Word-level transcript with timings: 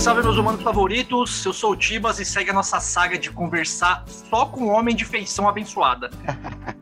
Salve, 0.00 0.22
meus 0.22 0.38
humanos 0.38 0.62
favoritos. 0.62 1.44
Eu 1.44 1.52
sou 1.52 1.72
o 1.72 1.76
Tibas 1.76 2.18
e 2.18 2.24
segue 2.24 2.48
a 2.48 2.54
nossa 2.54 2.80
saga 2.80 3.18
de 3.18 3.30
conversar 3.30 4.02
só 4.08 4.46
com 4.46 4.62
um 4.62 4.70
homem 4.70 4.96
de 4.96 5.04
feição 5.04 5.46
abençoada. 5.46 6.10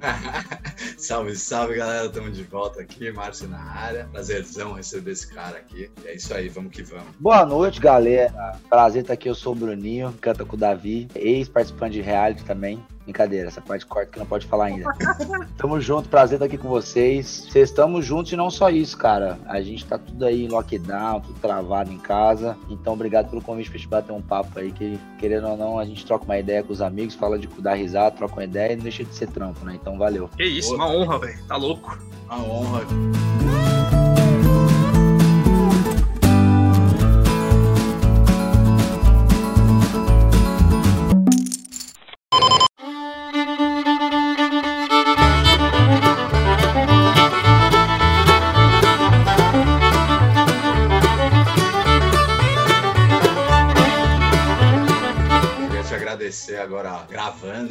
salve, 0.96 1.34
salve, 1.36 1.76
galera. 1.76 2.06
Estamos 2.06 2.36
de 2.36 2.44
volta 2.44 2.80
aqui. 2.80 3.10
Márcio 3.10 3.48
na 3.48 3.60
área. 3.60 4.08
Prazerzão 4.12 4.72
receber 4.72 5.12
esse 5.12 5.32
cara 5.32 5.58
aqui. 5.58 5.90
E 6.04 6.08
é 6.08 6.14
isso 6.14 6.32
aí, 6.34 6.48
vamos 6.48 6.72
que 6.72 6.82
vamos. 6.82 7.08
Boa 7.18 7.44
noite, 7.44 7.80
galera. 7.80 8.58
Prazer 8.68 9.02
estar 9.02 9.14
aqui. 9.14 9.28
Eu 9.28 9.34
sou 9.34 9.52
o 9.52 9.56
Bruninho, 9.56 10.14
canta 10.20 10.44
com 10.44 10.56
o 10.56 10.58
Davi, 10.58 11.08
ex-participante 11.14 11.94
de 11.94 12.00
reality 12.00 12.44
também. 12.44 12.82
Brincadeira, 13.08 13.48
essa 13.48 13.62
parte 13.62 13.86
corta 13.86 14.12
que 14.12 14.18
não 14.18 14.26
pode 14.26 14.46
falar 14.46 14.66
ainda. 14.66 14.92
Tamo 15.56 15.80
junto, 15.80 16.10
prazer 16.10 16.36
estar 16.36 16.44
aqui 16.44 16.58
com 16.58 16.68
vocês. 16.68 17.46
Vocês 17.48 17.70
estamos 17.70 18.04
juntos 18.04 18.30
e 18.32 18.36
não 18.36 18.50
só 18.50 18.68
isso, 18.68 18.98
cara. 18.98 19.38
A 19.46 19.62
gente 19.62 19.86
tá 19.86 19.96
tudo 19.96 20.26
aí 20.26 20.44
em 20.44 20.48
lockdown, 20.48 21.22
tudo 21.22 21.40
travado 21.40 21.90
em 21.90 21.96
casa. 21.96 22.54
Então, 22.68 22.92
obrigado 22.92 23.30
pelo 23.30 23.40
convite 23.40 23.70
pra 23.70 23.78
gente 23.78 23.88
bater 23.88 24.12
um 24.12 24.20
papo 24.20 24.58
aí, 24.58 24.70
que 24.70 24.98
querendo 25.18 25.48
ou 25.48 25.56
não, 25.56 25.78
a 25.78 25.86
gente 25.86 26.04
troca 26.04 26.26
uma 26.26 26.38
ideia 26.38 26.62
com 26.62 26.70
os 26.70 26.82
amigos, 26.82 27.14
fala 27.14 27.38
de 27.38 27.46
dar 27.46 27.72
risada, 27.72 28.14
troca 28.14 28.34
uma 28.34 28.44
ideia 28.44 28.74
e 28.74 28.76
não 28.76 28.82
deixa 28.82 29.02
de 29.02 29.14
ser 29.14 29.28
trampo, 29.28 29.64
né? 29.64 29.78
Então, 29.80 29.96
valeu. 29.96 30.28
Que 30.36 30.44
isso. 30.44 30.67
Uma 30.74 30.88
honra, 30.88 31.18
velho. 31.18 31.38
Tá 31.46 31.56
louco. 31.56 31.98
Uma 32.26 32.42
honra. 32.42 32.80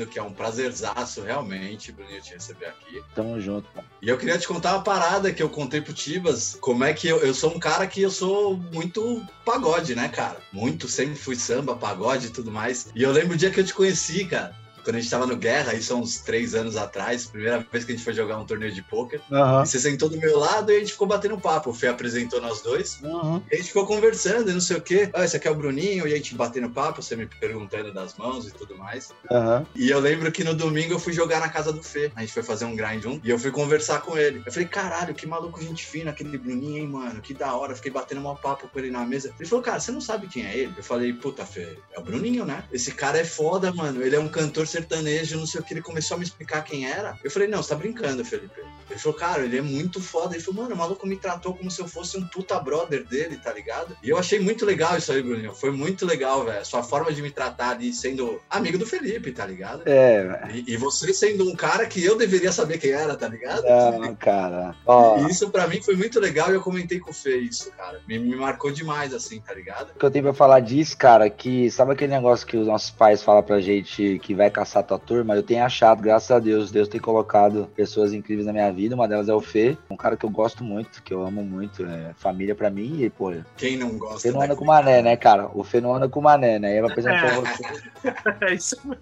Que 0.08 0.18
é 0.18 0.24
um 0.24 0.32
prazerzaço 0.32 1.22
realmente, 1.22 1.92
Bruninho, 1.92 2.22
te 2.22 2.34
receber 2.34 2.68
aqui. 2.68 3.02
Tamo 3.14 3.40
junto, 3.40 3.68
pô. 3.74 3.82
E 4.02 4.10
eu 4.10 4.18
queria 4.18 4.38
te 4.38 4.48
contar 4.48 4.74
uma 4.74 4.84
parada 4.84 5.32
que 5.32 5.42
eu 5.42 5.50
contei 5.50 5.82
pro 5.82 5.94
Tibas, 5.94 6.58
como 6.60 6.84
é 6.84 6.94
que 6.94 7.08
eu, 7.08 7.20
eu 7.20 7.34
sou 7.34 7.56
um 7.56 7.60
cara 7.60 7.86
que 7.88 8.02
eu 8.02 8.12
sou 8.12 8.58
muito 8.58 9.26
pagode, 9.46 9.96
né, 9.96 10.08
cara? 10.10 10.38
Muito, 10.52 10.88
sempre 10.88 11.16
fui 11.16 11.36
samba, 11.36 11.76
pagode 11.76 12.28
e 12.28 12.32
tudo 12.32 12.52
mais. 12.52 12.90
E 12.96 13.04
eu 13.04 13.12
lembro 13.12 13.34
o 13.34 13.38
dia 13.38 13.52
que 13.52 13.60
eu 13.60 13.66
te 13.66 13.74
conheci, 13.74 14.26
cara 14.26 14.56
quando 14.88 14.96
a 14.96 15.00
gente 15.02 15.12
tava 15.12 15.28
no 15.28 15.36
Guerra, 15.36 15.74
isso 15.74 15.94
há 15.94 15.98
uns 15.98 16.20
três 16.20 16.56
anos 16.56 16.78
atrás, 16.78 17.26
primeira 17.26 17.60
vez 17.60 17.84
que 17.84 17.92
a 17.92 17.96
gente 17.96 18.06
foi 18.06 18.14
jogar 18.14 18.38
um 18.38 18.46
torneio 18.46 18.72
de 18.72 18.82
pôquer. 18.82 19.20
Uhum. 19.30 19.66
Você 19.66 19.82
sentou 19.82 20.08
do 20.08 20.18
meu 20.18 20.40
lado 20.40 20.72
e 20.72 20.78
a 20.78 20.80
gente 20.80 20.94
ficou 20.94 21.06
batendo 21.06 21.38
papo. 21.38 21.72
O 21.72 21.74
Fê 21.74 21.88
apresentou 21.88 22.40
nós 22.40 22.62
dois. 22.62 22.98
Uhum. 23.04 23.44
E 23.52 23.56
a 23.56 23.58
gente 23.58 23.68
ficou 23.68 23.86
conversando 23.86 24.50
e 24.50 24.54
não 24.54 24.62
sei 24.62 24.78
o 24.78 24.82
quê. 24.82 25.10
Ah, 25.14 25.26
esse 25.26 25.36
aqui 25.36 25.46
é 25.46 25.52
o 25.52 25.56
Bruninho. 25.56 26.08
E 26.08 26.14
a 26.14 26.16
gente 26.16 26.34
batendo 26.36 26.70
papo, 26.70 27.02
você 27.02 27.18
me 27.18 27.26
perguntando 27.26 27.94
das 27.94 28.16
mãos 28.16 28.48
e 28.48 28.52
tudo 28.52 28.78
mais. 28.78 29.10
Uhum. 29.30 29.66
E 29.76 29.90
eu 29.90 30.00
lembro 30.00 30.32
que 30.32 30.42
no 30.42 30.56
domingo 30.56 30.94
eu 30.94 31.00
fui 31.00 31.12
jogar 31.12 31.42
na 31.42 31.50
casa 31.50 31.74
do 31.74 31.84
Fê. 31.84 32.10
A 32.16 32.22
gente 32.22 32.32
foi 32.32 32.44
fazer 32.44 32.64
um 32.64 32.74
grind 32.74 33.04
um. 33.04 33.20
E 33.22 33.30
eu 33.30 33.38
fui 33.38 33.52
conversar 33.52 34.00
com 34.00 34.18
ele. 34.18 34.42
Eu 34.46 34.54
falei, 34.54 34.70
caralho, 34.70 35.14
que 35.14 35.28
maluco 35.28 35.62
gente 35.62 35.86
fina 35.86 36.12
aquele 36.12 36.38
Bruninho, 36.38 36.78
hein, 36.78 36.88
mano? 36.88 37.20
Que 37.20 37.34
da 37.34 37.54
hora. 37.54 37.76
fiquei 37.76 37.92
batendo 37.92 38.26
um 38.26 38.36
papo 38.38 38.70
com 38.70 38.80
ele 38.80 38.90
na 38.90 39.06
mesa. 39.06 39.34
Ele 39.38 39.50
falou, 39.50 39.62
cara, 39.62 39.82
você 39.82 39.92
não 39.92 40.00
sabe 40.00 40.28
quem 40.28 40.46
é 40.46 40.58
ele? 40.58 40.74
Eu 40.78 40.84
falei, 40.84 41.12
puta, 41.12 41.46
Fê, 41.46 41.78
é 41.92 42.00
o 42.00 42.02
Bruninho, 42.02 42.46
né? 42.46 42.64
Esse 42.72 42.94
cara 42.94 43.18
é 43.18 43.26
foda, 43.26 43.74
mano. 43.74 44.02
Ele 44.02 44.16
é 44.16 44.20
um 44.20 44.30
cantor 44.30 44.66
sertanejo, 44.78 45.38
não 45.38 45.46
sei 45.46 45.62
o 45.62 45.64
que, 45.64 45.74
ele 45.74 45.82
começou 45.82 46.16
a 46.16 46.18
me 46.20 46.26
explicar 46.26 46.64
quem 46.64 46.90
era. 46.90 47.18
Eu 47.24 47.32
falei, 47.32 47.48
não, 47.48 47.62
você 47.62 47.70
tá 47.70 47.76
brincando, 47.76 48.24
Felipe. 48.24 48.62
Ele 48.90 49.00
falou, 49.00 49.18
cara, 49.18 49.44
ele 49.44 49.58
é 49.58 49.62
muito 49.62 50.02
foda. 50.02 50.36
Ele 50.36 50.44
falou, 50.44 50.64
mano, 50.64 50.76
o 50.76 50.78
maluco 50.78 51.06
me 51.06 51.18
tratou 51.18 51.54
como 51.54 51.70
se 51.70 51.82
eu 51.82 51.88
fosse 51.88 52.18
um 52.18 52.26
puta 52.26 52.58
brother 52.60 53.06
dele, 53.06 53.38
tá 53.38 53.52
ligado? 53.52 53.98
E 54.02 54.10
eu 54.10 54.18
achei 54.18 54.40
muito 54.40 54.66
legal 54.66 54.98
isso 54.98 55.12
aí, 55.12 55.22
Bruninho. 55.22 55.54
Foi 55.54 55.72
muito 55.72 56.06
legal, 56.06 56.46
velho. 56.46 56.66
Sua 56.66 56.82
forma 56.82 57.12
de 57.12 57.22
me 57.22 57.30
tratar 57.30 57.72
ali 57.72 57.94
sendo 57.94 58.42
amigo 58.50 58.78
do 58.78 58.86
Felipe, 58.86 59.32
tá 59.32 59.46
ligado? 59.46 59.84
É, 59.86 60.48
e, 60.54 60.74
e, 60.74 60.78
você 60.78 61.14
sendo 61.14 61.50
um 61.50 61.56
cara 61.56 61.86
que 61.86 62.04
eu 62.04 62.18
deveria 62.18 62.52
saber 62.52 62.78
quem 62.78 62.92
era, 62.92 63.16
tá 63.16 63.28
ligado? 63.28 63.64
Não, 63.64 64.16
cara. 64.16 64.74
Oh. 64.86 65.18
E 65.20 65.32
isso 65.32 65.50
pra 65.50 65.68
mim 65.68 65.82
foi 65.82 65.96
muito 65.96 66.20
legal 66.20 66.50
e 66.52 66.54
eu 66.54 66.62
comentei 66.62 67.00
com 67.00 67.12
o 67.12 67.14
Fê 67.14 67.38
isso, 67.38 67.72
cara. 67.72 68.00
Me, 68.08 68.18
me 68.18 68.36
marcou 68.36 68.72
demais, 68.72 69.14
assim, 69.14 69.42
tá 69.42 69.54
ligado? 69.54 69.92
O 69.96 70.00
que 70.00 70.06
eu 70.06 70.12
tenho 70.12 70.24
pra 70.24 70.34
falar 70.34 70.62
disso, 70.62 70.98
cara, 70.98 71.30
que 71.30 71.70
sabe 71.72 71.92
aquele 71.92 72.14
negócio 72.14 72.48
que 72.48 72.56
os 72.56 72.68
nossos 72.68 72.92
pais 72.92 73.22
falam 73.22 73.44
pra 73.44 73.60
gente 73.60 74.20
que 74.24 74.34
vai 74.34 74.50
caçar 74.50 74.67
tua 74.84 75.00
turma? 75.00 75.36
Eu 75.36 75.44
tenho 75.44 75.64
achado, 75.64 76.02
graças 76.02 76.32
a 76.32 76.40
Deus, 76.40 76.72
Deus 76.72 76.88
tem 76.88 77.00
colocado 77.00 77.70
pessoas 77.76 78.14
incríveis 78.14 78.46
na 78.46 78.54
minha 78.54 78.72
vida. 78.72 78.96
Uma 78.96 79.08
delas 79.08 79.30
é 79.30 79.34
o 79.34 79.42
Fê, 79.42 79.78
um 79.90 79.98
cara 79.98 80.18
que 80.18 80.26
eu 80.26 80.30
gosto 80.30 80.64
muito, 80.64 81.02
que 81.04 81.14
eu 81.14 81.26
amo 81.26 81.44
muito. 81.44 81.86
É 81.86 82.14
família 82.18 82.56
pra 82.56 82.70
mim 82.70 83.02
e, 83.02 83.10
pô. 83.10 83.34
Quem 83.56 83.78
não 83.78 83.98
gosta? 83.98 84.20
Fê 84.20 84.32
não 84.32 84.42
anda 84.42 84.56
com 84.56 84.66
mané, 84.66 85.02
né, 85.02 85.16
cara? 85.16 85.50
O 85.54 85.64
Fê 85.64 85.80
não 85.80 85.94
anda 85.94 86.08
com 86.10 86.22
mané, 86.22 86.60
né? 86.60 86.78
Eu 86.78 86.84
vou 86.84 86.92
apresentar 86.92 87.26
é. 87.26 87.40
você. 87.40 87.64
É 88.42 88.54
isso 88.54 88.78
mesmo. 88.86 88.98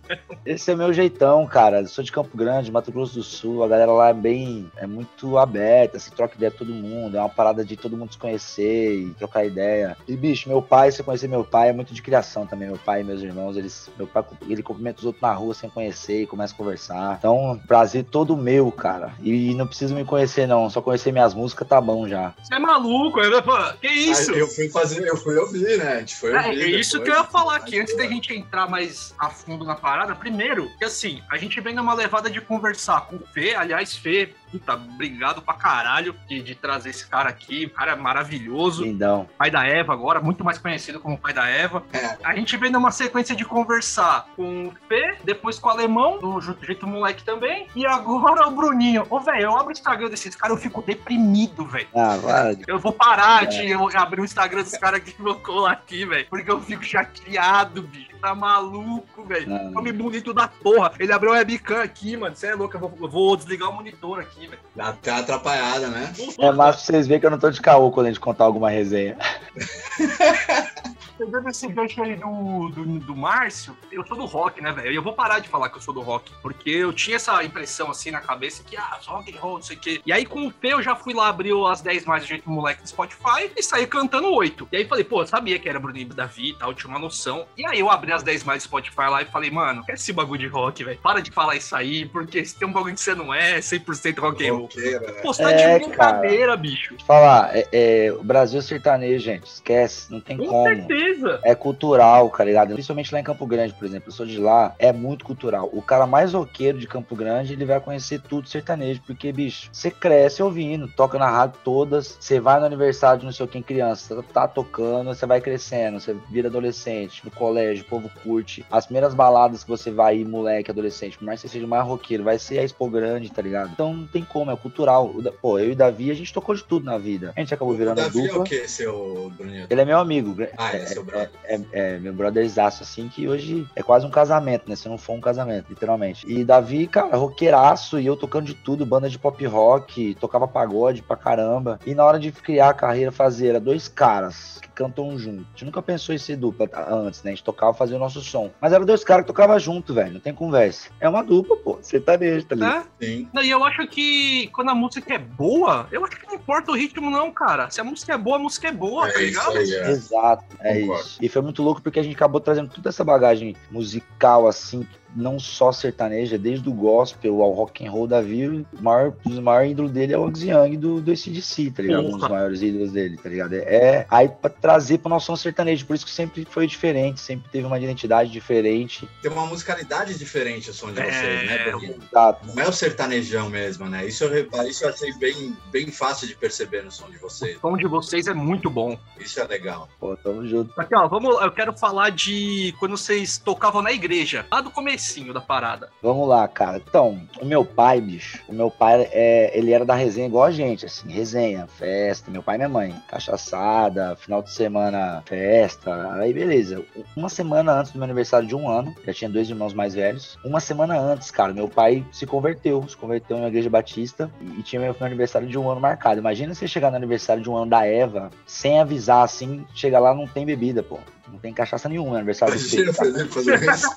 Esse 0.46 0.72
é 0.72 0.76
meu 0.76 0.94
jeitão, 0.94 1.46
cara. 1.46 1.82
Eu 1.82 1.88
sou 1.88 2.04
de 2.04 2.12
Campo 2.12 2.36
Grande, 2.36 2.72
Mato 2.72 2.92
Grosso 2.92 3.16
do 3.16 3.24
Sul. 3.24 3.64
A 3.64 3.68
galera 3.68 3.92
lá 3.92 4.10
é 4.10 4.14
bem. 4.14 4.72
É 4.78 4.88
muito 4.88 5.38
aberta, 5.38 6.00
se 6.00 6.12
troca 6.12 6.36
ideia 6.36 6.52
com 6.52 6.60
todo 6.60 6.74
mundo. 6.74 7.18
É 7.18 7.20
uma 7.20 7.30
parada 7.30 7.64
de 7.64 7.76
todo 7.76 7.98
mundo 7.98 8.14
se 8.14 8.18
conhecer 8.18 8.96
e 8.96 9.14
trocar 9.16 9.46
ideia. 9.46 9.98
E, 10.08 10.16
bicho, 10.16 10.50
meu 10.50 10.62
pai, 10.62 10.92
se 10.92 10.98
você 10.98 11.04
conhecer 11.04 11.28
meu 11.28 11.44
pai, 11.44 11.70
é 11.70 11.74
muito 11.74 11.94
de 11.94 12.02
criação 12.02 12.48
também. 12.48 12.68
Meu 12.68 12.78
pai 12.78 13.02
e 13.02 13.04
meus 13.04 13.22
irmãos, 13.22 13.58
eles. 13.58 13.90
Meu 13.98 14.08
pai, 14.08 14.24
ele 14.48 14.64
cumprimenta 14.64 15.00
os 15.00 15.06
outros 15.06 15.22
na 15.22 15.34
rua 15.34 15.54
sem 15.56 15.70
conhecer 15.70 16.24
e 16.24 16.28
começa 16.28 16.54
a 16.54 16.58
conversar. 16.58 17.16
Então, 17.20 17.60
prazer 17.68 18.06
todo 18.06 18.38
meu, 18.38 18.72
cara. 18.72 19.14
E 19.22 19.54
não 19.56 19.68
precisa 19.68 19.94
me 19.94 20.06
conhecer, 20.06 20.48
não. 20.48 20.70
Só 20.70 20.82
conhecer 20.82 21.12
minhas 21.12 21.34
músicas 21.34 21.68
tá 21.68 21.82
bom 21.82 22.08
já. 22.08 22.34
Você 22.42 22.56
é 22.56 22.60
maluco, 22.60 23.20
eu, 23.20 23.42
que 23.80 23.88
isso? 23.88 24.32
eu 24.32 24.48
fui 24.48 24.70
fazer, 24.70 25.08
eu 25.08 25.18
fui 25.18 25.36
ouvir, 25.38 25.78
né? 25.78 25.94
A 25.94 26.00
gente 26.00 26.16
foi 26.16 26.32
é, 26.32 26.38
ouvir. 26.38 26.62
É, 26.62 26.64
é 26.64 26.80
isso 26.80 27.02
que 27.02 27.10
eu 27.10 27.16
ia 27.16 27.24
falar 27.24 27.58
aqui, 27.58 27.80
antes 27.80 27.96
da 27.96 28.06
gente 28.08 28.34
entrar 28.34 28.70
mais 28.70 29.14
a 29.18 29.30
fundo 29.30 29.66
na 29.66 29.76
parada. 29.76 30.16
Primeiro, 30.16 30.70
que 30.78 30.86
assim, 30.86 31.22
a 31.32 31.38
gente 31.38 31.60
vem 31.62 31.76
numa 31.76 31.94
levada 31.94 32.30
de 32.30 32.42
conversar 32.42 33.08
com 33.08 33.18
o 33.18 33.24
Fê, 33.34 33.56
aliás, 33.56 33.96
Fê, 33.96 34.34
puta, 34.52 34.74
obrigado 34.74 35.42
pra 35.42 35.54
caralho 35.54 36.16
de, 36.28 36.42
de 36.42 36.56
trazer 36.56 36.90
esse 36.90 37.08
cara 37.08 37.30
aqui. 37.30 37.66
O 37.66 37.70
cara 37.70 37.94
é 37.94 37.96
maravilhoso. 37.96 38.84
Lindão. 38.84 39.28
Pai 39.38 39.52
da 39.52 39.66
Eva 39.66 39.94
agora, 39.94 40.20
muito 40.20 40.44
mais 40.44 40.58
conhecido 40.58 41.00
como 41.00 41.18
pai 41.18 41.34
da 41.34 41.48
Eva. 41.48 41.84
É. 41.94 42.18
A 42.24 42.36
gente 42.36 42.56
vem 42.58 42.72
numa 42.72 42.92
sequência 42.92 43.36
de 43.36 43.46
conversar 43.46 44.28
com 44.36 44.68
o 44.68 44.74
Fê, 44.88 45.18
depois 45.24 45.60
com 45.60 45.68
o 45.68 45.72
Alemão, 45.72 46.20
do 46.20 46.40
Jeito 46.42 46.88
Moleque 46.88 47.24
também, 47.24 47.68
e 47.76 47.86
agora 47.86 48.48
o 48.48 48.52
Bruninho. 48.52 49.06
Ô, 49.10 49.20
velho, 49.20 49.42
eu 49.42 49.58
abro 49.58 49.70
o 49.70 49.72
Instagram 49.72 50.10
desses 50.10 50.36
caras, 50.36 50.58
eu 50.58 50.64
fico 50.64 50.82
deprimido, 50.82 51.66
velho. 51.66 51.88
Ah, 51.96 52.18
vai. 52.18 52.58
Eu 52.68 52.80
vou 52.80 52.92
parar 52.92 53.44
é. 53.44 53.46
de 53.48 53.74
abrir 53.96 54.22
o 54.22 54.26
Instagram 54.26 54.64
dos 54.64 54.78
caras 54.78 55.02
que 55.02 55.12
colocou 55.14 55.66
aqui, 55.66 56.06
velho, 56.06 56.28
porque 56.30 56.50
eu 56.50 56.62
fico 56.62 56.84
chateado, 56.84 57.82
bicho 57.82 58.15
tá 58.26 58.34
maluco, 58.34 59.24
velho. 59.24 59.48
Nome 59.72 59.92
bonito 59.92 60.34
da 60.34 60.48
porra. 60.48 60.94
Ele 61.00 61.14
abriu 61.14 61.32
a 61.32 61.36
webcam 61.36 61.84
aqui, 61.84 62.18
mano. 62.18 62.36
Você 62.36 62.48
é 62.48 62.56
louco, 62.56 62.76
eu 62.76 62.80
vou, 62.80 62.94
eu 63.00 63.08
vou, 63.08 63.38
desligar 63.38 63.70
o 63.70 63.74
monitor 63.74 64.20
aqui, 64.20 64.48
velho. 64.48 64.60
Dá 64.76 64.88
até 64.88 65.12
atrapalhada, 65.12 65.88
né? 65.90 66.12
É 66.40 66.52
mais 66.52 66.78
pra 66.78 66.86
vocês 66.86 67.06
verem 67.06 67.20
que 67.20 67.26
eu 67.28 67.32
não 67.32 67.38
tô 67.38 67.52
de 67.52 67.62
caô 67.62 67.92
quando 67.92 68.08
a 68.08 68.10
gente 68.10 68.20
contar 68.20 68.46
alguma 68.46 68.72
resenha. 68.72 69.16
pegando 71.18 71.50
esse 71.50 71.68
gancho 71.68 72.02
aí 72.04 72.16
do, 72.16 72.70
do, 72.70 73.00
do 73.00 73.16
Márcio, 73.16 73.76
eu 73.92 74.06
sou 74.06 74.18
do 74.18 74.26
rock, 74.26 74.62
né, 74.62 74.72
velho? 74.72 74.92
E 74.92 74.96
eu 74.96 75.02
vou 75.02 75.14
parar 75.14 75.40
de 75.40 75.50
falar 75.50 75.70
que 75.70 75.78
eu 75.78 75.82
sou 75.82 75.94
do 75.94 76.02
rock, 76.02 76.32
porque 76.42 76.70
eu 76.70 76.94
tinha 76.94 77.16
essa 77.16 77.44
impressão 77.44 77.90
assim 77.90 78.12
na 78.12 78.22
cabeça 78.22 78.64
que, 78.64 78.78
ah, 78.78 79.00
rock 79.06 79.36
and 79.36 79.40
roll, 79.40 79.56
não 79.56 79.62
sei 79.62 79.78
o 79.78 79.80
quê. 79.80 80.02
E 80.06 80.12
aí 80.12 80.26
com 80.26 80.48
o 80.48 80.52
P 80.52 80.70
eu 80.70 80.82
já 80.82 80.96
fui 80.96 81.14
lá 81.14 81.30
abrir 81.30 81.54
as 81.68 81.82
10 81.82 82.06
mais 82.06 82.24
do 82.24 82.28
jeito 82.28 82.50
moleque 82.50 82.82
do 82.82 82.90
Spotify 82.90 83.52
e 83.56 83.64
saí 83.64 83.88
cantando 83.88 84.34
8. 84.34 84.68
E 84.72 84.78
aí 84.78 84.86
falei, 84.86 85.04
pô, 85.04 85.22
eu 85.22 85.28
sabia 85.28 85.58
que 85.60 85.70
era 85.70 85.80
Bruninho 85.80 86.10
Davi 86.10 86.50
e 86.50 86.54
tal, 86.54 86.74
tinha 86.74 86.90
uma 86.90 87.00
noção. 87.00 87.46
E 87.58 87.66
aí 87.66 87.80
eu 87.80 87.90
abri 87.90 88.12
as 88.12 88.24
10 88.24 88.44
mais 88.44 88.64
do 88.64 88.68
Spotify 88.68 89.10
lá 89.10 89.22
e 89.22 89.26
falei, 89.26 89.52
mano, 89.52 89.84
que 89.84 89.92
é 89.92 89.96
esse 89.96 90.12
bagulho 90.12 90.40
de 90.40 90.48
rock, 90.48 90.84
velho? 90.84 91.00
Para 91.02 91.22
de 91.22 91.32
falar 91.32 91.56
isso 91.56 91.76
aí, 91.76 92.06
porque 92.06 92.44
se 92.44 92.58
tem 92.58 92.68
um 92.68 92.72
bagulho 92.74 92.96
que 92.96 93.02
você 93.02 93.16
não 93.16 93.34
é, 93.34 93.60
100% 93.60 94.20
rock 94.20 94.48
and 94.48 94.54
roll. 94.54 94.70
Né? 94.76 95.22
Você 95.24 95.44
tá 95.44 95.52
é, 95.52 95.78
de 95.78 95.86
brincadeira, 95.86 96.46
cara. 96.48 96.58
bicho. 96.58 96.96
Falar, 97.06 97.56
é, 97.56 97.68
é, 97.72 98.12
o 98.14 98.24
Brasil 98.24 98.62
sertanejo, 98.62 99.24
gente, 99.24 99.46
esquece, 99.46 100.12
não 100.12 100.20
tem 100.20 100.38
com 100.38 100.48
como. 100.48 100.64
Com 100.64 100.88
certeza. 101.06 101.40
É 101.44 101.54
cultural, 101.56 102.30
tá 102.30 102.44
ligado? 102.44 102.74
Principalmente 102.74 103.14
lá 103.14 103.20
em 103.20 103.24
Campo 103.24 103.46
Grande, 103.46 103.74
por 103.74 103.86
exemplo. 103.86 104.10
Eu 104.10 104.14
sou 104.14 104.26
de 104.26 104.38
lá, 104.38 104.74
é 104.80 104.92
muito 104.92 105.26
cultural. 105.26 105.70
O 105.72 105.82
cara 105.82 106.06
mais 106.06 106.34
roqueiro 106.34 106.78
de 106.78 106.88
Campo 106.88 107.16
Grande, 107.16 107.54
ele 107.54 107.66
vai 107.66 107.80
conhecer 107.80 108.22
tudo 108.22 108.48
sertanejo, 108.48 109.02
porque, 109.06 109.32
bicho, 109.32 109.70
você 109.72 109.92
cresce 109.92 110.42
ouvindo, 110.42 110.88
toca 110.88 111.18
na 111.18 111.30
rádio 111.30 111.60
todas, 111.64 112.18
você 112.20 112.40
vai 112.40 112.60
no 112.60 112.66
aniversário 112.66 113.20
de 113.20 113.26
não 113.26 113.32
sei 113.32 113.46
quem 113.48 113.62
criança, 113.62 114.24
tá 114.34 114.48
tocando, 114.48 115.14
você 115.14 115.26
vai 115.26 115.40
crescendo, 115.40 116.00
você 116.00 116.16
vira 116.30 116.48
adolescente, 116.48 117.24
no 117.24 117.32
colégio, 117.32 117.84
o 117.84 117.88
povo 117.88 118.10
curte. 118.24 118.66
As 118.72 118.86
primeiras 118.86 119.14
baladas 119.14 119.64
que 119.64 119.70
você 119.70 119.92
vai 119.92 120.18
ir, 120.18 120.26
moleque, 120.26 120.72
adolescente, 120.72 121.18
por 121.18 121.26
mais 121.26 121.42
que 121.42 121.48
você 121.48 121.54
seja 121.54 121.68
mais 121.68 121.86
roqueiro, 121.86 122.24
vai 122.24 122.40
ser 122.40 122.60
a 122.60 122.64
Expo 122.64 122.90
Grande, 122.90 123.32
tá 123.32 123.42
ligado? 123.42 123.72
Então 123.72 123.94
não 123.94 124.08
tem 124.08 124.24
como, 124.24 124.52
é 124.52 124.56
cultural. 124.56 125.14
Pô, 125.42 125.60
eu 125.60 125.70
e 125.70 125.72
o 125.72 125.76
Davi, 125.76 126.10
a 126.10 126.14
gente 126.14 126.34
tocou 126.34 126.56
de 126.56 126.64
tudo 126.64 126.86
na 126.86 126.98
vida. 126.98 127.34
A 127.36 127.40
gente 127.40 127.54
acabou 127.54 127.74
virando 127.76 128.00
o 128.00 128.04
Davi 128.04 128.22
dupla. 128.22 128.38
é 128.38 128.40
o 128.40 128.44
quê, 128.44 128.68
seu 128.68 129.32
Bruninho? 129.38 129.68
Ele 129.70 129.82
é 129.82 129.86
meu 129.86 130.00
amigo. 130.00 130.36
Ah, 130.58 130.76
é, 130.76 130.94
é 130.94 130.95
brother. 131.04 131.30
É, 131.46 131.62
é, 131.72 132.00
meu 132.00 132.14
brotherzaço, 132.14 132.84
assim, 132.84 133.08
que 133.08 133.28
hoje 133.28 133.68
é 133.76 133.84
quase 133.84 134.06
um 134.06 134.10
casamento, 134.10 134.70
né? 134.70 134.76
Se 134.76 134.88
não 134.88 134.98
for 134.98 135.14
um 135.14 135.22
casamento, 135.22 135.70
literalmente. 135.70 136.26
E 136.30 136.44
Davi, 136.44 136.88
cara, 136.88 137.16
roqueiraço, 137.16 138.00
e 138.00 138.06
eu 138.06 138.16
tocando 138.16 138.46
de 138.46 138.54
tudo, 138.54 138.86
banda 138.86 139.10
de 139.10 139.20
pop 139.20 139.46
rock, 139.46 140.16
tocava 140.20 140.48
pagode 140.48 141.02
pra 141.02 141.16
caramba. 141.16 141.80
E 141.86 141.94
na 141.94 142.06
hora 142.06 142.20
de 142.20 142.32
criar 142.32 142.70
a 142.70 142.74
carreira, 142.74 143.12
fazer, 143.12 143.50
era 143.50 143.60
dois 143.60 143.88
caras 143.88 144.60
cantam 144.76 145.18
junto. 145.18 145.42
A 145.42 145.52
gente 145.52 145.66
nunca 145.66 145.82
pensou 145.82 146.14
em 146.14 146.18
ser 146.18 146.36
dupla 146.36 146.70
antes, 146.90 147.24
né? 147.24 147.32
A 147.32 147.36
gente 147.36 147.44
tocava 147.44 147.74
fazer 147.74 147.96
o 147.96 148.00
nosso 148.00 148.22
som. 148.22 148.52
Mas 148.62 148.74
eram 148.74 148.86
dois 148.86 149.04
caras 149.04 149.24
que 149.24 149.28
tocavam 149.28 149.58
junto, 149.58 149.94
velho. 149.94 150.14
Não 150.14 150.20
tem 150.20 150.34
conversa. 150.34 150.90
É 151.00 151.08
uma 151.08 151.24
dupla, 151.24 151.56
pô. 151.58 151.80
Sertanejo, 151.82 152.46
tá 152.46 152.56
ligado? 152.56 152.88
É? 153.00 153.06
Sim. 153.06 153.30
e 153.42 153.50
eu 153.50 153.64
acho 153.64 153.88
que 153.88 154.48
quando 154.48 154.70
a 154.70 154.76
música 154.76 155.14
é 155.14 155.18
boa, 155.18 155.88
eu 155.92 156.04
acho 156.04 156.20
que 156.20 156.28
não 156.28 156.36
importa 156.36 156.72
o 156.72 156.76
ritmo, 156.76 157.10
não, 157.10 157.32
cara. 157.32 157.70
Se 157.70 157.80
a 157.80 157.84
música 157.84 158.14
é 158.14 158.18
boa, 158.18 158.36
a 158.36 158.40
música 158.40 158.68
é 158.68 158.72
boa, 158.72 159.08
é 159.08 159.12
tá 159.12 159.20
ligado? 159.20 159.58
Aí, 159.58 159.74
é. 159.74 159.90
Exato, 159.90 160.46
é 160.60 160.82
Concordo. 160.82 161.02
isso. 161.04 161.20
E 161.22 161.30
foi 161.30 161.42
muito 161.42 161.64
louco 161.64 161.82
porque 161.82 162.00
a 162.00 162.04
gente 162.04 162.16
acabou 162.16 162.42
trazendo 162.42 162.70
toda 162.70 162.90
essa 162.90 163.04
bagagem 163.04 163.56
musical, 163.72 164.48
assim, 164.48 164.86
não 165.16 165.40
só 165.40 165.72
sertaneja, 165.72 166.38
desde 166.38 166.68
o 166.68 166.74
gospel 166.74 167.42
ao 167.42 167.52
rock 167.52 167.86
and 167.86 167.92
roll 167.92 168.08
da 168.08 168.22
vida, 168.22 168.66
o 168.78 168.84
maior, 168.84 169.14
o 169.24 169.42
maior 169.42 169.66
ídolo 169.66 169.90
dele 169.90 170.14
é 170.14 170.18
o 170.18 170.26
Angus 170.26 170.44
Young 170.44 170.78
do, 170.78 171.02
do 171.02 171.12
ACDC, 171.12 171.72
tá 171.72 171.84
ligado? 171.84 172.08
Um 172.08 172.18
dos 172.18 172.30
maiores 172.30 172.62
ídolos 172.62 172.92
dele, 172.92 173.18
tá 173.18 173.30
ligado? 173.30 173.54
É 173.54 174.06
aí 174.10 174.28
pra 174.28 174.50
trazer 174.50 174.98
pra 174.98 175.10
noção 175.10 175.36
sertaneja, 175.36 175.86
por 175.86 175.96
isso 175.96 176.06
que 176.06 176.12
sempre 176.12 176.46
foi 176.50 176.68
diferente, 176.68 177.22
sempre 177.22 177.50
teve 177.50 177.66
uma 177.66 177.80
identidade 177.80 178.30
diferente. 178.30 179.08
Tem 179.22 179.32
uma 179.32 179.46
musicalidade 179.46 180.18
diferente 180.18 180.70
o 180.70 180.74
som 180.74 180.92
de 180.92 181.00
é... 181.00 181.06
vocês, 181.06 181.50
né? 181.50 181.58
Porque 181.72 181.96
Exato. 182.12 182.48
não 182.48 182.64
é 182.64 182.68
o 182.68 182.74
sertanejão 182.74 183.50
mesmo, 183.50 183.88
né? 183.88 184.06
Isso 184.06 184.26
eu, 184.26 184.50
isso 184.68 184.84
eu 184.84 184.90
achei 184.90 185.14
bem, 185.14 185.56
bem 185.72 185.92
fácil 185.92 186.28
de 186.28 186.36
perceber 186.36 186.84
no 186.84 186.92
som 186.92 187.10
de 187.10 187.18
vocês. 187.18 187.58
O 187.58 187.62
som 187.62 187.78
de 187.78 187.88
vocês 187.88 188.28
é 188.28 188.34
muito 188.34 188.70
bom. 188.70 188.98
Isso 189.20 189.40
é 189.40 189.48
legal. 189.48 189.88
Pô, 190.00 190.16
tamo 190.18 190.46
junto. 190.46 190.74
Aqui, 190.80 190.96
ó, 190.96 191.08
vamos, 191.08 191.42
eu 191.42 191.52
quero 191.52 191.78
falar 191.78 192.10
de 192.10 192.74
quando 192.80 192.98
vocês 192.98 193.38
tocavam 193.38 193.82
na 193.82 193.92
igreja, 193.92 194.46
lá 194.52 194.62
do 194.62 194.72
começo 194.72 195.05
comecinho 195.06 195.34
da 195.34 195.42
parada. 195.42 195.90
Vamos 196.02 196.28
lá, 196.28 196.48
cara. 196.48 196.78
Então, 196.78 197.22
o 197.40 197.46
meu 197.46 197.64
pai, 197.64 198.02
bicho, 198.02 198.42
o 198.48 198.54
meu 198.54 198.72
pai, 198.72 199.08
é, 199.12 199.58
ele 199.58 199.72
era 199.72 199.86
da 199.86 199.94
resenha 199.94 200.28
igual 200.28 200.46
a 200.46 200.52
gente, 200.52 200.86
assim, 200.86 201.12
resenha, 201.12 201.68
festa, 201.68 202.32
meu 202.32 202.42
pai 202.42 202.56
e 202.56 202.58
minha 202.58 202.70
mãe, 202.70 202.96
cachaçada, 203.08 204.16
final 204.16 204.42
de 204.42 204.52
semana, 204.52 205.22
festa, 205.26 206.14
aí 206.14 206.34
beleza. 206.34 206.84
Uma 207.16 207.30
semana 207.30 207.74
antes 207.74 207.92
do 207.92 207.98
meu 207.98 208.06
aniversário 208.06 208.48
de 208.48 208.56
um 208.56 208.68
ano, 208.68 208.96
já 209.06 209.14
tinha 209.14 209.30
dois 209.30 209.50
irmãos 209.50 209.74
mais 209.74 209.94
velhos, 209.94 210.38
uma 210.44 210.60
semana 210.60 210.98
antes, 210.98 211.30
cara, 211.30 211.54
meu 211.54 211.68
pai 211.68 212.04
se 212.12 212.26
converteu, 212.26 212.88
se 212.88 212.98
converteu 212.98 213.38
na 213.38 213.48
igreja 213.48 213.70
batista 213.70 214.32
e, 214.58 214.64
tinha 214.64 214.82
meu, 214.82 214.96
meu 214.98 215.06
aniversário 215.06 215.48
de 215.48 215.58
um 215.58 215.70
ano 215.70 215.82
marcado. 215.82 216.20
Imagina 216.20 216.54
você 216.54 216.68
chegar 216.68 216.90
no 216.90 216.98
aniversário 216.98 217.44
de 217.44 217.50
um 217.50 217.56
ano 217.56 217.70
da 217.70 217.86
Eva, 217.86 218.32
sem 218.46 218.80
avisar, 218.80 219.24
assim, 219.24 219.66
chegar 219.74 220.00
lá 220.00 220.14
não 220.14 220.28
tem 220.28 220.46
bebida, 220.46 220.82
pô. 220.82 221.00
Não 221.32 221.40
tem 221.40 221.54
cachaça 221.54 221.90
nenhuma 221.90 222.12
no 222.12 222.16
aniversário 222.18 222.56
Imagina 222.56 222.94
fazer, 222.94 223.28
fazer 223.28 223.70
isso. 223.70 223.88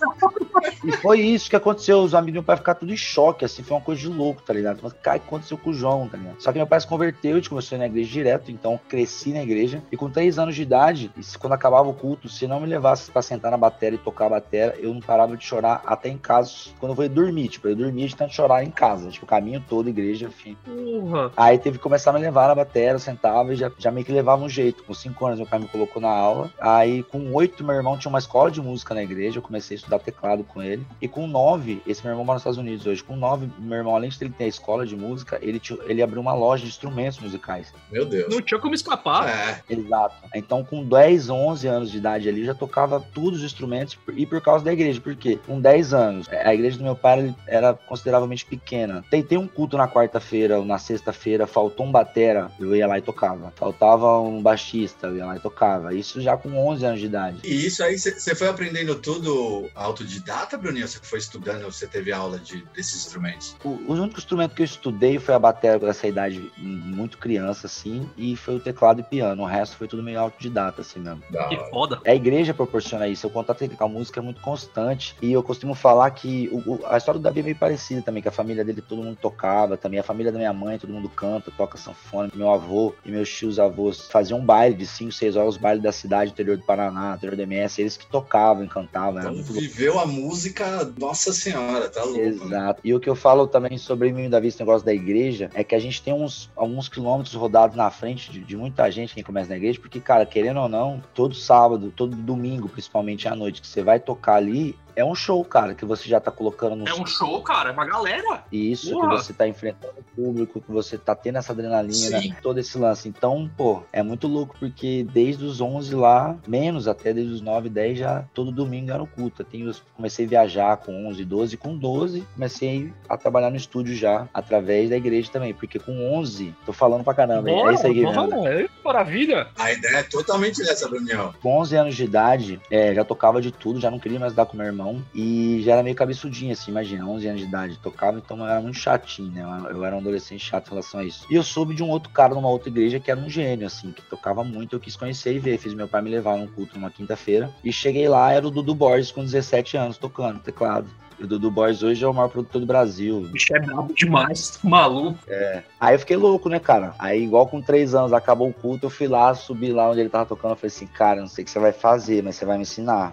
E 0.85 0.93
foi 0.93 1.21
isso 1.21 1.51
que 1.51 1.57
aconteceu. 1.57 2.01
Os 2.01 2.15
amigos 2.15 2.33
do 2.33 2.37
meu 2.37 2.43
pai 2.43 2.57
ficaram 2.57 2.81
tudo 2.81 2.93
em 2.93 2.97
choque, 2.97 3.45
assim, 3.45 3.63
foi 3.63 3.77
uma 3.77 3.83
coisa 3.83 4.01
de 4.01 4.09
louco, 4.09 4.43
tá 4.43 4.53
ligado? 4.53 4.81
Mas, 4.83 4.93
cara, 4.95 5.17
o 5.17 5.21
que 5.21 5.27
aconteceu 5.27 5.59
com 5.59 5.71
o 5.71 5.75
João, 5.75 6.09
tá 6.09 6.17
ligado? 6.17 6.41
Só 6.41 6.53
que 6.53 6.59
meu 6.59 6.67
pai 6.67 6.81
se 6.81 6.87
converteu, 6.87 7.33
a 7.33 7.37
gente 7.37 7.49
começou 7.49 7.77
a 7.77 7.79
ir 7.79 7.81
na 7.81 7.87
igreja 7.87 8.11
direto, 8.11 8.51
então 8.51 8.79
cresci 8.89 9.33
na 9.33 9.43
igreja. 9.43 9.83
E 9.91 9.97
com 9.97 10.11
três 10.11 10.39
anos 10.39 10.55
de 10.55 10.63
idade, 10.63 11.11
quando 11.39 11.53
acabava 11.53 11.89
o 11.89 11.95
culto, 11.95 12.29
se 12.29 12.47
não 12.47 12.61
me 12.61 12.67
levasse 12.67 13.11
pra 13.11 13.23
sentar 13.23 13.51
na 13.51 13.57
bateria 13.57 13.99
e 13.99 14.03
tocar 14.03 14.27
a 14.27 14.31
bateria, 14.31 14.75
eu 14.79 14.93
não 14.95 15.01
parava 15.01 15.37
de 15.37 15.45
chorar 15.45 15.83
até 15.85 16.09
em 16.09 16.19
casa, 16.19 16.53
quando 16.79 16.95
eu 16.97 17.03
ia 17.03 17.09
dormir. 17.09 17.49
Tipo, 17.49 17.69
eu 17.69 17.77
dormia 17.77 18.07
de 18.07 18.17
tanto 18.17 18.35
chorar 18.35 18.65
em 18.65 18.71
casa, 18.71 19.11
tipo, 19.11 19.27
o 19.27 19.29
caminho 19.29 19.63
todo, 19.69 19.89
igreja, 19.89 20.27
enfim. 20.27 20.57
Uhum. 20.67 21.31
Aí 21.37 21.59
teve 21.59 21.79
que 21.79 21.83
começar 21.83 22.11
a 22.11 22.15
me 22.15 22.21
levar 22.21 22.49
na 22.49 22.55
bateria, 22.55 22.99
sentava 22.99 23.53
e 23.53 23.57
já, 23.57 23.71
já 23.79 23.91
meio 23.91 24.07
que 24.07 24.13
levava 24.13 24.43
um 24.43 24.49
jeito. 24.49 24.85
Com 24.85 24.95
cinco 24.95 25.27
anos, 25.27 25.39
meu 25.39 25.49
pai 25.49 25.59
me 25.59 25.69
colocou 25.69 26.01
na 26.01 26.09
aula. 26.09 26.51
Aí, 26.61 27.03
com 27.03 27.18
oito, 27.33 27.65
meu 27.65 27.75
irmão 27.75 27.99
tinha 27.99 28.11
uma 28.11 28.19
escola 28.19 28.51
de 28.51 28.61
música 28.61 28.95
na 28.95 29.03
igreja, 29.03 29.39
eu 29.39 29.43
comecei 29.43 29.77
a 29.77 29.79
estudar 29.79 29.99
teclado 29.99 30.45
com 30.45 30.63
ele. 30.63 30.87
E 31.01 31.09
com 31.09 31.27
nove, 31.27 31.83
esse 31.87 32.03
meu 32.03 32.13
irmão 32.13 32.25
mora 32.25 32.37
nos 32.37 32.43
Estados 32.43 32.59
Unidos 32.59 32.87
hoje, 32.87 33.03
com 33.03 33.17
nove, 33.17 33.49
meu 33.59 33.79
irmão, 33.79 33.95
além 33.95 34.11
de 34.11 34.19
ele 34.21 34.33
ter 34.37 34.45
a 34.45 34.49
escola 34.49 34.87
de 34.87 34.97
música, 34.97 35.39
ele, 35.43 35.61
ele 35.87 36.03
abriu 36.03 36.21
uma 36.21 36.35
loja 36.35 36.63
de 36.63 36.69
instrumentos 36.69 37.19
musicais. 37.19 37.73
Meu 37.91 38.05
Deus. 38.05 38.33
Não 38.33 38.41
tinha 38.41 38.61
como 38.61 38.75
escapar. 38.75 39.29
É. 39.29 39.63
Exato. 39.69 40.17
Então, 40.35 40.65
com 40.65 40.85
10, 40.85 41.31
11 41.31 41.67
anos 41.67 41.91
de 41.91 41.99
idade 41.99 42.29
ali, 42.29 42.45
já 42.45 42.55
tocava 42.55 43.01
todos 43.01 43.41
os 43.41 43.45
instrumentos 43.45 43.99
e 44.15 44.27
por 44.27 44.41
causa 44.41 44.65
da 44.65 44.73
igreja. 44.73 45.01
Por 45.01 45.15
quê? 45.15 45.39
Com 45.47 45.61
10 45.61 45.95
anos, 45.95 46.29
a 46.29 46.55
igreja 46.55 46.79
do 46.79 46.85
meu 46.85 46.97
pai 46.97 47.35
era 47.47 47.75
consideravelmente 47.75 48.45
pequena. 48.45 49.05
Tentei 49.11 49.39
um 49.39 49.47
culto 49.47 49.77
na 49.77 49.89
quarta-feira 49.89 50.59
ou 50.59 50.65
na 50.65 50.79
sexta-feira, 50.79 51.47
faltou 51.47 51.87
um 51.87 51.93
batera, 51.93 52.51
eu 52.59 52.75
ia 52.75 52.87
lá 52.87 52.99
e 52.99 53.03
tocava. 53.03 53.53
Faltava 53.57 54.19
um 54.21 54.43
baixista, 54.43 55.09
eu 55.09 55.17
ia 55.17 55.27
lá 55.27 55.37
e 55.37 55.41
tocava. 55.41 55.95
Isso 55.95 56.21
já 56.21 56.37
com 56.37 56.57
11 56.69 56.87
anos 56.87 57.01
de 57.01 57.08
idade. 57.09 57.41
E 57.45 57.67
isso 57.67 57.83
aí, 57.83 57.99
você 57.99 58.35
foi 58.35 58.49
aprendendo 58.49 58.95
tudo 58.95 59.69
autodidata, 59.75 60.57
Bruninho? 60.57 60.87
Você 60.87 60.99
foi 61.03 61.19
estudando, 61.19 61.65
você 61.65 61.87
teve 61.87 62.13
aula 62.13 62.39
de, 62.39 62.65
desses 62.75 62.97
instrumentos? 62.97 63.57
O, 63.65 63.71
o 63.71 63.93
único 63.93 64.19
instrumento 64.19 64.55
que 64.55 64.63
eu 64.63 64.67
estudei 64.67 65.19
foi 65.19 65.35
a 65.35 65.39
bateria 65.39 65.79
dessa 65.79 66.07
idade 66.07 66.51
muito 66.57 67.19
criança, 67.19 67.67
assim, 67.67 68.09
e 68.17 68.37
foi 68.37 68.57
o 68.57 68.61
teclado 68.61 69.01
e 69.01 69.03
piano. 69.03 69.43
O 69.43 69.47
resto 69.47 69.77
foi 69.77 69.89
tudo 69.89 70.03
meio 70.03 70.21
autodidata, 70.21 70.83
assim 70.83 71.01
mesmo. 71.01 71.23
Que 71.49 71.57
foda. 71.71 72.01
A 72.07 72.15
igreja 72.15 72.55
proporciona 72.55 73.09
isso. 73.09 73.27
O 73.27 73.31
contato 73.31 73.69
com 73.77 73.85
a 73.85 73.89
música 73.89 74.21
é 74.21 74.23
muito 74.23 74.41
constante. 74.41 75.17
E 75.21 75.33
eu 75.33 75.43
costumo 75.43 75.75
falar 75.75 76.11
que 76.11 76.49
o, 76.53 76.81
a 76.87 76.97
história 76.97 77.19
do 77.19 77.23
Davi 77.23 77.41
é 77.41 77.43
meio 77.43 77.57
parecida 77.57 78.03
também, 78.03 78.23
que 78.23 78.29
a 78.29 78.33
família 78.33 78.65
dele 78.65 78.83
todo 78.83 79.03
mundo 79.03 79.19
tocava, 79.21 79.77
também 79.77 79.99
a 79.99 80.03
família 80.03 80.31
da 80.31 80.39
minha 80.39 80.53
mãe, 80.53 80.79
todo 80.79 80.93
mundo 80.93 81.09
canta, 81.09 81.51
toca 81.51 81.77
sanfona. 81.77 82.31
Meu 82.35 82.51
avô 82.51 82.95
e 83.05 83.11
meus 83.11 83.29
tios 83.31 83.59
avós 83.59 84.09
faziam 84.09 84.39
um 84.39 84.45
baile 84.45 84.75
de 84.75 84.87
5, 84.87 85.13
6 85.13 85.37
horas, 85.37 85.55
os 85.55 85.57
bailes 85.57 85.83
da 85.83 85.93
cidade, 85.93 86.31
interior 86.31 86.57
do 86.57 86.63
Paraná, 86.63 86.98
interior 87.15 87.37
do 87.37 87.43
MS, 87.43 87.81
eles 87.81 87.97
que 87.97 88.07
tocavam 88.07 88.65
e 88.65 88.69
cantavam. 88.69 89.21
Então, 89.21 89.43
viveu 89.53 89.99
a 89.99 90.07
música, 90.07 90.93
nossa 90.99 91.33
senhora, 91.33 91.89
tá 91.89 92.03
louco. 92.05 92.21
Exato. 92.21 92.81
E 92.85 92.95
o 92.95 93.01
que 93.01 93.09
eu 93.09 93.15
falo 93.15 93.47
também 93.47 93.79
sobre 93.79 94.13
mim, 94.13 94.29
Davi, 94.29 94.49
esse 94.49 94.61
negócio 94.61 94.85
da 94.85 94.93
igreja, 94.93 95.51
é 95.55 95.63
que 95.63 95.75
a 95.75 95.79
gente 95.79 96.03
tem 96.03 96.13
uns 96.13 96.51
alguns 96.57 96.89
quilômetros 96.89 97.35
rodados 97.35 97.77
na 97.77 97.91
frente 97.91 98.31
de, 98.31 98.41
de 98.41 98.57
muita 98.57 98.91
gente 98.91 99.15
que 99.15 99.23
começa 99.23 99.49
na 99.51 99.57
igreja, 99.57 99.79
porque, 99.81 100.01
cara, 100.01 100.27
querendo 100.27 100.61
ou 100.61 100.69
não, 100.69 101.03
todo 101.15 101.35
sábado, 101.35 101.93
todo 101.95 102.17
domingo, 102.17 102.69
principalmente 102.69 103.29
à 103.29 103.35
noite, 103.35 103.61
que 103.61 103.67
você 103.67 103.83
vai 103.83 104.01
tocar 104.01 104.35
ali, 104.35 104.77
é 104.99 105.05
um 105.05 105.15
show, 105.15 105.45
cara, 105.45 105.75
que 105.75 105.85
você 105.85 106.09
já 106.09 106.19
tá 106.19 106.33
colocando 106.33 106.75
no. 106.75 106.89
É 106.89 106.93
um 106.93 107.07
show, 107.07 107.41
cara, 107.41 107.71
é 107.71 107.73
uma 107.73 107.87
galera. 107.87 108.43
Isso, 108.51 109.01
que 109.01 109.07
você 109.07 109.33
tá 109.33 109.47
enfrentando 109.47 109.95
o 110.01 110.03
público, 110.03 110.61
que 110.61 110.73
você 110.73 110.99
tá 110.99 111.15
tendo 111.15 111.39
essa 111.39 111.53
adrenalina, 111.53 112.21
Sim. 112.21 112.35
todo 112.43 112.59
esse 112.59 112.77
lance. 112.77 113.09
Então, 113.09 113.49
pô, 113.57 113.85
é 113.93 114.03
muito 114.03 114.27
louco, 114.27 114.57
porque 114.59 115.07
desde 115.13 115.45
os 115.45 115.61
11 115.61 115.95
lá, 115.95 116.37
menos 116.49 116.89
até 116.89 117.13
desde 117.15 117.33
os 117.33 117.41
9, 117.41 117.69
10, 117.69 117.99
já 117.99 118.25
todo 118.35 118.51
domingo 118.51 118.91
era 118.91 119.01
o 119.01 119.07
culto. 119.07 119.47
Eu 119.53 119.73
comecei 119.95 120.27
a 120.27 120.29
viajar 120.29 120.77
com 120.79 121.07
11, 121.07 121.25
12, 121.25 121.57
com 121.57 121.79
12, 121.79 122.27
comecei 122.35 122.93
a 123.09 123.17
trabalhar 123.17 123.51
no 123.51 123.57
estúdio 123.57 123.95
já, 123.95 124.29
através 124.35 124.91
da 124.91 124.97
igreja 124.97 125.31
também, 125.31 125.55
porque 125.55 125.79
com 125.79 126.13
11, 126.19 126.53
tô 126.67 126.73
falando 126.73 127.05
pra 127.05 127.15
caramba, 127.15 127.43
Bora, 127.43 127.71
é 127.71 127.75
isso 127.75 127.87
aí, 127.87 127.95
Guilherme. 127.95 128.47
É 128.49 128.69
maravilha. 128.85 129.47
A 129.57 129.71
ideia 129.71 129.99
é 129.99 130.03
totalmente 130.03 130.61
essa, 130.63 130.89
Daniel. 130.89 131.33
Com 131.41 131.57
11 131.61 131.77
anos 131.77 131.95
de 131.95 132.03
idade, 132.03 132.61
é, 132.69 132.93
já 132.93 133.05
tocava 133.05 133.41
de 133.41 133.53
tudo, 133.53 133.79
já 133.79 133.93
não 133.93 134.01
queria 134.01 134.19
mais 134.19 134.35
dar 134.35 134.45
com 134.45 134.57
meu 134.57 134.67
irmão 134.67 134.88
e 135.15 135.61
já 135.63 135.73
era 135.73 135.83
meio 135.83 135.97
cabeçudinho, 135.97 136.53
assim, 136.53 136.71
imagina, 136.71 137.07
11 137.07 137.27
anos 137.27 137.41
de 137.41 137.47
idade, 137.47 137.79
tocava, 137.79 138.19
então 138.19 138.39
eu 138.39 138.47
era 138.47 138.61
muito 138.61 138.79
chatinho, 138.79 139.31
né? 139.31 139.43
Eu 139.71 139.85
era 139.85 139.95
um 139.95 139.99
adolescente 139.99 140.45
chato 140.45 140.67
em 140.67 140.71
relação 140.71 141.01
a 141.01 141.05
isso. 141.05 141.27
E 141.31 141.35
eu 141.35 141.43
soube 141.43 141.75
de 141.75 141.83
um 141.83 141.89
outro 141.89 142.11
cara 142.11 142.35
numa 142.35 142.49
outra 142.49 142.69
igreja 142.69 143.01
que 143.01 143.11
era 143.11 143.21
um 143.21 143.29
gênio, 143.29 143.67
assim, 143.67 143.93
que 143.93 144.03
tocava 144.03 144.45
muito, 144.45 144.77
eu 144.77 144.81
quis 144.81 144.97
conhecer 144.97 145.35
e 145.35 145.39
ver. 145.39 145.59
Fiz 145.59 145.75
meu 145.75 145.89
pai 145.89 146.03
me 146.03 146.11
levar 146.11 146.37
num 146.37 146.47
culto 146.47 146.75
numa 146.77 146.91
quinta-feira 146.91 147.55
e 147.65 147.73
cheguei 147.73 148.09
lá, 148.09 148.33
era 148.33 148.47
o 148.47 148.51
Dudu 148.51 148.75
Borges 148.75 149.11
com 149.11 149.25
17 149.25 149.77
anos 149.77 149.99
tocando 149.99 150.41
teclado. 150.41 150.89
O 151.21 151.27
Dudu 151.27 151.51
Boys 151.51 151.83
hoje 151.83 152.05
é 152.05 152.09
o 152.09 152.15
maior 152.15 152.29
produtor 152.29 152.61
do 152.61 152.67
Brasil. 152.67 153.19
O 153.19 153.21
bicho 153.23 153.55
é 153.55 153.61
brabo 153.61 153.93
demais, 153.93 154.59
maluco. 154.63 155.19
É. 155.27 155.63
Aí 155.81 155.95
eu 155.95 155.99
fiquei 155.99 156.17
louco, 156.17 156.49
né, 156.49 156.61
cara? 156.61 156.95
Aí, 156.99 157.25
igual 157.25 157.47
com 157.47 157.61
três 157.61 157.95
anos, 157.95 158.13
acabou 158.13 158.49
o 158.49 158.53
culto, 158.53 158.87
eu 158.87 158.91
fui 158.91 159.09
lá, 159.09 159.35
subi 159.35 159.73
lá 159.73 159.91
onde 159.91 160.01
ele 160.01 160.09
tava 160.09 160.27
tocando. 160.27 160.53
Eu 160.53 160.57
falei 160.57 160.75
assim, 160.75 160.87
cara, 160.87 161.21
não 161.21 161.29
sei 161.29 161.43
o 161.43 161.45
que 161.45 161.51
você 161.51 161.59
vai 161.59 161.73
fazer, 161.73 162.23
mas 162.23 162.37
você 162.37 162.45
vai 162.45 162.57
me 162.57 162.63
ensinar. 162.63 163.13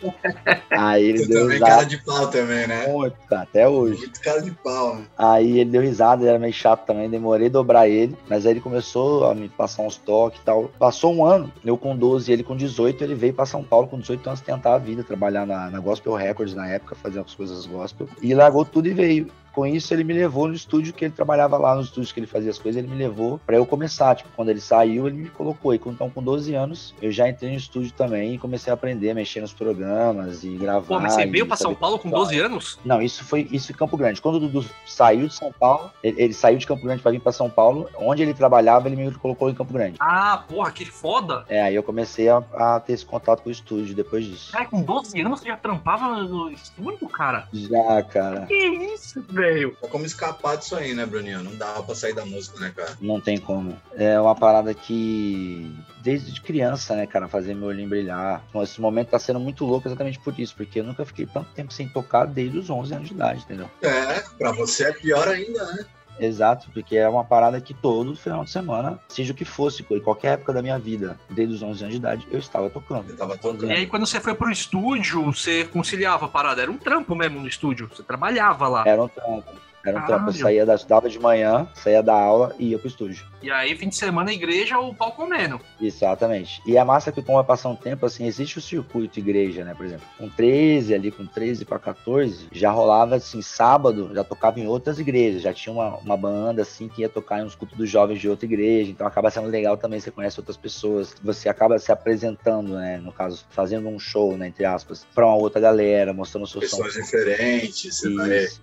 Aí 0.70 1.04
ele 1.04 1.18
você 1.18 1.28
deu 1.28 1.40
também 1.40 1.54
risada. 1.54 1.70
cara 1.70 1.84
de 1.84 2.04
pau 2.04 2.26
também, 2.28 2.66
né? 2.66 2.86
Muito, 2.86 3.16
cara, 3.28 3.42
até 3.42 3.68
hoje. 3.68 4.00
Muito 4.00 4.20
cara 4.20 4.42
de 4.42 4.50
pau, 4.50 4.96
né? 4.96 5.04
Aí 5.16 5.60
ele 5.60 5.70
deu 5.70 5.82
risada, 5.82 6.22
ele 6.22 6.30
era 6.30 6.38
meio 6.38 6.52
chato 6.52 6.84
também, 6.84 7.08
demorei 7.08 7.46
a 7.46 7.50
dobrar 7.50 7.88
ele, 7.88 8.16
mas 8.28 8.44
aí 8.44 8.52
ele 8.52 8.60
começou 8.60 9.30
a 9.30 9.34
me 9.34 9.48
passar 9.48 9.82
uns 9.82 9.96
toques 9.96 10.40
e 10.40 10.44
tal. 10.44 10.70
Passou 10.78 11.14
um 11.14 11.24
ano, 11.24 11.50
eu 11.64 11.76
com 11.76 11.96
12 11.96 12.30
ele 12.30 12.42
com 12.42 12.56
18, 12.56 13.02
ele 13.02 13.14
veio 13.14 13.32
pra 13.32 13.46
São 13.46 13.62
Paulo 13.62 13.88
com 13.88 13.98
18 13.98 14.26
anos 14.28 14.40
tentar 14.40 14.74
a 14.74 14.78
vida, 14.78 15.02
trabalhar 15.02 15.46
na, 15.46 15.70
na 15.70 15.80
Gospel 15.80 16.14
Records 16.14 16.54
na 16.54 16.68
época, 16.68 16.94
fazer 16.94 17.18
as 17.30 17.34
coisas 17.34 17.66
gospel. 17.66 18.08
E 18.20 18.34
largou 18.34 18.64
tudo 18.64 18.88
e 18.88 18.94
veio 18.94 19.30
com 19.52 19.66
isso 19.66 19.92
ele 19.92 20.04
me 20.04 20.12
levou 20.12 20.48
no 20.48 20.54
estúdio 20.54 20.92
que 20.92 21.04
ele 21.04 21.14
trabalhava 21.14 21.58
lá, 21.58 21.74
nos 21.74 21.86
estúdios 21.86 22.12
que 22.12 22.20
ele 22.20 22.26
fazia 22.26 22.50
as 22.50 22.58
coisas, 22.58 22.82
ele 22.82 22.92
me 22.92 22.98
levou 22.98 23.40
para 23.46 23.56
eu 23.56 23.66
começar. 23.66 24.14
Tipo, 24.14 24.30
quando 24.34 24.48
ele 24.48 24.60
saiu, 24.60 25.06
ele 25.06 25.16
me 25.16 25.30
colocou. 25.30 25.74
E 25.74 25.80
então, 25.86 26.08
com 26.10 26.22
12 26.22 26.54
anos, 26.54 26.94
eu 27.00 27.10
já 27.10 27.28
entrei 27.28 27.50
no 27.50 27.56
estúdio 27.56 27.92
também 27.92 28.34
e 28.34 28.38
comecei 28.38 28.70
a 28.70 28.74
aprender 28.74 29.10
a 29.10 29.14
mexer 29.14 29.40
nos 29.40 29.52
programas 29.52 30.44
e 30.44 30.50
gravar. 30.56 30.86
Pô, 30.86 31.00
mas 31.00 31.14
você 31.14 31.26
veio 31.26 31.46
para 31.46 31.56
São 31.56 31.74
Paulo 31.74 31.98
com 31.98 32.10
12 32.10 32.38
anos? 32.38 32.78
Não, 32.84 33.02
isso 33.02 33.24
foi 33.24 33.48
isso 33.50 33.72
em 33.72 33.74
Campo 33.74 33.96
Grande. 33.96 34.20
Quando 34.20 34.36
o 34.36 34.40
Dudu 34.40 34.64
saiu 34.86 35.26
de 35.26 35.34
São 35.34 35.52
Paulo, 35.52 35.90
ele, 36.02 36.22
ele 36.22 36.34
saiu 36.34 36.58
de 36.58 36.66
Campo 36.66 36.84
Grande 36.84 37.02
para 37.02 37.10
vir 37.10 37.20
para 37.20 37.32
São 37.32 37.50
Paulo, 37.50 37.88
onde 37.96 38.22
ele 38.22 38.34
trabalhava, 38.34 38.88
ele 38.88 38.96
me 38.96 39.10
colocou 39.12 39.50
em 39.50 39.54
Campo 39.54 39.72
Grande. 39.72 39.96
Ah, 40.00 40.44
porra, 40.48 40.70
que 40.70 40.84
foda! 40.84 41.44
É, 41.48 41.62
aí 41.62 41.74
eu 41.74 41.82
comecei 41.82 42.28
a, 42.28 42.42
a 42.54 42.80
ter 42.80 42.92
esse 42.92 43.04
contato 43.04 43.42
com 43.42 43.48
o 43.48 43.52
estúdio 43.52 43.94
depois 43.94 44.24
disso. 44.24 44.52
Cara, 44.52 44.66
com 44.66 44.82
12 44.82 45.20
anos 45.20 45.40
você 45.40 45.48
já 45.48 45.56
trampava 45.56 46.22
no 46.22 46.50
estúdio, 46.50 47.08
cara? 47.08 47.48
Já, 47.52 48.02
cara. 48.02 48.46
Que 48.46 48.54
isso, 48.54 49.24
velho? 49.28 49.49
É 49.50 49.86
como 49.88 50.06
escapar 50.06 50.56
disso 50.56 50.76
aí, 50.76 50.94
né, 50.94 51.04
Bruninho? 51.04 51.42
Não 51.42 51.54
dava 51.54 51.82
pra 51.82 51.94
sair 51.94 52.14
da 52.14 52.24
música, 52.24 52.58
né, 52.60 52.72
cara? 52.74 52.96
Não 53.00 53.20
tem 53.20 53.38
como. 53.38 53.80
É 53.94 54.20
uma 54.20 54.34
parada 54.34 54.72
que, 54.72 55.74
desde 56.02 56.40
criança, 56.40 56.94
né, 56.94 57.06
cara, 57.06 57.28
fazer 57.28 57.54
meu 57.54 57.68
olhinho 57.68 57.88
brilhar. 57.88 58.44
Esse 58.62 58.80
momento 58.80 59.08
tá 59.10 59.18
sendo 59.18 59.40
muito 59.40 59.64
louco 59.64 59.88
exatamente 59.88 60.18
por 60.20 60.38
isso, 60.38 60.54
porque 60.56 60.80
eu 60.80 60.84
nunca 60.84 61.04
fiquei 61.04 61.26
tanto 61.26 61.50
tempo 61.52 61.72
sem 61.72 61.88
tocar 61.88 62.26
desde 62.26 62.58
os 62.58 62.70
11 62.70 62.94
anos 62.94 63.08
de 63.08 63.14
idade, 63.14 63.42
entendeu? 63.42 63.70
É, 63.82 64.22
pra 64.38 64.52
você 64.52 64.84
é 64.84 64.92
pior 64.92 65.26
ainda, 65.28 65.64
né? 65.72 65.86
Exato, 66.20 66.68
porque 66.72 66.96
é 66.96 67.08
uma 67.08 67.24
parada 67.24 67.60
que 67.60 67.72
todo 67.72 68.14
final 68.14 68.44
de 68.44 68.50
semana, 68.50 68.98
seja 69.08 69.32
o 69.32 69.36
que 69.36 69.44
fosse, 69.44 69.84
em 69.90 70.00
qualquer 70.00 70.34
época 70.34 70.52
da 70.52 70.62
minha 70.62 70.78
vida, 70.78 71.18
desde 71.30 71.54
os 71.54 71.62
11 71.62 71.82
anos 71.82 71.94
de 71.94 71.98
idade, 71.98 72.28
eu 72.30 72.38
estava 72.38 72.68
tocando. 72.68 73.10
Eu 73.10 73.16
tava 73.16 73.36
tocando. 73.36 73.66
E 73.66 73.72
aí, 73.72 73.86
quando 73.86 74.06
você 74.06 74.20
foi 74.20 74.34
pro 74.34 74.50
estúdio, 74.50 75.24
você 75.24 75.64
conciliava 75.64 76.26
a 76.26 76.28
parada? 76.28 76.62
Era 76.62 76.70
um 76.70 76.76
trampo 76.76 77.14
mesmo 77.14 77.40
no 77.40 77.48
estúdio. 77.48 77.88
Você 77.88 78.02
trabalhava 78.02 78.68
lá. 78.68 78.84
Era 78.86 79.02
um 79.02 79.08
trampo. 79.08 79.69
Era 79.84 80.00
um 80.00 80.06
trampo. 80.06 80.28
Eu 80.28 80.34
saía 80.34 80.66
da, 80.66 80.74
estudava 80.74 81.08
de 81.08 81.18
manhã, 81.18 81.68
saía 81.74 82.02
da 82.02 82.14
aula 82.14 82.54
e 82.58 82.70
ia 82.70 82.78
pro 82.78 82.88
estúdio. 82.88 83.24
E 83.42 83.50
aí, 83.50 83.74
fim 83.74 83.88
de 83.88 83.96
semana, 83.96 84.32
igreja, 84.32 84.78
o 84.78 84.94
pau 84.94 85.12
comendo. 85.12 85.58
Exatamente. 85.80 86.60
E 86.66 86.76
a 86.76 86.84
massa 86.84 87.10
que 87.10 87.22
como 87.22 87.38
vai 87.38 87.46
passar 87.46 87.70
um 87.70 87.76
tempo, 87.76 88.04
assim, 88.04 88.26
existe 88.26 88.58
o 88.58 88.60
circuito 88.60 89.18
igreja, 89.18 89.64
né? 89.64 89.74
Por 89.74 89.86
exemplo, 89.86 90.06
com 90.18 90.28
13 90.28 90.94
ali, 90.94 91.10
com 91.10 91.26
13 91.26 91.64
para 91.64 91.78
14, 91.78 92.48
já 92.52 92.70
rolava 92.70 93.16
assim, 93.16 93.40
sábado, 93.40 94.10
já 94.14 94.22
tocava 94.22 94.60
em 94.60 94.66
outras 94.66 94.98
igrejas, 94.98 95.42
já 95.42 95.54
tinha 95.54 95.72
uma, 95.72 95.96
uma 95.96 96.16
banda 96.16 96.62
assim 96.62 96.88
que 96.88 97.00
ia 97.00 97.08
tocar 97.08 97.40
em 97.40 97.44
uns 97.44 97.54
cultos 97.54 97.78
dos 97.78 97.88
jovens 97.88 98.20
de 98.20 98.28
outra 98.28 98.44
igreja, 98.44 98.90
então 98.90 99.06
acaba 99.06 99.30
sendo 99.30 99.48
legal 99.48 99.76
também, 99.76 100.00
você 100.00 100.10
conhece 100.10 100.38
outras 100.38 100.56
pessoas, 100.56 101.14
você 101.22 101.48
acaba 101.48 101.78
se 101.78 101.90
apresentando, 101.90 102.74
né? 102.74 102.98
No 102.98 103.12
caso, 103.12 103.46
fazendo 103.50 103.88
um 103.88 103.98
show, 103.98 104.36
né, 104.36 104.48
entre 104.48 104.64
aspas, 104.64 105.06
pra 105.14 105.26
uma 105.26 105.36
outra 105.36 105.60
galera, 105.60 106.12
mostrando 106.12 106.44
o 106.44 106.46
seu 106.46 106.60
som. 106.62 106.82
Pessoas 106.82 107.06
diferentes, 107.06 107.96
você 107.96 108.14
vai. 108.14 108.44
Isso. 108.44 108.60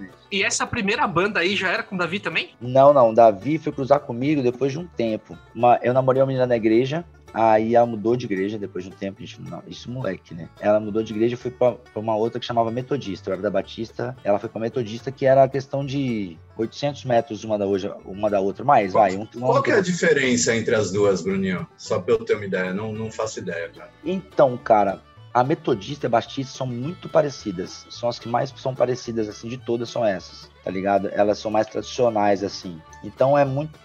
Legal. 0.00 0.20
Exatamente. 0.20 0.20
E 0.30 0.42
essa 0.42 0.66
primeira 0.66 1.06
banda 1.06 1.40
aí 1.40 1.56
já 1.56 1.68
era 1.68 1.82
com 1.82 1.94
o 1.94 1.98
Davi 1.98 2.20
também? 2.20 2.50
Não, 2.60 2.92
não. 2.92 3.12
Davi 3.12 3.58
foi 3.58 3.72
cruzar 3.72 4.00
comigo 4.00 4.42
depois 4.42 4.72
de 4.72 4.78
um 4.78 4.86
tempo. 4.86 5.36
Uma, 5.54 5.78
eu 5.82 5.92
namorei 5.92 6.22
uma 6.22 6.26
menina 6.26 6.46
na 6.46 6.56
igreja. 6.56 7.04
Aí 7.32 7.76
ela 7.76 7.86
mudou 7.86 8.16
de 8.16 8.26
igreja 8.26 8.58
depois 8.58 8.84
de 8.84 8.90
um 8.90 8.92
tempo, 8.92 9.22
a 9.22 9.24
gente, 9.24 9.40
não, 9.40 9.62
isso 9.68 9.88
moleque, 9.88 10.34
né? 10.34 10.48
Ela 10.58 10.80
mudou 10.80 11.00
de 11.00 11.12
igreja 11.12 11.34
e 11.34 11.36
foi 11.36 11.52
pra, 11.52 11.74
pra 11.74 12.00
uma 12.00 12.16
outra 12.16 12.40
que 12.40 12.46
chamava 12.46 12.72
Metodista. 12.72 13.30
Eu 13.30 13.34
era 13.34 13.42
da 13.42 13.50
Batista, 13.50 14.16
ela 14.24 14.36
foi 14.36 14.48
pra 14.48 14.60
Metodista, 14.60 15.12
que 15.12 15.24
era 15.24 15.44
a 15.44 15.48
questão 15.48 15.86
de 15.86 16.36
800 16.56 17.04
metros 17.04 17.44
uma 17.44 17.56
da, 17.56 17.66
hoje, 17.66 17.88
uma 18.04 18.28
da 18.28 18.40
outra. 18.40 18.64
Mais, 18.64 18.92
vai. 18.92 19.16
Um, 19.16 19.28
um 19.36 19.40
Qual 19.42 19.62
que 19.62 19.70
é 19.70 19.76
a 19.76 19.80
diferença 19.80 20.56
entre 20.56 20.74
as 20.74 20.90
duas, 20.90 21.22
Bruninho? 21.22 21.64
Só 21.76 22.00
pra 22.00 22.14
eu 22.14 22.24
ter 22.24 22.34
uma 22.34 22.46
ideia, 22.46 22.74
não, 22.74 22.92
não 22.92 23.12
faço 23.12 23.38
ideia, 23.38 23.68
cara. 23.68 23.92
Então, 24.04 24.56
cara, 24.56 25.00
a 25.32 25.44
Metodista 25.44 26.06
e 26.06 26.08
a 26.08 26.10
Batista 26.10 26.56
são 26.56 26.66
muito 26.66 27.08
parecidas. 27.08 27.86
São 27.90 28.08
as 28.08 28.18
que 28.18 28.28
mais 28.28 28.52
são 28.56 28.74
parecidas, 28.74 29.28
assim, 29.28 29.48
de 29.48 29.56
todas 29.56 29.88
são 29.88 30.04
essas, 30.04 30.50
tá 30.64 30.70
ligado? 30.70 31.08
Elas 31.12 31.38
são 31.38 31.50
mais 31.50 31.66
tradicionais, 31.68 32.42
assim. 32.42 32.80
Então 33.04 33.36
é 33.38 33.44
muito, 33.44 33.78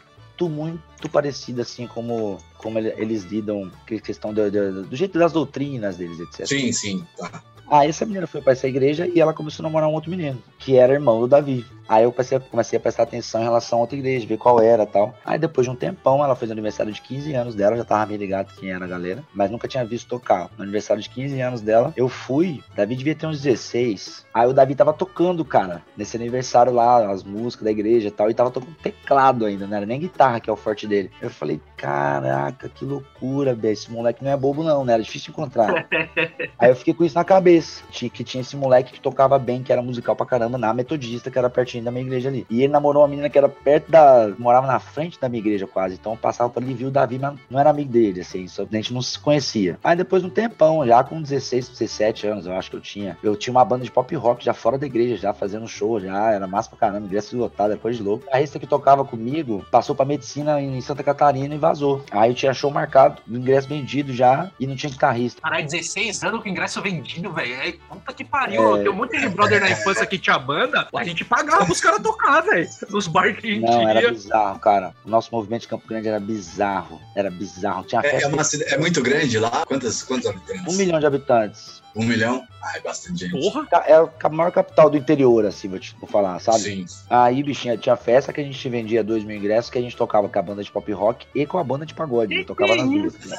muito 0.50 1.08
parecido, 1.12 1.62
assim, 1.62 1.88
como, 1.88 2.38
como 2.58 2.78
ele- 2.80 2.94
eles 2.98 3.24
lidam 3.24 3.72
com 3.88 3.96
a 3.96 4.00
questão 4.00 4.34
do, 4.34 4.50
do, 4.50 4.84
do 4.84 4.96
jeito 4.96 5.18
das 5.20 5.32
doutrinas 5.32 5.98
deles, 5.98 6.20
etc. 6.20 6.48
Sim, 6.48 6.72
sim, 6.72 7.06
tá. 7.18 7.44
Aí 7.68 7.90
essa 7.90 8.06
menina 8.06 8.28
foi 8.28 8.42
pra 8.42 8.54
essa 8.54 8.68
igreja 8.68 9.08
e 9.08 9.20
ela 9.20 9.34
começou 9.34 9.64
a 9.64 9.66
namorar 9.68 9.90
um 9.90 9.94
outro 9.94 10.12
menino, 10.12 10.42
que 10.60 10.76
era 10.76 10.94
irmão 10.94 11.20
do 11.22 11.28
Davi. 11.28 11.66
Aí 11.88 12.04
eu 12.04 12.12
comecei, 12.12 12.40
comecei 12.40 12.78
a 12.78 12.80
prestar 12.80 13.04
atenção 13.04 13.42
em 13.42 13.44
relação 13.44 13.80
a 13.80 13.82
outra 13.82 13.98
igreja, 13.98 14.28
ver 14.28 14.38
qual 14.38 14.60
era 14.62 14.84
e 14.84 14.88
tal. 14.88 15.16
Aí 15.26 15.38
depois 15.38 15.66
de 15.66 15.72
um 15.72 15.76
tempão, 15.76 16.24
ela 16.24 16.36
fez 16.36 16.50
o 16.50 16.54
aniversário 16.54 16.92
de 16.92 17.02
15 17.02 17.34
anos 17.34 17.56
dela, 17.56 17.76
já 17.76 17.84
tava 17.84 18.06
meio 18.06 18.20
ligado 18.20 18.54
quem 18.56 18.72
era 18.72 18.86
a 18.86 18.88
galera, 18.88 19.24
mas 19.34 19.52
nunca 19.52 19.68
tinha 19.68 19.86
visto 19.86 20.08
tocar. 20.08 20.50
No 20.58 20.64
aniversário 20.64 21.02
de 21.02 21.10
15 21.10 21.42
anos 21.42 21.62
dela, 21.62 21.94
eu 21.96 22.08
fui, 22.08 22.64
Davi 22.76 22.96
devia 22.96 23.16
ter 23.16 23.28
uns 23.28 23.42
16. 23.42 24.26
Aí 24.34 24.48
o 24.48 24.54
Davi 24.54 24.76
tava 24.76 24.94
tocando, 24.94 25.44
cara, 25.44 25.82
nesse 25.98 26.18
aniversário 26.18 26.74
lá, 26.74 27.10
as 27.12 27.24
músicas 27.24 27.66
da 27.66 27.72
igreja 27.72 28.08
e 28.08 28.12
tal, 28.12 28.30
e 28.30 28.34
tava 28.34 28.52
tocando 28.52 28.76
teclado 28.76 29.46
ainda, 29.46 29.68
não 29.68 29.78
era 29.78 29.86
nem 29.86 30.00
guitarra 30.00 30.40
que 30.40 30.50
é 30.50 30.54
o 30.54 30.58
forte 30.58 30.88
dele. 30.88 31.12
Eu 31.22 31.30
falei, 31.30 31.60
caraca, 31.78 32.70
que 32.70 32.86
loucura, 32.86 33.56
Bé, 33.56 33.72
esse 33.72 33.92
moleque 33.92 34.24
não 34.24 34.32
é 34.32 34.38
bobo 34.38 34.64
não, 34.64 34.84
né? 34.84 34.94
Era 34.94 35.04
difícil 35.04 35.28
de 35.28 35.32
encontrar. 35.32 35.88
Aí 36.60 36.70
eu 36.70 36.76
fiquei 36.76 36.94
com 36.94 37.04
isso 37.04 37.16
na 37.16 37.24
cabeça. 37.24 37.84
Que 37.90 38.24
tinha 38.24 38.42
esse 38.42 38.56
moleque 38.56 38.94
que 38.94 39.00
tocava 39.00 39.40
bem, 39.40 39.64
que 39.64 39.72
era 39.72 39.82
musical 39.82 40.16
pra 40.16 40.26
caramba, 40.26 40.58
na 40.58 40.74
Metodista, 40.74 41.32
que 41.32 41.38
era 41.38 41.50
pertinho 41.76 41.84
da 41.84 41.92
minha 41.92 42.06
igreja 42.06 42.30
ali. 42.30 42.46
E 42.50 42.62
ele 42.62 42.72
namorou 42.72 43.02
uma 43.02 43.08
menina 43.08 43.30
que 43.30 43.38
era 43.38 43.50
perto 43.50 43.92
da. 43.92 44.34
morava 44.38 44.68
na 44.68 44.80
frente 44.80 45.20
da 45.20 45.28
minha 45.28 45.40
igreja 45.40 45.68
quase. 45.68 45.96
Então 45.96 46.14
eu 46.14 46.18
passava 46.18 46.50
por 46.50 46.62
ali 46.62 46.72
e 46.72 46.76
viu 46.76 46.88
o 46.88 46.92
Davi, 46.92 47.20
mas 47.20 47.38
não 47.50 47.60
era 47.60 47.70
amigo 47.70 47.92
dele, 47.92 48.22
assim. 48.22 48.48
Só, 48.48 48.64
a 48.64 48.76
gente 48.76 48.94
não 48.94 49.02
se 49.02 49.20
conhecia. 49.20 49.78
Aí 49.84 49.96
depois 49.96 50.22
de 50.22 50.28
um 50.28 50.32
tempão, 50.32 50.86
já 50.86 51.04
com 51.04 51.22
16, 51.22 51.70
17 51.70 52.28
anos, 52.28 52.46
eu 52.46 52.54
acho 52.54 52.70
que 52.70 52.76
eu 52.76 52.82
tinha. 52.82 53.18
Eu 53.22 53.36
tinha 53.36 53.52
uma 53.52 53.66
banda 53.66 53.84
de 53.84 53.92
pop 53.92 54.14
rock 54.16 54.44
já 54.44 54.54
fora 54.54 54.78
da 54.78 54.86
igreja, 54.86 55.18
já 55.18 55.34
fazendo 55.34 55.68
show, 55.68 56.00
já. 56.00 56.32
Era 56.32 56.48
massa 56.48 56.70
pra 56.70 56.80
caramba, 56.80 57.06
ingresso 57.06 57.38
lotado, 57.38 57.72
era 57.72 57.80
coisa 57.80 57.98
de 57.98 58.04
louco. 58.04 58.26
A 58.32 58.38
resta 58.38 58.60
que 58.60 58.68
tocava 58.68 59.04
comigo 59.04 59.66
passou 59.72 59.96
pra 59.96 60.06
medicina 60.06 60.62
em 60.62 60.80
Santa 60.82 61.04
Catarina 61.04 61.56
e 61.56 61.58
vazou. 61.58 62.04
Aí 62.12 62.32
eu 62.32 62.36
tinha 62.36 62.54
show 62.54 62.72
marcado, 62.72 63.22
ingresso 63.28 63.68
vendido 63.68 64.14
já 64.14 64.52
e 64.60 64.68
não 64.68 64.76
tinha 64.76 64.92
guitarrista. 64.92 65.42
Caralho, 65.42 65.66
16 65.66 66.24
anos 66.24 66.42
com 66.42 66.50
ingresso 66.50 66.82
vendido, 66.82 67.32
velho. 67.32 67.80
Puta 67.90 68.14
que 68.14 68.24
pariu. 68.24 68.78
É. 68.78 68.84
Tem 68.84 68.92
um 68.92 68.96
monte 68.96 69.20
de 69.20 69.30
brother 69.30 69.60
na 69.60 69.70
infância 69.70 70.06
que 70.06 70.18
tinha 70.18 70.38
banda. 70.38 70.88
A 70.94 71.04
gente 71.04 71.26
pagava 71.26 71.65
pros 71.66 71.82
caras 71.82 72.02
tocar, 72.02 72.42
velho. 72.42 72.70
Nos 72.90 73.08
bar 73.08 73.36
que 73.36 73.48
a 73.48 73.54
gente 73.54 73.64
Não, 73.64 73.88
era 73.90 74.12
bizarro, 74.12 74.60
cara. 74.60 74.94
O 75.06 75.10
nosso 75.10 75.30
movimento 75.32 75.62
de 75.62 75.68
Campo 75.68 75.88
Grande 75.88 76.08
era 76.08 76.20
bizarro. 76.20 77.00
Era 77.16 77.30
bizarro. 77.30 77.84
Tinha 77.84 78.02
É, 78.04 78.24
é, 78.24 78.28
uma 78.28 78.44
é 78.68 78.78
muito 78.78 79.02
grande 79.02 79.40
lá? 79.40 79.66
Quantos, 79.66 80.04
quantos 80.04 80.28
habitantes? 80.28 80.74
um 80.74 80.78
milhão 80.78 81.00
de 81.00 81.06
habitantes. 81.06 81.85
Um 81.96 82.04
milhão? 82.04 82.46
Ah, 82.62 82.78
é 82.78 82.82
bastante 82.82 83.20
gente. 83.20 83.32
Porra. 83.32 83.68
Era 83.86 84.10
a 84.22 84.30
maior 84.30 84.52
capital 84.52 84.90
do 84.90 84.98
interior, 84.98 85.46
assim, 85.46 85.70
vou 85.70 85.80
te 85.80 85.96
vou 86.00 86.10
falar, 86.10 86.40
sabe? 86.40 86.60
Sim. 86.60 86.86
Aí, 87.10 87.42
bichinha, 87.42 87.78
tinha 87.78 87.96
festa 87.96 88.34
que 88.34 88.42
a 88.42 88.44
gente 88.44 88.70
vendia 88.70 89.04
dois 89.04 89.24
mil 89.24 89.38
ingressos, 89.38 89.70
que 89.70 89.78
a 89.78 89.82
gente 89.82 89.96
tocava 89.96 90.28
com 90.28 90.40
a 90.40 90.42
banda 90.42 90.64
de 90.64 90.72
pop 90.72 90.92
rock 90.92 91.26
e 91.34 91.46
com 91.46 91.58
a 91.58 91.64
banda 91.64 91.86
de 91.86 91.94
pagode. 91.94 92.36
Eu 92.36 92.46
tocava 92.46 92.76
nas 92.76 92.90
duas. 92.90 93.14
né? 93.14 93.38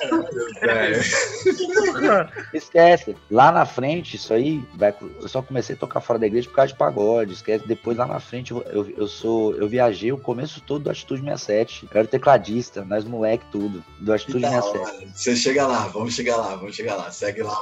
É, 0.63 2.57
Esquece. 2.57 3.17
Lá 3.31 3.53
na 3.53 3.67
frente, 3.67 4.17
isso 4.17 4.33
aí, 4.33 4.63
vai, 4.75 4.95
eu 5.21 5.29
só 5.29 5.43
comecei 5.43 5.75
a 5.77 5.79
tocar 5.79 6.01
fora 6.01 6.19
da 6.19 6.27
igreja 6.27 6.49
por 6.49 6.55
causa 6.57 6.73
de 6.73 6.79
pagode. 6.79 7.33
Esquece. 7.33 7.67
Depois, 7.67 7.97
lá 7.97 8.07
na 8.07 8.21
frente, 8.21 8.53
eu, 8.53 8.63
eu, 8.71 8.91
eu 8.97 9.07
sou. 9.07 9.55
Eu 9.57 9.69
viajei 9.69 10.13
o 10.13 10.19
começo 10.19 10.61
todo 10.61 10.85
do 10.85 10.91
Atitude 10.91 11.23
67. 11.23 11.89
Eu 11.93 11.99
era 11.99 12.09
tecladista, 12.09 12.85
nós 12.85 13.05
moleque, 13.05 13.45
tudo. 13.51 13.85
Do 14.01 14.13
Atitude 14.13 14.41
da 14.41 14.51
67. 14.63 14.79
hora. 14.79 15.09
Você 15.15 15.37
chega 15.37 15.67
lá, 15.67 15.89
vamos 15.89 16.15
chegar 16.15 16.37
lá, 16.37 16.57
vamos 16.57 16.75
chegar 16.75 16.97
lá. 16.97 17.11
Segue 17.11 17.43
lá. 17.43 17.61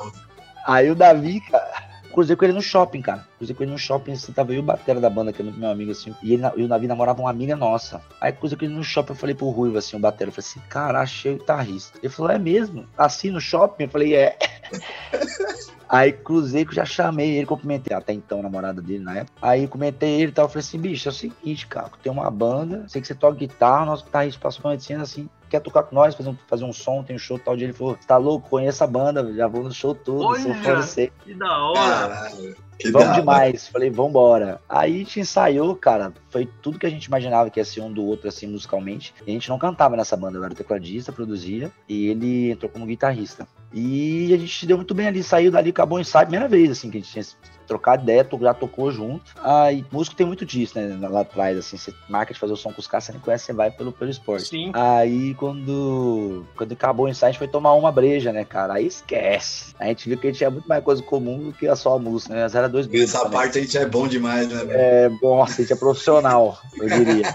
Aí 0.65 0.91
o 0.91 0.95
Davi, 0.95 1.41
cara. 1.41 1.95
Cruzei 2.13 2.37
com 2.37 2.45
ele 2.45 2.55
no 2.55 2.63
shopping, 2.63 3.03
cara. 3.03 3.27
Cruzei 3.37 3.57
com 3.57 3.65
ele 3.65 3.73
no 3.73 3.79
shopping, 3.79 4.13
assim, 4.13 4.33
tava 4.33 4.53
eu 4.53 4.57
e 4.57 4.59
o 4.61 4.63
Batera 4.63 5.01
da 5.01 5.11
banda, 5.11 5.33
que 5.33 5.43
é 5.43 5.45
muito 5.45 5.59
meu 5.59 5.69
amigo, 5.69 5.91
assim. 5.91 6.15
E, 6.23 6.33
ele, 6.33 6.45
e 6.57 6.63
o 6.63 6.69
Davi 6.69 6.87
namorava 6.87 7.21
uma 7.21 7.31
amiga 7.31 7.57
nossa. 7.57 8.01
Aí 8.21 8.31
cruzei 8.33 8.57
com 8.57 8.65
ele 8.65 8.75
no 8.75 8.85
shopping, 8.85 9.13
eu 9.13 9.17
falei 9.17 9.35
pro 9.35 9.49
Ruivo, 9.49 9.77
assim, 9.79 9.97
o 9.97 9.99
Batera. 9.99 10.29
Eu 10.29 10.33
falei 10.33 10.49
assim, 10.49 10.61
cara, 10.69 11.01
achei 11.01 11.35
o 11.35 11.39
guitarrista. 11.39 11.99
Ele 12.01 12.13
falou, 12.13 12.31
é 12.31 12.39
mesmo? 12.39 12.87
Assim, 12.97 13.31
no 13.31 13.41
shopping? 13.41 13.85
Eu 13.85 13.91
falei, 13.91 14.15
é. 14.15 14.39
Aí 15.89 16.13
cruzei 16.13 16.65
que 16.65 16.75
já 16.75 16.85
chamei 16.85 17.37
ele, 17.37 17.47
cumprimentei 17.47 17.97
até 17.97 18.13
então 18.13 18.41
a 18.41 18.43
namorada 18.43 18.81
dele 18.81 19.05
na 19.05 19.19
época. 19.19 19.37
Aí 19.43 19.69
comentei 19.69 20.21
ele 20.21 20.31
e 20.31 20.33
tal. 20.33 20.47
Eu 20.47 20.49
falei 20.49 20.61
assim, 20.61 20.79
bicho, 20.79 21.09
é 21.09 21.11
o 21.11 21.15
seguinte, 21.15 21.67
cara, 21.67 21.91
tem 22.03 22.11
uma 22.11 22.31
banda, 22.31 22.85
sei 22.89 23.01
que 23.01 23.07
você 23.07 23.15
toca 23.15 23.37
guitarra, 23.37 23.87
nosso 23.87 24.05
guitarrista 24.05 24.41
passou 24.41 24.63
pra 24.63 24.71
medicina 24.71 25.03
assim, 25.03 25.29
quer 25.55 25.61
tocar 25.61 25.85
com 25.85 25.95
nós, 25.95 26.15
fazer 26.15 26.31
um, 26.31 26.37
fazer 26.49 26.65
um 26.65 26.73
som, 26.73 27.03
tem 27.03 27.15
um 27.15 27.19
show 27.19 27.39
tal 27.39 27.57
dia. 27.57 27.67
Ele 27.67 27.73
falou, 27.73 27.97
tá 28.07 28.17
louco? 28.17 28.49
Conheço 28.51 28.83
a 28.83 28.87
banda, 28.87 29.33
já 29.33 29.47
vou 29.47 29.63
no 29.63 29.73
show 29.73 29.95
todo, 29.95 30.37
sou 30.41 30.51
Olha! 30.51 30.63
fã 30.63 30.81
de 30.81 30.87
você. 30.87 31.13
Que 31.25 31.35
da 31.35 31.59
hora. 31.59 32.09
Caralho. 32.09 32.57
Que 32.79 32.91
Vamos 32.91 33.15
demais. 33.15 33.69
Falei, 33.69 33.91
vambora. 33.91 34.61
Aí 34.69 34.95
a 34.95 34.99
gente 34.99 35.21
ensaiou, 35.21 35.75
cara. 35.77 36.13
Foi 36.31 36.49
tudo 36.63 36.79
que 36.79 36.87
a 36.87 36.91
gente 36.91 37.05
imaginava 37.05 37.51
que 37.51 37.61
ia 37.61 37.65
ser 37.65 37.81
um 37.81 37.93
do 37.93 38.05
outro, 38.05 38.29
assim, 38.29 38.47
musicalmente. 38.47 39.15
E 39.27 39.31
a 39.31 39.35
gente 39.35 39.49
não 39.49 39.59
cantava 39.59 39.97
nessa 39.97 40.17
banda. 40.17 40.39
Eu 40.39 40.45
era 40.45 40.55
tecladista, 40.55 41.13
produzia. 41.13 41.71
E 41.89 42.09
ele 42.09 42.51
entrou 42.51 42.71
como 42.71 42.87
guitarrista. 42.87 43.47
E 43.73 44.33
a 44.33 44.37
gente 44.37 44.59
se 44.59 44.67
deu 44.67 44.77
muito 44.77 44.95
bem 44.95 45.09
ali. 45.09 45.23
Saiu 45.23 45.51
dali, 45.51 45.71
acabou 45.71 45.99
o 45.99 46.01
ensaio. 46.01 46.27
Primeira 46.27 46.49
vez, 46.49 46.71
assim, 46.71 46.91
que 46.91 46.99
a 46.99 47.01
gente 47.01 47.13
tinha 47.13 47.25
trocado 47.67 48.03
ideia, 48.03 48.27
já 48.41 48.55
tocou 48.55 48.91
junto. 48.91 49.33
Aí, 49.43 49.85
músico 49.91 50.17
tem 50.17 50.27
muito 50.27 50.45
disso, 50.45 50.79
né? 50.79 51.09
Lá 51.09 51.21
atrás, 51.21 51.59
assim, 51.59 51.77
você 51.77 51.93
marca 52.09 52.33
de 52.33 52.39
fazer 52.39 52.53
o 52.53 52.57
som 52.57 52.73
com 52.73 52.81
os 52.81 52.87
caras, 52.87 53.05
você 53.05 53.13
nem 53.13 53.21
conhece, 53.21 53.47
você 53.47 53.53
vai 53.53 53.71
pelo, 53.71 53.93
pelo 53.93 54.11
esporte. 54.11 54.49
Sim. 54.49 54.71
Aí 54.75 55.35
quando, 55.35 56.45
quando 56.57 56.73
acabou 56.73 57.07
o 57.07 57.09
ensaio, 57.09 57.31
a 57.31 57.33
gente 57.33 57.39
foi 57.39 57.49
tomar 57.49 57.75
uma 57.75 57.91
breja, 57.91 58.33
né, 58.33 58.45
cara? 58.45 58.75
Aí 58.75 58.87
esquece. 58.87 59.75
A 59.79 59.87
gente 59.87 60.09
viu 60.09 60.19
que 60.19 60.27
a 60.27 60.31
gente 60.31 60.39
tinha 60.39 60.51
muito 60.51 60.69
mais 60.69 60.85
coisa 60.85 61.03
comum 61.03 61.39
do 61.39 61.53
que 61.53 61.67
a 61.67 61.77
só 61.77 61.97
a 61.97 61.99
música, 61.99 62.35
né? 62.35 62.43
Nós 62.43 62.55
era 62.65 62.73
dois. 62.73 62.93
Essa 62.93 63.19
também. 63.19 63.33
parte 63.33 63.59
a 63.59 63.63
gente 63.63 63.79
é 63.79 63.87
bom 63.87 64.09
demais, 64.09 64.49
né? 64.49 64.65
velho? 64.65 64.73
É, 64.73 65.11
nossa, 65.23 65.55
a 65.55 65.57
gente 65.65 65.73
é 65.73 65.77
profissional, 65.77 66.59
eu 66.77 66.89
diria. 66.89 67.35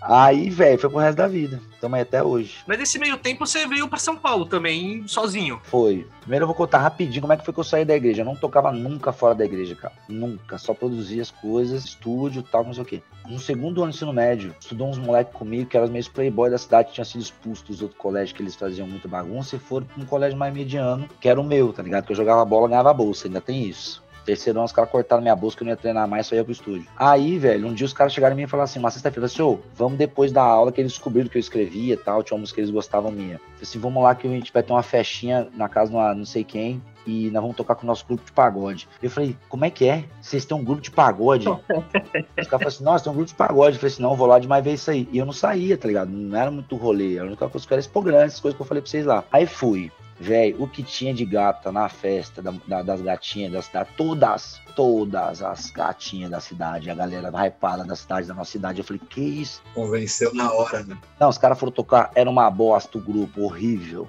Aí, 0.00 0.48
velho, 0.48 0.78
foi 0.78 0.88
pro 0.88 0.98
resto 1.00 1.18
da 1.18 1.28
vida. 1.28 1.60
Tamo 1.82 1.94
aí 1.94 2.00
até 2.00 2.22
hoje. 2.22 2.60
Mas 2.66 2.78
nesse 2.78 2.98
meio 2.98 3.18
tempo 3.18 3.46
você 3.46 3.66
veio 3.66 3.86
pra 3.88 3.98
São 3.98 4.16
Paulo 4.16 4.46
também, 4.46 5.06
sozinho. 5.06 5.60
Foi. 5.64 6.06
Primeiro 6.20 6.44
eu 6.44 6.46
vou 6.46 6.56
contar 6.56 6.78
rapidinho 6.78 7.20
como 7.20 7.34
é 7.34 7.36
que 7.36 7.44
foi 7.44 7.52
que 7.52 7.60
eu 7.60 7.64
saí 7.64 7.84
da 7.84 7.94
igreja. 7.94 8.22
Eu 8.22 8.24
não 8.26 8.34
tocava 8.34 8.72
nunca 8.72 9.12
fora 9.12 9.34
da 9.34 9.44
igreja, 9.44 9.76
cara. 9.76 9.92
Nunca. 10.08 10.56
Só 10.56 10.72
produzia 10.72 11.20
as 11.20 11.30
coisas, 11.30 11.84
estúdio 11.84 12.42
tal, 12.42 12.64
não 12.64 12.72
sei 12.72 12.82
o 12.82 12.86
quê. 12.86 13.02
No 13.28 13.38
segundo 13.38 13.82
ano 13.82 13.92
do 13.92 13.94
ensino 13.94 14.10
médio, 14.10 14.54
estudou 14.58 14.88
uns 14.88 14.96
moleques 14.96 15.34
comigo 15.34 15.68
que 15.68 15.76
eram 15.76 15.84
os 15.84 15.92
meus 15.92 16.08
playboy 16.08 16.48
da 16.48 16.56
cidade, 16.56 16.88
que 16.88 16.94
tinham 16.94 17.04
sido 17.04 17.20
expulsos 17.20 17.62
dos 17.66 17.82
outros 17.82 18.00
colégios 18.00 18.32
que 18.32 18.42
eles 18.42 18.56
faziam 18.56 18.88
muita 18.88 19.06
bagunça 19.06 19.56
e 19.56 19.58
foram 19.58 19.84
pra 19.84 20.02
um 20.02 20.06
colégio 20.06 20.38
mais 20.38 20.54
mediano, 20.54 21.06
que 21.20 21.28
era 21.28 21.38
o 21.38 21.44
meu, 21.44 21.70
tá 21.70 21.82
ligado? 21.82 22.06
Que 22.06 22.12
eu 22.12 22.16
jogava 22.16 22.42
bola, 22.46 22.68
ganhava 22.68 22.94
bolsa, 22.94 23.28
ainda 23.28 23.42
tem 23.42 23.64
isso. 23.64 24.02
Terceiro 24.28 24.58
ano, 24.58 24.66
os 24.66 24.72
caras 24.72 24.90
cortaram 24.90 25.22
minha 25.22 25.34
bolsa 25.34 25.56
que 25.56 25.62
eu 25.62 25.64
não 25.64 25.72
ia 25.72 25.76
treinar 25.78 26.06
mais, 26.06 26.26
só 26.26 26.34
ia 26.34 26.44
pro 26.44 26.52
estúdio. 26.52 26.86
Aí, 26.94 27.38
velho, 27.38 27.66
um 27.66 27.72
dia 27.72 27.86
os 27.86 27.94
caras 27.94 28.12
chegaram 28.12 28.34
em 28.34 28.36
mim 28.36 28.42
e 28.42 28.46
falaram 28.46 28.64
assim, 28.64 28.78
uma 28.78 28.90
sexta-feira, 28.90 29.24
assim, 29.24 29.40
ô, 29.40 29.58
vamos 29.74 29.96
depois 29.96 30.30
da 30.30 30.42
aula 30.42 30.70
que 30.70 30.82
eles 30.82 30.92
descobriram 30.92 31.30
que 31.30 31.38
eu 31.38 31.40
escrevia 31.40 31.94
e 31.94 31.96
tal, 31.96 32.22
tinha 32.22 32.36
uma 32.36 32.42
música 32.42 32.56
que 32.56 32.60
eles 32.60 32.70
gostavam 32.70 33.10
minha. 33.10 33.38
Falei 33.38 33.62
assim, 33.62 33.78
vamos 33.78 34.02
lá 34.02 34.14
que 34.14 34.26
a 34.26 34.30
gente 34.30 34.52
vai 34.52 34.62
ter 34.62 34.70
uma 34.70 34.82
festinha 34.82 35.48
na 35.54 35.66
casa 35.66 35.90
de 35.90 35.96
uma 35.96 36.14
não 36.14 36.26
sei 36.26 36.44
quem, 36.44 36.82
e 37.06 37.30
nós 37.30 37.40
vamos 37.40 37.56
tocar 37.56 37.74
com 37.74 37.84
o 37.84 37.86
nosso 37.86 38.04
grupo 38.06 38.22
de 38.22 38.32
pagode. 38.32 38.86
Eu 39.02 39.08
falei, 39.08 39.34
como 39.48 39.64
é 39.64 39.70
que 39.70 39.86
é? 39.86 40.04
Vocês 40.20 40.44
têm 40.44 40.54
um 40.54 40.62
grupo 40.62 40.82
de 40.82 40.90
pagode? 40.90 41.48
Os 41.48 41.56
caras 41.56 42.48
falaram 42.50 42.68
assim, 42.68 42.84
nossa, 42.84 43.04
tem 43.04 43.12
um 43.12 43.16
grupo 43.16 43.30
de 43.30 43.34
pagode. 43.34 43.76
Eu 43.76 43.80
falei 43.80 43.92
assim, 43.94 44.02
não, 44.02 44.14
vou 44.14 44.26
lá 44.26 44.38
demais 44.38 44.62
ver 44.62 44.74
isso 44.74 44.90
aí. 44.90 45.08
E 45.10 45.16
eu 45.16 45.24
não 45.24 45.32
saía, 45.32 45.78
tá 45.78 45.88
ligado? 45.88 46.10
Não 46.10 46.38
era 46.38 46.50
muito 46.50 46.76
rolê. 46.76 47.18
A 47.18 47.24
única 47.24 47.48
coisa 47.48 47.66
que 47.66 47.72
era 47.72 47.80
esse 47.80 47.88
grande, 47.98 48.26
essas 48.26 48.40
coisas 48.40 48.56
que 48.56 48.62
eu 48.62 48.66
falei 48.66 48.82
pra 48.82 48.90
vocês 48.90 49.06
lá. 49.06 49.24
Aí 49.32 49.46
fui. 49.46 49.90
Velho, 50.20 50.62
o 50.62 50.68
que 50.68 50.82
tinha 50.82 51.14
de 51.14 51.24
gata 51.24 51.70
na 51.70 51.88
festa 51.88 52.42
da, 52.42 52.52
da, 52.66 52.82
das 52.82 53.00
gatinhas 53.00 53.52
da 53.52 53.62
cidade, 53.62 53.90
todas, 53.96 54.60
todas 54.74 55.42
as 55.42 55.70
gatinhas 55.70 56.30
da 56.30 56.40
cidade, 56.40 56.90
a 56.90 56.94
galera 56.94 57.30
hypada 57.46 57.84
da 57.84 57.94
cidade, 57.94 58.26
da 58.26 58.34
nossa 58.34 58.50
cidade. 58.50 58.80
Eu 58.80 58.84
falei, 58.84 59.00
que 59.08 59.20
isso? 59.20 59.62
Convenceu 59.74 60.34
na 60.34 60.52
hora, 60.52 60.82
né? 60.82 60.98
Não, 61.20 61.28
os 61.28 61.38
caras 61.38 61.58
foram 61.58 61.70
tocar, 61.70 62.10
era 62.14 62.28
uma 62.28 62.50
bosta 62.50 62.98
o 62.98 63.00
grupo, 63.00 63.42
horrível. 63.42 64.08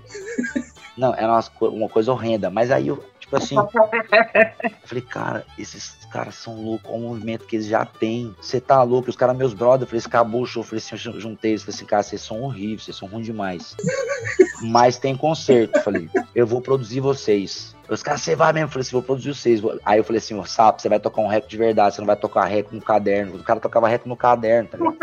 Não, 0.98 1.14
era 1.14 1.32
uma, 1.32 1.70
uma 1.70 1.90
coisa 1.90 2.12
horrenda. 2.12 2.50
Mas 2.50 2.72
aí 2.72 2.88
eu, 2.88 3.04
tipo 3.20 3.36
assim, 3.38 3.56
eu 3.56 3.70
falei, 4.84 5.04
cara, 5.04 5.46
esses 5.58 5.99
caras 6.10 6.36
são 6.36 6.62
loucos, 6.62 6.90
olha 6.90 6.98
o 6.98 7.08
movimento 7.10 7.46
que 7.46 7.56
eles 7.56 7.68
já 7.68 7.86
têm. 7.86 8.36
Você 8.42 8.60
tá 8.60 8.82
louco? 8.84 9.10
Os 9.10 9.16
caras, 9.16 9.38
meus 9.38 9.54
brothers, 9.54 9.82
eu 9.82 9.88
falei, 9.88 10.04
acabou 10.06 10.42
o 10.42 10.46
show, 10.46 10.62
eu 10.62 10.68
falei 10.68 10.80
assim, 10.80 11.10
eu 11.10 11.20
juntei 11.20 11.52
eles, 11.52 11.64
falei 11.64 11.76
assim, 11.76 11.86
cara, 11.86 12.04
vocês 12.04 12.22
são 12.22 12.42
horríveis, 12.42 12.84
vocês 12.84 12.98
são 12.98 13.08
ruins 13.08 13.26
demais. 13.26 13.76
Mas 14.62 14.98
tem 14.98 15.16
concerto, 15.16 15.80
falei, 15.82 16.10
eu 16.36 16.46
vou 16.46 16.62
produzir 16.62 17.00
vocês. 17.00 17.76
Os 17.90 18.04
caras, 18.04 18.22
você 18.22 18.36
vai 18.36 18.54
mesmo? 18.54 18.68
Eu 18.68 18.72
falei 18.72 18.82
assim, 18.82 18.92
vou 18.92 19.02
produzir 19.02 19.34
vocês. 19.34 19.62
Aí 19.84 20.00
eu 20.00 20.04
falei 20.04 20.20
assim, 20.20 20.36
ô 20.36 20.46
sapo, 20.46 20.82
você 20.82 20.88
vai 20.88 21.00
tocar 21.00 21.22
um 21.22 21.28
rec 21.28 21.48
de 21.48 21.58
verdade, 21.58 21.96
você 21.96 22.02
não 22.02 22.06
vai 22.06 22.16
tocar 22.16 22.46
rec 22.46 22.72
no 22.72 22.82
caderno. 22.82 23.36
O 23.36 23.44
cara 23.44 23.60
tocava 23.60 23.88
rec 23.88 24.06
no 24.06 24.16
caderno, 24.16 24.70
tá 24.70 24.78
ligado? 24.78 24.98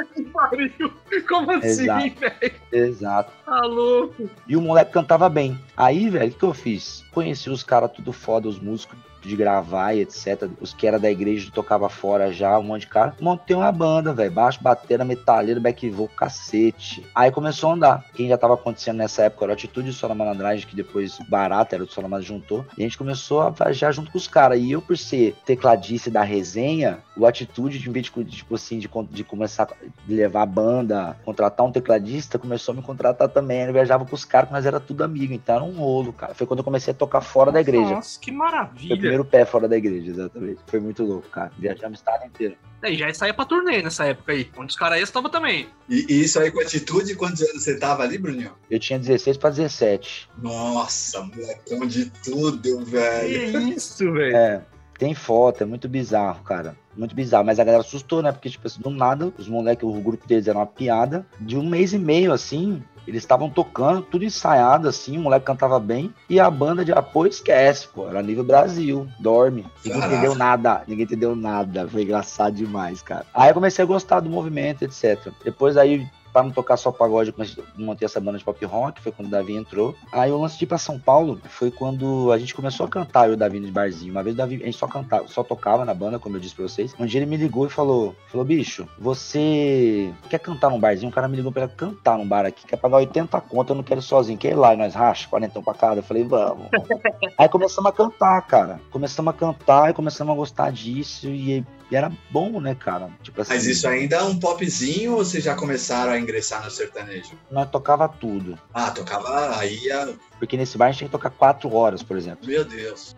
Como 1.29 1.51
assim, 1.51 1.87
velho? 1.87 2.55
Exato. 2.71 3.33
Tá 3.45 3.61
louco. 3.63 4.31
E 4.47 4.57
o 4.57 4.61
moleque 4.61 4.93
cantava 4.93 5.29
bem. 5.29 5.59
Aí, 5.77 6.09
velho, 6.09 6.31
o 6.31 6.35
que 6.35 6.45
eu 6.45 6.55
fiz? 6.55 7.05
Conheci 7.13 7.51
os 7.51 7.65
caras 7.65 7.91
tudo 7.91 8.13
foda, 8.13 8.49
os 8.49 8.61
músicos 8.61 8.97
de 9.27 9.37
gravar 9.37 9.95
e 9.95 10.01
etc. 10.01 10.49
Os 10.61 10.73
que 10.73 10.87
era 10.87 10.99
da 10.99 11.11
igreja 11.11 11.51
tocava 11.53 11.89
fora 11.89 12.33
já, 12.33 12.59
um 12.59 12.63
monte 12.63 12.83
de 12.83 12.87
cara. 12.89 13.15
Montei 13.21 13.57
uma 13.57 13.73
banda, 13.73 14.13
velho. 14.13 14.31
Baixo, 14.31 14.63
bateria, 14.63 15.05
metaleiro, 15.05 15.61
back 15.61 15.89
vocal, 15.91 16.17
cacete. 16.17 17.05
Aí 17.15 17.31
começou 17.31 17.71
a 17.71 17.75
andar. 17.75 18.05
Quem 18.15 18.29
já 18.29 18.39
tava 18.39 18.55
acontecendo 18.55 18.99
nessa 18.99 19.25
época 19.25 19.45
era 19.45 19.53
a 19.53 19.55
Atitude 19.55 19.91
do 19.91 20.23
Andrade, 20.23 20.67
que 20.67 20.77
depois 20.77 21.19
Barata 21.29 21.77
era 21.77 21.85
do 21.85 21.91
Solomon 21.91 22.21
juntou. 22.21 22.65
E 22.77 22.83
a 22.83 22.85
gente 22.85 22.99
começou 22.99 23.41
a 23.41 23.51
viajar 23.51 23.93
junto 23.93 24.11
com 24.11 24.19
os 24.19 24.29
caras. 24.29 24.59
E 24.59 24.73
eu, 24.73 24.81
por 24.81 24.97
ser 24.97 25.35
tecladista 25.45 26.11
da 26.11 26.23
resenha, 26.23 26.99
o 27.17 27.27
Atitude, 27.27 27.79
de 27.79 27.91
vez 27.91 28.07
de, 28.07 28.25
tipo 28.25 28.55
assim, 28.55 28.79
de, 28.79 28.89
de 29.11 29.25
começar 29.25 29.65
a 29.65 29.75
levar 30.07 30.43
a 30.43 30.47
banda, 30.47 31.17
contratar 31.25 31.67
um 31.67 31.73
tecladista, 31.73 32.39
começou 32.39 32.73
a 32.73 32.77
me 32.77 32.83
contratar 32.83 33.29
também. 33.29 33.63
Eu 33.63 33.73
viajava 33.73 34.05
com 34.05 34.15
os 34.15 34.25
caras, 34.25 34.51
mas 34.51 34.67
era 34.67 34.79
tudo 34.79 35.03
amigo. 35.03 35.33
Então 35.33 35.57
era 35.57 35.65
um 35.65 35.73
rolo, 35.73 36.13
cara. 36.13 36.35
Foi 36.35 36.47
quando 36.47 36.59
eu 36.59 36.65
comecei 36.65 36.93
a 36.93 36.97
tocar 36.97 37.23
fora 37.23 37.51
da 37.51 37.61
igreja. 37.61 37.95
Nossa, 37.95 38.21
que 38.21 38.31
maravilha. 38.31 38.89
Foi 38.89 38.97
o 38.97 39.01
primeiro 39.01 39.25
pé 39.25 39.45
fora 39.45 39.67
da 39.67 39.77
igreja, 39.77 40.11
exatamente. 40.11 40.61
Foi 40.67 40.79
muito 40.79 41.03
louco, 41.05 41.29
cara. 41.29 41.51
Viajamos 41.59 41.99
o 41.99 42.01
estado 42.01 42.27
inteiro. 42.27 42.57
É, 42.83 42.93
já 42.95 43.13
saía 43.15 43.33
pra 43.33 43.47
turnê 43.47 43.83
nessa 43.83 44.05
época 44.05 44.33
aí, 44.33 44.51
onde 44.57 44.71
os 44.71 44.77
caras 44.77 45.01
estavam 45.01 45.31
também. 45.31 45.67
E, 45.89 46.07
e, 46.09 46.25
isso 46.25 46.39
aí 46.39 46.51
com 46.51 46.61
atitude, 46.61 47.15
quantos 47.15 47.41
anos 47.41 47.65
você 47.65 47.79
tava 47.79 48.03
ali, 48.03 48.19
Bruninho? 48.19 48.53
Eu 48.71 48.79
tinha 48.79 48.99
16 48.99 49.39
pra 49.39 49.49
17. 49.49 50.29
Nossa, 50.39 51.23
molecão 51.23 51.87
de 51.87 52.11
tudo, 52.23 52.85
velho. 52.85 53.53
Que 53.53 53.59
isso, 53.75 54.13
velho. 54.13 54.37
É, 54.37 54.63
tem 54.99 55.15
foto, 55.15 55.63
é 55.63 55.67
muito 55.67 55.89
bizarro, 55.89 56.45
cara. 56.45 56.77
Muito 56.97 57.15
bizarro, 57.15 57.45
mas 57.45 57.59
a 57.59 57.65
galera 57.65 57.83
assustou, 57.83 58.23
né? 58.23 58.33
Porque, 58.33 58.49
tipo 58.49 58.67
assim, 58.67 58.81
do 58.81 58.91
nada, 58.91 59.33
os 59.39 59.49
moleques, 59.49 59.85
o 59.87 59.93
grupo 60.01 60.27
deles 60.27 60.49
era 60.49 60.59
uma 60.59 60.67
piada. 60.67 61.27
De 61.41 61.57
um 61.57 61.69
mês 61.69 61.93
e 61.93 61.99
meio, 61.99 62.33
assim, 62.33 62.83
eles 63.07 63.23
estavam 63.23 63.49
tocando, 63.49 64.03
tudo 64.03 64.25
ensaiado, 64.25 64.89
assim, 64.89 65.17
o 65.17 65.21
moleque 65.21 65.47
cantava 65.47 65.79
bem. 65.79 66.13
E 66.29 66.41
a 66.41 66.51
banda 66.51 66.85
de 66.85 66.93
apoio 66.93 67.29
esquece, 67.29 67.87
pô. 67.89 68.09
Era 68.09 68.23
nível 68.23 68.43
Brasil, 68.43 69.07
dorme. 69.21 69.65
Ninguém 69.85 70.01
Caraca. 70.01 70.17
entendeu 70.17 70.35
nada, 70.35 70.83
ninguém 70.89 71.05
entendeu 71.05 71.37
nada. 71.37 71.87
Foi 71.87 72.03
engraçado 72.03 72.55
demais, 72.55 73.03
cara. 73.03 73.25
Aí 73.33 73.51
eu 73.51 73.55
comecei 73.55 73.85
a 73.85 73.87
gostar 73.87 74.21
do 74.21 74.29
movimento, 74.31 74.83
etc. 74.83 75.33
Depois 75.45 75.77
aí 75.77 76.07
para 76.37 76.45
não 76.45 76.51
tocar 76.51 76.77
só 76.77 76.93
pagode, 76.93 77.33
eu 77.57 77.65
montei 77.79 78.05
essa 78.05 78.21
banda 78.21 78.37
de 78.37 78.45
pop 78.45 78.63
rock, 78.67 79.01
foi 79.01 79.11
quando 79.11 79.29
o 79.29 79.31
Davi 79.31 79.57
entrou. 79.57 79.97
Aí 80.13 80.31
o 80.31 80.39
lance 80.39 80.59
de 80.59 80.65
ir 80.65 80.67
pra 80.67 80.77
São 80.77 80.99
Paulo 80.99 81.41
foi 81.49 81.71
quando 81.71 82.31
a 82.31 82.37
gente 82.37 82.55
começou 82.55 82.85
a 82.85 82.91
cantar, 82.91 83.25
eu 83.25 83.31
e 83.31 83.35
o 83.37 83.39
Davi 83.39 83.59
no 83.59 83.73
barzinho. 83.73 84.13
Uma 84.13 84.23
vez 84.23 84.35
o 84.35 84.37
Davi, 84.37 84.57
a 84.57 84.67
gente 84.67 84.77
só 84.77 84.87
cantava, 84.87 85.27
só 85.29 85.43
tocava 85.43 85.83
na 85.87 85.95
banda, 85.95 86.19
como 86.19 86.37
eu 86.37 86.41
disse 86.41 86.55
pra 86.55 86.69
vocês. 86.69 86.95
Um 86.99 87.07
dia 87.07 87.21
ele 87.21 87.31
me 87.31 87.39
ligou 87.39 87.65
e 87.65 87.71
falou: 87.71 88.15
falou, 88.27 88.45
bicho, 88.45 88.87
você 88.99 90.13
quer 90.29 90.39
cantar 90.39 90.69
num 90.69 90.79
barzinho? 90.79 91.09
Um 91.09 91.11
cara 91.11 91.27
me 91.27 91.39
ligou 91.39 91.51
pra 91.51 91.69
cantar 91.69 92.19
num 92.19 92.29
bar 92.29 92.45
aqui, 92.45 92.67
quer 92.67 92.77
pagar 92.77 92.99
80 92.99 93.41
conto, 93.41 93.71
eu 93.71 93.77
não 93.77 93.83
quero 93.83 94.01
ir 94.01 94.03
sozinho, 94.03 94.37
quer 94.37 94.51
ir 94.51 94.57
lá 94.57 94.75
e 94.75 94.77
nós 94.77 94.95
racha, 94.95 95.27
40 95.31 95.63
pra 95.63 95.73
cada. 95.73 96.01
Eu 96.01 96.05
falei, 96.05 96.23
vamos. 96.23 96.67
Aí 97.39 97.49
começamos 97.49 97.91
a 97.91 97.95
cantar, 97.95 98.43
cara. 98.43 98.79
Começamos 98.91 99.31
a 99.31 99.39
cantar 99.39 99.89
e 99.89 99.95
começamos 99.95 100.35
a 100.35 100.37
gostar 100.37 100.71
disso. 100.71 101.29
E 101.29 101.65
e 101.91 101.97
era 101.97 102.11
bom, 102.31 102.61
né, 102.61 102.75
cara? 102.75 103.11
Tipo 103.23 103.43
assim, 103.43 103.55
Mas 103.55 103.67
isso 103.67 103.87
ainda 103.87 104.17
é 104.17 104.23
um 104.23 104.39
popzinho 104.39 105.13
ou 105.13 105.19
vocês 105.19 105.45
já 105.45 105.55
começaram 105.55 106.13
a 106.13 106.19
ingressar 106.19 106.65
no 106.65 106.71
sertanejo? 106.71 107.33
Nós 107.51 107.71
tocava 107.71 108.09
tudo. 108.09 108.59
Ah, 108.75 108.91
tocava 108.91 109.57
aí. 109.59 109.91
A... 109.93 110.13
Porque 110.39 110.57
nesse 110.57 110.77
bar 110.77 110.87
a 110.87 110.91
gente 110.91 110.99
tinha 110.99 111.09
que 111.09 111.13
tocar 111.13 111.31
quatro 111.31 111.73
horas, 111.73 112.03
por 112.03 112.17
exemplo. 112.17 112.47
Meu 112.47 112.65
Deus. 112.65 113.15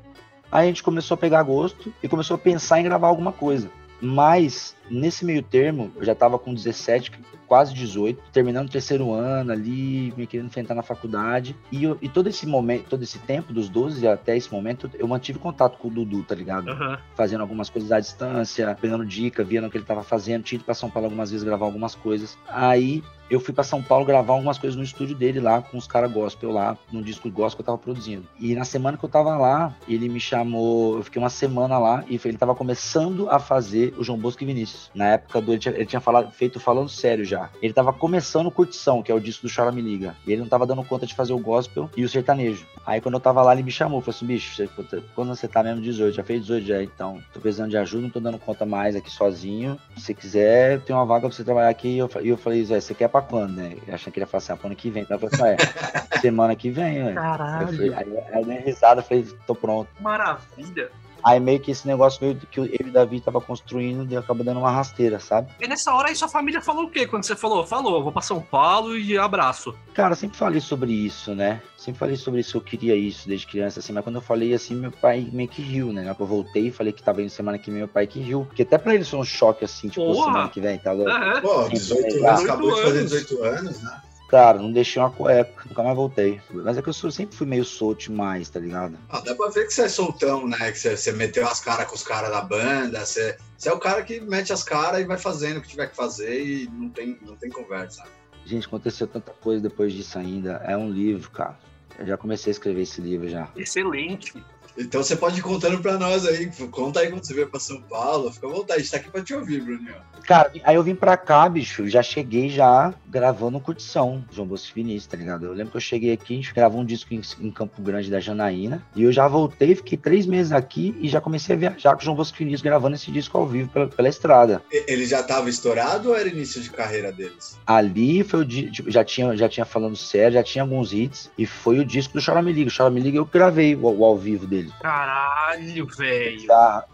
Aí 0.51 0.65
a 0.65 0.69
gente 0.69 0.83
começou 0.83 1.15
a 1.15 1.19
pegar 1.19 1.43
gosto 1.43 1.93
e 2.03 2.09
começou 2.09 2.35
a 2.35 2.39
pensar 2.39 2.81
em 2.81 2.85
gravar 2.85 3.09
alguma 3.09 3.33
coisa. 3.33 3.71
Mas 4.01 4.75
nesse 4.91 5.25
meio 5.25 5.43
termo, 5.43 5.91
eu 5.97 6.05
já 6.05 6.15
tava 6.15 6.39
com 6.39 6.53
17, 6.53 7.13
quase 7.47 7.73
18, 7.73 8.23
terminando 8.33 8.69
o 8.69 8.71
terceiro 8.71 9.13
ano 9.13 9.53
ali, 9.53 10.13
me 10.17 10.27
querendo 10.27 10.47
enfrentar 10.47 10.75
na 10.75 10.83
faculdade. 10.83 11.57
E, 11.73 11.85
eu, 11.85 11.97
e 12.03 12.09
todo 12.09 12.29
esse 12.29 12.47
momento, 12.47 12.87
todo 12.89 13.03
esse 13.03 13.19
tempo, 13.21 13.53
dos 13.53 13.69
12 13.69 14.07
até 14.07 14.37
esse 14.37 14.53
momento, 14.53 14.91
eu 14.95 15.09
mantive 15.09 15.39
contato 15.39 15.79
com 15.79 15.89
o 15.89 15.91
Dudu, 15.91 16.23
tá 16.23 16.35
ligado? 16.35 16.69
Uhum. 16.69 16.97
Fazendo 17.17 17.41
algumas 17.41 17.71
coisas 17.71 17.91
à 17.91 17.99
distância, 17.99 18.77
pegando 18.81 19.07
dica, 19.07 19.43
vendo 19.43 19.67
o 19.67 19.71
que 19.71 19.79
ele 19.79 19.85
tava 19.85 20.03
fazendo, 20.03 20.43
tinha 20.43 20.59
ido 20.59 20.65
pra 20.65 20.75
São 20.75 20.91
Paulo 20.91 21.07
algumas 21.07 21.31
vezes 21.31 21.45
gravar 21.45 21.65
algumas 21.65 21.95
coisas. 21.95 22.37
Aí 22.47 23.03
eu 23.31 23.41
fui 23.41 23.53
para 23.53 23.65
São 23.65 23.83
Paulo 23.83 24.05
gravar 24.05 24.35
algumas 24.35 24.59
coisas 24.59 24.77
no 24.77 24.83
estúdio 24.83 25.15
dele 25.15 25.41
lá, 25.41 25.61
com 25.61 25.77
os 25.77 25.87
caras 25.87 26.11
gospel 26.11 26.51
lá, 26.51 26.77
no 26.91 27.03
disco 27.03 27.31
gospel 27.31 27.57
que 27.57 27.63
eu 27.63 27.67
tava 27.67 27.79
produzindo. 27.79 28.27
E 28.39 28.55
na 28.55 28.65
semana 28.65 28.97
que 28.97 29.05
eu 29.05 29.09
tava 29.09 29.37
lá, 29.37 29.75
ele 29.87 30.09
me 30.09 30.21
chamou, 30.21 30.97
eu 30.97 31.03
fiquei 31.03 31.21
uma 31.21 31.31
semana 31.31 31.79
lá, 31.79 32.05
e 32.09 32.19
ele 32.25 32.39
tava 32.39 32.55
começando 32.55 33.29
a 33.29 33.39
fazer 33.39 33.95
o 33.99 34.05
João 34.05 34.19
Bosco 34.19 34.43
e 34.43 34.47
Vinícius. 34.47 34.78
Na 34.95 35.07
época 35.07 35.41
do. 35.41 35.53
Ele 35.53 35.59
tinha, 35.59 35.75
ele 35.75 35.87
tinha 35.87 36.01
falado, 36.01 36.31
feito 36.31 36.61
falando 36.61 36.89
sério 36.89 37.25
já. 37.25 37.51
Ele 37.63 37.73
tava 37.73 37.93
começando 37.93 38.51
Curtição, 38.51 39.03
que 39.03 39.11
é 39.11 39.15
o 39.15 39.21
disco 39.21 39.47
do 39.47 39.55
Chora 39.55 39.73
Me 39.73 39.83
Liga. 39.83 40.17
E 40.27 40.33
ele 40.33 40.43
não 40.43 40.49
tava 40.49 40.67
dando 40.67 40.85
conta 40.85 41.07
de 41.07 41.15
fazer 41.15 41.33
o 41.33 41.39
gospel 41.39 41.91
e 41.97 42.05
o 42.05 42.09
sertanejo. 42.09 42.67
Aí 42.87 43.01
quando 43.01 43.15
eu 43.15 43.21
tava 43.21 43.43
lá, 43.43 43.53
ele 43.53 43.63
me 43.63 43.71
chamou, 43.71 44.01
falou 44.01 44.17
assim: 44.17 44.27
bicho, 44.27 44.55
você, 44.55 44.69
quando 45.15 45.29
você 45.29 45.49
tá 45.49 45.63
mesmo 45.63 45.81
18, 45.81 46.15
já 46.15 46.25
fez 46.25 46.41
18 46.43 46.67
já, 46.67 46.83
então 46.83 47.23
tô 47.33 47.41
precisando 47.41 47.71
de 47.71 47.77
ajuda, 47.77 48.03
não 48.03 48.11
tô 48.11 48.21
dando 48.21 48.39
conta 48.39 48.65
mais 48.65 48.97
aqui 48.97 49.11
sozinho. 49.11 49.79
Se 49.97 50.15
quiser, 50.15 50.81
tem 50.81 50.95
uma 50.95 51.05
vaga 51.05 51.29
pra 51.29 51.37
você 51.37 51.45
trabalhar 51.45 51.69
aqui. 51.69 51.89
E 51.89 51.99
eu, 51.99 52.11
eu 52.23 52.37
falei, 52.37 52.65
Zé, 52.65 52.81
você 52.81 52.95
quer 52.95 53.09
pra 53.09 53.21
quando, 53.21 53.55
né? 53.55 53.77
Achando 53.89 54.13
que 54.13 54.19
ele 54.19 54.25
ia 54.25 54.27
falar 54.27 54.39
assim, 54.39 54.53
ah, 54.53 54.67
ano 54.67 54.77
que 54.77 54.91
vem. 54.91 55.03
Então 55.03 55.19
eu 55.19 55.29
falei 55.29 55.55
assim, 55.55 55.63
é, 55.63 56.19
semana 56.21 56.55
que 56.55 56.71
vem? 56.71 57.15
Caralho. 57.15 57.67
Falei, 57.69 57.95
aí, 57.95 58.19
aí, 58.33 58.53
aí, 58.53 58.65
risada, 58.65 59.03
falei, 59.03 59.27
tô 59.47 59.55
pronto. 59.55 59.89
Maravilha. 60.01 60.91
Aí 61.25 61.41
meio 61.41 61.61
que 61.61 61.71
esse 61.71 61.87
negócio 61.87 62.25
meio 62.25 62.37
que 62.37 62.61
eu 62.61 62.67
e 62.67 62.89
o 62.89 62.93
Davi 62.93 63.21
tava 63.21 63.41
construindo 63.41 64.11
e 64.13 64.17
acaba 64.17 64.45
dando 64.45 64.61
uma 64.61 64.71
rasteira, 64.71 65.19
sabe? 65.19 65.51
E 65.61 65.67
nessa 65.67 65.93
hora 65.95 66.09
aí 66.09 66.17
sua 66.17 66.29
família 66.29 66.61
falou 66.61 66.85
o 66.85 66.91
quê 66.91 67.07
quando 67.07 67.25
você 67.25 67.37
falou? 67.37 67.67
Falou, 67.67 68.03
vou 68.03 68.13
pra 68.13 68.23
São 68.23 68.41
Paulo 68.41 68.97
e 68.97 69.19
abraço. 69.19 69.75
Cara, 69.95 70.15
sempre 70.15 70.39
falei 70.39 70.61
sobre 70.61 70.93
isso, 70.93 71.35
né? 71.35 71.61
Sempre 71.77 71.99
falei 71.99 72.17
sobre 72.17 72.41
isso, 72.41 72.57
eu 72.57 72.61
queria 72.61 72.95
isso 72.95 73.29
desde 73.29 73.47
criança, 73.47 73.81
assim, 73.81 73.93
mas 73.93 74.05
quando 74.05 74.17
eu 74.17 74.23
falei 74.23 74.53
assim, 74.53 74.75
meu 74.75 74.93
pai 74.93 75.29
meio 75.33 75.49
que 75.49 75.63
riu, 75.63 75.93
né? 75.93 76.15
Eu 76.19 76.27
voltei 76.27 76.69
e 76.69 76.73
falei 76.73 76.93
que 76.93 77.03
tava 77.03 77.23
indo 77.23 77.31
semana 77.31 77.59
que 77.59 77.71
vem, 77.71 77.81
meu 77.81 77.89
pai 77.89 78.07
que 78.07 78.21
riu. 78.21 78.45
Porque 78.45 78.63
até 78.63 78.79
pra 78.79 78.95
eles 78.95 79.09
foi 79.09 79.19
um 79.19 79.25
choque, 79.25 79.65
assim, 79.65 79.89
tipo, 79.89 80.05
Porra. 80.05 80.27
semana 80.27 80.49
que 80.49 80.61
vem, 80.61 80.79
tá 80.79 80.93
louco? 80.93 81.11
Uhum. 81.11 81.41
Pô, 81.41 81.69
18 81.69 82.27
anos, 82.27 82.41
acabou 82.43 82.75
de 82.75 82.83
fazer 82.83 83.05
18 83.05 83.43
anos, 83.45 83.83
né? 83.83 84.01
Cara, 84.29 84.59
não 84.59 84.71
deixei 84.71 85.01
uma 85.01 85.11
cueca, 85.11 85.65
nunca 85.67 85.83
mais 85.83 85.97
voltei. 85.97 86.39
Mas 86.51 86.77
é 86.77 86.83
que 86.83 86.89
eu 86.89 86.93
sempre 86.93 87.35
fui 87.35 87.47
meio 87.47 87.65
solto 87.65 88.01
demais, 88.01 88.51
tá 88.51 88.61
ligado? 88.61 88.99
Ah, 89.09 89.21
dá 89.21 89.35
pra 89.35 89.49
ver 89.49 89.67
que 89.67 89.73
você 89.73 89.83
é 89.83 89.89
soltão, 89.89 90.47
né? 90.47 90.71
Que 90.71 90.79
você, 90.79 90.97
você 90.97 91.13
meteu 91.13 91.49
as 91.49 91.61
caras 91.61 91.87
com 91.87 91.95
os 91.95 92.03
caras 92.03 92.31
da 92.31 92.43
banda, 92.43 93.05
você, 93.05 93.39
você 93.57 93.71
é 93.71 93.73
o 93.73 93.79
cara 93.79 94.03
que 94.03 94.21
mete 94.21 94.53
as 94.53 94.63
caras 94.63 95.01
e 95.01 95.05
vai 95.05 95.17
fazendo 95.17 95.57
o 95.57 95.63
que 95.63 95.69
tiver 95.69 95.89
que 95.89 95.97
fazer 95.97 96.45
e 96.45 96.69
não 96.69 96.91
tem, 96.91 97.19
não 97.23 97.37
tem 97.37 97.49
conversa. 97.49 98.05
Gente, 98.45 98.67
aconteceu 98.67 99.07
tanta 99.07 99.33
coisa 99.33 99.63
depois 99.63 99.95
disso 99.95 100.19
ainda. 100.19 100.63
É 100.65 100.77
um 100.77 100.91
livro, 100.91 101.31
cara. 101.31 101.59
Eu 101.99 102.07
já 102.07 102.17
comecei 102.19 102.51
a 102.51 102.53
escrever 102.53 102.83
esse 102.83 103.01
livro 103.01 103.29
já. 103.29 103.49
Excelente. 103.57 104.45
Então 104.79 105.03
você 105.03 105.17
pode 105.17 105.41
ir 105.41 105.43
contando 105.43 105.81
pra 105.81 105.99
nós 105.99 106.25
aí. 106.25 106.51
Conta 106.71 107.01
aí 107.01 107.11
quando 107.11 107.25
você 107.25 107.35
veio 107.35 107.49
pra 107.49 107.59
São 107.59 107.83
Paulo. 107.83 108.33
Fica 108.33 108.47
à 108.47 108.51
vontade, 108.51 108.75
a 108.75 108.79
gente 108.79 108.91
tá 108.91 108.97
aqui 108.99 109.11
pra 109.11 109.23
te 109.23 109.35
ouvir, 109.35 109.61
Bruninho. 109.61 109.95
Cara, 110.25 110.53
aí 110.63 110.77
eu 110.77 110.83
vim 110.83 110.95
pra 110.95 111.17
cá, 111.17 111.49
bicho, 111.49 111.89
já 111.89 112.03
cheguei 112.03 112.51
já 112.51 112.93
gravando 113.07 113.59
curtição, 113.59 114.23
João 114.31 114.47
Bosco 114.47 114.75
Vinícius, 114.75 115.07
tá 115.07 115.17
ligado? 115.17 115.47
Eu 115.47 115.53
lembro 115.53 115.71
que 115.71 115.79
eu 115.79 115.81
cheguei 115.81 116.13
aqui, 116.13 116.35
a 116.35 116.37
gente 116.37 116.53
gravou 116.53 116.83
um 116.83 116.85
disco 116.85 117.15
em, 117.15 117.23
em 117.41 117.51
Campo 117.51 117.81
Grande 117.81 118.11
da 118.11 118.21
Janaína, 118.21 118.85
e 118.95 119.05
eu 119.05 119.11
já 119.11 119.27
voltei, 119.27 119.75
fiquei 119.75 119.97
três 119.97 120.27
meses 120.27 120.53
aqui 120.53 120.95
e 121.01 121.09
já 121.09 121.19
comecei 121.19 121.57
a 121.57 121.59
viajar 121.59 121.95
com 121.95 122.03
o 122.03 122.05
João 122.05 122.17
Bosco 122.17 122.37
Vinícius 122.37 122.61
gravando 122.61 122.97
esse 122.97 123.11
disco 123.11 123.39
ao 123.39 123.47
vivo 123.47 123.71
pela, 123.71 123.89
pela 123.89 124.09
estrada. 124.09 124.63
Ele 124.71 125.07
já 125.07 125.23
tava 125.23 125.49
estourado 125.49 126.11
ou 126.11 126.17
era 126.17 126.29
início 126.29 126.61
de 126.61 126.71
carreira 126.71 127.11
deles? 127.11 127.59
Ali 127.67 128.23
foi 128.23 128.41
o 128.41 128.45
tipo, 128.47 128.91
já 128.91 129.03
tinha, 129.03 129.35
já 129.35 129.49
tinha 129.49 129.65
falando 129.65 129.97
sério, 129.97 130.35
já 130.35 130.43
tinha 130.43 130.63
alguns 130.63 130.93
hits, 130.93 131.31
e 131.39 131.47
foi 131.47 131.79
o 131.79 131.85
disco 131.85 132.13
do 132.19 132.25
Chora 132.25 132.43
Me 132.43 132.53
Liga. 132.53 132.71
O 132.71 132.77
Chora 132.77 132.91
Me 132.91 133.01
Liga 133.01 133.17
eu 133.17 133.25
gravei 133.25 133.75
o, 133.75 133.89
o 133.89 134.05
ao 134.05 134.19
vivo 134.19 134.47
dele. 134.47 134.68
Caralho, 134.81 135.87
velho. 135.87 136.47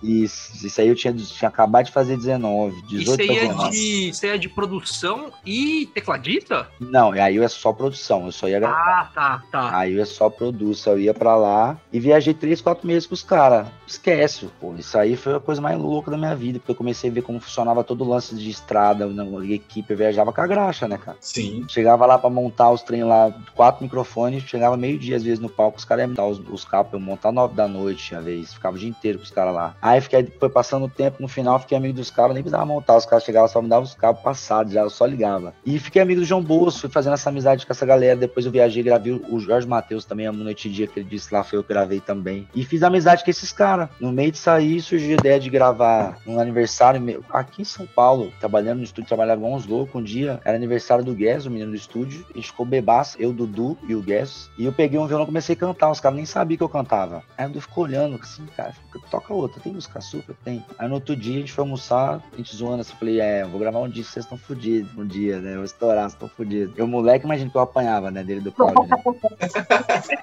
Isso, 0.02 0.66
isso 0.66 0.80
aí 0.80 0.88
eu 0.88 0.94
tinha, 0.94 1.12
tinha 1.12 1.48
acabado 1.48 1.86
de 1.86 1.92
fazer 1.92 2.16
19, 2.16 2.82
18 2.82 3.22
isso 3.22 3.32
aí, 3.32 3.38
é 3.38 3.70
de, 3.70 4.08
isso 4.10 4.26
aí 4.26 4.32
é 4.32 4.38
de 4.38 4.48
produção 4.48 5.32
e 5.44 5.86
tecladista? 5.94 6.68
Não, 6.80 7.12
aí 7.12 7.38
é 7.38 7.48
só 7.48 7.72
produção, 7.72 8.26
eu 8.26 8.32
só 8.32 8.48
ia 8.48 8.60
gravar. 8.60 8.76
Ah, 8.76 9.10
tá, 9.14 9.42
tá. 9.50 9.78
Aí 9.78 9.98
é 9.98 10.04
só 10.04 10.28
produção, 10.30 10.94
eu 10.94 11.00
ia 11.00 11.14
pra 11.14 11.36
lá 11.36 11.78
e 11.92 12.00
viajei 12.00 12.34
3, 12.34 12.60
4 12.60 12.86
meses 12.86 13.06
com 13.06 13.14
os 13.14 13.22
caras. 13.22 13.66
Esquece, 13.86 14.48
pô, 14.60 14.74
isso 14.76 14.96
aí 14.98 15.16
foi 15.16 15.34
a 15.34 15.40
coisa 15.40 15.60
mais 15.60 15.78
louca 15.78 16.10
da 16.10 16.16
minha 16.16 16.34
vida, 16.34 16.58
porque 16.58 16.72
eu 16.72 16.76
comecei 16.76 17.10
a 17.10 17.12
ver 17.12 17.22
como 17.22 17.40
funcionava 17.40 17.84
todo 17.84 18.04
o 18.04 18.08
lance 18.08 18.34
de 18.34 18.50
estrada, 18.50 19.06
na 19.06 19.24
equipe, 19.46 19.92
eu 19.92 19.96
viajava 19.96 20.32
com 20.32 20.40
a 20.40 20.46
graxa, 20.46 20.88
né, 20.88 20.98
cara? 20.98 21.16
Sim. 21.20 21.64
Chegava 21.68 22.06
lá 22.06 22.18
pra 22.18 22.30
montar 22.30 22.70
os 22.70 22.82
trem 22.82 23.04
lá, 23.04 23.32
quatro 23.54 23.82
microfones, 23.82 24.42
chegava 24.44 24.76
meio 24.76 24.98
dia 24.98 25.16
às 25.16 25.22
vezes 25.22 25.40
no 25.40 25.48
palco, 25.48 25.78
os 25.78 25.84
caras 25.84 26.02
iam 26.02 26.10
montar 26.10 26.26
os, 26.26 26.38
os 26.48 26.64
capos, 26.64 26.92
eu 26.94 27.00
montar 27.00 27.32
nove 27.32 27.54
da 27.54 27.63
noite, 27.68 28.04
tinha 28.04 28.20
vez, 28.20 28.54
ficava 28.54 28.76
o 28.76 28.78
dia 28.78 28.88
inteiro 28.88 29.18
com 29.18 29.24
os 29.24 29.30
caras 29.30 29.54
lá. 29.54 29.76
Aí 29.80 30.00
fiquei, 30.00 30.26
foi 30.38 30.48
passando 30.48 30.86
o 30.86 30.88
tempo, 30.88 31.18
no 31.20 31.28
final 31.28 31.58
fiquei 31.58 31.76
amigo 31.76 31.94
dos 31.94 32.10
caras, 32.10 32.34
nem 32.34 32.42
precisava 32.42 32.64
montar, 32.64 32.96
os 32.96 33.06
caras 33.06 33.24
chegavam 33.24 33.48
só 33.48 33.60
me 33.60 33.68
davam 33.68 33.84
os 33.84 33.94
cabos 33.94 34.22
passados, 34.22 34.72
já 34.72 34.82
eu 34.82 34.90
só 34.90 35.06
ligava. 35.06 35.54
E 35.64 35.78
fiquei 35.78 36.02
amigo 36.02 36.20
do 36.20 36.26
João 36.26 36.42
Bolso, 36.42 36.80
fui 36.80 36.90
fazendo 36.90 37.14
essa 37.14 37.30
amizade 37.30 37.66
com 37.66 37.72
essa 37.72 37.86
galera, 37.86 38.16
depois 38.16 38.46
eu 38.46 38.52
viajei, 38.52 38.82
gravei 38.82 39.12
o 39.28 39.38
Jorge 39.38 39.66
Matheus 39.66 40.04
também, 40.04 40.26
a 40.26 40.32
noite 40.32 40.68
e 40.68 40.72
dia 40.72 40.86
que 40.86 41.00
ele 41.00 41.08
disse 41.08 41.32
lá, 41.32 41.42
foi 41.42 41.58
eu 41.58 41.62
que 41.62 41.68
gravei 41.68 42.00
também. 42.00 42.48
E 42.54 42.64
fiz 42.64 42.82
amizade 42.82 43.24
com 43.24 43.30
esses 43.30 43.52
caras. 43.52 43.88
No 44.00 44.12
meio 44.12 44.32
de 44.32 44.38
sair, 44.38 44.80
surgiu 44.80 45.10
a 45.10 45.20
ideia 45.20 45.40
de 45.40 45.50
gravar 45.50 46.18
um 46.26 46.38
aniversário 46.38 47.00
meu, 47.00 47.24
aqui 47.30 47.62
em 47.62 47.64
São 47.64 47.86
Paulo, 47.86 48.32
trabalhando 48.40 48.78
no 48.78 48.84
estúdio, 48.84 49.08
trabalhava 49.08 49.44
uns 49.44 49.66
loucos, 49.66 50.00
um 50.00 50.04
dia, 50.04 50.40
era 50.44 50.56
aniversário 50.56 51.04
do 51.04 51.14
Guess, 51.14 51.46
o 51.46 51.50
menino 51.50 51.70
do 51.70 51.76
estúdio, 51.76 52.24
a 52.30 52.36
gente 52.36 52.48
ficou 52.48 52.66
bebaço, 52.66 53.16
eu, 53.20 53.32
Dudu 53.32 53.76
e 53.88 53.94
o 53.94 54.00
Guess, 54.00 54.50
e 54.58 54.64
eu 54.64 54.72
peguei 54.72 54.98
um 54.98 55.06
violão 55.06 55.24
e 55.24 55.26
comecei 55.26 55.54
a 55.54 55.58
cantar, 55.58 55.90
os 55.90 56.00
caras 56.00 56.16
nem 56.16 56.26
sabiam 56.26 56.58
que 56.58 56.64
eu 56.64 56.68
cantava. 56.68 57.22
Aí 57.36 57.46
o 57.54 57.58
Dudu 57.58 57.60
ficou 57.60 57.84
olhando, 57.84 58.18
assim, 58.20 58.44
cara, 58.56 58.74
toca 59.10 59.32
outra, 59.32 59.60
tem 59.60 59.72
música 59.72 60.00
super? 60.00 60.34
Tem. 60.44 60.64
Aí 60.78 60.88
no 60.88 60.94
outro 60.94 61.14
dia 61.14 61.36
a 61.36 61.40
gente 61.40 61.52
foi 61.52 61.62
almoçar, 61.62 62.22
a 62.32 62.36
gente 62.36 62.54
zoando 62.56 62.80
assim, 62.80 62.94
falei, 62.96 63.20
é, 63.20 63.44
vou 63.44 63.60
gravar 63.60 63.80
um 63.80 63.88
disco, 63.88 64.12
vocês 64.12 64.24
estão 64.24 64.36
fodidos 64.36 64.90
um 64.96 65.06
dia, 65.06 65.40
né? 65.40 65.54
Vou 65.54 65.64
estourar, 65.64 66.04
vocês 66.04 66.14
estão 66.14 66.28
fodidos. 66.28 66.76
Eu, 66.76 66.86
moleque, 66.86 67.24
imagina 67.24 67.50
que 67.50 67.56
eu 67.56 67.60
apanhava, 67.60 68.10
né, 68.10 68.24
dele 68.24 68.40
do 68.40 68.50
Claudio, 68.52 68.82
né? 68.82 68.96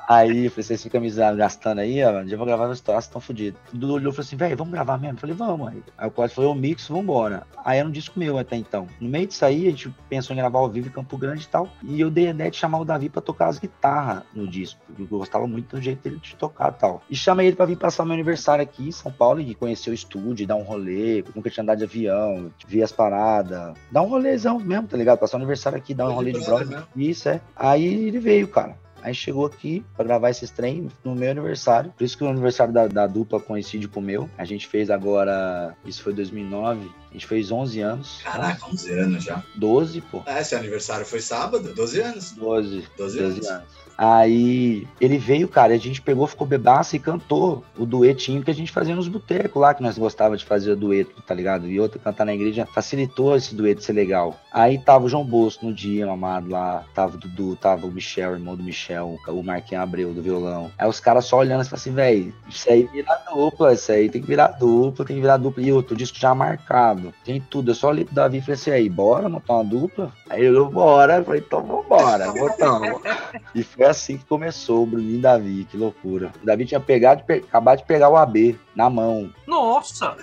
aí, 0.08 0.50
falei, 0.50 0.50
vocês 0.50 0.84
ficam 0.84 1.02
me 1.02 1.10
gastando 1.12 1.80
aí, 1.80 2.04
ó, 2.04 2.22
um 2.22 2.26
dia 2.26 2.34
eu 2.34 2.38
vou 2.38 2.48
gravar, 2.48 2.66
vou 2.66 2.74
estourar, 2.74 3.02
vocês 3.02 3.10
estão 3.10 3.22
fodidos. 3.22 3.60
O 3.74 3.78
Dudu 3.78 3.94
olhou 3.94 4.12
e 4.12 4.16
falou 4.16 4.26
assim, 4.26 4.36
velho, 4.36 4.58
vamos 4.58 4.74
gravar 4.74 4.98
mesmo? 4.98 5.16
Eu 5.16 5.22
falei, 5.22 5.36
vamos. 5.36 5.68
Aí, 5.70 5.84
aí 5.98 6.08
o 6.08 6.12
Claudio 6.12 6.36
falou, 6.36 6.52
eu 6.52 6.56
mixo, 6.56 6.94
vambora. 6.94 7.48
Aí 7.64 7.80
era 7.80 7.88
um 7.88 7.92
disco 7.92 8.20
meu 8.20 8.38
até 8.38 8.56
então. 8.56 8.88
No 9.00 9.10
meio 9.10 9.28
disso 9.28 9.46
aí, 9.46 9.68
a 9.68 9.70
gente 9.72 9.94
pensou 10.10 10.34
em 10.34 10.38
gravar 10.38 10.60
ao 10.60 10.70
vivo 10.70 10.88
em 10.88 10.92
Campo 10.92 11.18
Grande 11.18 11.46
e 11.46 11.48
tal, 11.48 11.70
e 11.84 12.02
eu 12.02 12.10
dei 12.10 12.28
a 12.28 12.32
ideia 12.32 12.52
de 12.52 12.58
chamar 12.58 12.80
o 12.80 12.86
Davi 12.86 13.10
pra 13.10 13.22
tocar 13.22 13.48
as 13.48 13.60
guitarras 13.60 14.24
no 14.34 14.48
disco, 14.48 14.80
porque 14.88 15.04
eu 15.04 15.20
gostava 15.20 15.48
muito 15.48 15.76
do 15.76 15.82
jeito 15.82 16.02
dele 16.02 16.18
de 16.18 16.36
tocar 16.36 16.72
e 16.72 16.80
tal. 16.80 17.02
E 17.12 17.16
chamei 17.16 17.48
ele 17.48 17.58
pra 17.58 17.66
vir 17.66 17.76
passar 17.76 18.06
meu 18.06 18.14
aniversário 18.14 18.64
aqui 18.64 18.88
em 18.88 18.92
São 18.92 19.12
Paulo 19.12 19.42
e 19.42 19.54
conhecer 19.54 19.90
o 19.90 19.94
estúdio, 19.94 20.48
dar 20.48 20.56
um 20.56 20.64
rolê, 20.64 21.22
nunca 21.36 21.50
tinha 21.50 21.62
andado 21.62 21.80
de 21.80 21.84
avião, 21.84 22.50
ver 22.66 22.84
as 22.84 22.94
paradas, 22.94 23.74
dar 23.92 24.02
um 24.02 24.08
rolezão 24.08 24.58
mesmo, 24.58 24.88
tá 24.88 24.96
ligado? 24.96 25.20
Passar 25.20 25.36
o 25.36 25.42
aniversário 25.42 25.78
aqui, 25.78 25.94
dar 25.94 26.08
um 26.08 26.14
rolê 26.14 26.32
de 26.32 26.40
brother. 26.40 26.84
Isso, 26.96 27.28
é. 27.28 27.42
Aí 27.54 27.86
ele 27.86 28.18
veio, 28.18 28.48
cara. 28.48 28.78
Aí 29.04 29.16
chegou 29.16 29.46
aqui 29.46 29.84
para 29.96 30.06
gravar 30.06 30.30
esses 30.30 30.52
trem 30.52 30.88
no 31.04 31.16
meu 31.16 31.32
aniversário. 31.32 31.92
Por 31.98 32.04
isso 32.04 32.18
que 32.18 32.24
o 32.24 32.30
aniversário 32.30 32.74
da, 32.74 32.88
da, 32.88 33.08
dupla 33.08 33.40
coincide 33.40 33.88
com 33.88 34.00
o 34.00 34.04
meu. 34.04 34.30
A 34.38 34.46
gente 34.46 34.68
fez 34.68 34.90
agora, 34.90 35.76
isso 35.86 36.04
foi 36.04 36.14
2009. 36.14 36.90
A 37.10 37.14
gente 37.14 37.28
fez 37.28 37.52
11 37.52 37.82
anos. 37.82 38.22
Caraca, 38.24 38.66
11 38.68 38.92
anos 38.94 39.24
já. 39.24 39.44
12, 39.56 40.02
pô. 40.02 40.22
É, 40.26 40.40
esse 40.40 40.56
aniversário 40.56 41.06
foi 41.06 41.20
sábado, 41.20 41.74
12 41.74 42.00
anos. 42.00 42.32
12. 42.32 42.88
12, 42.96 43.20
12 43.20 43.20
anos. 43.20 43.48
anos. 43.48 43.81
Aí 43.98 44.88
ele 45.00 45.18
veio, 45.18 45.48
cara, 45.48 45.74
a 45.74 45.78
gente 45.78 46.02
pegou, 46.02 46.26
ficou 46.28 46.48
bebaço 46.48 46.96
e 46.96 47.00
cantou 47.00 47.64
o 47.78 47.86
duetinho 47.86 48.44
que 48.44 48.52
a 48.52 48.54
gente 48.54 48.72
fazia 48.72 48.96
nos 48.96 49.08
botecos 49.08 49.62
lá, 49.62 49.74
que 49.74 49.84
nós 49.84 49.98
gostava 49.98 50.36
de 50.36 50.46
fazer 50.46 50.72
o 50.72 50.76
dueto, 50.76 51.22
tá 51.22 51.34
ligado? 51.34 51.68
E 51.68 51.80
outro 51.80 52.00
cantar 52.00 52.26
na 52.26 52.34
igreja 52.34 52.66
facilitou 52.66 53.36
esse 53.36 53.54
dueto 53.54 53.84
ser 53.84 53.94
legal. 53.94 54.40
Aí 54.52 54.78
tava 54.78 55.06
o 55.06 55.10
João 55.10 55.24
Bosco 55.24 55.66
no 55.66 55.74
dia, 55.74 56.08
mamado 56.08 56.50
lá, 56.50 56.84
tava 56.94 57.16
o 57.16 57.20
Dudu, 57.20 57.56
tava 57.56 57.86
o 57.86 57.92
Michel, 57.92 58.34
irmão 58.34 58.56
do 58.56 58.64
Michel, 58.64 59.18
o 59.28 59.44
Marquinhos 59.44 59.84
Abreu 59.84 60.14
do 60.14 60.22
violão. 60.22 60.72
Aí 60.78 60.88
os 60.88 61.00
caras 61.00 61.26
só 61.26 61.38
olhando 61.38 61.62
e 61.64 61.68
assim, 61.74 61.76
assim, 61.76 61.94
velho, 61.94 62.34
isso 62.50 62.70
aí 62.70 62.84
vira 62.84 63.16
dupla, 63.32 63.74
isso 63.74 63.92
aí 63.92 64.10
tem 64.10 64.22
que 64.22 64.28
virar 64.28 64.48
dupla, 64.48 65.06
tem 65.06 65.16
que 65.16 65.22
virar 65.22 65.38
dupla. 65.38 65.64
E 65.64 65.72
outro 65.72 65.96
disco 65.96 66.18
já 66.18 66.34
marcado, 66.34 67.14
tem 67.24 67.40
tudo. 67.42 67.72
Eu 67.72 67.76
só 67.76 67.90
olhei 67.90 68.06
pro 68.06 68.16
Davi 68.16 68.38
e 68.38 68.42
falei 68.42 68.56
assim, 68.56 68.72
aí, 68.72 68.90
bora 68.90 69.30
montar 69.30 69.54
uma 69.54 69.64
dupla? 69.64 70.12
Aí 70.30 70.44
ele 70.44 70.56
falou, 70.56 70.72
bora. 70.72 71.18
Eu 71.18 71.26
falei, 71.26 71.44
então 71.46 71.64
vambora, 71.64 72.32
botamos. 72.32 73.02
e 73.54 73.64
foi 73.64 73.81
assim 73.86 74.18
que 74.18 74.26
começou 74.26 74.84
o 74.84 74.86
Bruninho 74.86 75.18
e 75.18 75.22
Davi, 75.22 75.68
que 75.70 75.78
loucura. 75.78 76.32
O 76.42 76.46
Davi 76.46 76.66
tinha 76.66 76.80
pegado, 76.80 77.24
pe... 77.24 77.44
acabado 77.48 77.80
de 77.80 77.86
pegar 77.86 78.10
o 78.10 78.18
AB 78.18 78.58
na 78.76 78.90
mão. 78.90 79.30
Nossa! 79.48 80.16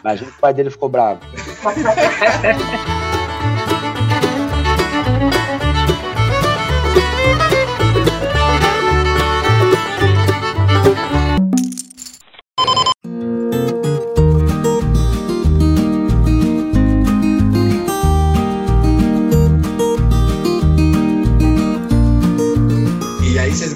Imagina 0.00 0.30
que 0.30 0.36
o 0.36 0.40
pai 0.40 0.54
dele 0.54 0.70
ficou 0.70 0.88
bravo. 0.88 1.20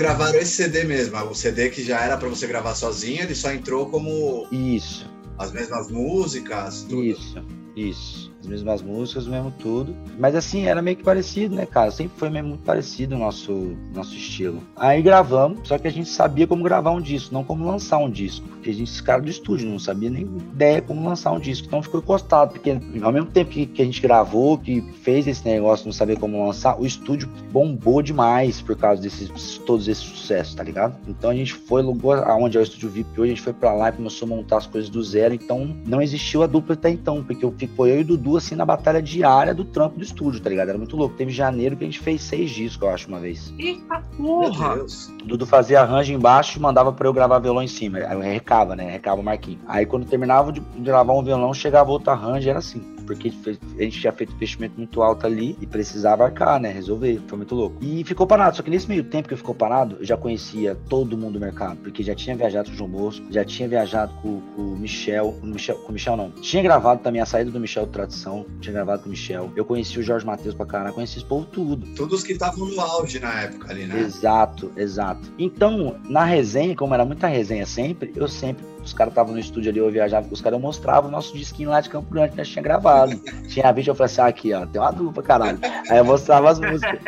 gravaram 0.06 0.38
esse 0.38 0.52
CD 0.52 0.84
mesmo, 0.84 1.18
o 1.18 1.34
CD 1.34 1.70
que 1.70 1.82
já 1.82 2.00
era 2.00 2.16
para 2.16 2.28
você 2.28 2.46
gravar 2.46 2.74
sozinho, 2.74 3.22
ele 3.22 3.34
só 3.34 3.52
entrou 3.52 3.90
como. 3.90 4.46
Isso. 4.52 5.10
As 5.38 5.52
mesmas 5.52 5.90
músicas, 5.90 6.86
tudo. 6.88 7.04
Isso, 7.04 7.44
isso 7.76 8.35
as 8.46 8.50
mesmas 8.50 8.82
músicas, 8.82 9.26
mesmo 9.26 9.52
tudo. 9.58 9.94
Mas 10.18 10.34
assim, 10.34 10.66
era 10.66 10.80
meio 10.80 10.96
que 10.96 11.02
parecido, 11.02 11.54
né, 11.54 11.66
cara? 11.66 11.90
Sempre 11.90 12.18
foi 12.18 12.30
mesmo 12.30 12.50
muito 12.50 12.62
parecido 12.62 13.16
o 13.16 13.18
nosso, 13.18 13.76
nosso 13.92 14.14
estilo. 14.14 14.62
Aí 14.76 15.02
gravamos, 15.02 15.68
só 15.68 15.76
que 15.76 15.88
a 15.88 15.92
gente 15.92 16.08
sabia 16.08 16.46
como 16.46 16.62
gravar 16.62 16.92
um 16.92 17.00
disco, 17.00 17.34
não 17.34 17.44
como 17.44 17.66
lançar 17.66 17.98
um 17.98 18.10
disco. 18.10 18.46
Porque 18.48 18.70
a 18.70 18.72
gente, 18.72 18.90
esse 18.90 19.02
cara 19.02 19.20
do 19.20 19.28
estúdio, 19.28 19.68
não 19.68 19.78
sabia 19.78 20.08
nem 20.08 20.22
ideia 20.22 20.80
como 20.80 21.06
lançar 21.06 21.32
um 21.32 21.40
disco. 21.40 21.66
Então 21.66 21.82
ficou 21.82 22.00
encostado, 22.00 22.52
porque 22.52 22.78
ao 23.02 23.12
mesmo 23.12 23.30
tempo 23.30 23.50
que, 23.50 23.66
que 23.66 23.82
a 23.82 23.84
gente 23.84 24.00
gravou, 24.00 24.58
que 24.58 24.80
fez 25.02 25.26
esse 25.26 25.44
negócio, 25.44 25.86
não 25.86 25.92
sabia 25.92 26.16
como 26.16 26.44
lançar, 26.44 26.80
o 26.80 26.86
estúdio 26.86 27.28
bombou 27.50 28.00
demais 28.00 28.60
por 28.62 28.76
causa 28.76 29.02
desses 29.02 29.58
todos 29.58 29.88
esses 29.88 30.04
sucessos, 30.04 30.54
tá 30.54 30.62
ligado? 30.62 30.96
Então 31.08 31.30
a 31.30 31.34
gente 31.34 31.52
foi, 31.52 31.82
aonde 32.24 32.56
é 32.56 32.60
o 32.60 32.62
estúdio 32.62 32.88
VIP 32.88 33.20
hoje, 33.20 33.32
a 33.32 33.34
gente 33.34 33.42
foi 33.42 33.52
pra 33.52 33.72
lá 33.72 33.88
e 33.88 33.92
começou 33.92 34.26
a 34.26 34.28
montar 34.28 34.58
as 34.58 34.66
coisas 34.66 34.88
do 34.88 35.02
zero. 35.02 35.34
Então 35.34 35.76
não 35.86 36.00
existiu 36.00 36.42
a 36.42 36.46
dupla 36.46 36.74
até 36.74 36.90
então, 36.90 37.22
porque 37.22 37.44
eu, 37.44 37.52
ficou 37.56 37.86
eu 37.86 37.98
e 37.98 38.02
o 38.02 38.04
Dudu 38.04 38.35
assim 38.38 38.54
na 38.54 38.64
batalha 38.64 39.02
diária 39.02 39.54
do 39.54 39.64
trampo 39.64 39.98
do 39.98 40.04
estúdio, 40.04 40.40
tá 40.40 40.50
ligado? 40.50 40.68
Era 40.68 40.78
muito 40.78 40.96
louco. 40.96 41.16
Teve 41.16 41.30
janeiro 41.30 41.76
que 41.76 41.84
a 41.84 41.86
gente 41.86 42.00
fez 42.00 42.22
seis 42.22 42.50
discos, 42.50 42.86
eu 42.86 42.94
acho, 42.94 43.08
uma 43.08 43.20
vez. 43.20 43.52
Eita 43.58 44.02
porra! 44.16 44.84
Dudu 45.24 45.46
fazia 45.46 45.80
arranjo 45.80 46.12
embaixo 46.12 46.58
e 46.58 46.62
mandava 46.62 46.92
pra 46.92 47.06
eu 47.06 47.12
gravar 47.12 47.38
violão 47.38 47.62
em 47.62 47.68
cima. 47.68 47.98
Aí 47.98 48.12
eu 48.12 48.20
recava, 48.20 48.74
né? 48.74 48.90
Recava 48.90 49.20
o 49.20 49.24
Marquinhos. 49.24 49.60
Aí 49.66 49.86
quando 49.86 50.06
terminava 50.06 50.52
de 50.52 50.60
gravar 50.78 51.12
um 51.12 51.22
violão, 51.22 51.52
chegava 51.52 51.90
outro 51.90 52.10
arranjo, 52.10 52.48
era 52.48 52.58
assim 52.58 52.95
porque 53.06 53.32
a 53.48 53.82
gente 53.82 54.00
tinha 54.00 54.12
feito 54.12 54.34
investimento 54.34 54.74
muito 54.76 55.00
alto 55.02 55.26
ali 55.26 55.56
e 55.60 55.66
precisava 55.66 56.24
arcar, 56.24 56.60
né? 56.60 56.70
Resolver. 56.70 57.20
Foi 57.26 57.38
muito 57.38 57.54
louco. 57.54 57.76
E 57.80 58.04
ficou 58.04 58.26
parado. 58.26 58.56
Só 58.56 58.62
que 58.62 58.70
nesse 58.70 58.88
meio 58.88 59.04
tempo 59.04 59.28
que 59.28 59.36
ficou 59.36 59.54
parado, 59.54 59.96
eu 60.00 60.04
já 60.04 60.16
conhecia 60.16 60.74
todo 60.88 61.16
mundo 61.16 61.34
do 61.34 61.40
mercado, 61.40 61.76
porque 61.78 62.02
já 62.02 62.14
tinha 62.14 62.36
viajado 62.36 62.68
com 62.68 62.74
o 62.74 62.78
João 62.78 62.90
Bosco, 62.90 63.26
já 63.30 63.44
tinha 63.44 63.68
viajado 63.68 64.12
com, 64.22 64.40
com 64.54 64.62
o 64.62 64.78
Michel, 64.78 65.36
com 65.40 65.46
o 65.46 65.50
Michel, 65.50 65.76
com 65.76 65.90
o 65.90 65.92
Michel 65.92 66.16
não. 66.16 66.30
Tinha 66.30 66.62
gravado 66.62 67.02
também 67.02 67.20
a 67.20 67.26
saída 67.26 67.50
do 67.50 67.60
Michel 67.60 67.86
de 67.86 67.92
Tradição, 67.92 68.46
tinha 68.60 68.72
gravado 68.72 69.02
com 69.02 69.08
o 69.08 69.10
Michel. 69.10 69.50
Eu 69.54 69.64
conheci 69.64 69.98
o 69.98 70.02
Jorge 70.02 70.26
Matheus 70.26 70.54
pra 70.54 70.66
caralho, 70.66 70.94
conheci 70.94 71.18
esse 71.18 71.26
povo 71.26 71.46
tudo. 71.46 71.86
Todos 71.94 72.22
que 72.22 72.32
estavam 72.32 72.66
no 72.66 72.80
auge 72.80 73.20
na 73.20 73.42
época 73.42 73.70
ali, 73.70 73.86
né? 73.86 74.00
Exato, 74.00 74.72
exato. 74.76 75.32
Então, 75.38 75.96
na 76.08 76.24
resenha, 76.24 76.74
como 76.74 76.94
era 76.94 77.04
muita 77.04 77.26
resenha 77.26 77.66
sempre, 77.66 78.12
eu 78.16 78.26
sempre 78.26 78.64
Os 78.86 78.92
caras 78.92 79.10
estavam 79.10 79.32
no 79.32 79.40
estúdio 79.40 79.70
ali, 79.70 79.80
eu 79.80 79.90
viajava 79.90 80.28
com 80.28 80.32
os 80.32 80.40
caras, 80.40 80.56
eu 80.56 80.62
mostrava 80.62 81.08
o 81.08 81.10
nosso 81.10 81.36
disquinho 81.36 81.70
lá 81.70 81.80
de 81.80 81.90
Campo 81.90 82.08
Grande 82.08 82.30
que 82.30 82.36
nós 82.36 82.48
tinha 82.48 82.62
gravado. 82.62 83.20
tinha 83.50 83.72
vídeo, 83.72 83.90
eu 83.90 83.94
falei 83.96 84.12
assim, 84.12 84.20
ah, 84.20 84.26
aqui, 84.26 84.52
ó, 84.54 84.64
tem 84.64 84.80
uma 84.80 84.92
dupla, 84.92 85.22
caralho. 85.24 85.58
Aí 85.90 85.98
eu 85.98 86.04
mostrava 86.04 86.50
as 86.50 86.60
músicas. 86.60 87.00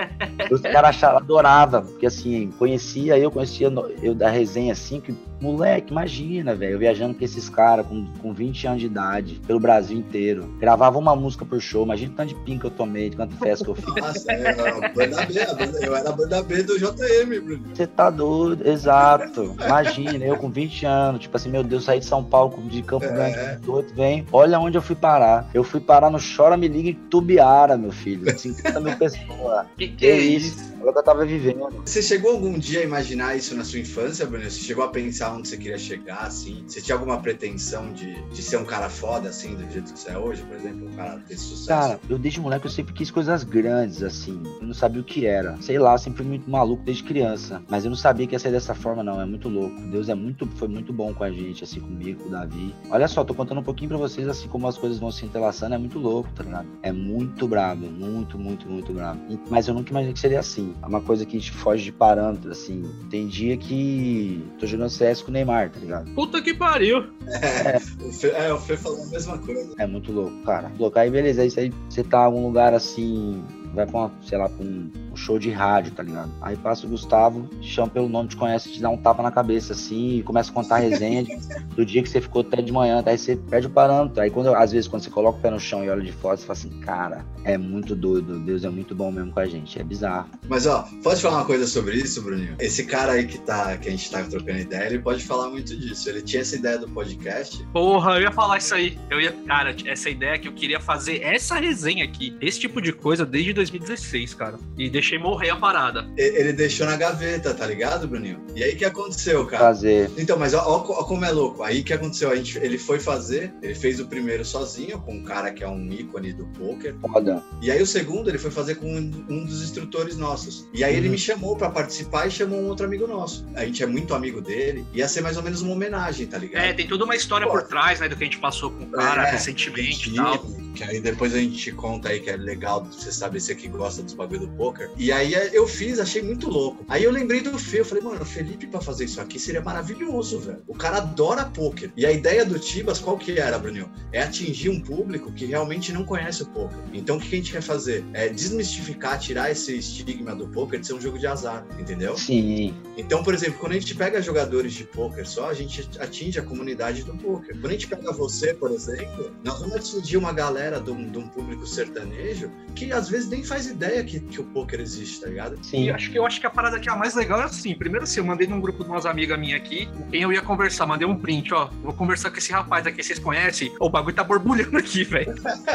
Os 0.50 0.60
caras 0.60 1.02
adoravam, 1.04 1.84
porque 1.84 2.06
assim, 2.06 2.50
conhecia, 2.58 3.16
eu 3.16 3.30
conhecia 3.30 3.72
eu 4.02 4.12
da 4.12 4.28
resenha 4.28 4.72
assim, 4.72 5.00
que 5.00 5.14
moleque, 5.40 5.90
imagina, 5.90 6.54
velho, 6.54 6.72
eu 6.72 6.78
viajando 6.78 7.14
com 7.14 7.24
esses 7.24 7.48
caras 7.48 7.86
com, 7.86 8.06
com 8.20 8.32
20 8.32 8.66
anos 8.66 8.80
de 8.80 8.86
idade, 8.86 9.40
pelo 9.46 9.60
Brasil 9.60 9.98
inteiro. 9.98 10.48
Gravava 10.58 10.98
uma 10.98 11.14
música 11.14 11.44
por 11.44 11.60
show, 11.60 11.84
imagina 11.84 12.12
o 12.12 12.16
tanto 12.16 12.28
de 12.28 12.34
pin 12.42 12.58
que 12.58 12.66
eu 12.66 12.70
tomei, 12.70 13.10
de 13.10 13.16
quanto 13.16 13.36
festa 13.36 13.64
que 13.64 13.70
eu 13.70 13.74
fiz. 13.74 13.94
Nossa, 13.94 14.32
é, 14.32 14.50
a 14.50 14.88
banda 14.88 15.26
B, 15.26 15.46
banda, 15.56 15.78
eu 15.86 15.96
era 15.96 16.12
banda 16.12 16.42
B 16.42 16.62
do 16.62 16.78
JM, 16.78 17.40
Bruno. 17.42 17.64
Você 17.74 17.86
tá 17.86 18.10
doido, 18.10 18.66
exato. 18.68 19.56
Imagina, 19.64 20.24
eu 20.24 20.36
com 20.36 20.50
20 20.50 20.86
anos, 20.86 21.20
tipo 21.20 21.36
assim, 21.36 21.50
meu 21.50 21.62
Deus, 21.62 21.84
saí 21.84 22.00
de 22.00 22.06
São 22.06 22.24
Paulo, 22.24 22.62
de 22.68 22.82
Campo 22.82 23.04
é. 23.04 23.08
Grande, 23.08 23.60
doido, 23.62 23.92
vem. 23.94 24.26
Olha 24.32 24.58
onde 24.58 24.76
eu 24.76 24.82
fui 24.82 24.96
parar. 24.96 25.48
Eu 25.54 25.64
fui 25.64 25.80
parar 25.80 26.10
no 26.10 26.18
Chora 26.18 26.56
Me 26.56 26.68
Liga 26.68 26.90
em 26.90 26.94
Tubiara, 26.94 27.76
meu 27.76 27.92
filho. 27.92 28.38
50 28.38 28.80
mil 28.80 28.96
pessoas. 28.96 29.66
Que 29.76 29.88
que, 29.88 30.06
é 30.06 30.18
isso? 30.18 30.77
Ela 30.80 31.02
tava 31.02 31.24
vivendo. 31.24 31.68
Você 31.84 32.02
chegou 32.02 32.32
algum 32.32 32.58
dia 32.58 32.80
a 32.80 32.84
imaginar 32.84 33.36
isso 33.36 33.54
na 33.54 33.64
sua 33.64 33.78
infância, 33.78 34.26
Bruno? 34.26 34.44
Você 34.44 34.60
chegou 34.60 34.84
a 34.84 34.88
pensar 34.88 35.32
onde 35.32 35.48
você 35.48 35.56
queria 35.56 35.78
chegar, 35.78 36.22
assim? 36.22 36.64
Você 36.66 36.80
tinha 36.80 36.94
alguma 36.94 37.20
pretensão 37.20 37.92
de, 37.92 38.20
de 38.30 38.42
ser 38.42 38.56
um 38.56 38.64
cara 38.64 38.88
foda, 38.88 39.28
assim, 39.28 39.54
do 39.54 39.70
jeito 39.70 39.92
que 39.92 39.98
você 39.98 40.10
é 40.10 40.18
hoje, 40.18 40.42
por 40.42 40.56
exemplo? 40.56 40.88
Um 40.88 40.96
cara 40.96 41.20
ter 41.26 41.36
sucesso? 41.36 41.68
Cara, 41.68 42.00
eu 42.08 42.18
desde 42.18 42.40
moleque 42.40 42.66
eu 42.66 42.70
sempre 42.70 42.94
quis 42.94 43.10
coisas 43.10 43.44
grandes, 43.44 44.02
assim. 44.02 44.40
Eu 44.60 44.66
não 44.66 44.74
sabia 44.74 45.00
o 45.00 45.04
que 45.04 45.26
era. 45.26 45.56
Sei 45.60 45.78
lá, 45.78 45.96
sempre 45.98 46.18
fui 46.18 46.26
muito 46.26 46.50
maluco 46.50 46.82
desde 46.82 47.02
criança. 47.02 47.62
Mas 47.68 47.84
eu 47.84 47.90
não 47.90 47.96
sabia 47.96 48.26
que 48.26 48.34
ia 48.34 48.38
ser 48.38 48.50
dessa 48.50 48.74
forma, 48.74 49.02
não. 49.02 49.20
É 49.20 49.26
muito 49.26 49.48
louco. 49.48 49.80
Deus 49.90 50.08
é 50.08 50.14
muito, 50.14 50.46
foi 50.56 50.68
muito 50.68 50.92
bom 50.92 51.12
com 51.14 51.24
a 51.24 51.30
gente, 51.30 51.64
assim, 51.64 51.80
comigo, 51.80 52.22
com 52.22 52.28
o 52.28 52.32
Davi. 52.32 52.74
Olha 52.90 53.08
só, 53.08 53.24
tô 53.24 53.34
contando 53.34 53.60
um 53.60 53.64
pouquinho 53.64 53.88
pra 53.88 53.98
vocês, 53.98 54.28
assim, 54.28 54.48
como 54.48 54.66
as 54.66 54.76
coisas 54.76 54.98
vão 54.98 55.10
se 55.10 55.24
entrelaçando. 55.24 55.74
É 55.74 55.78
muito 55.78 55.98
louco, 55.98 56.28
tá 56.34 56.42
ligado? 56.42 56.66
É 56.82 56.92
muito 56.92 57.46
brabo, 57.46 57.86
muito, 57.86 58.38
muito, 58.38 58.68
muito 58.68 58.92
brabo. 58.92 59.20
Mas 59.50 59.68
eu 59.68 59.74
nunca 59.74 59.90
imaginei 59.90 60.12
que 60.12 60.20
seria 60.20 60.40
assim. 60.40 60.67
É 60.82 60.86
uma 60.86 61.00
coisa 61.00 61.24
que 61.24 61.36
a 61.36 61.40
gente 61.40 61.52
foge 61.52 61.84
de 61.84 61.92
parâmetro, 61.92 62.50
assim. 62.50 62.82
Tem 63.10 63.26
dia 63.26 63.56
que 63.56 64.44
tô 64.58 64.66
jogando 64.66 64.90
CS 64.90 65.22
com 65.22 65.30
o 65.30 65.32
Neymar, 65.32 65.70
tá 65.70 65.80
ligado? 65.80 66.10
Puta 66.14 66.40
que 66.42 66.54
pariu! 66.54 67.04
É, 67.26 67.76
o 68.04 68.12
Fê, 68.12 68.28
é, 68.28 68.52
o 68.52 68.58
Fê 68.58 68.76
falou 68.76 69.02
a 69.02 69.06
mesma 69.06 69.38
coisa. 69.38 69.74
É 69.78 69.86
muito 69.86 70.12
louco, 70.12 70.42
cara. 70.42 70.70
Louco. 70.78 70.98
Aí 70.98 71.10
beleza, 71.10 71.42
aí 71.42 71.50
você 71.88 72.02
tá 72.02 72.22
em 72.22 72.24
algum 72.24 72.46
lugar 72.46 72.74
assim, 72.74 73.42
vai 73.74 73.86
pra 73.86 73.98
uma, 73.98 74.12
sei 74.22 74.38
lá, 74.38 74.48
pra 74.48 74.64
um, 74.64 74.90
show 75.18 75.38
de 75.38 75.50
rádio, 75.50 75.92
tá 75.92 76.02
ligado? 76.02 76.30
Aí 76.40 76.56
passa 76.56 76.86
o 76.86 76.90
Gustavo, 76.90 77.48
te 77.60 77.68
chama 77.68 77.88
pelo 77.88 78.08
nome, 78.08 78.28
te 78.28 78.36
conhece, 78.36 78.72
te 78.72 78.80
dá 78.80 78.88
um 78.88 78.96
tapa 78.96 79.22
na 79.22 79.30
cabeça, 79.30 79.72
assim, 79.72 80.18
e 80.18 80.22
começa 80.22 80.50
a 80.50 80.54
contar 80.54 80.76
a 80.76 80.78
resenha 80.78 81.24
de, 81.24 81.36
do 81.74 81.84
dia 81.84 82.02
que 82.02 82.08
você 82.08 82.20
ficou 82.20 82.42
até 82.42 82.62
de 82.62 82.72
manhã, 82.72 83.02
aí 83.04 83.18
você 83.18 83.36
perde 83.36 83.66
o 83.66 83.70
parâmetro. 83.70 84.20
Aí 84.20 84.30
quando, 84.30 84.54
às 84.54 84.72
vezes, 84.72 84.88
quando 84.88 85.02
você 85.02 85.10
coloca 85.10 85.38
o 85.38 85.42
pé 85.42 85.50
no 85.50 85.60
chão 85.60 85.84
e 85.84 85.90
olha 85.90 86.02
de 86.02 86.12
fora, 86.12 86.36
você 86.36 86.46
fala 86.46 86.58
assim, 86.58 86.80
cara, 86.80 87.24
é 87.44 87.58
muito 87.58 87.94
doido, 87.94 88.38
Deus 88.38 88.64
é 88.64 88.70
muito 88.70 88.94
bom 88.94 89.10
mesmo 89.10 89.32
com 89.32 89.40
a 89.40 89.46
gente, 89.46 89.78
é 89.78 89.84
bizarro. 89.84 90.28
Mas 90.48 90.66
ó, 90.66 90.88
pode 91.02 91.20
falar 91.20 91.38
uma 91.38 91.44
coisa 91.44 91.66
sobre 91.66 91.96
isso, 91.96 92.22
Bruninho? 92.22 92.56
Esse 92.58 92.84
cara 92.84 93.12
aí 93.12 93.26
que 93.26 93.38
tá, 93.38 93.76
que 93.76 93.88
a 93.88 93.90
gente 93.90 94.10
tá 94.10 94.22
trocando 94.22 94.58
ideia, 94.58 94.86
ele 94.86 94.98
pode 94.98 95.24
falar 95.24 95.48
muito 95.50 95.76
disso. 95.76 96.08
Ele 96.08 96.22
tinha 96.22 96.42
essa 96.42 96.56
ideia 96.56 96.78
do 96.78 96.88
podcast. 96.88 97.64
Porra, 97.72 98.16
eu 98.16 98.22
ia 98.22 98.32
falar 98.32 98.58
isso 98.58 98.74
aí. 98.74 98.98
Eu 99.10 99.20
ia, 99.20 99.32
cara, 99.46 99.74
essa 99.86 100.10
ideia 100.10 100.38
que 100.38 100.48
eu 100.48 100.52
queria 100.52 100.80
fazer 100.80 101.22
essa 101.22 101.56
resenha 101.56 102.04
aqui, 102.04 102.36
esse 102.40 102.60
tipo 102.60 102.80
de 102.80 102.92
coisa 102.92 103.24
desde 103.24 103.52
2016, 103.52 104.34
cara. 104.34 104.58
E 104.76 104.88
deixei 105.08 105.18
morrer 105.18 105.50
a 105.50 105.56
parada. 105.56 106.06
Ele 106.16 106.52
deixou 106.52 106.86
na 106.86 106.96
gaveta, 106.96 107.54
tá 107.54 107.66
ligado, 107.66 108.06
Bruninho? 108.06 108.44
E 108.54 108.62
aí 108.62 108.76
que 108.76 108.84
aconteceu, 108.84 109.46
cara? 109.46 109.64
Fazer. 109.64 110.10
Então, 110.18 110.38
mas 110.38 110.52
ó, 110.52 110.60
ó, 110.60 111.00
ó 111.00 111.04
como 111.04 111.24
é 111.24 111.30
louco. 111.30 111.62
Aí 111.62 111.82
que 111.82 111.92
aconteceu? 111.92 112.30
A 112.30 112.36
gente, 112.36 112.58
ele 112.58 112.76
foi 112.76 113.00
fazer, 113.00 113.54
ele 113.62 113.74
fez 113.74 113.98
o 114.00 114.06
primeiro 114.06 114.44
sozinho, 114.44 115.00
com 115.00 115.14
um 115.14 115.22
cara 115.22 115.50
que 115.50 115.64
é 115.64 115.68
um 115.68 115.90
ícone 115.90 116.32
do 116.32 116.44
poker. 116.48 116.94
Foda. 117.00 117.42
E 117.62 117.70
aí 117.70 117.80
o 117.80 117.86
segundo 117.86 118.28
ele 118.28 118.38
foi 118.38 118.50
fazer 118.50 118.74
com 118.74 118.86
um, 118.86 119.24
um 119.28 119.44
dos 119.44 119.62
instrutores 119.62 120.16
nossos. 120.16 120.68
E 120.74 120.84
aí 120.84 120.92
uhum. 120.92 120.98
ele 120.98 121.08
me 121.08 121.18
chamou 121.18 121.56
para 121.56 121.70
participar 121.70 122.26
e 122.26 122.30
chamou 122.30 122.60
um 122.60 122.68
outro 122.68 122.84
amigo 122.84 123.06
nosso. 123.06 123.46
A 123.54 123.64
gente 123.64 123.82
é 123.82 123.86
muito 123.86 124.14
amigo 124.14 124.40
dele. 124.40 124.84
Ia 124.92 125.08
ser 125.08 125.22
mais 125.22 125.36
ou 125.36 125.42
menos 125.42 125.62
uma 125.62 125.72
homenagem, 125.72 126.26
tá 126.26 126.36
ligado? 126.36 126.64
É, 126.64 126.72
tem 126.72 126.86
toda 126.86 127.04
uma 127.04 127.16
história 127.16 127.46
Pô. 127.46 127.52
por 127.52 127.62
trás, 127.62 128.00
né, 128.00 128.08
do 128.08 128.16
que 128.16 128.24
a 128.24 128.26
gente 128.26 128.38
passou 128.38 128.70
com 128.70 128.84
o 128.84 128.90
cara 128.90 129.28
é, 129.28 129.30
recentemente 129.30 130.10
e 130.10 130.14
tal. 130.14 130.44
Que 130.78 130.84
aí 130.84 131.00
depois 131.00 131.34
a 131.34 131.38
gente 131.38 131.72
conta 131.72 132.08
aí 132.08 132.20
que 132.20 132.30
é 132.30 132.36
legal 132.36 132.84
você 132.84 133.10
saber 133.10 133.40
se 133.40 133.50
aqui 133.50 133.66
gosta 133.66 134.00
dos 134.00 134.14
bagulho 134.14 134.42
do 134.42 134.48
poker. 134.50 134.88
E 134.96 135.10
aí 135.10 135.34
eu 135.52 135.66
fiz, 135.66 135.98
achei 135.98 136.22
muito 136.22 136.48
louco. 136.48 136.84
Aí 136.88 137.02
eu 137.02 137.10
lembrei 137.10 137.40
do 137.40 137.58
Fê, 137.58 137.80
eu 137.80 137.84
falei, 137.84 138.04
mano, 138.04 138.22
o 138.22 138.24
Felipe 138.24 138.64
pra 138.68 138.80
fazer 138.80 139.06
isso 139.06 139.20
aqui 139.20 139.40
seria 139.40 139.60
maravilhoso, 139.60 140.38
velho. 140.38 140.62
O 140.68 140.74
cara 140.76 140.98
adora 140.98 141.46
poker. 141.46 141.90
E 141.96 142.06
a 142.06 142.12
ideia 142.12 142.44
do 142.44 142.60
Tibas, 142.60 143.00
qual 143.00 143.18
que 143.18 143.40
era, 143.40 143.58
Bruninho? 143.58 143.90
É 144.12 144.22
atingir 144.22 144.68
um 144.68 144.80
público 144.80 145.32
que 145.32 145.46
realmente 145.46 145.92
não 145.92 146.04
conhece 146.04 146.44
o 146.44 146.46
poker. 146.46 146.78
Então 146.92 147.16
o 147.16 147.20
que 147.20 147.26
a 147.26 147.38
gente 147.38 147.50
quer 147.50 147.62
fazer? 147.62 148.04
É 148.12 148.28
desmistificar, 148.28 149.18
tirar 149.18 149.50
esse 149.50 149.76
estigma 149.76 150.32
do 150.32 150.46
poker 150.46 150.78
de 150.78 150.86
ser 150.86 150.92
um 150.92 151.00
jogo 151.00 151.18
de 151.18 151.26
azar, 151.26 151.66
entendeu? 151.76 152.16
Sim. 152.16 152.72
Então, 152.96 153.24
por 153.24 153.34
exemplo, 153.34 153.58
quando 153.58 153.72
a 153.72 153.80
gente 153.80 153.96
pega 153.96 154.22
jogadores 154.22 154.74
de 154.74 154.84
poker 154.84 155.28
só, 155.28 155.50
a 155.50 155.54
gente 155.54 155.88
atinge 155.98 156.38
a 156.38 156.42
comunidade 156.42 157.02
do 157.02 157.16
poker. 157.16 157.58
Quando 157.58 157.66
a 157.66 157.72
gente 157.72 157.88
pega 157.88 158.12
você, 158.12 158.54
por 158.54 158.70
exemplo, 158.70 159.32
nós 159.42 159.58
vamos 159.58 159.74
atingir 159.74 160.16
uma 160.16 160.32
galera 160.32 160.67
de 160.76 160.90
um, 160.90 161.10
de 161.10 161.18
um 161.18 161.26
público 161.26 161.66
sertanejo 161.66 162.50
que 162.74 162.92
às 162.92 163.08
vezes 163.08 163.28
nem 163.28 163.42
faz 163.42 163.66
ideia 163.66 164.04
que, 164.04 164.20
que 164.20 164.40
o 164.40 164.44
poker 164.44 164.80
existe, 164.80 165.20
tá 165.20 165.28
ligado? 165.28 165.58
Sim. 165.64 165.84
E 165.84 165.90
acho 165.90 166.10
que 166.10 166.18
eu 166.18 166.26
acho 166.26 166.40
que 166.40 166.46
a 166.46 166.50
parada 166.50 166.78
que 166.78 166.88
é 166.88 166.92
a 166.92 166.96
mais 166.96 167.14
legal 167.14 167.40
é 167.40 167.44
assim. 167.44 167.74
Primeiro 167.74 168.04
assim, 168.04 168.20
eu 168.20 168.26
mandei 168.26 168.46
num 168.46 168.60
grupo 168.60 168.84
de 168.84 168.90
umas 168.90 169.06
amigas 169.06 169.38
minhas 169.38 169.60
aqui, 169.60 169.86
com 169.86 170.02
quem 170.10 170.22
eu 170.22 170.32
ia 170.32 170.42
conversar, 170.42 170.86
mandei 170.86 171.06
um 171.06 171.16
print, 171.16 171.52
ó. 171.54 171.70
Vou 171.82 171.92
conversar 171.92 172.30
com 172.30 172.36
esse 172.36 172.52
rapaz 172.52 172.86
aqui, 172.86 173.02
vocês 173.02 173.18
conhecem? 173.18 173.74
O 173.80 173.88
bagulho 173.88 174.14
tá 174.14 174.22
borbulhando 174.22 174.76
aqui, 174.76 175.04
velho. 175.04 175.34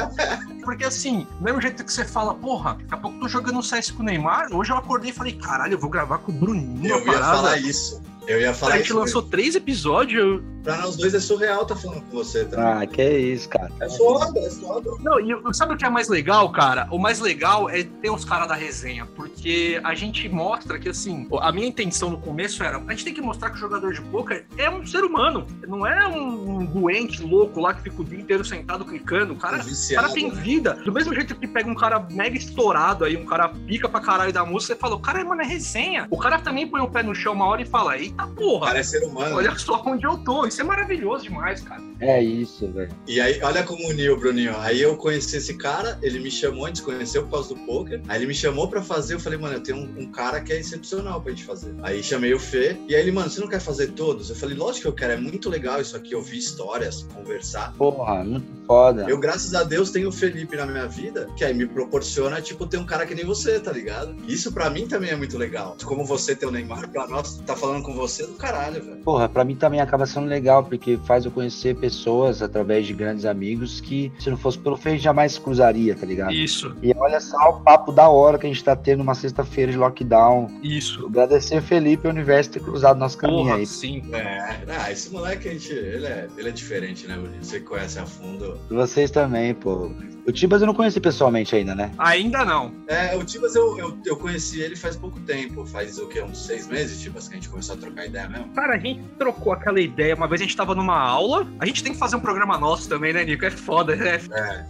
Porque 0.63 0.85
assim, 0.85 1.27
do 1.39 1.43
mesmo 1.43 1.61
jeito 1.61 1.83
que 1.83 1.91
você 1.91 2.05
fala, 2.05 2.33
porra, 2.35 2.75
daqui 2.75 2.93
a 2.93 2.97
pouco 2.97 3.17
eu 3.17 3.21
tô 3.21 3.27
jogando 3.27 3.61
CS 3.63 3.91
com 3.91 4.03
o 4.03 4.05
Neymar, 4.05 4.53
hoje 4.53 4.71
eu 4.71 4.77
acordei 4.77 5.11
e 5.11 5.13
falei, 5.13 5.33
caralho, 5.33 5.73
eu 5.73 5.79
vou 5.79 5.89
gravar 5.89 6.19
com 6.19 6.31
o 6.31 6.35
Bruninho. 6.35 6.87
Eu 6.87 7.05
ia 7.05 7.19
falar 7.19 7.57
isso. 7.57 8.01
Eu 8.27 8.39
ia 8.39 8.53
falar 8.53 8.75
A 8.75 8.77
gente 8.77 8.93
lançou 8.93 9.21
mesmo. 9.21 9.31
três 9.31 9.55
episódios. 9.55 10.41
Pra 10.63 10.77
nós 10.77 10.95
dois 10.95 11.13
é 11.13 11.19
surreal 11.19 11.65
tá 11.65 11.75
falando 11.75 12.01
com 12.03 12.11
você 12.11 12.45
também. 12.45 12.65
Ah, 12.65 12.87
que 12.87 13.03
isso, 13.03 13.49
cara. 13.49 13.69
É 13.81 13.89
foda, 13.89 14.39
é 14.39 14.49
foda. 14.49 14.91
Não, 15.01 15.19
e 15.19 15.53
sabe 15.53 15.73
o 15.73 15.77
que 15.77 15.83
é 15.83 15.89
mais 15.89 16.07
legal, 16.07 16.49
cara? 16.53 16.87
O 16.89 16.97
mais 16.97 17.19
legal 17.19 17.69
é 17.69 17.83
ter 17.83 18.09
os 18.09 18.23
caras 18.23 18.47
da 18.47 18.55
resenha, 18.55 19.05
porque 19.05 19.81
a 19.83 19.93
gente 19.93 20.29
mostra 20.29 20.79
que, 20.79 20.87
assim, 20.87 21.27
a 21.41 21.51
minha 21.51 21.67
intenção 21.67 22.11
no 22.11 22.17
começo 22.17 22.63
era, 22.63 22.77
a 22.77 22.91
gente 22.91 23.03
tem 23.03 23.13
que 23.13 23.21
mostrar 23.21 23.49
que 23.49 23.57
o 23.57 23.59
jogador 23.59 23.91
de 23.91 24.01
poker 24.03 24.45
é 24.57 24.69
um 24.69 24.87
ser 24.87 25.03
humano, 25.03 25.45
não 25.67 25.85
é 25.85 26.07
um 26.07 26.65
doente 26.65 27.21
louco 27.21 27.59
lá 27.59 27.73
que 27.73 27.83
fica 27.83 28.01
o 28.01 28.05
dia 28.05 28.19
inteiro 28.19 28.45
sentado 28.45 28.85
clicando. 28.85 29.33
O 29.33 29.35
cara, 29.35 29.57
o 29.61 29.95
cara 29.95 30.09
tem 30.13 30.31
né? 30.31 30.41
vida. 30.41 30.75
Do 30.85 30.93
mesmo 30.93 31.13
jeito 31.13 31.35
que 31.35 31.45
pega 31.45 31.69
um 31.69 31.75
cara 31.75 32.07
mega 32.09 32.37
estourado 32.37 33.03
aí, 33.03 33.17
um 33.17 33.25
cara 33.25 33.49
pica 33.49 33.89
pra 33.89 33.99
caralho 33.99 34.31
da 34.31 34.45
música, 34.45 34.73
você 34.75 34.79
fala, 34.79 34.95
o 34.95 34.99
cara, 34.99 35.25
mano, 35.25 35.41
é 35.41 35.45
resenha. 35.45 36.07
O 36.09 36.17
cara 36.17 36.39
também 36.39 36.65
põe 36.65 36.79
o 36.79 36.87
pé 36.89 37.03
no 37.03 37.13
chão 37.13 37.33
uma 37.33 37.47
hora 37.47 37.61
e 37.61 37.65
fala, 37.65 37.91
eita 38.13 38.27
porra. 38.27 38.67
Cara, 38.67 38.79
é 38.79 38.83
ser 38.83 39.03
humano. 39.03 39.35
Olha 39.35 39.57
só 39.57 39.81
onde 39.85 40.05
eu 40.05 40.17
tô. 40.17 40.45
Isso 40.45 40.61
é 40.61 40.63
maravilhoso 40.63 41.23
demais, 41.23 41.61
cara. 41.61 41.81
É 41.99 42.21
isso, 42.21 42.71
velho. 42.71 42.91
E 43.07 43.19
aí, 43.19 43.39
olha 43.41 43.63
como 43.63 43.87
uniu, 43.87 44.17
Bruninho. 44.17 44.55
Aí 44.57 44.81
eu 44.81 44.95
conheci 44.95 45.37
esse 45.37 45.55
cara, 45.55 45.97
ele 46.01 46.19
me 46.19 46.29
chamou, 46.29 46.65
a 46.65 46.67
gente 46.67 46.81
conheceu 46.81 47.23
por 47.23 47.31
causa 47.31 47.49
do 47.49 47.55
poker. 47.61 48.01
Aí 48.07 48.19
ele 48.19 48.27
me 48.27 48.35
chamou 48.35 48.67
pra 48.67 48.81
fazer, 48.81 49.15
eu 49.15 49.19
falei, 49.19 49.39
mano, 49.39 49.55
eu 49.55 49.63
tenho 49.63 49.77
um, 49.77 50.03
um, 50.03 50.11
cara 50.11 50.41
que 50.41 50.53
é 50.53 50.59
excepcional 50.59 51.21
pra 51.21 51.31
gente 51.31 51.43
fazer. 51.43 51.73
Aí 51.81 52.03
chamei 52.03 52.33
o 52.33 52.39
Fê, 52.39 52.77
e 52.87 52.95
aí 52.95 53.01
ele, 53.01 53.11
mano, 53.11 53.29
você 53.29 53.39
não 53.39 53.47
quer 53.47 53.59
fazer 53.59 53.91
todos? 53.91 54.29
Eu 54.29 54.35
falei, 54.35 54.55
lógico 54.55 54.81
que 54.83 54.87
eu 54.87 54.93
quero, 54.93 55.13
é 55.13 55.17
muito 55.17 55.49
legal 55.49 55.81
isso 55.81 55.95
aqui, 55.95 56.15
ouvir 56.15 56.37
histórias, 56.37 57.07
conversar. 57.13 57.73
Porra, 57.73 58.23
muito 58.23 58.45
foda. 58.67 59.05
Eu, 59.07 59.17
graças 59.17 59.53
a 59.53 59.63
Deus, 59.63 59.91
tenho 59.91 60.09
o 60.09 60.11
Felipe 60.11 60.55
na 60.55 60.65
minha 60.65 60.87
vida, 60.87 61.29
que 61.37 61.43
aí 61.43 61.53
me 61.53 61.65
proporciona, 61.65 62.41
tipo, 62.41 62.65
ter 62.67 62.77
um 62.77 62.85
cara 62.85 63.05
que 63.05 63.15
nem 63.15 63.25
você, 63.25 63.59
tá 63.59 63.71
ligado? 63.71 64.15
Isso 64.27 64.51
pra 64.51 64.69
mim 64.69 64.87
também 64.87 65.11
é 65.11 65.15
muito 65.15 65.37
legal. 65.37 65.77
Como 65.83 66.05
você 66.05 66.35
ter 66.35 66.45
o 66.45 66.51
Neymar, 66.51 66.89
pra 66.89 67.07
nós, 67.07 67.37
tá 67.45 67.55
falando 67.55 67.83
com 67.83 67.93
você 67.93 68.02
do 68.07 68.33
caralho, 68.33 68.83
velho. 68.83 68.97
Porra, 68.97 69.27
pra 69.27 69.43
mim 69.43 69.55
também 69.55 69.79
acaba 69.79 70.05
sendo 70.05 70.27
legal, 70.27 70.63
porque 70.63 70.99
faz 71.05 71.25
eu 71.25 71.31
conhecer 71.31 71.75
pessoas 71.75 72.41
através 72.41 72.85
de 72.85 72.93
grandes 72.93 73.25
amigos 73.25 73.81
que, 73.81 74.11
se 74.19 74.29
não 74.29 74.37
fosse 74.37 74.57
pelo 74.57 74.77
Fê, 74.77 74.97
jamais 74.97 75.37
cruzaria, 75.37 75.95
tá 75.95 76.05
ligado? 76.05 76.33
Isso. 76.33 76.75
E 76.81 76.93
olha 76.97 77.19
só 77.19 77.49
o 77.49 77.61
papo 77.61 77.91
da 77.91 78.09
hora 78.09 78.37
que 78.37 78.45
a 78.45 78.49
gente 78.49 78.63
tá 78.63 78.75
tendo 78.75 79.01
uma 79.01 79.15
sexta-feira 79.15 79.71
de 79.71 79.77
lockdown. 79.77 80.49
Isso. 80.61 81.05
Agradecer 81.05 81.61
Felipe 81.61 82.07
e 82.07 82.09
o 82.09 82.11
universo 82.11 82.51
ter 82.51 82.61
cruzado 82.61 82.99
nosso 82.99 83.17
caminho 83.17 83.43
Porra, 83.43 83.55
aí. 83.55 83.65
Sim. 83.65 84.03
É, 84.13 84.63
ah, 84.67 84.91
esse 84.91 85.11
moleque, 85.11 85.49
a 85.49 85.51
gente, 85.51 85.71
ele 85.71 86.05
é, 86.05 86.27
ele 86.37 86.49
é 86.49 86.51
diferente, 86.51 87.07
né, 87.07 87.15
Bruno? 87.15 87.33
Você 87.41 87.59
conhece 87.59 87.99
a 87.99 88.05
fundo. 88.05 88.59
Vocês 88.69 89.11
também, 89.11 89.53
pô. 89.53 89.91
O 90.25 90.31
Tibas 90.31 90.61
eu 90.61 90.67
não 90.67 90.73
conheci 90.73 91.01
pessoalmente 91.01 91.53
ainda, 91.55 91.75
né? 91.75 91.91
Ainda 91.97 92.45
não. 92.45 92.73
É, 92.87 93.15
o 93.15 93.25
Tibas 93.25 93.55
eu, 93.55 93.77
eu, 93.77 93.97
eu 94.05 94.15
conheci 94.15 94.61
ele 94.61 94.75
faz 94.75 94.95
pouco 94.95 95.19
tempo. 95.21 95.65
Faz 95.65 95.97
o 95.97 96.07
quê? 96.07 96.21
Uns 96.21 96.45
seis 96.45 96.67
meses, 96.67 97.01
Tibas, 97.01 97.27
que 97.27 97.33
a 97.33 97.37
gente 97.37 97.49
começou 97.49 97.75
a 97.75 97.77
trocar 97.77 97.92
ideia 98.05 98.27
mesmo? 98.29 98.49
Cara, 98.49 98.75
a 98.75 98.77
gente 98.77 99.01
trocou 99.17 99.53
aquela 99.53 99.79
ideia. 99.79 100.15
Uma 100.15 100.27
vez 100.27 100.41
a 100.41 100.43
gente 100.43 100.55
tava 100.55 100.73
numa 100.75 100.97
aula. 100.97 101.47
A 101.59 101.65
gente 101.65 101.83
tem 101.83 101.93
que 101.93 101.99
fazer 101.99 102.15
um 102.15 102.19
programa 102.19 102.57
nosso 102.57 102.87
também, 102.89 103.13
né, 103.13 103.23
Nico? 103.23 103.45
É 103.45 103.51
foda, 103.51 103.95
né? 103.95 104.19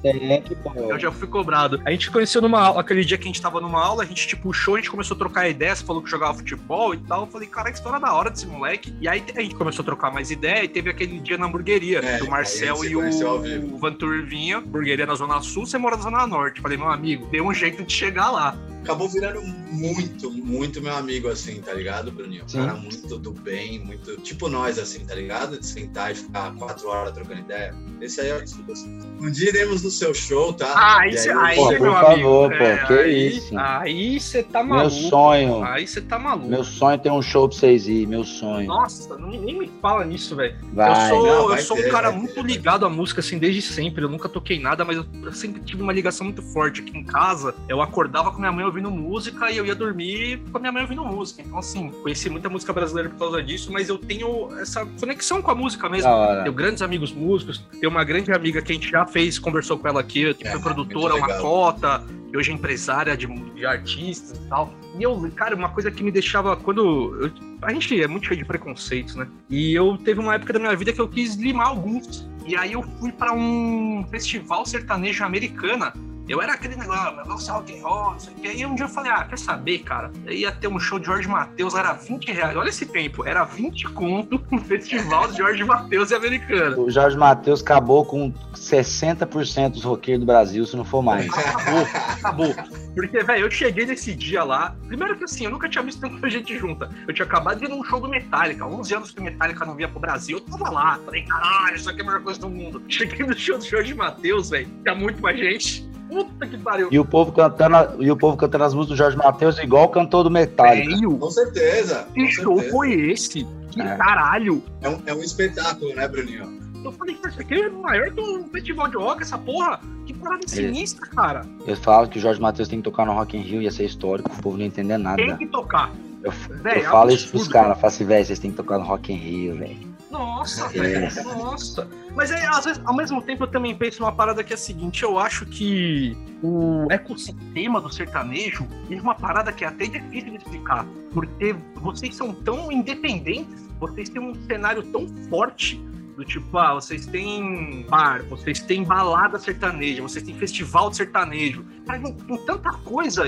Tem 0.01 0.41
que, 0.41 0.55
pô. 0.55 0.71
Eu 0.75 0.99
já 0.99 1.11
fui 1.11 1.27
cobrado. 1.27 1.81
A 1.85 1.91
gente 1.91 2.09
conheceu 2.11 2.41
numa 2.41 2.61
aula, 2.61 2.81
aquele 2.81 3.03
dia 3.05 3.17
que 3.17 3.23
a 3.23 3.27
gente 3.27 3.41
tava 3.41 3.59
numa 3.61 3.83
aula, 3.83 4.03
a 4.03 4.05
gente 4.05 4.27
te 4.27 4.35
puxou, 4.35 4.75
a 4.75 4.77
gente 4.77 4.89
começou 4.89 5.15
a 5.15 5.17
trocar 5.17 5.47
ideias, 5.49 5.81
falou 5.81 6.01
que 6.01 6.09
jogava 6.09 6.33
futebol 6.35 6.93
e 6.93 6.97
tal. 6.97 7.21
Eu 7.21 7.27
falei, 7.27 7.47
cara, 7.47 7.71
que 7.71 7.77
história 7.77 7.99
da 7.99 8.13
hora 8.13 8.29
desse 8.29 8.47
moleque. 8.47 8.93
E 8.99 9.07
aí 9.07 9.23
a 9.35 9.41
gente 9.41 9.55
começou 9.55 9.83
a 9.83 9.85
trocar 9.85 10.11
mais 10.11 10.31
ideia 10.31 10.63
e 10.63 10.67
teve 10.67 10.89
aquele 10.89 11.19
dia 11.19 11.37
na 11.37 11.45
hamburgueria, 11.45 11.99
É, 11.99 12.17
que 12.17 12.23
o 12.23 12.29
Marcel 12.29 12.83
e 12.83 12.89
vivo. 12.89 13.75
o 13.75 13.77
Vantur 13.77 14.23
vinham, 14.25 14.59
hamburgueria 14.59 15.05
na 15.05 15.15
Zona 15.15 15.41
Sul, 15.41 15.65
você 15.65 15.77
mora 15.77 15.95
na 15.95 16.03
Zona 16.03 16.27
Norte. 16.27 16.61
Falei, 16.61 16.77
meu 16.77 16.89
amigo, 16.89 17.27
deu 17.27 17.45
um 17.45 17.53
jeito 17.53 17.83
de 17.83 17.91
chegar 17.93 18.31
lá. 18.31 18.55
Acabou 18.83 19.07
virando 19.09 19.41
muito, 19.71 20.29
muito 20.31 20.81
meu 20.81 20.93
amigo, 20.95 21.29
assim, 21.29 21.61
tá 21.61 21.73
ligado, 21.73 22.11
Bruninho? 22.11 22.43
Um 22.43 22.53
cara 22.53 22.73
muito 22.75 23.17
do 23.17 23.31
bem, 23.31 23.79
muito. 23.79 24.17
Tipo 24.17 24.49
nós, 24.49 24.77
assim, 24.77 25.05
tá 25.05 25.15
ligado? 25.15 25.57
De 25.57 25.65
sentar 25.65 26.11
e 26.11 26.15
ficar 26.15 26.53
quatro 26.55 26.87
horas 26.89 27.13
trocando 27.13 27.39
ideia. 27.39 27.73
Esse 28.01 28.19
aí 28.21 28.29
é 28.29 28.35
o 28.35 28.43
tipo 28.45 28.71
assim. 28.71 28.99
Um 29.21 29.31
dia 29.31 29.49
iremos 29.49 29.83
no 29.83 29.89
seu 29.89 30.13
show, 30.13 30.51
tá? 30.53 30.73
Ah, 30.75 31.07
E 31.07 31.17
aí, 31.17 31.25
eu- 31.27 31.39
aí, 31.39 31.55
Pô, 31.55 31.69
meu 31.69 31.77
por 31.79 31.87
amigo. 31.87 32.01
favor, 32.21 32.49
pô, 32.49 32.63
é, 32.63 32.85
que 32.85 32.93
aí, 32.93 33.37
isso? 33.37 33.57
Aí 33.57 34.19
você 34.19 34.43
tá 34.43 34.59
Meu 34.63 34.75
maluco. 34.75 35.09
sonho. 35.09 35.63
Aí 35.63 35.87
você 35.87 36.01
tá 36.01 36.19
maluco. 36.19 36.49
Meu 36.49 36.63
sonho 36.63 36.95
é 36.95 36.97
ter 36.97 37.11
um 37.11 37.21
show 37.21 37.47
pra 37.47 37.57
vocês 37.57 37.87
ir, 37.87 38.05
meu 38.05 38.23
sonho. 38.25 38.67
Nossa, 38.67 39.17
não- 39.17 39.29
nem 39.29 39.57
me 39.57 39.71
fala 39.81 40.03
nisso, 40.03 40.35
velho. 40.35 40.55
Eu 40.61 40.75
Vai. 40.75 41.09
sou, 41.09 41.25
Não, 41.25 41.51
eu 41.55 41.57
sou 41.63 41.77
ter, 41.77 41.87
um 41.87 41.91
cara 41.91 42.11
muito 42.11 42.33
ter, 42.35 42.43
ligado 42.43 42.85
à 42.85 42.89
música, 42.89 43.21
assim, 43.21 43.37
desde 43.37 43.61
sempre. 43.61 44.03
Eu 44.03 44.09
nunca 44.09 44.27
toquei 44.27 44.59
nada, 44.59 44.83
mas 44.83 44.97
eu, 44.97 45.05
eu 45.23 45.31
sempre 45.33 45.61
tive 45.61 45.81
uma 45.81 45.93
ligação 45.93 46.25
muito 46.25 46.41
forte 46.41 46.81
aqui 46.81 46.97
em 46.97 47.03
casa. 47.05 47.55
Eu 47.69 47.81
acordava 47.81 48.31
com 48.31 48.39
minha 48.39 48.51
mãe 48.51 48.65
ouvindo 48.73 48.89
música 48.91 49.51
e 49.51 49.57
eu 49.57 49.65
ia 49.65 49.75
dormir 49.75 50.41
com 50.51 50.57
a 50.57 50.59
minha 50.59 50.71
mãe 50.71 50.81
ouvindo 50.81 51.03
música. 51.05 51.41
Então, 51.41 51.57
assim, 51.59 51.91
conheci 52.01 52.29
muita 52.29 52.49
música 52.49 52.73
brasileira 52.73 53.09
por 53.09 53.19
causa 53.19 53.41
disso, 53.43 53.71
mas 53.71 53.87
eu 53.89 53.97
tenho 53.97 54.49
essa 54.59 54.85
conexão 54.99 55.41
com 55.41 55.51
a 55.51 55.55
música 55.55 55.87
mesmo. 55.87 56.09
Tenho 56.43 56.53
grandes 56.55 56.81
amigos 56.81 57.13
músicos, 57.13 57.65
tenho 57.79 57.89
uma 57.91 58.03
grande 58.03 58.31
amiga 58.31 58.61
que 58.61 58.71
a 58.71 58.75
gente 58.75 58.89
já 58.89 59.05
fez, 59.05 59.37
conversou 59.37 59.77
com 59.77 59.87
ela 59.87 60.01
aqui, 60.01 60.33
que 60.33 60.47
É, 60.47 60.51
foi 60.51 60.61
produtora, 60.61 61.15
uma 61.15 61.27
cota, 61.41 62.03
e 62.31 62.37
hoje 62.37 62.51
é 62.51 62.53
empresária 62.53 63.15
de, 63.15 63.27
de 63.27 63.65
artistas 63.65 64.37
e 64.37 64.49
tal. 64.49 64.73
E 64.97 65.03
eu, 65.03 65.31
cara, 65.35 65.55
uma 65.55 65.69
coisa 65.69 65.91
que 65.91 66.03
me 66.03 66.11
deixava. 66.11 66.55
Quando. 66.57 66.81
eu- 67.21 67.31
a 67.61 67.71
gente 67.71 68.01
é 68.01 68.07
muito 68.07 68.25
cheio 68.27 68.39
de 68.39 68.45
preconceitos, 68.45 69.15
né? 69.15 69.27
E 69.49 69.73
eu 69.73 69.97
teve 69.97 70.19
uma 70.19 70.35
época 70.35 70.51
da 70.53 70.59
minha 70.59 70.75
vida 70.75 70.91
que 70.91 70.99
eu 70.99 71.07
quis 71.07 71.35
limar 71.35 71.67
alguns. 71.67 72.27
E 72.45 72.55
aí 72.57 72.73
eu 72.73 72.83
fui 72.99 73.11
pra 73.11 73.31
um 73.33 74.05
festival 74.11 74.65
sertanejo 74.65 75.23
americana. 75.23 75.93
Eu 76.27 76.41
era 76.41 76.53
aquele 76.53 76.75
negócio, 76.75 77.15
negócio 77.17 77.53
rock 77.53 77.77
and 77.77 77.83
roll, 77.83 78.11
não 78.11 78.19
sei 78.19 78.33
o 78.33 78.37
quê. 78.37 78.53
E 78.55 78.65
um 78.65 78.75
dia 78.75 78.85
eu 78.85 78.89
falei, 78.89 79.11
ah, 79.11 79.25
quer 79.25 79.37
saber, 79.37 79.79
cara? 79.79 80.11
Eu 80.25 80.33
ia 80.33 80.51
ter 80.51 80.67
um 80.67 80.79
show 80.79 80.97
de 80.97 81.05
Jorge 81.05 81.27
Matheus, 81.27 81.75
era 81.75 81.91
20 81.93 82.31
reais. 82.31 82.55
Olha 82.55 82.69
esse 82.69 82.85
tempo, 82.85 83.25
era 83.25 83.43
20 83.43 83.89
conto 83.89 84.41
um 84.51 84.57
festival 84.59 85.27
de 85.27 85.37
Jorge 85.37 85.63
Matheus 85.65 86.11
e 86.11 86.15
americana. 86.15 86.79
O 86.79 86.89
Jorge 86.89 87.17
Matheus 87.17 87.61
acabou 87.61 88.05
com 88.05 88.31
60% 88.55 89.71
dos 89.71 89.83
roqueiros 89.83 90.21
do 90.21 90.25
Brasil, 90.25 90.65
se 90.65 90.77
não 90.77 90.85
for 90.85 91.01
mais. 91.01 91.27
Acabou, 91.33 91.83
acabou. 91.83 92.55
Porque, 92.95 93.23
velho, 93.23 93.45
eu 93.45 93.51
cheguei 93.51 93.85
nesse 93.85 94.13
dia 94.13 94.43
lá. 94.43 94.75
Primeiro 94.87 95.17
que 95.17 95.23
assim, 95.23 95.45
eu 95.45 95.51
nunca 95.51 95.67
tinha 95.67 95.83
visto 95.83 95.99
tanta 95.99 96.29
gente 96.29 96.57
junta. 96.57 96.89
Eu 97.07 97.13
tinha 97.13 97.25
acabado 97.25 97.59
de 97.59 97.65
ir 97.65 97.69
num 97.69 97.83
show 97.83 97.99
do 97.99 98.07
Metallica. 98.07 98.65
11 98.65 98.95
anos 98.95 99.11
que 99.11 99.19
o 99.19 99.23
Metallica 99.23 99.65
não 99.65 99.75
vinha 99.75 99.87
pro 99.87 99.99
Brasil. 99.99 100.37
Eu 100.37 100.41
tava 100.41 100.69
lá. 100.69 100.99
Falei, 101.03 101.23
caralho, 101.23 101.75
isso 101.75 101.89
aqui 101.89 101.99
é 101.99 102.03
a 102.03 102.05
melhor 102.05 102.21
coisa 102.21 102.39
do 102.39 102.49
mundo. 102.49 102.81
Cheguei 102.87 103.25
no 103.25 103.35
show 103.35 103.57
do 103.57 103.65
Jorge 103.65 103.93
Matheus, 103.93 104.49
velho. 104.51 104.67
Tinha 104.83 104.95
muito 104.95 105.21
mais 105.21 105.37
gente. 105.37 105.92
Puta 106.09 106.45
que 106.47 106.57
pariu. 106.57 106.89
E 106.91 106.99
o 106.99 107.05
povo 107.05 107.31
cantando, 107.31 108.03
e 108.03 108.11
o 108.11 108.15
povo 108.17 108.37
cantando 108.37 108.63
as 108.63 108.73
músicas 108.73 108.97
do 108.97 109.03
Jorge 109.03 109.17
Matheus 109.17 109.57
igual 109.59 109.89
cantor 109.89 110.23
do 110.23 110.29
Metallica. 110.31 110.89
Velho, 110.95 111.17
Com 111.17 111.29
certeza. 111.31 112.07
que 112.13 112.21
com 112.21 112.27
show 112.31 112.55
certeza. 112.55 112.71
foi 112.75 112.91
esse? 112.93 113.47
Que 113.71 113.81
É. 113.81 113.95
caralho. 113.95 114.61
É 114.81 114.89
um, 114.89 115.01
é 115.07 115.13
um 115.13 115.19
espetáculo, 115.21 115.93
né, 115.95 116.07
Bruninho? 116.07 116.61
Eu 116.83 116.91
falei, 116.91 117.17
isso 117.25 117.39
aqui 117.39 117.53
é 117.55 117.69
maior 117.69 118.11
que 118.11 118.19
um 118.19 118.43
festival 118.49 118.87
de 118.89 118.97
rock, 118.97 119.21
essa 119.23 119.37
porra. 119.37 119.79
Que 120.05 120.13
parada 120.13 120.45
sinistra, 120.47 121.07
cara. 121.07 121.45
Eu 121.65 121.77
falo 121.77 122.09
que 122.09 122.17
o 122.17 122.21
Jorge 122.21 122.41
Matheus 122.41 122.67
tem 122.67 122.79
que 122.79 122.83
tocar 122.83 123.05
no 123.05 123.13
Rock 123.13 123.37
in 123.37 123.41
Rio, 123.41 123.61
ia 123.61 123.71
ser 123.71 123.85
histórico, 123.85 124.29
o 124.37 124.41
povo 124.41 124.57
não 124.57 124.65
entender 124.65 124.97
nada. 124.97 125.15
Tem 125.15 125.35
que 125.37 125.47
tocar. 125.47 125.89
Eu, 126.21 126.31
Véi, 126.61 126.79
eu 126.79 126.83
falo 126.91 127.09
isso 127.11 127.23
absurdo. 127.23 127.31
pros 127.31 127.47
caras, 127.47 127.75
falo 127.79 127.87
assim, 127.87 128.05
velho, 128.05 128.25
vocês 128.25 128.39
têm 128.39 128.51
que 128.51 128.57
tocar 128.57 128.77
no 128.77 128.83
Rock 128.85 129.13
in 129.13 129.15
Rio, 129.15 129.55
velho. 129.57 129.92
Nossa, 130.13 130.65
É. 130.77 131.09
velho. 131.09 131.23
Nossa. 131.37 131.87
Mas 132.15 132.31
aí, 132.31 132.45
às 132.45 132.63
vezes, 132.65 132.81
ao 132.85 132.95
mesmo 132.95 133.21
tempo, 133.21 133.43
eu 133.43 133.47
também 133.47 133.75
penso 133.75 133.99
numa 134.01 134.11
parada 134.11 134.43
que 134.43 134.53
é 134.53 134.55
a 134.55 134.57
seguinte: 134.57 135.01
eu 135.03 135.17
acho 135.17 135.45
que 135.47 136.15
o 136.43 136.87
ecossistema 136.91 137.81
do 137.81 137.91
sertanejo 137.91 138.67
é 138.91 139.01
uma 139.01 139.15
parada 139.15 139.51
que 139.51 139.65
é 139.65 139.67
até 139.67 139.87
difícil 139.87 140.29
de 140.31 140.37
explicar. 140.37 140.85
Porque 141.11 141.55
vocês 141.75 142.15
são 142.15 142.33
tão 142.33 142.71
independentes, 142.71 143.67
vocês 143.79 144.07
têm 144.09 144.21
um 144.21 144.35
cenário 144.45 144.83
tão 144.83 145.07
forte. 145.29 145.81
Do 146.15 146.23
tipo, 146.23 146.55
ah, 146.59 146.75
vocês 146.75 147.07
têm 147.07 147.87
bar, 147.89 148.23
vocês 148.29 148.59
têm 148.59 148.83
balada 148.83 149.39
sertaneja, 149.39 149.99
vocês 150.03 150.23
têm 150.23 150.35
festival 150.35 150.91
de 150.91 150.97
sertanejo. 150.97 151.65
Cara, 151.87 151.99
tem, 151.99 152.13
tem 152.13 152.45
tanta 152.45 152.71
coisa. 152.71 153.23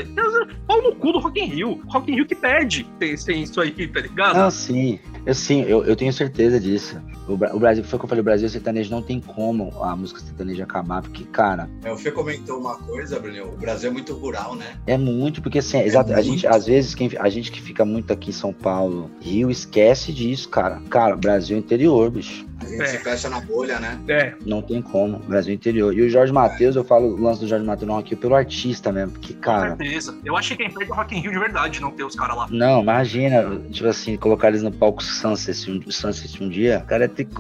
Pau 0.68 0.84
no 0.84 0.94
cu 0.94 1.12
do 1.14 1.18
Rock 1.18 1.40
in 1.40 1.46
Rio. 1.46 1.82
Rock 1.88 2.12
in 2.12 2.16
Rio 2.18 2.28
que 2.28 2.36
perde 2.36 2.86
sem, 3.00 3.18
sem 3.18 3.42
isso 3.42 3.60
aí, 3.60 3.88
tá 3.88 4.02
ligado? 4.02 4.38
Não, 4.38 4.52
sim, 4.52 5.00
eu 5.26 5.34
sim, 5.34 5.62
eu, 5.64 5.84
eu 5.84 5.96
tenho 5.96 6.14
certeza 6.14 6.60
disso. 6.60 7.02
O, 7.28 7.34
o 7.34 7.60
Brasil, 7.60 7.84
foi 7.84 7.98
o 7.98 8.00
que 8.00 8.06
eu 8.06 8.10
falei, 8.10 8.22
o 8.22 8.24
Brasil 8.24 8.48
sertanejo 8.48 8.92
não 8.92 9.02
tem 9.02 9.20
como 9.20 9.72
a 9.82 9.96
música 9.96 10.20
sertaneja 10.20 10.64
acabar, 10.64 11.02
porque, 11.02 11.24
cara, 11.24 11.70
É, 11.84 11.92
o 11.92 11.98
Fê 11.98 12.12
comentou 12.12 12.60
uma 12.60 12.78
coisa, 12.78 13.20
Bruninho. 13.20 13.48
O 13.48 13.58
Brasil 13.58 13.90
é 13.90 13.94
muito 13.94 14.14
rural, 14.14 14.56
né? 14.56 14.78
é 14.86 14.98
muito, 14.98 15.42
porque 15.42 15.60
assim, 15.60 15.80
exato, 15.80 16.12
a 16.12 16.16
muito. 16.16 16.30
gente, 16.30 16.48
às 16.48 16.66
vezes, 16.68 16.94
quem, 16.94 17.10
a 17.20 17.30
gente 17.30 17.52
que 17.52 17.62
fica 17.62 17.84
muito 17.84 18.12
aqui 18.14 18.30
em 18.30 18.34
São 18.34 18.54
Paulo, 18.54 19.10
Rio, 19.20 19.50
esquece 19.50 20.14
disso, 20.14 20.48
cara. 20.50 20.82
Cara, 20.90 21.16
Brasil 21.16 21.58
é 21.58 21.60
interior, 21.60 22.10
bicho. 22.12 22.46
A 22.62 22.66
gente 22.66 22.82
É. 22.82 22.86
se 22.88 22.98
fecha 23.00 23.30
na 23.30 23.40
bolha, 23.42 23.80
né? 23.80 24.00
É, 24.08 24.34
Não 24.46 24.62
tem 24.62 24.82
como, 24.82 25.20
Brasil 25.20 25.54
interior. 25.54 25.94
E 25.94 26.02
o 26.02 26.10
Jorge 26.10 26.32
Matheus, 26.32 26.76
eu 26.76 26.84
falo 26.84 27.08
o 27.16 27.22
lance 27.22 27.40
do 27.42 27.48
Jorge 27.48 27.66
Matheus 27.66 27.88
não 27.88 27.98
aqui 27.98 28.16
pelo 28.16 28.34
artista 28.36 28.92
mesmo, 28.92 29.12
porque, 29.12 29.34
Com 29.34 29.42
cara, 29.42 29.76
certeza. 29.76 30.18
Eu 30.24 30.36
acho 30.38 30.50
que 30.50 30.64
quem 30.64 30.72
perde 30.72 30.90
é 30.90 30.94
o 30.94 30.96
Rock 30.98 31.16
in 31.16 31.20
Rio 31.22 31.32
de 31.32 31.40
verdade, 31.40 31.82
não 31.82 31.92
ter 31.92 32.04
os 32.04 32.16
caras 32.16 32.36
lá. 32.36 32.48
Não, 32.50 32.82
imagina, 32.82 33.60
tipo 33.72 33.88
assim, 33.88 34.16
colocar 34.18 34.48
eles 34.50 34.64
no 34.64 34.72
palco 34.72 35.04
Sunset 35.04 35.70
um, 35.72 35.92
Sunset 35.92 36.44
um 36.44 36.50
dia, 36.50 36.82
o 36.84 36.88
cara 36.88 37.04
ia 37.04 37.10
ter 37.10 37.26
que 37.26 37.36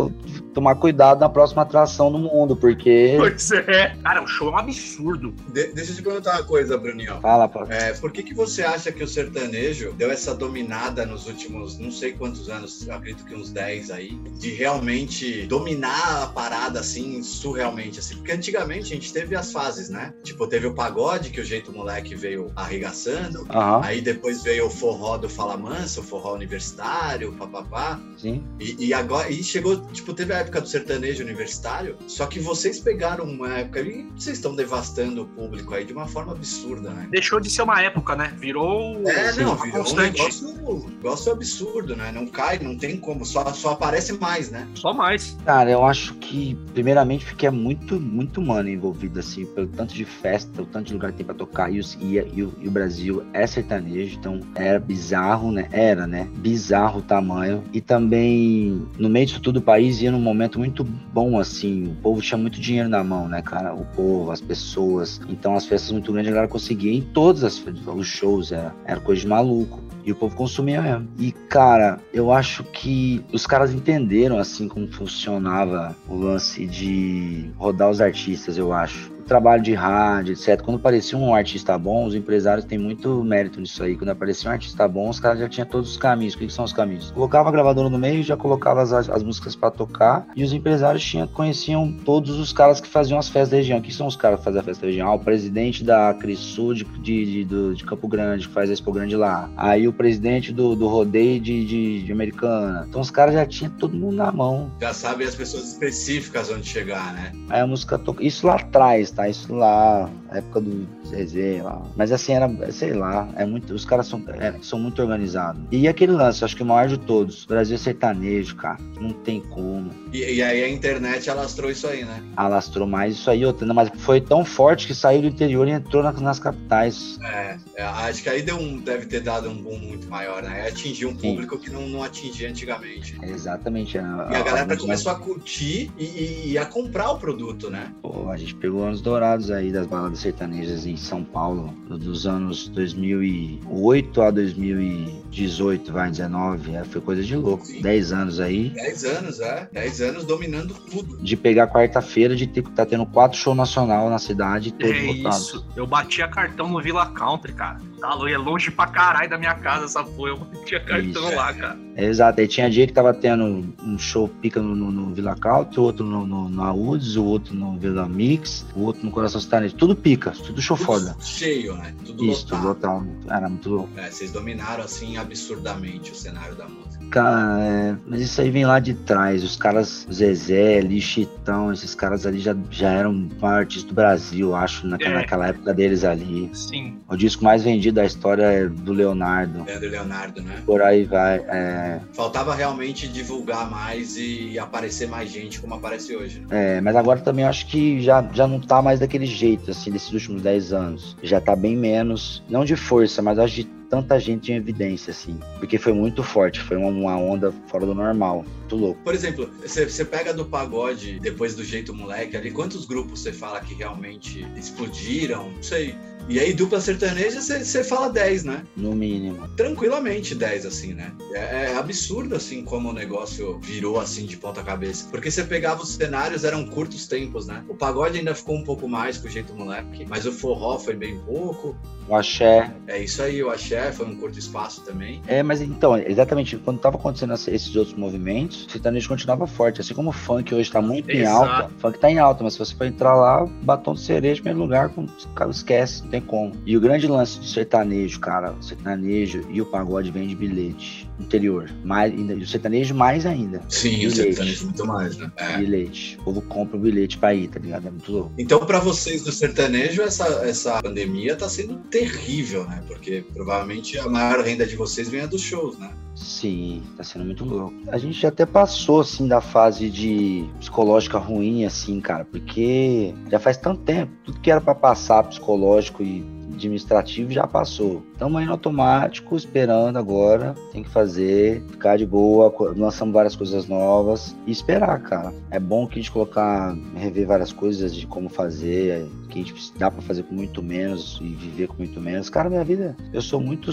tomar 0.53 0.75
cuidado 0.75 1.19
na 1.19 1.29
próxima 1.29 1.61
atração 1.61 2.11
do 2.11 2.17
mundo, 2.19 2.55
porque. 2.55 3.15
Pois 3.17 3.51
é. 3.51 3.95
Cara, 4.03 4.21
o 4.23 4.27
show 4.27 4.49
é 4.49 4.51
um 4.51 4.57
absurdo. 4.57 5.33
De- 5.53 5.67
deixa 5.73 5.91
eu 5.91 5.95
te 5.95 6.01
perguntar 6.01 6.33
uma 6.35 6.43
coisa, 6.43 6.77
Bruninho. 6.77 7.19
Fala, 7.21 7.47
pô. 7.47 7.63
É, 7.69 7.93
por 7.93 8.11
que, 8.11 8.21
que 8.23 8.33
você 8.33 8.63
acha 8.63 8.91
que 8.91 9.03
o 9.03 9.07
sertanejo 9.07 9.93
deu 9.93 10.11
essa 10.11 10.33
dominada 10.35 11.05
nos 11.05 11.27
últimos, 11.27 11.77
não 11.79 11.91
sei 11.91 12.11
quantos 12.13 12.49
anos, 12.49 12.87
acredito 12.89 13.23
que 13.25 13.33
uns 13.35 13.49
10 13.51 13.91
aí, 13.91 14.17
de 14.39 14.49
realmente 14.53 15.04
dominar 15.47 16.23
a 16.23 16.27
parada 16.27 16.79
assim, 16.79 17.21
surrealmente, 17.23 17.99
assim? 17.99 18.15
Porque 18.15 18.31
antigamente 18.31 18.85
a 18.91 18.95
gente 18.95 19.11
teve 19.13 19.35
as 19.35 19.51
fases, 19.51 19.89
né? 19.89 20.13
Tipo, 20.23 20.47
teve 20.47 20.67
o 20.67 20.73
pagode, 20.73 21.29
que 21.29 21.39
o 21.41 21.45
jeito 21.45 21.71
moleque 21.71 22.15
veio 22.15 22.51
arregaçando. 22.55 23.45
Aham, 23.49 23.81
Aí 23.83 24.01
depois 24.01 24.43
veio 24.43 24.67
o 24.67 24.69
forró 24.69 25.17
do 25.17 25.29
Fala 25.29 25.57
Mansa, 25.57 25.99
o 25.99 26.03
forró 26.03 26.33
universitário, 26.33 27.33
papapá. 27.33 27.99
sim. 28.17 28.43
E, 28.59 28.87
e 28.87 28.93
agora, 28.93 29.29
e 29.29 29.43
chegou, 29.43 29.79
tipo, 29.87 30.13
teve 30.13 30.33
a 30.33 30.37
época 30.39 30.61
do 30.61 30.67
sertanejo 30.67 31.23
universitário, 31.23 31.97
só 32.07 32.25
que 32.25 32.39
vocês 32.39 32.79
pegaram 32.79 33.25
uma 33.25 33.59
época 33.59 33.81
e 33.81 34.03
vocês 34.15 34.37
estão 34.37 34.55
devastando 34.55 35.23
o 35.23 35.27
público 35.27 35.73
aí 35.73 35.85
de 35.85 35.93
uma 35.93 36.07
forma 36.07 36.31
absurda, 36.33 36.89
né? 36.91 37.07
Deixou 37.11 37.39
de 37.39 37.49
ser 37.49 37.61
uma 37.63 37.81
época, 37.81 38.15
né? 38.15 38.33
Virou 38.37 39.01
É, 39.07 39.29
assim, 39.29 39.41
não, 39.41 39.53
uma 39.53 39.63
virou 39.63 39.79
um 39.81 39.83
constante. 39.83 40.17
negócio, 40.19 40.89
negócio 40.89 41.31
absurdo, 41.31 41.95
né? 41.95 42.11
Não 42.11 42.27
cai, 42.27 42.59
não 42.59 42.77
tem 42.77 42.97
como, 42.97 43.25
só, 43.25 43.51
só 43.53 43.71
aparece 43.71 44.13
mais, 44.13 44.49
né? 44.49 44.67
Só 44.75 44.93
mais. 44.95 45.37
Cara, 45.45 45.69
eu 45.69 45.83
acho 45.85 46.13
que, 46.15 46.55
primeiramente, 46.73 47.25
porque 47.25 47.45
é 47.45 47.51
muito, 47.51 47.99
muito 47.99 48.39
humano 48.39 48.69
envolvido, 48.69 49.19
assim, 49.19 49.45
pelo 49.45 49.67
tanto 49.67 49.93
de 49.93 50.05
festa, 50.05 50.61
o 50.61 50.65
tanto 50.65 50.87
de 50.87 50.93
lugar 50.93 51.11
que 51.11 51.17
tem 51.17 51.25
pra 51.25 51.35
tocar, 51.35 51.71
e, 51.71 51.79
os- 51.79 51.97
e- 52.01 52.15
e 52.33 52.43
o, 52.43 52.53
e 52.61 52.67
o 52.67 52.71
Brasil 52.71 53.23
é 53.33 53.45
sertanejo, 53.45 54.17
então 54.17 54.39
era 54.55 54.79
bizarro, 54.79 55.51
né? 55.51 55.67
Era, 55.71 56.07
né? 56.07 56.27
Bizarro 56.37 56.99
o 56.99 57.01
tamanho. 57.01 57.63
E 57.73 57.81
também, 57.81 58.85
no 58.97 59.09
meio 59.09 59.25
disso 59.25 59.39
tudo, 59.41 59.57
o 59.57 59.61
país 59.61 60.01
ia 60.01 60.11
num 60.11 60.19
momento 60.21 60.57
muito 60.59 60.83
bom, 60.83 61.37
assim, 61.39 61.85
o 61.87 61.95
povo 62.01 62.21
tinha 62.21 62.37
muito 62.37 62.59
dinheiro 62.59 62.89
na 62.89 63.03
mão, 63.03 63.27
né, 63.27 63.41
cara? 63.41 63.73
O 63.73 63.85
povo, 63.85 64.31
as 64.31 64.41
pessoas. 64.41 65.19
Então, 65.29 65.55
as 65.55 65.65
festas 65.65 65.91
muito 65.91 66.11
grandes, 66.11 66.29
a 66.31 66.33
galera 66.35 66.51
conseguia 66.51 66.93
em 66.93 67.01
todos 67.01 67.43
as, 67.43 67.61
os 67.95 68.07
shows, 68.07 68.51
era, 68.51 68.73
era 68.85 68.99
coisa 68.99 69.21
de 69.21 69.27
maluco. 69.27 69.79
E 70.05 70.11
o 70.11 70.15
povo 70.15 70.35
consumia 70.35 70.81
mesmo. 70.81 71.07
E, 71.17 71.31
cara, 71.31 71.99
eu 72.13 72.31
acho 72.31 72.63
que 72.63 73.25
os 73.33 73.47
caras 73.47 73.73
entenderam, 73.73 74.37
assim, 74.37 74.67
como 74.67 74.87
funcionava 74.87 75.95
o 76.07 76.15
lance 76.15 76.67
de 76.67 77.49
rodar 77.57 77.89
os 77.89 77.99
artistas, 77.99 78.55
eu 78.55 78.71
acho. 78.71 79.14
Trabalho 79.25 79.61
de 79.61 79.73
rádio, 79.73 80.33
etc. 80.33 80.61
Quando 80.61 80.77
aparecia 80.77 81.17
um 81.17 81.33
artista 81.33 81.77
bom, 81.77 82.05
os 82.05 82.15
empresários 82.15 82.65
têm 82.65 82.77
muito 82.77 83.23
mérito 83.23 83.59
nisso 83.59 83.83
aí. 83.83 83.95
Quando 83.95 84.09
aparecia 84.09 84.49
um 84.49 84.53
artista 84.53 84.87
bom, 84.87 85.09
os 85.09 85.19
caras 85.19 85.39
já 85.39 85.49
tinham 85.49 85.67
todos 85.67 85.91
os 85.91 85.97
caminhos. 85.97 86.33
O 86.33 86.37
que, 86.37 86.47
que 86.47 86.53
são 86.53 86.65
os 86.65 86.73
caminhos? 86.73 87.11
Colocava 87.11 87.49
a 87.49 87.51
gravadora 87.51 87.89
no 87.89 87.97
meio, 87.97 88.23
já 88.23 88.37
colocava 88.37 88.81
as, 88.81 88.91
as 88.93 89.23
músicas 89.23 89.55
para 89.55 89.71
tocar, 89.71 90.27
e 90.35 90.43
os 90.43 90.53
empresários 90.53 91.03
tinham, 91.03 91.27
conheciam 91.27 91.91
todos 91.91 92.39
os 92.39 92.53
caras 92.53 92.79
que 92.79 92.87
faziam 92.87 93.19
as 93.19 93.27
festas 93.27 93.49
da 93.49 93.57
região. 93.57 93.81
Quem 93.81 93.91
são 93.91 94.07
os 94.07 94.15
caras 94.15 94.39
que 94.39 94.45
fazem 94.45 94.61
a 94.61 94.63
festa 94.63 94.81
da 94.81 94.87
região? 94.87 95.07
Ah, 95.07 95.15
o 95.15 95.19
presidente 95.19 95.83
da 95.83 96.13
Crisul 96.13 96.73
de, 96.73 96.83
de, 96.83 97.45
de, 97.45 97.75
de, 97.75 97.85
Campo 97.85 98.07
Grande, 98.07 98.47
que 98.47 98.53
faz 98.53 98.69
a 98.69 98.73
Expo 98.73 98.91
Grande 98.91 99.15
lá. 99.15 99.49
Aí 99.57 99.87
o 99.87 99.93
presidente 99.93 100.51
do, 100.51 100.75
do 100.75 100.87
rodeio 100.87 101.39
de, 101.39 101.65
de, 101.65 102.03
de 102.03 102.11
Americana. 102.11 102.85
Então 102.87 103.01
os 103.01 103.11
caras 103.11 103.33
já 103.33 103.45
tinham 103.45 103.71
todo 103.71 103.95
mundo 103.95 104.15
na 104.15 104.31
mão. 104.31 104.71
Já 104.81 104.93
sabem 104.93 105.27
as 105.27 105.35
pessoas 105.35 105.71
específicas 105.71 106.49
onde 106.49 106.67
chegar, 106.67 107.13
né? 107.13 107.31
Aí 107.49 107.61
a 107.61 107.67
música 107.67 107.97
toca. 107.97 108.23
Isso 108.23 108.47
lá 108.47 108.55
atrás, 108.55 109.11
tá? 109.15 109.27
Isso 109.29 109.53
lá, 109.55 110.09
época 110.37 110.61
do 110.61 110.87
Zezé 111.07 111.61
lá. 111.61 111.81
Mas 111.95 112.11
assim, 112.11 112.33
era, 112.33 112.49
sei 112.71 112.93
lá, 112.93 113.29
é 113.35 113.45
muito. 113.45 113.73
Os 113.73 113.85
caras 113.85 114.07
são, 114.07 114.23
é, 114.27 114.53
são 114.61 114.79
muito 114.79 115.01
organizados. 115.01 115.61
E 115.71 115.87
aquele 115.87 116.13
lance, 116.13 116.43
acho 116.43 116.55
que 116.55 116.63
o 116.63 116.65
maior 116.65 116.87
de 116.87 116.97
todos, 116.97 117.45
Brasil 117.45 117.75
é 117.75 117.77
sertanejo, 117.77 118.55
cara. 118.55 118.77
Não 118.99 119.11
tem 119.11 119.41
como. 119.41 119.91
E, 120.11 120.19
e 120.19 120.43
aí 120.43 120.63
a 120.63 120.69
internet 120.69 121.29
alastrou 121.29 121.69
isso 121.69 121.87
aí, 121.87 122.03
né? 122.05 122.21
Alastrou 122.35 122.87
mais 122.87 123.15
isso 123.15 123.29
aí, 123.29 123.45
outra. 123.45 123.65
Mas 123.73 123.89
foi 123.97 124.21
tão 124.21 124.45
forte 124.45 124.87
que 124.87 124.93
saiu 124.93 125.21
do 125.21 125.27
interior 125.27 125.67
e 125.67 125.71
entrou 125.71 126.03
nas, 126.03 126.19
nas 126.19 126.39
capitais. 126.39 127.17
É, 127.23 127.57
é, 127.75 127.83
acho 127.83 128.23
que 128.23 128.29
aí 128.29 128.41
deu 128.41 128.57
um, 128.57 128.77
deve 128.79 129.05
ter 129.05 129.21
dado 129.21 129.49
um 129.49 129.55
boom 129.55 129.77
muito 129.79 130.07
maior, 130.07 130.43
né? 130.43 130.67
Atingiu 130.67 131.09
um 131.09 131.15
público 131.15 131.55
Sim. 131.55 131.61
que 131.61 131.69
não, 131.69 131.87
não 131.87 132.03
atingia 132.03 132.49
antigamente. 132.49 133.17
Exatamente. 133.23 133.97
A, 133.97 134.01
e 134.31 134.35
a, 134.35 134.39
a 134.39 134.43
galera 134.43 134.77
começou 134.77 135.11
a 135.11 135.15
curtir 135.15 135.91
e, 135.97 136.05
e, 136.05 136.51
e, 136.51 136.57
a 136.57 136.65
comprar 136.65 137.11
o 137.11 137.19
produto, 137.19 137.69
né? 137.69 137.91
Pô, 138.01 138.29
a 138.29 138.37
gente 138.37 138.55
pegou 138.55 138.83
anos 138.83 139.01
dourados 139.01 139.51
aí 139.51 139.71
das 139.71 139.87
baladas 139.87 140.19
sertanejas 140.25 140.87
em 140.87 140.97
São 140.97 141.23
Paulo, 141.23 141.71
dos 141.87 142.25
anos 142.25 142.67
2008 142.69 144.21
a 144.21 144.31
2018, 144.31 145.93
vai, 145.93 146.09
19. 146.09 146.75
É, 146.75 146.83
foi 146.83 146.99
coisa 146.99 147.23
de 147.23 147.35
louco. 147.35 147.65
Sim. 147.65 147.81
10 147.81 148.11
anos 148.11 148.39
aí. 148.39 148.69
10 148.71 149.03
anos, 149.05 149.39
é. 149.39 149.69
10 149.71 150.01
anos 150.01 150.25
dominando 150.25 150.73
tudo. 150.73 151.17
De 151.21 151.37
pegar 151.37 151.67
quarta-feira, 151.67 152.35
de 152.35 152.47
ter 152.47 152.63
tá 152.63 152.85
tendo 152.85 153.05
quatro 153.05 153.37
shows 153.37 153.55
nacional 153.55 154.09
na 154.09 154.17
cidade, 154.17 154.71
todos 154.71 154.95
é 154.95 155.05
votados. 155.05 155.47
Isso. 155.47 155.65
Eu 155.75 155.85
batia 155.85 156.27
cartão 156.27 156.67
no 156.67 156.81
Vila 156.81 157.05
Country, 157.11 157.53
cara. 157.53 157.79
Tá 157.99 158.15
é 158.29 158.37
longe 158.37 158.71
pra 158.71 158.87
caralho 158.87 159.29
da 159.29 159.37
minha 159.37 159.55
casa 159.55 159.85
essa 159.85 160.03
porra. 160.03 160.29
Eu 160.29 160.37
batia 160.37 160.79
cartão 160.79 161.27
isso. 161.27 161.35
lá, 161.35 161.53
cara. 161.53 161.85
É, 161.95 162.05
exato. 162.05 162.41
Aí 162.41 162.47
tinha 162.47 162.69
dia 162.69 162.85
que 162.85 162.93
tava 162.93 163.13
tendo 163.13 163.73
um 163.81 163.97
show 163.97 164.27
pica 164.27 164.61
no, 164.61 164.75
no, 164.75 164.91
no 164.91 165.13
Vila 165.13 165.35
Country, 165.35 165.79
outro 165.79 166.05
no, 166.05 166.25
no, 166.25 166.49
no 166.49 166.63
Audes, 166.63 167.15
o 167.15 167.23
outro 167.23 167.55
no 167.55 167.77
Vila 167.77 168.07
Mix, 168.07 168.65
o 168.75 168.81
outro 168.81 169.05
no 169.05 169.11
Coração 169.11 169.39
Sertanejo. 169.39 169.75
Tudo 169.75 169.95
pica, 169.95 170.14
tudo 170.17 170.61
show 170.61 170.77
tudo 170.77 170.85
foda. 170.85 171.15
Cheio, 171.19 171.75
né? 171.75 171.93
Tudo 172.05 172.23
Isso, 172.25 172.43
lotado. 172.43 172.57
tudo 172.57 172.67
lotado. 172.67 173.07
Era 173.29 173.49
muito 173.49 173.69
louco. 173.69 173.99
É, 173.99 174.09
vocês 174.09 174.31
dominaram, 174.31 174.83
assim, 174.83 175.17
absurdamente 175.17 176.11
o 176.11 176.15
cenário 176.15 176.55
da 176.55 176.67
música. 176.67 176.94
Cara, 177.09 177.61
é, 177.61 177.95
mas 178.07 178.21
isso 178.21 178.41
aí 178.41 178.49
vem 178.49 178.65
lá 178.65 178.79
de 178.79 178.93
trás. 178.93 179.43
Os 179.43 179.55
caras, 179.55 180.07
Zezé, 180.11 180.79
Lixitão, 180.81 181.71
esses 181.71 181.95
caras 181.95 182.25
ali 182.25 182.39
já, 182.39 182.55
já 182.69 182.91
eram 182.91 183.29
artistas 183.41 183.85
do 183.85 183.93
Brasil, 183.93 184.55
acho, 184.55 184.87
naquela, 184.87 185.15
é. 185.15 185.17
naquela 185.17 185.47
época 185.47 185.73
deles 185.73 186.03
ali. 186.03 186.49
Sim. 186.53 186.97
O 187.09 187.15
disco 187.15 187.43
mais 187.43 187.63
vendido 187.63 187.95
da 187.95 188.05
história 188.05 188.43
é 188.43 188.67
do 188.67 188.93
Leonardo. 188.93 189.63
É 189.67 189.79
do 189.79 189.87
Leonardo, 189.87 190.41
né? 190.41 190.61
Por 190.65 190.81
aí 190.81 191.03
vai. 191.03 191.37
É... 191.47 191.99
Faltava 192.13 192.53
realmente 192.53 193.07
divulgar 193.07 193.69
mais 193.69 194.17
e 194.17 194.57
aparecer 194.59 195.07
mais 195.07 195.29
gente 195.29 195.59
como 195.59 195.75
aparece 195.75 196.15
hoje. 196.15 196.41
Né? 196.41 196.77
É, 196.77 196.81
mas 196.81 196.95
agora 196.95 197.19
também 197.21 197.45
acho 197.45 197.67
que 197.67 198.01
já, 198.01 198.27
já 198.33 198.47
não 198.47 198.59
tá 198.59 198.81
mais 198.81 198.99
daquele 198.99 199.25
jeito, 199.25 199.71
assim, 199.71 199.91
desses 199.91 200.11
últimos 200.11 200.41
10 200.41 200.73
anos. 200.73 201.17
Já 201.23 201.39
tá 201.39 201.55
bem 201.55 201.75
menos, 201.75 202.43
não 202.49 202.65
de 202.65 202.75
força, 202.75 203.21
mas 203.21 203.39
acho 203.39 203.55
de 203.55 203.63
tanta 203.89 204.19
gente 204.19 204.51
em 204.51 204.55
evidência, 204.55 205.11
assim. 205.11 205.39
Porque 205.59 205.77
foi 205.77 205.93
muito 205.93 206.23
forte, 206.23 206.61
foi 206.61 206.77
uma, 206.77 206.89
uma 206.89 207.17
onda 207.17 207.53
fora 207.67 207.85
do 207.85 207.93
normal. 207.93 208.45
Muito 208.59 208.75
louco. 208.75 209.01
Por 209.03 209.13
exemplo, 209.13 209.49
você 209.61 210.05
pega 210.05 210.33
do 210.33 210.45
pagode, 210.45 211.19
depois 211.19 211.55
do 211.55 211.63
jeito 211.63 211.93
moleque 211.93 212.35
ali, 212.35 212.51
quantos 212.51 212.85
grupos 212.85 213.21
você 213.21 213.31
fala 213.31 213.59
que 213.59 213.73
realmente 213.73 214.45
explodiram? 214.55 215.51
Não 215.51 215.63
sei. 215.63 215.95
E 216.27 216.39
aí, 216.39 216.53
dupla 216.53 216.81
sertaneja, 216.81 217.39
você 217.39 217.83
fala 217.83 218.09
10, 218.09 218.45
né? 218.45 218.63
No 218.75 218.95
mínimo. 218.95 219.47
Tranquilamente 219.49 220.33
10, 220.33 220.65
assim, 220.65 220.93
né? 220.93 221.11
É, 221.33 221.65
é, 221.65 221.77
absurdo, 221.77 222.35
assim, 222.35 222.63
como 222.63 222.89
o 222.89 222.93
negócio 222.93 223.59
virou, 223.59 223.99
assim, 223.99 224.25
de 224.25 224.35
ponta 224.35 224.63
cabeça. 224.63 225.07
Porque 225.11 225.29
você 225.29 225.43
pegava 225.43 225.83
os 225.83 225.89
cenários, 225.89 226.43
eram 226.43 226.65
curtos 226.65 227.07
tempos, 227.07 227.45
né? 227.45 227.63
O 227.69 227.75
pagode 227.75 228.17
ainda 228.17 228.33
ficou 228.33 228.55
um 228.55 228.63
pouco 228.63 228.87
mais 228.87 229.17
com 229.17 229.27
o 229.27 229.29
jeito 229.29 229.53
moleque, 229.53 230.05
mas 230.09 230.25
o 230.25 230.31
forró 230.31 230.79
foi 230.79 230.95
bem 230.95 231.19
pouco. 231.19 231.75
O 232.07 232.15
axé. 232.15 232.71
É 232.87 233.01
isso 233.01 233.21
aí, 233.21 233.43
o 233.43 233.49
axé 233.49 233.91
foi 233.91 234.07
um 234.07 234.15
curto 234.15 234.37
espaço 234.37 234.81
também. 234.81 235.21
É, 235.27 235.41
mas 235.41 235.61
então, 235.61 235.97
exatamente, 235.97 236.57
quando 236.57 236.79
tava 236.79 236.97
acontecendo 236.97 237.33
esses 237.33 237.75
outros 237.75 237.95
movimentos, 237.95 238.65
o 238.65 238.71
sertanejo 238.71 239.09
continuava 239.09 239.47
forte. 239.47 239.81
Assim 239.81 239.93
como 239.93 240.09
o 240.09 240.13
funk 240.13 240.53
hoje 240.53 240.71
tá 240.71 240.81
muito 240.81 241.09
Exato. 241.09 241.45
em 241.45 241.49
alta, 241.49 241.71
o 241.75 241.79
funk 241.79 241.99
tá 241.99 242.11
em 242.11 242.19
alta, 242.19 242.43
mas 242.43 242.53
se 242.53 242.59
você 242.59 242.75
for 242.75 242.85
entrar 242.85 243.15
lá, 243.15 243.45
batom 243.63 243.93
de 243.93 244.01
cereja 244.01 244.39
em 244.39 244.43
primeiro 244.43 244.59
lugar, 244.59 244.89
com, 244.89 245.07
esquece, 245.49 246.03
tem 246.15 246.21
como. 246.21 246.53
E 246.65 246.77
o 246.77 246.79
grande 246.79 247.07
lance 247.07 247.39
do 247.39 247.45
sertanejo, 247.45 248.19
cara, 248.19 248.53
o 248.53 248.63
sertanejo 248.63 249.45
e 249.49 249.61
o 249.61 249.65
pagode 249.65 250.11
vem 250.11 250.27
de 250.27 250.35
bilhete 250.35 251.09
interior. 251.19 251.69
Mais, 251.83 252.13
e 252.13 252.21
o 252.21 252.47
sertanejo 252.47 252.95
mais 252.95 253.25
ainda. 253.25 253.61
Sim, 253.69 253.89
bilhete. 253.89 254.07
o 254.07 254.15
sertanejo 254.15 254.65
muito 254.65 254.87
mais, 254.87 255.17
né? 255.17 255.31
É. 255.37 255.57
Bilhete. 255.57 256.17
O 256.21 256.23
povo 256.25 256.41
compra 256.43 256.77
o 256.77 256.79
bilhete 256.79 257.17
pra 257.17 257.33
ir, 257.33 257.49
tá 257.49 257.59
ligado? 257.59 257.87
É 257.87 257.91
muito 257.91 258.11
louco. 258.11 258.31
Então, 258.37 258.65
pra 258.65 258.79
vocês 258.79 259.23
do 259.23 259.31
sertanejo, 259.31 260.01
essa, 260.01 260.25
essa 260.45 260.81
pandemia 260.81 261.35
tá 261.35 261.49
sendo 261.49 261.75
terrível, 261.89 262.65
né? 262.65 262.83
Porque 262.87 263.23
provavelmente 263.33 263.97
a 263.97 264.07
maior 264.07 264.43
renda 264.43 264.65
de 264.65 264.75
vocês 264.75 265.09
vem 265.09 265.27
dos 265.27 265.41
shows, 265.41 265.77
né? 265.77 265.89
Sim, 266.15 266.81
tá 266.95 267.03
sendo 267.03 267.25
muito 267.25 267.43
louco. 267.43 267.75
A 267.89 267.97
gente 267.97 268.25
até 268.25 268.45
passou, 268.45 269.01
assim, 269.01 269.27
da 269.27 269.41
fase 269.41 269.89
de 269.89 270.49
psicológica 270.59 271.17
ruim, 271.17 271.65
assim, 271.65 271.99
cara, 271.99 272.23
porque 272.25 273.13
já 273.29 273.37
faz 273.37 273.57
tanto 273.57 273.81
tempo, 273.81 274.13
tudo 274.23 274.39
que 274.39 274.49
era 274.49 274.61
para 274.61 274.73
passar 274.73 275.23
psicológico 275.23 276.01
e 276.01 276.25
administrativo 276.55 277.31
já 277.31 277.45
passou. 277.45 278.03
Estamos 278.13 278.39
aí 278.39 278.45
no 278.45 278.53
automático, 278.53 279.35
esperando 279.35 279.97
agora. 279.97 280.55
Tem 280.71 280.83
que 280.83 280.89
fazer, 280.89 281.61
ficar 281.69 281.97
de 281.97 282.05
boa, 282.05 282.53
lançamos 282.75 283.13
várias 283.13 283.35
coisas 283.35 283.67
novas 283.67 284.35
e 284.47 284.51
esperar, 284.51 285.01
cara. 285.01 285.33
É 285.51 285.59
bom 285.59 285.85
que 285.85 285.99
a 285.99 286.01
gente 286.01 286.11
colocar, 286.11 286.75
rever 286.95 287.27
várias 287.27 287.51
coisas 287.51 287.93
de 287.93 288.07
como 288.07 288.29
fazer, 288.29 289.05
que 289.29 289.39
a 289.39 289.43
gente 289.43 289.73
dá 289.77 289.91
para 289.91 290.01
fazer 290.01 290.23
com 290.23 290.33
muito 290.33 290.63
menos 290.63 291.19
e 291.21 291.25
viver 291.25 291.67
com 291.67 291.75
muito 291.77 291.99
menos. 291.99 292.29
Cara, 292.29 292.49
minha 292.49 292.63
vida, 292.63 292.95
eu 293.13 293.21
sou 293.21 293.41
muito 293.41 293.71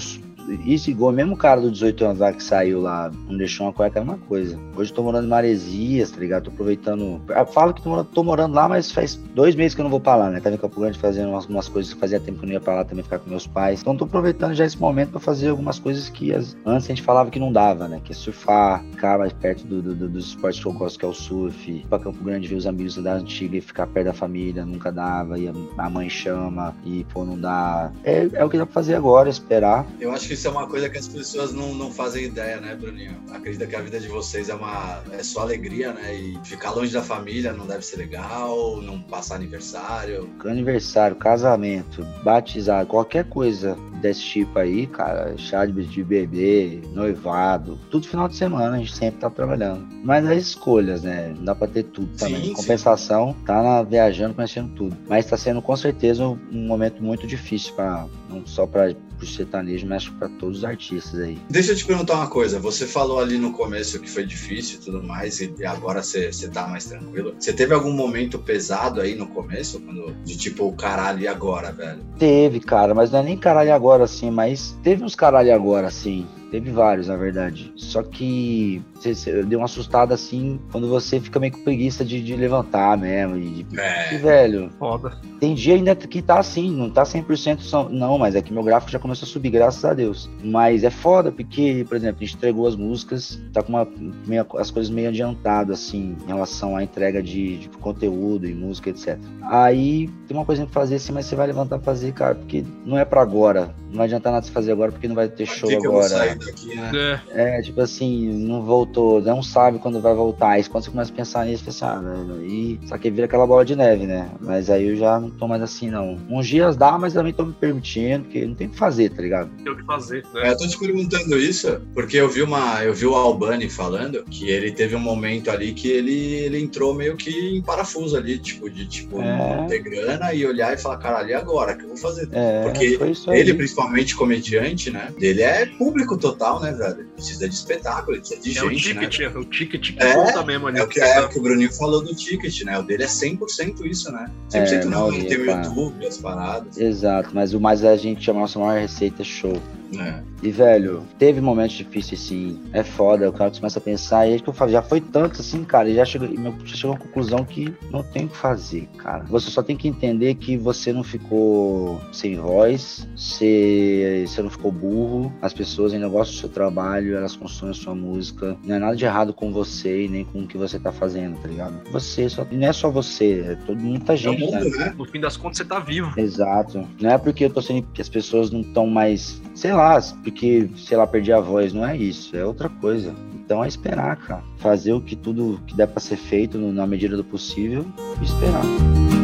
isso 0.64 0.90
igual, 0.90 1.12
mesmo 1.12 1.36
cara 1.36 1.60
do 1.60 1.70
18 1.70 2.04
anos 2.04 2.18
lá 2.18 2.32
que 2.32 2.42
saiu 2.42 2.80
lá, 2.80 3.10
não 3.28 3.36
deixou 3.36 3.66
uma 3.66 3.72
cueca, 3.72 3.98
é 3.98 4.02
uma 4.02 4.18
coisa. 4.18 4.58
Hoje 4.76 4.90
eu 4.90 4.96
tô 4.96 5.02
morando 5.02 5.26
em 5.26 5.30
Maresias, 5.30 6.10
tá 6.10 6.20
ligado? 6.20 6.44
Tô 6.44 6.50
aproveitando. 6.50 7.20
Eu 7.28 7.46
falo 7.46 7.74
que 7.74 7.82
tô 7.82 7.90
morando, 7.90 8.06
tô 8.08 8.24
morando 8.24 8.54
lá, 8.54 8.68
mas 8.68 8.90
faz 8.90 9.14
dois 9.34 9.54
meses 9.54 9.74
que 9.74 9.80
eu 9.80 9.84
não 9.84 9.90
vou 9.90 10.00
pra 10.00 10.16
lá, 10.16 10.30
né? 10.30 10.40
Tava 10.40 10.54
em 10.54 10.58
Campo 10.58 10.80
Grande 10.80 10.98
fazendo 10.98 11.30
umas, 11.30 11.46
umas 11.46 11.68
coisas 11.68 11.92
que 11.92 12.00
fazia 12.00 12.20
tempo 12.20 12.38
que 12.38 12.44
eu 12.44 12.48
não 12.48 12.54
ia 12.54 12.60
pra 12.60 12.74
lá 12.74 12.84
também 12.84 13.04
ficar 13.04 13.18
com 13.18 13.30
meus 13.30 13.46
pais. 13.46 13.80
Então 13.80 13.96
tô 13.96 14.04
aproveitando 14.04 14.54
já 14.54 14.64
esse 14.64 14.78
momento 14.78 15.10
pra 15.10 15.20
fazer 15.20 15.48
algumas 15.48 15.78
coisas 15.78 16.08
que 16.08 16.32
as, 16.34 16.56
antes 16.64 16.86
a 16.86 16.88
gente 16.88 17.02
falava 17.02 17.30
que 17.30 17.38
não 17.38 17.52
dava, 17.52 17.88
né? 17.88 18.00
Que 18.04 18.12
é 18.12 18.14
surfar, 18.14 18.82
ficar 18.90 19.18
mais 19.18 19.32
perto 19.32 19.64
do, 19.66 19.82
do, 19.82 19.94
do, 19.94 20.08
dos 20.08 20.28
esportes 20.28 20.60
que 20.60 20.66
eu 20.66 20.72
gosto, 20.72 20.98
que 20.98 21.04
é 21.04 21.08
o 21.08 21.14
surf, 21.14 21.70
ir 21.70 21.86
pra 21.88 21.98
Campo 21.98 22.22
Grande 22.22 22.48
ver 22.48 22.56
os 22.56 22.66
amigos 22.66 22.96
da 22.96 23.14
antiga 23.14 23.56
e 23.56 23.60
ficar 23.60 23.86
perto 23.86 24.06
da 24.06 24.12
família, 24.12 24.64
nunca 24.64 24.90
dava, 24.90 25.38
e 25.38 25.48
a, 25.48 25.52
a 25.78 25.90
mãe 25.90 26.08
chama 26.08 26.74
e 26.84 27.04
pô, 27.12 27.24
não 27.24 27.38
dá. 27.38 27.92
É, 28.04 28.28
é 28.32 28.44
o 28.44 28.50
que 28.50 28.58
dá 28.58 28.66
pra 28.66 28.74
fazer 28.74 28.94
agora, 28.94 29.28
esperar. 29.28 29.86
Eu 30.00 30.12
acho 30.12 30.28
que 30.28 30.31
isso 30.32 30.48
é 30.48 30.50
uma 30.50 30.66
coisa 30.66 30.88
que 30.88 30.98
as 30.98 31.08
pessoas 31.08 31.52
não, 31.52 31.74
não 31.74 31.90
fazem 31.90 32.24
ideia, 32.24 32.60
né, 32.60 32.74
Bruninho? 32.74 33.16
Acredita 33.30 33.66
que 33.66 33.76
a 33.76 33.80
vida 33.80 34.00
de 34.00 34.08
vocês 34.08 34.48
é 34.48 34.54
uma 34.54 35.02
é 35.12 35.22
só 35.22 35.40
alegria, 35.40 35.92
né? 35.92 36.14
E 36.14 36.38
ficar 36.44 36.70
longe 36.70 36.92
da 36.92 37.02
família 37.02 37.52
não 37.52 37.66
deve 37.66 37.84
ser 37.84 37.96
legal, 37.96 38.80
não 38.82 39.00
passar 39.00 39.36
aniversário. 39.36 40.28
Aniversário, 40.44 41.16
casamento, 41.16 42.02
batizado, 42.24 42.88
qualquer 42.88 43.28
coisa 43.28 43.76
desse 44.02 44.20
tipo 44.20 44.58
aí, 44.58 44.86
cara, 44.86 45.34
chá 45.38 45.64
de 45.64 46.04
bebê, 46.04 46.80
noivado, 46.92 47.78
tudo 47.90 48.06
final 48.06 48.28
de 48.28 48.36
semana, 48.36 48.76
a 48.76 48.78
gente 48.78 48.94
sempre 48.94 49.20
tá 49.20 49.30
trabalhando. 49.30 49.86
Mas 50.04 50.26
as 50.26 50.36
escolhas, 50.38 51.02
né? 51.02 51.32
Não 51.36 51.44
dá 51.44 51.54
pra 51.54 51.68
ter 51.68 51.84
tudo 51.84 52.14
também. 52.18 52.46
Sim, 52.46 52.52
Compensação, 52.52 53.34
sim. 53.38 53.44
tá 53.46 53.62
na, 53.62 53.82
viajando, 53.82 54.34
conhecendo 54.34 54.68
tudo. 54.74 54.96
Mas 55.08 55.26
tá 55.26 55.36
sendo 55.36 55.62
com 55.62 55.76
certeza 55.76 56.26
um 56.26 56.66
momento 56.66 57.02
muito 57.02 57.26
difícil 57.26 57.72
para 57.74 58.06
não 58.28 58.46
só 58.46 58.66
para 58.66 58.94
o 59.20 59.26
sertanejo, 59.26 59.86
mas 59.86 60.08
para 60.08 60.28
todos 60.28 60.58
os 60.58 60.64
artistas 60.64 61.20
aí. 61.20 61.38
Deixa 61.48 61.72
eu 61.72 61.76
te 61.76 61.84
perguntar 61.84 62.14
uma 62.14 62.26
coisa. 62.26 62.58
Você 62.58 62.86
falou 62.86 63.20
ali 63.20 63.38
no 63.38 63.52
começo 63.52 64.00
que 64.00 64.10
foi 64.10 64.26
difícil 64.26 64.78
e 64.80 64.84
tudo 64.84 65.02
mais, 65.02 65.40
e 65.40 65.64
agora 65.64 66.02
você, 66.02 66.32
você 66.32 66.48
tá 66.48 66.66
mais 66.66 66.86
tranquilo. 66.86 67.34
Você 67.38 67.52
teve 67.52 67.72
algum 67.72 67.92
momento 67.92 68.38
pesado 68.38 69.00
aí 69.00 69.14
no 69.14 69.28
começo, 69.28 69.80
quando, 69.80 70.14
de 70.24 70.36
tipo, 70.36 70.72
caralho, 70.72 71.20
e 71.20 71.28
agora, 71.28 71.70
velho? 71.70 72.00
Teve, 72.18 72.60
cara, 72.60 72.94
mas 72.94 73.10
não 73.10 73.20
é 73.20 73.22
nem 73.22 73.36
caralho 73.36 73.72
agora 73.72 73.91
assim, 74.00 74.30
mas 74.30 74.76
teve 74.82 75.04
uns 75.04 75.14
caralho 75.14 75.54
agora 75.54 75.88
assim 75.88 76.26
Teve 76.52 76.70
vários, 76.70 77.08
na 77.08 77.16
verdade. 77.16 77.72
Só 77.76 78.02
que 78.02 78.82
você, 78.94 79.42
deu 79.42 79.60
uma 79.60 79.64
assustada 79.64 80.12
assim 80.12 80.60
quando 80.70 80.86
você 80.86 81.18
fica 81.18 81.40
meio 81.40 81.50
com 81.50 81.64
preguiça 81.64 82.04
de, 82.04 82.22
de 82.22 82.36
levantar 82.36 82.98
mesmo. 82.98 83.38
E, 83.38 83.62
de, 83.62 83.80
é. 83.80 84.18
velho. 84.18 84.70
Foda. 84.78 85.16
Tem 85.40 85.54
dia 85.54 85.74
ainda 85.74 85.96
que 85.96 86.20
tá 86.20 86.38
assim, 86.38 86.70
não 86.70 86.90
tá 86.90 87.04
100% 87.04 87.88
não, 87.90 88.18
mas 88.18 88.34
é 88.34 88.42
que 88.42 88.52
meu 88.52 88.62
gráfico 88.62 88.92
já 88.92 88.98
começou 88.98 89.26
a 89.26 89.30
subir, 89.30 89.48
graças 89.48 89.82
a 89.82 89.94
Deus. 89.94 90.28
Mas 90.44 90.84
é 90.84 90.90
foda, 90.90 91.32
porque, 91.32 91.86
por 91.88 91.96
exemplo, 91.96 92.18
a 92.20 92.24
gente 92.24 92.36
entregou 92.36 92.68
as 92.68 92.76
músicas, 92.76 93.40
tá 93.50 93.62
com 93.62 93.72
uma, 93.72 93.88
meio, 94.26 94.46
as 94.58 94.70
coisas 94.70 94.92
meio 94.92 95.08
adiantadas, 95.08 95.80
assim, 95.80 96.14
em 96.22 96.26
relação 96.26 96.76
à 96.76 96.82
entrega 96.82 97.22
de, 97.22 97.60
de, 97.60 97.68
conteúdo 97.78 98.46
e 98.46 98.52
música, 98.52 98.90
etc. 98.90 99.18
Aí 99.44 100.06
tem 100.28 100.36
uma 100.36 100.44
coisa 100.44 100.64
pra 100.64 100.72
fazer 100.72 100.96
assim, 100.96 101.12
mas 101.12 101.24
você 101.24 101.34
vai 101.34 101.46
levantar 101.46 101.78
pra 101.78 101.84
fazer, 101.86 102.12
cara, 102.12 102.34
porque 102.34 102.62
não 102.84 102.98
é 102.98 103.06
pra 103.06 103.22
agora. 103.22 103.74
Não 103.88 103.96
vai 103.96 104.06
adiantar 104.06 104.32
nada 104.32 104.44
você 104.44 104.52
fazer 104.52 104.72
agora, 104.72 104.92
porque 104.92 105.08
não 105.08 105.14
vai 105.14 105.28
ter 105.28 105.46
show 105.46 105.70
agora. 105.70 106.36
Daqui, 106.44 106.74
né? 106.74 107.20
é. 107.30 107.58
é, 107.58 107.62
tipo 107.62 107.80
assim, 107.80 108.28
não 108.32 108.62
voltou, 108.62 109.20
não 109.20 109.42
sabe 109.42 109.78
quando 109.78 110.00
vai 110.00 110.14
voltar. 110.14 110.50
Aí 110.50 110.64
quando 110.64 110.84
você 110.84 110.90
começa 110.90 111.12
a 111.12 111.16
pensar 111.16 111.46
nisso, 111.46 111.64
você 111.64 111.66
pensa, 111.66 111.86
ah, 111.86 112.00
velho, 112.00 112.44
e 112.44 112.80
só 112.86 112.98
que 112.98 113.10
vira 113.10 113.26
aquela 113.26 113.46
bola 113.46 113.64
de 113.64 113.76
neve, 113.76 114.06
né? 114.06 114.30
Mas 114.40 114.70
aí 114.70 114.88
eu 114.88 114.96
já 114.96 115.18
não 115.18 115.30
tô 115.30 115.46
mais 115.46 115.62
assim, 115.62 115.90
não. 115.90 116.18
Uns 116.28 116.46
dias 116.46 116.76
dá, 116.76 116.98
mas 116.98 117.12
também 117.12 117.32
tô 117.32 117.44
me 117.44 117.52
permitindo, 117.52 118.24
porque 118.24 118.44
não 118.44 118.54
tem 118.54 118.66
o 118.66 118.70
que 118.70 118.78
fazer, 118.78 119.10
tá 119.10 119.22
ligado? 119.22 119.50
Tem 119.62 119.72
o 119.72 119.76
que 119.76 119.84
fazer, 119.84 120.24
né? 120.34 120.48
É, 120.48 120.52
eu 120.52 120.56
tô 120.56 120.66
te 120.66 120.78
perguntando 120.78 121.38
isso, 121.38 121.80
porque 121.94 122.16
eu 122.16 122.28
vi 122.28 122.42
uma. 122.42 122.82
Eu 122.82 122.94
vi 122.94 123.06
o 123.06 123.14
Albani 123.14 123.68
falando 123.68 124.24
que 124.24 124.48
ele 124.48 124.72
teve 124.72 124.96
um 124.96 125.00
momento 125.00 125.50
ali 125.50 125.72
que 125.72 125.88
ele, 125.88 126.34
ele 126.34 126.60
entrou 126.60 126.94
meio 126.94 127.16
que 127.16 127.30
em 127.30 127.62
parafuso 127.62 128.16
ali, 128.16 128.38
tipo, 128.38 128.68
de 128.68 128.86
tipo, 128.86 129.20
é. 129.20 129.66
ter 129.68 129.80
grana 129.80 130.32
e 130.32 130.44
olhar 130.46 130.74
e 130.74 130.78
falar, 130.78 130.98
caralho, 130.98 131.30
e 131.30 131.34
agora? 131.34 131.72
O 131.72 131.76
que 131.76 131.84
eu 131.84 131.88
vou 131.88 131.96
fazer? 131.96 132.28
É, 132.32 132.62
porque 132.62 132.98
ele, 133.28 133.54
principalmente 133.54 134.14
comediante, 134.14 134.90
né? 134.90 135.12
Ele 135.20 135.42
é 135.42 135.66
público 135.66 136.16
total, 136.16 136.31
né, 136.60 136.72
velho? 136.72 137.00
Ele 137.00 137.08
precisa 137.10 137.48
de 137.48 137.54
espetáculo, 137.54 138.16
ele 138.16 138.20
precisa 138.20 138.40
de 138.40 138.50
é 138.50 138.52
gente. 138.54 138.66
O 138.66 138.76
ticket, 138.76 139.18
né? 139.20 139.40
O 139.40 139.44
ticket 139.44 139.96
que 139.96 140.02
é, 140.02 140.14
conta 140.14 140.44
mesmo 140.44 140.66
ali. 140.68 140.78
É 140.78 140.82
o 140.82 140.88
que, 140.88 141.00
é, 141.00 141.20
o 141.20 141.28
que 141.28 141.38
o 141.38 141.42
Bruninho 141.42 141.72
falou 141.72 142.02
do 142.02 142.14
ticket, 142.14 142.62
né? 142.62 142.78
O 142.78 142.82
dele 142.82 143.04
é 143.04 143.06
100% 143.06 143.84
isso, 143.86 144.10
né? 144.12 144.30
100% 144.50 144.72
é, 144.72 144.84
não, 144.84 145.12
ele 145.12 145.26
tem 145.26 145.38
o 145.38 145.44
YouTube, 145.44 146.06
as 146.06 146.18
paradas. 146.18 146.76
Exato, 146.76 147.30
mas 147.32 147.54
o 147.54 147.60
mais 147.60 147.84
a 147.84 147.96
gente 147.96 148.24
chama 148.24 148.40
a 148.40 148.42
nossa 148.42 148.58
maior 148.58 148.80
receita 148.80 149.22
é 149.22 149.24
show. 149.24 149.60
É. 149.98 150.22
E, 150.42 150.50
velho, 150.50 151.04
teve 151.18 151.40
momentos 151.40 151.76
difíceis, 151.76 152.20
sim. 152.20 152.60
É 152.72 152.82
foda, 152.82 153.28
o 153.28 153.32
cara 153.32 153.50
começa 153.50 153.78
a 153.78 153.82
pensar. 153.82 154.26
E 154.26 154.34
é 154.34 154.38
que 154.38 154.48
eu 154.48 154.52
falo, 154.52 154.70
já 154.70 154.82
foi 154.82 155.00
tanto 155.00 155.40
assim, 155.40 155.64
cara. 155.64 155.88
E 155.88 155.94
já 155.94 156.04
chegou, 156.04 156.28
já 156.64 156.76
chegou 156.76 156.94
a 156.94 156.98
uma 156.98 157.04
conclusão 157.04 157.44
que 157.44 157.72
não 157.90 158.02
tem 158.02 158.26
o 158.26 158.28
que 158.28 158.36
fazer, 158.36 158.88
cara. 158.98 159.24
Você 159.24 159.50
só 159.50 159.62
tem 159.62 159.76
que 159.76 159.88
entender 159.88 160.34
que 160.34 160.56
você 160.56 160.92
não 160.92 161.04
ficou 161.04 162.00
sem 162.12 162.36
voz, 162.36 163.08
você, 163.16 164.24
você 164.26 164.42
não 164.42 164.50
ficou 164.50 164.72
burro. 164.72 165.32
As 165.40 165.52
pessoas 165.52 165.92
ainda 165.92 166.08
gostam 166.08 166.34
do 166.34 166.40
seu 166.40 166.48
trabalho, 166.48 167.16
elas 167.16 167.36
consomem 167.36 167.72
a 167.72 167.74
sua 167.74 167.94
música. 167.94 168.56
Não 168.64 168.76
é 168.76 168.78
nada 168.78 168.96
de 168.96 169.04
errado 169.04 169.32
com 169.32 169.52
você 169.52 170.06
e 170.06 170.08
nem 170.08 170.24
com 170.24 170.40
o 170.40 170.46
que 170.46 170.56
você 170.56 170.78
tá 170.78 170.90
fazendo, 170.90 171.38
tá 171.40 171.48
ligado? 171.48 171.74
Você 171.92 172.28
só. 172.28 172.46
Não 172.50 172.66
é 172.66 172.72
só 172.72 172.90
você, 172.90 173.44
é 173.48 173.54
todo, 173.66 173.80
muita 173.80 174.16
gente. 174.16 174.42
É 174.42 174.46
mundo, 174.46 174.70
né? 174.70 174.76
né? 174.76 174.94
No 174.96 175.04
fim 175.04 175.20
das 175.20 175.36
contas, 175.36 175.58
você 175.58 175.64
tá 175.64 175.78
vivo. 175.78 176.18
Exato. 176.18 176.86
Não 177.00 177.10
é 177.10 177.18
porque 177.18 177.44
eu 177.44 177.50
tô 177.50 177.60
sendo 177.60 177.82
que 177.92 178.00
as 178.00 178.08
pessoas 178.08 178.50
não 178.50 178.60
estão 178.60 178.86
mais, 178.86 179.41
sei 179.54 179.72
lá, 179.72 180.00
porque, 180.22 180.68
sei 180.76 180.96
lá, 180.96 181.06
perdi 181.06 181.32
a 181.32 181.40
voz. 181.40 181.72
Não 181.72 181.86
é 181.86 181.96
isso, 181.96 182.36
é 182.36 182.44
outra 182.44 182.68
coisa. 182.68 183.14
Então 183.34 183.62
é 183.62 183.68
esperar, 183.68 184.16
cara. 184.16 184.42
Fazer 184.58 184.92
o 184.92 185.00
que 185.00 185.16
tudo 185.16 185.60
que 185.66 185.74
der 185.74 185.86
para 185.86 186.00
ser 186.00 186.16
feito 186.16 186.58
na 186.58 186.86
medida 186.86 187.16
do 187.16 187.24
possível 187.24 187.84
e 188.20 188.24
esperar. 188.24 189.21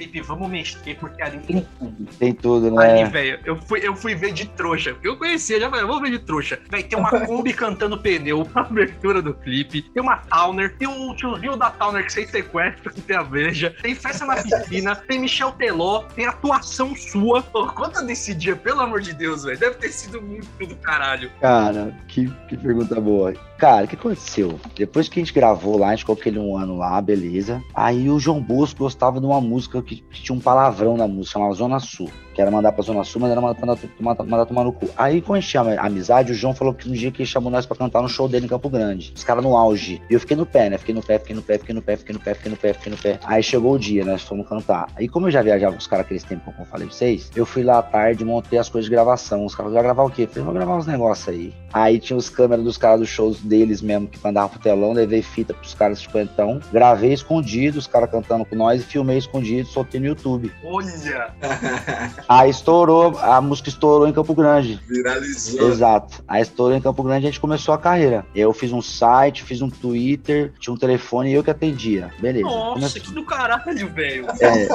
Clipe 0.00 0.20
Vamos 0.22 0.48
Mexer, 0.48 0.96
porque 0.98 1.22
ali 1.22 1.38
tem 1.40 1.66
tudo. 1.78 2.06
Tem 2.18 2.34
tudo, 2.34 2.70
né? 2.70 3.02
Ali, 3.02 3.10
velho, 3.10 3.40
eu 3.44 3.56
fui, 3.56 3.80
eu 3.82 3.94
fui 3.94 4.14
ver 4.14 4.32
de 4.32 4.46
trouxa. 4.46 4.96
Eu 5.02 5.16
conhecia, 5.16 5.60
já 5.60 5.68
falei, 5.68 5.84
vou 5.84 6.00
ver 6.00 6.10
de 6.10 6.18
trouxa. 6.20 6.58
Velho, 6.70 6.88
tem 6.88 6.98
uma 6.98 7.10
Kombi 7.26 7.52
cantando 7.52 7.98
pneu, 7.98 8.48
a 8.54 8.60
abertura 8.60 9.20
do 9.20 9.34
clipe. 9.34 9.82
Tem 9.82 10.02
uma 10.02 10.16
Towner, 10.16 10.76
tem 10.76 10.88
o 10.88 11.14
tiozinho 11.14 11.56
da 11.56 11.70
Towner 11.70 12.04
que 12.06 12.12
sem 12.12 12.26
sequestro, 12.26 12.92
que 12.92 13.00
tem 13.00 13.16
a 13.16 13.22
veja. 13.22 13.74
Tem 13.82 13.94
festa 13.94 14.24
na 14.24 14.36
piscina, 14.36 14.96
tem 14.96 15.18
Michel 15.18 15.52
Teló, 15.52 16.04
tem 16.14 16.26
atuação 16.26 16.94
sua. 16.96 17.42
Pô, 17.42 17.66
conta 17.66 18.02
desse 18.02 18.34
dia, 18.34 18.56
pelo 18.56 18.80
amor 18.80 19.00
de 19.00 19.12
Deus, 19.12 19.44
velho. 19.44 19.58
Deve 19.58 19.76
ter 19.76 19.90
sido 19.90 20.22
muito 20.22 20.48
do 20.66 20.76
caralho. 20.76 21.30
Cara, 21.40 21.94
que, 22.08 22.30
que 22.48 22.56
pergunta 22.56 23.00
boa. 23.00 23.34
Cara, 23.60 23.84
o 23.84 23.88
que 23.88 23.94
aconteceu? 23.94 24.58
Depois 24.74 25.06
que 25.06 25.20
a 25.20 25.22
gente 25.22 25.34
gravou 25.34 25.76
lá, 25.76 25.88
a 25.88 25.90
gente 25.90 25.98
ficou 25.98 26.14
aquele 26.14 26.38
um 26.38 26.56
ano 26.56 26.78
lá, 26.78 26.98
beleza. 26.98 27.62
Aí 27.74 28.08
o 28.08 28.18
João 28.18 28.40
Bosco 28.40 28.78
gostava 28.78 29.20
de 29.20 29.26
uma 29.26 29.38
música 29.38 29.82
que, 29.82 29.96
que 29.96 30.22
tinha 30.22 30.34
um 30.34 30.40
palavrão 30.40 30.96
na 30.96 31.06
música, 31.06 31.34
chamava 31.34 31.52
Zona 31.52 31.78
Sul 31.78 32.10
que 32.34 32.40
era 32.40 32.50
mandar 32.50 32.72
pra 32.72 32.82
Zona 32.82 33.04
Sul, 33.04 33.20
mas 33.20 33.30
era 33.30 33.40
mandar, 33.40 33.60
mandar, 34.00 34.24
mandar 34.24 34.46
tomar 34.46 34.64
no 34.64 34.72
cu. 34.72 34.88
Aí, 34.96 35.20
quando 35.20 35.38
a 35.38 35.40
gente 35.40 35.50
tinha 35.50 35.80
amizade, 35.80 36.32
o 36.32 36.34
João 36.34 36.54
falou 36.54 36.74
que 36.74 36.88
um 36.88 36.92
dia 36.92 37.10
que 37.10 37.22
ele 37.22 37.28
chamou 37.28 37.50
nós 37.50 37.66
pra 37.66 37.76
cantar 37.76 38.02
no 38.02 38.08
show 38.08 38.28
dele 38.28 38.46
em 38.46 38.48
Campo 38.48 38.68
Grande. 38.68 39.12
Os 39.14 39.24
caras 39.24 39.42
no 39.42 39.56
auge. 39.56 40.00
E 40.10 40.14
eu 40.14 40.20
fiquei 40.20 40.36
no 40.36 40.46
pé, 40.46 40.70
né? 40.70 40.78
Fiquei 40.78 40.94
no 40.94 41.02
pé, 41.02 41.18
fiquei 41.18 41.34
no 41.34 41.42
pé, 41.42 41.58
fiquei 41.58 41.74
no 41.74 41.82
pé, 41.82 41.96
fiquei 41.96 42.14
no 42.14 42.20
pé, 42.20 42.34
fiquei 42.34 42.50
no 42.50 42.56
pé, 42.56 42.72
fiquei 42.72 42.92
no 42.92 42.98
pé. 42.98 43.18
Aí 43.24 43.42
chegou 43.42 43.74
o 43.74 43.78
dia, 43.78 44.04
nós 44.04 44.22
fomos 44.22 44.48
cantar. 44.48 44.88
Aí, 44.96 45.08
como 45.08 45.26
eu 45.26 45.30
já 45.30 45.42
viajava 45.42 45.72
com 45.72 45.80
os 45.80 45.86
caras 45.86 46.06
aqueles 46.06 46.24
tempos, 46.24 46.44
como 46.44 46.58
eu 46.60 46.66
falei 46.66 46.86
pra 46.86 46.96
vocês, 46.96 47.30
eu 47.34 47.46
fui 47.46 47.62
lá 47.62 47.78
à 47.78 47.82
tarde, 47.82 48.24
montei 48.24 48.58
as 48.58 48.68
coisas 48.68 48.88
de 48.88 48.94
gravação. 48.94 49.44
Os 49.44 49.54
caras, 49.54 49.72
vai 49.72 49.82
gravar 49.82 50.04
o 50.04 50.10
quê? 50.10 50.22
Eu 50.22 50.28
falei, 50.28 50.44
vou 50.44 50.54
gravar 50.54 50.76
uns 50.76 50.86
negócios 50.86 51.28
aí. 51.28 51.52
Aí 51.72 51.98
tinha 51.98 52.16
os 52.16 52.28
câmeras 52.28 52.64
dos 52.64 52.76
caras 52.76 53.00
dos 53.00 53.08
shows 53.08 53.40
deles 53.40 53.80
mesmo, 53.80 54.08
que 54.08 54.18
mandavam 54.22 54.50
pro 54.50 54.58
telão, 54.58 54.92
levei 54.92 55.22
fita 55.22 55.54
pros 55.54 55.74
caras 55.74 56.00
cinquentão, 56.00 56.60
gravei 56.72 57.12
escondido, 57.12 57.78
os 57.78 57.86
caras 57.86 58.10
cantando 58.10 58.44
com 58.44 58.56
nós, 58.56 58.80
e 58.80 58.84
filmei 58.84 59.18
escondido, 59.18 59.68
soltei 59.68 60.00
no 60.00 60.06
YouTube. 60.06 60.52
Olha! 60.64 61.32
Aí 62.28 62.50
estourou 62.50 63.18
a 63.18 63.40
música 63.40 63.68
estourou 63.68 64.06
em 64.06 64.12
Campo 64.12 64.34
Grande. 64.34 64.80
Viralizou. 64.88 65.68
Exato. 65.68 66.22
Aí 66.26 66.42
estourou 66.42 66.76
em 66.76 66.80
Campo 66.80 67.02
Grande 67.02 67.26
a 67.26 67.30
gente 67.30 67.40
começou 67.40 67.74
a 67.74 67.78
carreira. 67.78 68.24
Eu 68.34 68.52
fiz 68.52 68.72
um 68.72 68.82
site, 68.82 69.42
fiz 69.42 69.62
um 69.62 69.70
Twitter, 69.70 70.52
tinha 70.58 70.72
um 70.72 70.76
telefone 70.76 71.30
e 71.30 71.34
eu 71.34 71.44
que 71.44 71.50
atendia. 71.50 72.10
Beleza. 72.18 72.44
Nossa, 72.44 72.74
começou... 72.74 73.02
que 73.02 73.12
do 73.12 73.24
caralho, 73.24 73.88
velho. 73.88 74.26
É. 74.40 74.68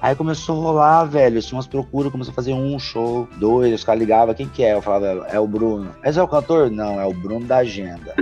Aí 0.00 0.14
começou 0.14 0.58
a 0.58 0.62
rolar, 0.62 1.04
velho. 1.04 1.40
Tinha 1.40 1.56
umas 1.56 1.66
procuras, 1.66 2.12
começou 2.12 2.32
a 2.32 2.34
fazer 2.34 2.52
um 2.52 2.78
show, 2.78 3.28
dois, 3.36 3.72
os 3.74 3.84
caras 3.84 4.00
ligavam, 4.00 4.34
quem 4.34 4.48
que 4.48 4.62
é? 4.62 4.74
Eu 4.74 4.82
falava, 4.82 5.26
é 5.30 5.38
o 5.38 5.46
Bruno. 5.46 5.94
Mas 6.04 6.16
é 6.16 6.22
o 6.22 6.28
cantor? 6.28 6.70
Não, 6.70 7.00
é 7.00 7.06
o 7.06 7.12
Bruno 7.12 7.46
da 7.46 7.58
agenda. 7.58 8.14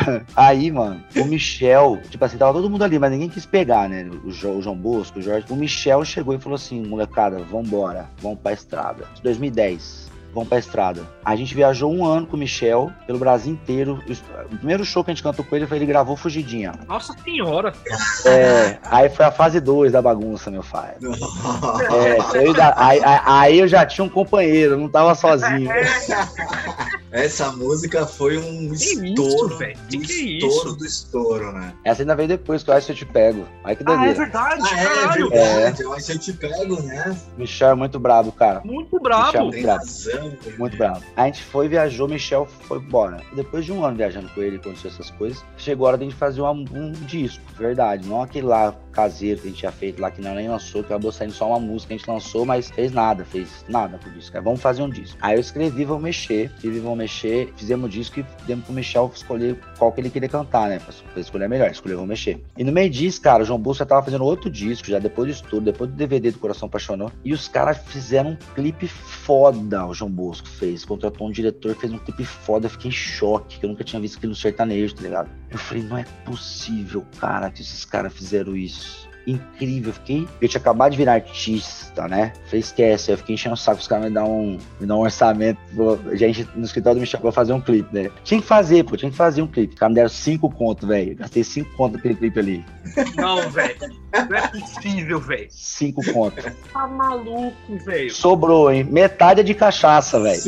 Aí, 0.34 0.70
mano, 0.70 1.02
o 1.16 1.24
Michel, 1.24 2.00
tipo 2.08 2.24
assim, 2.24 2.36
tava 2.36 2.52
todo 2.52 2.68
mundo 2.70 2.84
ali, 2.84 2.98
mas 2.98 3.10
ninguém 3.10 3.28
quis 3.28 3.46
pegar, 3.46 3.88
né? 3.88 4.08
O, 4.24 4.30
jo, 4.30 4.50
o 4.50 4.62
João 4.62 4.76
Bosco, 4.76 5.18
o 5.18 5.22
Jorge. 5.22 5.46
O 5.50 5.56
Michel 5.56 6.04
chegou 6.04 6.34
e 6.34 6.38
falou 6.38 6.56
assim: 6.56 6.84
molecada, 6.86 7.38
vambora, 7.38 8.08
vamos 8.20 8.38
pra 8.40 8.52
estrada. 8.52 9.06
2010 9.22 10.05
vamos 10.36 10.50
pra 10.50 10.58
estrada. 10.58 11.08
A 11.24 11.34
gente 11.34 11.54
viajou 11.54 11.90
um 11.90 12.04
ano 12.04 12.26
com 12.26 12.36
o 12.36 12.38
Michel, 12.38 12.92
pelo 13.06 13.18
Brasil 13.18 13.54
inteiro. 13.54 13.98
O 14.52 14.56
primeiro 14.58 14.84
show 14.84 15.02
que 15.02 15.10
a 15.10 15.14
gente 15.14 15.22
cantou 15.22 15.42
com 15.42 15.56
ele 15.56 15.66
foi 15.66 15.78
ele 15.78 15.86
gravou 15.86 16.14
Fugidinha. 16.14 16.74
Nossa 16.86 17.14
senhora! 17.24 17.72
É, 18.26 18.78
aí 18.84 19.08
foi 19.08 19.24
a 19.24 19.32
fase 19.32 19.60
2 19.60 19.92
da 19.92 20.02
bagunça, 20.02 20.50
meu 20.50 20.62
pai. 20.62 20.94
É, 21.96 22.46
eu, 22.46 22.54
aí, 22.76 23.00
aí, 23.24 23.58
eu 23.58 23.68
já 23.68 23.86
tinha 23.86 24.04
um 24.04 24.08
companheiro, 24.08 24.76
não 24.76 24.88
tava 24.88 25.14
sozinho. 25.14 25.70
Essa 27.10 27.50
música 27.52 28.06
foi 28.06 28.36
um 28.36 28.72
estouro, 28.74 29.56
velho. 29.56 29.78
Que 29.88 29.98
que 29.98 30.12
é 30.12 30.46
estouro 30.46 30.74
do 30.74 30.84
estouro, 30.84 31.52
né? 31.52 31.72
Essa 31.84 32.02
ainda 32.02 32.14
veio 32.14 32.28
depois, 32.28 32.62
que 32.62 32.70
eu 32.70 32.74
acho 32.74 32.86
que 32.86 32.92
eu 32.92 32.96
te 32.96 33.06
pego. 33.06 33.46
Aí 33.64 33.74
que 33.74 33.84
doideira. 33.84 34.10
Ah, 34.10 34.12
é 34.12 34.24
verdade, 34.24 34.62
ah, 34.62 34.76
caralho. 34.76 35.32
É, 35.32 35.54
verdade, 35.54 35.82
eu 35.82 35.92
acho 35.94 36.06
que 36.06 36.12
eu 36.12 36.18
te 36.18 36.32
pego, 36.34 36.82
né? 36.82 37.16
Michel 37.38 37.70
é 37.70 37.74
muito 37.74 37.98
brabo, 37.98 38.32
cara. 38.32 38.60
Muito 38.64 39.00
brabo. 39.00 39.26
Michel 39.26 39.40
é 39.40 39.44
muito 39.44 39.62
brabo. 39.62 39.80
Razão, 39.80 40.25
muito 40.58 40.76
brabo. 40.76 41.02
A 41.16 41.26
gente 41.26 41.42
foi, 41.42 41.68
viajou, 41.68 42.08
Michel 42.08 42.46
foi 42.46 42.78
embora. 42.78 43.20
Depois 43.34 43.64
de 43.64 43.72
um 43.72 43.84
ano 43.84 43.96
viajando 43.96 44.28
com 44.30 44.42
ele, 44.42 44.56
aconteceu 44.56 44.90
essas 44.90 45.10
coisas, 45.12 45.44
chegou 45.56 45.86
a 45.86 45.90
hora 45.90 45.98
de 45.98 46.04
a 46.04 46.08
gente 46.08 46.18
fazer 46.18 46.42
um, 46.42 46.64
um 46.72 46.92
disco, 46.92 47.42
verdade. 47.58 48.08
Não 48.08 48.22
aquele 48.22 48.46
lá 48.46 48.74
caseiro 48.96 49.42
que 49.42 49.46
a 49.46 49.50
gente 49.50 49.58
tinha 49.58 49.70
feito 49.72 50.00
lá, 50.00 50.10
que 50.10 50.22
não 50.22 50.34
nem 50.34 50.48
lançou, 50.48 50.82
que 50.82 50.90
acabou 50.90 51.12
saindo 51.12 51.34
só 51.34 51.46
uma 51.48 51.60
música, 51.60 51.92
a 51.92 51.96
gente 51.98 52.08
lançou, 52.08 52.46
mas 52.46 52.70
fez 52.70 52.90
nada, 52.90 53.26
fez 53.26 53.62
nada 53.68 53.98
com 53.98 54.08
o 54.08 54.12
disco. 54.12 54.40
Vamos 54.42 54.62
fazer 54.62 54.82
um 54.82 54.88
disco. 54.88 55.18
Aí 55.20 55.36
eu 55.36 55.40
escrevi 55.40 55.84
Vou 55.84 56.00
Mexer, 56.00 56.50
escrevi 56.54 56.80
Vou 56.80 56.96
Mexer, 56.96 57.52
fizemos 57.56 57.86
o 57.86 57.88
disco 57.90 58.20
e 58.20 58.26
demos 58.46 58.64
pro 58.64 58.72
Michel 58.72 59.12
escolher 59.14 59.60
qual 59.78 59.92
que 59.92 60.00
ele 60.00 60.08
queria 60.08 60.30
cantar, 60.30 60.70
né? 60.70 60.78
Pra 60.78 61.20
escolher 61.20 61.46
melhor, 61.46 61.70
escolher 61.70 61.96
Vou 61.96 62.06
Mexer. 62.06 62.40
E 62.56 62.64
no 62.64 62.72
meio 62.72 62.88
disso, 62.88 63.20
cara, 63.20 63.42
o 63.42 63.46
João 63.46 63.60
Bolsa 63.60 63.80
já 63.80 63.86
tava 63.86 64.02
fazendo 64.02 64.24
outro 64.24 64.48
disco, 64.48 64.88
já 64.88 64.98
depois 64.98 65.28
disso 65.28 65.44
tudo, 65.50 65.64
depois 65.64 65.90
do 65.90 65.96
DVD 65.96 66.30
do 66.30 66.38
Coração 66.38 66.66
Apaixonou, 66.66 67.12
e 67.22 67.34
os 67.34 67.48
caras 67.48 67.76
fizeram 67.86 68.30
um 68.30 68.36
clipe 68.54 68.88
foda, 68.88 69.84
o 69.84 69.92
João 69.92 70.10
Bosco 70.10 70.48
fez, 70.48 70.84
contratou 70.84 71.28
um 71.28 71.30
diretor, 71.30 71.74
fez 71.74 71.92
um 71.92 71.98
clipe 71.98 72.24
foda, 72.24 72.66
eu 72.66 72.70
fiquei 72.70 72.88
em 72.88 72.94
choque, 72.94 73.58
que 73.58 73.66
eu 73.66 73.68
nunca 73.68 73.84
tinha 73.84 74.00
visto 74.00 74.16
aquilo 74.16 74.30
no 74.30 74.36
sertanejo, 74.36 74.94
tá 74.94 75.02
ligado? 75.02 75.30
Eu 75.50 75.58
falei, 75.58 75.82
não 75.82 75.98
é 75.98 76.04
possível, 76.24 77.04
cara, 77.18 77.50
que 77.50 77.60
esses 77.60 77.84
caras 77.84 78.12
fizeram 78.12 78.56
isso 78.56 78.85
incrível. 79.26 79.90
Eu 79.90 79.94
fiquei. 79.94 80.28
Eu 80.40 80.48
tinha 80.48 80.60
acabado 80.60 80.92
de 80.92 80.98
virar 80.98 81.14
artista, 81.14 82.06
né? 82.08 82.32
Falei, 82.46 82.60
esquece. 82.60 83.10
Eu 83.10 83.18
fiquei 83.18 83.34
enchendo 83.34 83.54
o 83.54 83.58
saco, 83.58 83.80
os 83.80 83.88
caras 83.88 84.06
me 84.06 84.10
dão 84.10 84.30
um, 84.30 84.58
me 84.80 84.86
dão 84.86 84.98
um 84.98 85.02
orçamento. 85.02 85.58
A 86.10 86.16
gente 86.16 86.48
no 86.54 86.64
escritório 86.64 87.00
me 87.00 87.06
chamou 87.06 87.22
pra 87.24 87.32
fazer 87.32 87.52
um 87.52 87.60
clipe, 87.60 87.94
né? 87.94 88.10
Tinha 88.24 88.40
que 88.40 88.46
fazer, 88.46 88.84
pô, 88.84 88.96
tinha 88.96 89.10
que 89.10 89.16
fazer 89.16 89.42
um 89.42 89.46
clipe. 89.46 89.74
Os 89.74 89.78
caras 89.78 89.90
me 89.90 89.96
deram 89.96 90.08
cinco 90.08 90.50
contos, 90.50 90.88
velho. 90.88 91.16
Gastei 91.16 91.42
cinco 91.44 91.74
contos 91.76 91.96
naquele 91.96 92.14
clipe 92.14 92.38
ali. 92.38 92.64
Não, 93.16 93.50
velho. 93.50 93.76
Não 94.12 94.36
é 94.36 94.48
possível, 94.48 95.20
velho. 95.20 95.48
Cinco 95.50 96.02
contos. 96.12 96.44
Tá 96.72 96.86
maluco, 96.86 97.76
velho. 97.84 98.14
Sobrou, 98.14 98.70
hein? 98.70 98.84
Metade 98.84 99.40
é 99.40 99.42
de 99.42 99.54
cachaça, 99.54 100.20
velho. 100.20 100.40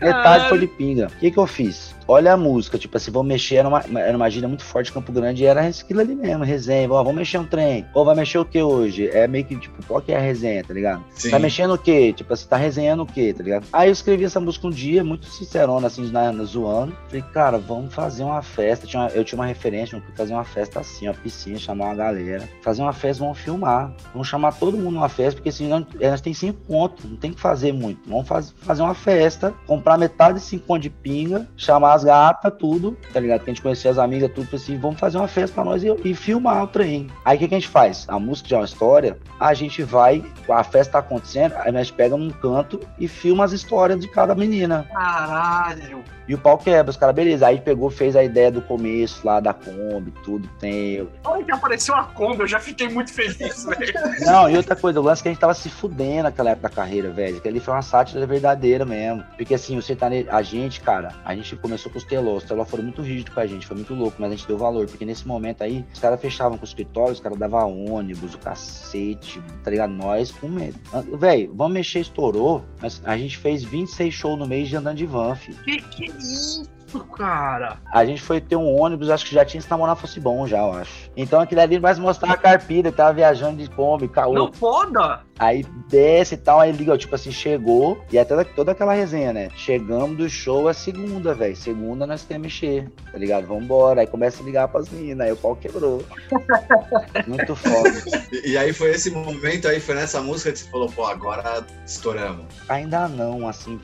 Metade 0.00 0.48
foi 0.48 0.58
de 0.58 0.66
pinga. 0.66 1.06
O 1.06 1.18
que, 1.18 1.30
que 1.30 1.38
eu 1.38 1.46
fiz? 1.46 1.95
Olha 2.06 2.32
a 2.32 2.36
música, 2.36 2.78
tipo 2.78 2.96
assim, 2.96 3.10
vamos 3.10 3.28
mexer, 3.28 3.56
era 3.56 3.68
uma, 3.68 3.82
era 3.98 4.16
uma 4.16 4.30
gíria 4.30 4.48
muito 4.48 4.64
forte 4.64 4.92
Campo 4.92 5.12
Grande 5.12 5.42
e 5.42 5.46
era 5.46 5.62
aquilo 5.66 6.00
ali 6.00 6.14
mesmo, 6.14 6.44
resenha, 6.44 6.90
ó, 6.90 7.02
vamos 7.02 7.16
mexer 7.16 7.38
um 7.38 7.44
trem, 7.44 7.86
ou 7.94 8.04
vai 8.04 8.14
mexer 8.14 8.38
o 8.38 8.44
que 8.44 8.62
hoje? 8.62 9.08
É 9.08 9.26
meio 9.26 9.44
que, 9.44 9.56
tipo, 9.56 9.84
qual 9.86 10.00
que 10.00 10.12
é 10.12 10.16
a 10.16 10.20
resenha, 10.20 10.62
tá 10.64 10.72
ligado? 10.72 11.02
Sim. 11.14 11.30
Tá 11.30 11.38
mexendo 11.38 11.74
o 11.74 11.78
quê? 11.78 12.12
Tipo 12.12 12.32
assim, 12.32 12.46
tá 12.46 12.56
resenhando 12.56 13.02
o 13.02 13.06
quê, 13.06 13.34
tá 13.36 13.42
ligado? 13.42 13.66
Aí 13.72 13.88
eu 13.88 13.92
escrevi 13.92 14.24
essa 14.24 14.40
música 14.40 14.66
um 14.66 14.70
dia, 14.70 15.02
muito 15.02 15.26
sincerona, 15.26 15.86
assim, 15.86 16.10
na, 16.10 16.32
na 16.32 16.44
zoando, 16.44 16.96
falei, 17.06 17.22
cara, 17.32 17.58
vamos 17.58 17.94
fazer 17.94 18.22
uma 18.24 18.42
festa, 18.42 18.86
tinha 18.86 19.02
uma, 19.02 19.08
eu 19.10 19.24
tinha 19.24 19.38
uma 19.38 19.46
referência, 19.46 19.98
vamos 19.98 20.16
fazer 20.16 20.32
uma 20.32 20.44
festa 20.44 20.80
assim, 20.80 21.08
uma 21.08 21.14
piscina, 21.14 21.58
chamar 21.58 21.86
uma 21.86 21.94
galera, 21.94 22.48
fazer 22.62 22.82
uma 22.82 22.92
festa, 22.92 23.22
vamos 23.22 23.38
filmar, 23.38 23.92
vamos 24.12 24.28
chamar 24.28 24.52
todo 24.52 24.76
mundo 24.76 24.92
numa 24.92 25.08
festa, 25.08 25.36
porque 25.36 25.48
assim, 25.48 25.68
nós, 25.68 25.84
nós 26.00 26.20
tem 26.20 26.34
cinco 26.34 26.60
pontos, 26.66 27.04
não 27.04 27.16
tem 27.16 27.32
que 27.32 27.40
fazer 27.40 27.72
muito, 27.72 28.08
vamos 28.08 28.26
faz, 28.28 28.54
fazer 28.58 28.82
uma 28.82 28.94
festa, 28.94 29.52
comprar 29.66 29.98
metade 29.98 30.38
de 30.38 30.44
cinco 30.44 30.66
pontos 30.66 30.82
de 30.82 30.90
pinga, 30.90 31.48
chamar 31.56 31.95
as 31.96 32.04
gatas, 32.04 32.52
tudo, 32.58 32.96
tá 33.12 33.20
ligado? 33.20 33.42
Que 33.42 33.50
a 33.50 33.52
gente 33.52 33.62
conhecia 33.62 33.90
as 33.90 33.98
amigas, 33.98 34.30
tudo 34.34 34.54
assim, 34.54 34.78
vamos 34.78 35.00
fazer 35.00 35.18
uma 35.18 35.28
festa 35.28 35.54
pra 35.54 35.64
nós 35.64 35.82
e, 35.82 35.88
e 36.04 36.14
filmar 36.14 36.62
o 36.62 36.66
trem. 36.66 37.08
Aí 37.24 37.36
o 37.36 37.40
que, 37.40 37.48
que, 37.48 37.54
a 37.54 37.58
gente 37.58 37.68
faz? 37.68 38.06
A 38.08 38.18
música 38.18 38.48
já 38.48 38.56
é 38.56 38.60
uma 38.60 38.64
história, 38.64 39.18
a 39.40 39.54
gente 39.54 39.82
vai, 39.82 40.24
a 40.48 40.64
festa 40.64 40.92
tá 40.92 40.98
acontecendo, 41.00 41.54
aí 41.56 41.72
nós 41.72 41.90
pegamos 41.90 42.26
um 42.26 42.30
canto 42.30 42.80
e 42.98 43.08
filma 43.08 43.44
as 43.44 43.52
histórias 43.52 44.00
de 44.00 44.08
cada 44.08 44.34
menina. 44.34 44.86
Caralho! 44.92 46.15
E 46.28 46.34
o 46.34 46.38
pau 46.38 46.58
quebra, 46.58 46.90
os 46.90 46.96
caras, 46.96 47.14
beleza. 47.14 47.46
Aí 47.46 47.60
pegou, 47.60 47.90
fez 47.90 48.16
a 48.16 48.24
ideia 48.24 48.50
do 48.50 48.60
começo 48.60 49.24
lá 49.24 49.38
da 49.40 49.54
Kombi, 49.54 50.12
tudo 50.24 50.48
tem. 50.58 51.08
Olha 51.24 51.44
que 51.44 51.52
apareceu 51.52 51.94
a 51.94 52.04
Kombi, 52.04 52.40
eu 52.40 52.46
já 52.46 52.58
fiquei 52.58 52.88
muito 52.88 53.12
feliz, 53.12 53.64
velho. 53.64 53.94
Não, 54.20 54.48
e 54.50 54.56
outra 54.56 54.74
coisa, 54.74 55.00
o 55.00 55.02
lance 55.02 55.20
é 55.20 55.22
que 55.22 55.28
a 55.28 55.32
gente 55.32 55.40
tava 55.40 55.54
se 55.54 55.68
fudendo 55.68 56.24
naquela 56.24 56.50
época 56.50 56.68
da 56.68 56.74
carreira, 56.74 57.10
velho. 57.10 57.40
Que 57.40 57.48
ali 57.48 57.60
foi 57.60 57.74
uma 57.74 57.82
sátira 57.82 58.26
verdadeira 58.26 58.84
mesmo. 58.84 59.24
Porque 59.36 59.54
assim, 59.54 59.76
o 59.76 59.82
sertanejo, 59.82 60.28
a 60.30 60.42
gente, 60.42 60.80
cara, 60.80 61.14
a 61.24 61.34
gente 61.34 61.54
começou 61.56 61.90
com 61.92 61.98
os 61.98 62.04
telós. 62.04 62.42
Os 62.42 62.48
telós 62.48 62.68
foram 62.68 62.84
muito 62.84 63.02
rígidos 63.02 63.32
com 63.32 63.40
a 63.40 63.46
gente, 63.46 63.66
foi 63.66 63.76
muito 63.76 63.94
louco, 63.94 64.16
mas 64.18 64.32
a 64.32 64.36
gente 64.36 64.46
deu 64.46 64.58
valor. 64.58 64.86
Porque 64.86 65.04
nesse 65.04 65.26
momento 65.26 65.62
aí, 65.62 65.84
os 65.92 66.00
caras 66.00 66.20
fechavam 66.20 66.58
com 66.58 66.64
o 66.64 66.68
escritório, 66.68 67.12
os 67.12 67.20
caras 67.20 67.38
davam 67.38 67.86
ônibus, 67.86 68.34
o 68.34 68.38
cacete, 68.38 69.40
tá 69.62 69.70
ligado? 69.70 69.92
Nós 69.92 70.32
com 70.32 70.48
medo. 70.48 70.78
Velho, 71.18 71.52
vamos 71.54 71.74
mexer, 71.74 72.00
estourou. 72.00 72.64
Mas 72.80 73.00
a 73.04 73.16
gente 73.16 73.38
fez 73.38 73.62
26 73.62 74.12
shows 74.12 74.38
no 74.38 74.46
mês 74.46 74.68
de 74.68 74.76
andando 74.76 74.96
de 74.96 75.06
van, 75.06 75.34
filho. 75.34 75.56
Que 75.64 75.80
que 75.80 76.15
isso, 76.18 77.04
cara? 77.16 77.78
A 77.92 78.04
gente 78.04 78.22
foi 78.22 78.40
ter 78.40 78.56
um 78.56 78.80
ônibus, 78.80 79.10
acho 79.10 79.26
que 79.26 79.34
já 79.34 79.44
tinha 79.44 79.60
se 79.60 79.70
namorar 79.70 79.96
fosse 79.96 80.20
bom 80.20 80.46
já, 80.46 80.58
eu 80.58 80.72
acho. 80.72 81.10
Então 81.16 81.40
aquele 81.40 81.60
ali 81.60 81.78
vai 81.78 81.94
mostrar 81.94 82.32
a 82.32 82.36
carpida, 82.36 82.92
tava 82.92 83.12
viajando 83.12 83.62
de 83.62 83.68
Kombi, 83.70 84.08
caô. 84.08 84.32
Não, 84.32 84.52
foda! 84.52 85.25
Aí 85.38 85.64
desce 85.88 86.34
e 86.34 86.38
tal, 86.38 86.60
aí 86.60 86.72
liga, 86.72 86.96
tipo 86.96 87.14
assim, 87.14 87.30
chegou, 87.30 88.02
e 88.10 88.18
até 88.18 88.42
toda 88.44 88.72
aquela 88.72 88.94
resenha, 88.94 89.32
né? 89.32 89.48
Chegamos 89.54 90.16
do 90.16 90.28
show 90.30 90.68
a 90.68 90.74
segunda, 90.74 91.34
velho. 91.34 91.54
Segunda 91.54 92.06
nós 92.06 92.24
temos 92.24 92.46
mexer, 92.46 92.90
tá 93.12 93.18
ligado? 93.18 93.46
Vambora. 93.46 94.00
Aí 94.00 94.06
começa 94.06 94.42
a 94.42 94.46
ligar 94.46 94.68
pras 94.68 94.88
minas, 94.88 95.26
aí 95.26 95.32
o 95.32 95.36
pau 95.36 95.54
quebrou. 95.56 96.02
Muito 97.26 97.54
foda. 97.54 97.92
E, 98.32 98.52
e, 98.52 98.58
aí 98.58 98.72
foi 98.72 98.90
esse 98.92 99.10
momento 99.10 99.68
aí, 99.68 99.80
foi 99.80 99.94
nessa 99.94 100.20
música 100.22 100.52
que 100.52 100.58
você 100.58 100.70
falou, 100.70 100.90
pô, 100.90 101.04
agora 101.04 101.66
estouramos. 101.84 102.46
Ainda 102.68 103.08
não, 103.08 103.48
assim, 103.48 103.80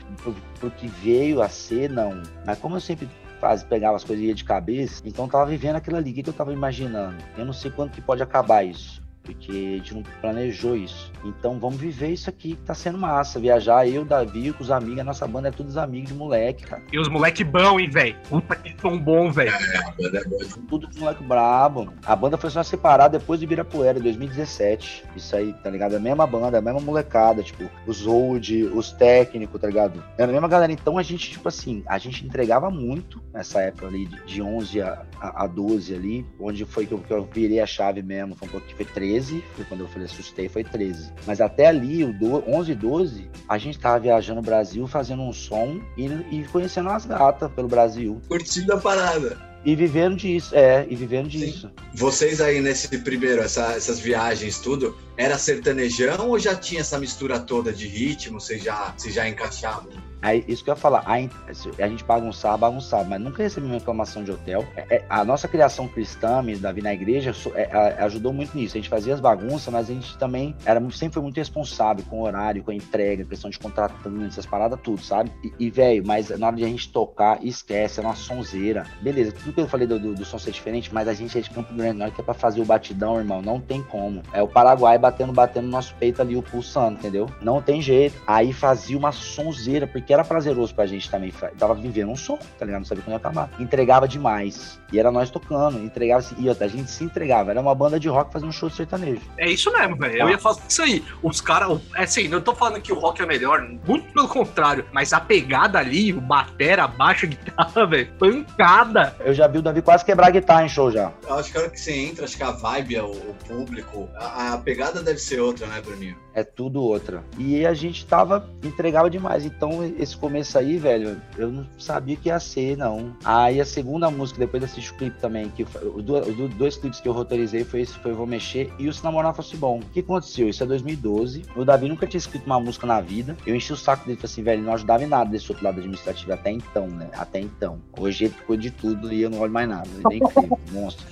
porque 0.59 0.87
veio 1.03 1.41
a 1.41 1.49
ser, 1.49 1.89
não. 1.89 2.23
Mas 2.45 2.57
como 2.57 2.77
eu 2.77 2.81
sempre 2.81 3.07
faz, 3.39 3.63
pegava 3.63 3.97
as 3.97 4.03
coisas 4.03 4.35
de 4.35 4.43
cabeça, 4.43 5.01
então 5.05 5.27
tava 5.27 5.45
vivendo 5.45 5.75
aquilo 5.75 5.97
ali. 5.97 6.11
O 6.11 6.13
que, 6.13 6.23
que 6.23 6.29
eu 6.29 6.33
tava 6.33 6.53
imaginando? 6.53 7.17
Eu 7.37 7.45
não 7.45 7.53
sei 7.53 7.69
quando 7.69 7.91
que 7.91 8.01
pode 8.01 8.23
acabar 8.23 8.63
isso 8.63 9.02
porque 9.23 9.51
a 9.51 9.77
gente 9.77 9.95
não 9.95 10.03
planejou 10.21 10.75
isso. 10.75 11.11
Então 11.23 11.57
vamos 11.59 11.77
viver 11.77 12.09
isso 12.09 12.29
aqui 12.29 12.55
que 12.55 12.61
tá 12.61 12.73
sendo 12.73 12.97
massa. 12.97 13.39
Viajar, 13.39 13.87
eu, 13.87 14.03
Davi, 14.03 14.51
com 14.51 14.61
os 14.61 14.69
amigos, 14.69 14.99
a 14.99 15.03
nossa 15.03 15.25
banda 15.25 15.47
é 15.47 15.51
todos 15.51 15.77
amigos 15.77 16.09
de 16.09 16.15
moleque, 16.15 16.65
cara. 16.65 16.83
E 16.91 16.99
os 16.99 17.07
moleque 17.07 17.43
bom, 17.43 17.79
hein, 17.79 17.89
velho? 17.89 18.15
Puta 18.29 18.55
que 18.55 18.75
são 18.79 18.97
bom, 18.97 19.31
velho. 19.31 19.49
É, 19.49 19.77
a 19.77 19.91
banda 19.91 20.19
é 20.19 20.23
boa. 20.25 20.45
Tudo 20.67 20.89
com 20.89 20.99
moleque 20.99 21.23
brabo. 21.23 21.93
A 22.05 22.15
banda 22.15 22.37
foi 22.37 22.49
só 22.49 22.61
separada 22.61 23.17
depois 23.17 23.39
de 23.39 23.45
Ibirapuera, 23.45 23.97
em 23.97 24.01
2017. 24.01 25.05
Isso 25.15 25.35
aí, 25.35 25.53
tá 25.63 25.69
ligado? 25.69 25.95
A 25.95 25.99
mesma 25.99 26.27
banda, 26.27 26.57
a 26.57 26.61
mesma 26.61 26.81
molecada, 26.81 27.41
tipo, 27.41 27.69
os 27.87 28.05
old, 28.05 28.65
os 28.65 28.91
técnicos, 28.91 29.59
tá 29.59 29.67
ligado? 29.67 30.03
Era 30.17 30.29
a 30.29 30.33
mesma 30.33 30.47
galera. 30.47 30.71
Então 30.71 30.97
a 30.97 31.03
gente, 31.03 31.31
tipo 31.31 31.47
assim, 31.47 31.83
a 31.87 31.97
gente 31.97 32.25
entregava 32.25 32.69
muito 32.69 33.23
nessa 33.33 33.61
época 33.61 33.87
ali, 33.87 34.05
de 34.25 34.41
11 34.41 34.81
a, 34.81 35.05
a, 35.19 35.47
12 35.47 35.95
ali, 35.95 36.25
onde 36.39 36.65
foi 36.65 36.85
que 36.85 36.93
eu, 36.93 36.97
que 36.99 37.13
eu 37.13 37.23
virei 37.31 37.61
a 37.61 37.65
chave 37.65 38.01
mesmo. 38.01 38.35
Foi 38.35 38.47
um 38.47 38.51
pouco 38.51 38.67
que 38.67 38.75
foi 38.75 38.85
13 38.85 39.12
13, 39.13 39.43
foi 39.55 39.65
quando 39.65 39.81
eu 39.81 39.87
falei 39.87 40.07
assustei, 40.07 40.49
foi 40.49 40.63
13. 40.63 41.11
Mas 41.25 41.39
até 41.39 41.67
ali, 41.67 42.03
o 42.03 42.43
11 42.47 42.71
e 42.71 42.75
12, 42.75 43.29
a 43.47 43.57
gente 43.57 43.77
tava 43.77 43.99
viajando 43.99 44.41
no 44.41 44.45
Brasil, 44.45 44.87
fazendo 44.87 45.21
um 45.21 45.31
som 45.31 45.79
e, 45.97 46.05
e 46.05 46.47
conhecendo 46.51 46.89
as 46.89 47.05
gatas 47.05 47.51
pelo 47.51 47.67
Brasil. 47.67 48.21
Curtindo 48.27 48.73
a 48.73 48.77
parada. 48.77 49.37
E 49.65 49.75
vivendo 49.75 50.17
disso, 50.17 50.53
é, 50.53 50.85
e 50.89 50.95
vivendo 50.95 51.29
disso. 51.29 51.71
Vocês 51.93 52.41
aí 52.41 52.59
nesse 52.59 52.97
primeiro, 52.97 53.41
essa, 53.41 53.73
essas 53.73 53.97
viagens, 53.97 54.59
tudo, 54.59 54.97
era 55.15 55.37
sertanejão 55.37 56.29
ou 56.29 56.37
já 56.37 56.53
tinha 56.53 56.81
essa 56.81 56.99
mistura 56.99 57.39
toda 57.39 57.71
de 57.71 57.87
ritmo? 57.87 58.41
Vocês 58.41 58.61
já, 58.61 58.93
vocês 58.97 59.13
já 59.13 59.27
encaixavam? 59.27 59.93
Aí, 60.23 60.41
isso 60.47 60.63
que 60.63 60.69
eu 60.69 60.73
ia 60.73 60.79
falar, 60.79 61.03
a, 61.05 61.15
a 61.15 61.87
gente 61.87 62.03
bagunçava, 62.05 62.57
bagunçava, 62.57 63.03
mas 63.03 63.19
nunca 63.19 63.43
recebi 63.43 63.67
uma 63.67 63.75
reclamação 63.75 64.23
de 64.23 64.31
hotel. 64.31 64.65
É, 64.73 64.95
é, 64.95 65.05
a 65.09 65.25
nossa 65.25 65.49
criação 65.49 65.85
cristã, 65.85 66.41
Davi 66.61 66.81
na 66.81 66.93
igreja, 66.93 67.33
é, 67.55 67.65
ajudou 68.03 68.31
muito 68.31 68.57
nisso. 68.57 68.77
A 68.77 68.79
gente 68.79 68.89
fazia 68.89 69.13
as 69.13 69.19
bagunças, 69.19 69.71
mas 69.73 69.89
a 69.89 69.93
gente 69.93 70.17
também 70.17 70.55
era 70.65 70.79
sempre 70.91 71.15
foi 71.15 71.23
muito 71.23 71.35
responsável 71.35 72.05
com 72.09 72.21
o 72.21 72.23
horário, 72.23 72.63
com 72.63 72.71
a 72.71 72.75
entrega, 72.75 73.25
questão 73.25 73.49
de 73.49 73.59
contratantes, 73.59 74.37
essas 74.37 74.45
paradas, 74.45 74.79
tudo, 74.81 75.01
sabe? 75.01 75.29
E, 75.43 75.51
e 75.59 75.69
velho, 75.69 76.05
mas 76.07 76.29
na 76.29 76.47
hora 76.47 76.55
de 76.55 76.63
a 76.63 76.67
gente 76.67 76.89
tocar, 76.89 77.43
esquece, 77.43 77.99
é 77.99 78.03
uma 78.03 78.15
sonzeira. 78.15 78.85
Beleza, 79.01 79.33
tudo 79.33 79.51
que 79.51 79.59
eu 79.59 79.67
falei 79.67 79.85
do, 79.85 79.99
do, 79.99 80.13
do 80.15 80.23
som 80.23 80.39
ser 80.39 80.51
diferente, 80.51 80.93
mas 80.93 81.09
a 81.09 81.13
gente 81.13 81.37
é 81.37 81.41
de 81.41 81.49
Campo 81.49 81.73
Grande, 81.73 81.97
na 81.97 82.05
hora 82.05 82.13
que 82.13 82.21
é 82.21 82.23
pra 82.23 82.33
fazer 82.33 82.61
o 82.61 82.65
batidão, 82.65 83.19
irmão, 83.19 83.41
não 83.41 83.59
tem 83.59 83.83
como. 83.83 84.21
É 84.31 84.41
o 84.41 84.47
Paraguai 84.47 84.97
batendo, 84.97 85.33
batendo 85.33 85.65
no 85.65 85.71
nosso 85.71 85.93
peito 85.95 86.21
ali, 86.21 86.37
o 86.37 86.41
pulsando, 86.41 86.97
entendeu? 86.97 87.29
Não 87.41 87.61
tem 87.61 87.81
jeito. 87.81 88.15
Aí 88.25 88.53
fazia 88.53 88.97
uma 88.97 89.11
sonzeira, 89.11 89.85
porque 89.85 90.12
era 90.13 90.23
prazeroso 90.23 90.73
pra 90.73 90.85
gente 90.85 91.09
também. 91.09 91.33
Tava 91.57 91.73
vivendo 91.73 92.09
um 92.09 92.15
som, 92.15 92.37
tá 92.57 92.65
ligado? 92.65 92.81
Não 92.81 92.85
sabia 92.85 93.03
quando 93.03 93.13
ia 93.13 93.17
acabar. 93.17 93.49
Entregava 93.59 94.07
demais. 94.07 94.79
E 94.91 94.99
era 94.99 95.11
nós 95.11 95.29
tocando, 95.29 95.79
entregava 95.79 96.19
assim, 96.19 96.35
e 96.39 96.49
a 96.49 96.67
gente 96.67 96.89
se 96.89 97.03
entregava. 97.03 97.51
Era 97.51 97.59
uma 97.59 97.73
banda 97.73 97.99
de 97.99 98.07
rock 98.07 98.31
fazendo 98.31 98.49
um 98.49 98.51
show 98.51 98.69
sertanejo. 98.69 99.21
É 99.37 99.49
isso 99.49 99.71
mesmo, 99.71 99.97
velho. 99.97 100.21
Eu 100.21 100.29
ia 100.29 100.37
falar 100.37 100.57
isso 100.67 100.81
aí. 100.81 101.03
Os 101.21 101.41
caras, 101.41 101.79
é 101.95 102.03
assim, 102.03 102.27
não 102.27 102.41
tô 102.41 102.53
falando 102.53 102.81
que 102.81 102.93
o 102.93 102.99
rock 102.99 103.21
é 103.21 103.25
melhor, 103.25 103.61
muito 103.87 104.13
pelo 104.13 104.27
contrário, 104.27 104.85
mas 104.91 105.13
a 105.13 105.19
pegada 105.19 105.79
ali, 105.79 106.13
o 106.13 106.21
batera, 106.21 106.87
baixa, 106.87 107.25
guitarra, 107.27 107.85
velho, 107.85 108.13
pancada. 108.17 109.15
Eu 109.19 109.33
já 109.33 109.47
vi 109.47 109.57
o 109.57 109.61
Davi 109.61 109.81
quase 109.81 110.05
quebrar 110.05 110.27
a 110.27 110.31
guitarra 110.31 110.65
em 110.65 110.69
show 110.69 110.91
já. 110.91 111.11
Eu 111.27 111.35
acho 111.35 111.51
que 111.51 111.57
a 111.57 111.61
hora 111.61 111.69
que 111.69 111.79
você 111.79 111.91
entra, 111.91 112.25
acho 112.25 112.37
que 112.37 112.43
a 112.43 112.51
vibe, 112.51 112.99
o, 112.99 113.11
o 113.11 113.35
público, 113.47 114.09
a, 114.15 114.53
a, 114.53 114.57
pegada 114.57 115.01
deve 115.01 115.19
ser 115.19 115.39
outra, 115.39 115.67
né, 115.67 115.81
Bruninho? 115.81 116.17
É 116.33 116.43
tudo 116.43 116.81
outra. 116.81 117.23
E 117.37 117.65
a 117.65 117.73
gente 117.73 118.05
tava, 118.05 118.49
entregava 118.63 119.09
demais. 119.09 119.45
Então, 119.45 119.83
esse 120.03 120.17
começo 120.17 120.57
aí, 120.57 120.77
velho, 120.77 121.21
eu 121.37 121.51
não 121.51 121.65
sabia 121.77 122.15
que 122.15 122.29
ia 122.29 122.39
ser, 122.39 122.77
não. 122.77 123.15
Aí 123.23 123.59
a 123.59 123.65
segunda 123.65 124.09
música, 124.09 124.39
depois 124.39 124.63
o 124.63 124.93
clipe 124.95 125.19
também, 125.19 125.49
que 125.49 125.63
os 125.63 126.03
dois, 126.03 126.53
dois 126.55 126.77
clipes 126.77 126.99
que 126.99 127.07
eu 127.07 127.13
roteirizei 127.13 127.63
foi 127.63 127.81
esse, 127.81 127.93
foi 127.99 128.13
Vou 128.13 128.25
Mexer 128.25 128.71
e 128.77 128.87
o 128.87 128.93
Se 128.93 129.03
Namorar 129.03 129.33
Fosse 129.33 129.55
Bom. 129.57 129.79
O 129.79 129.85
que 129.89 129.99
aconteceu? 130.01 130.49
Isso 130.49 130.63
é 130.63 130.65
2012. 130.65 131.43
O 131.55 131.65
Davi 131.65 131.87
nunca 131.87 132.07
tinha 132.07 132.19
escrito 132.19 132.45
uma 132.45 132.59
música 132.59 132.85
na 132.85 133.01
vida. 133.01 133.35
Eu 133.45 133.55
enchi 133.55 133.73
o 133.73 133.77
saco 133.77 134.05
dele 134.05 134.17
e 134.17 134.21
falei 134.21 134.31
assim, 134.31 134.43
velho, 134.43 134.63
não 134.63 134.73
ajudava 134.73 135.03
em 135.03 135.07
nada 135.07 135.29
desse 135.29 135.51
outro 135.51 135.63
lado 135.65 135.79
administrativo 135.79 136.33
até 136.33 136.51
então, 136.51 136.87
né? 136.87 137.09
Até 137.13 137.39
então. 137.39 137.81
Hoje 137.97 138.25
ele 138.25 138.33
ficou 138.33 138.57
de 138.57 138.71
tudo 138.71 139.11
e 139.13 139.21
eu 139.21 139.29
não 139.29 139.39
olho 139.39 139.51
mais 139.51 139.67
nada. 139.67 139.87
Ele 140.05 140.15
é 140.15 140.17
incrível, 140.17 140.59
monstro. 140.71 141.05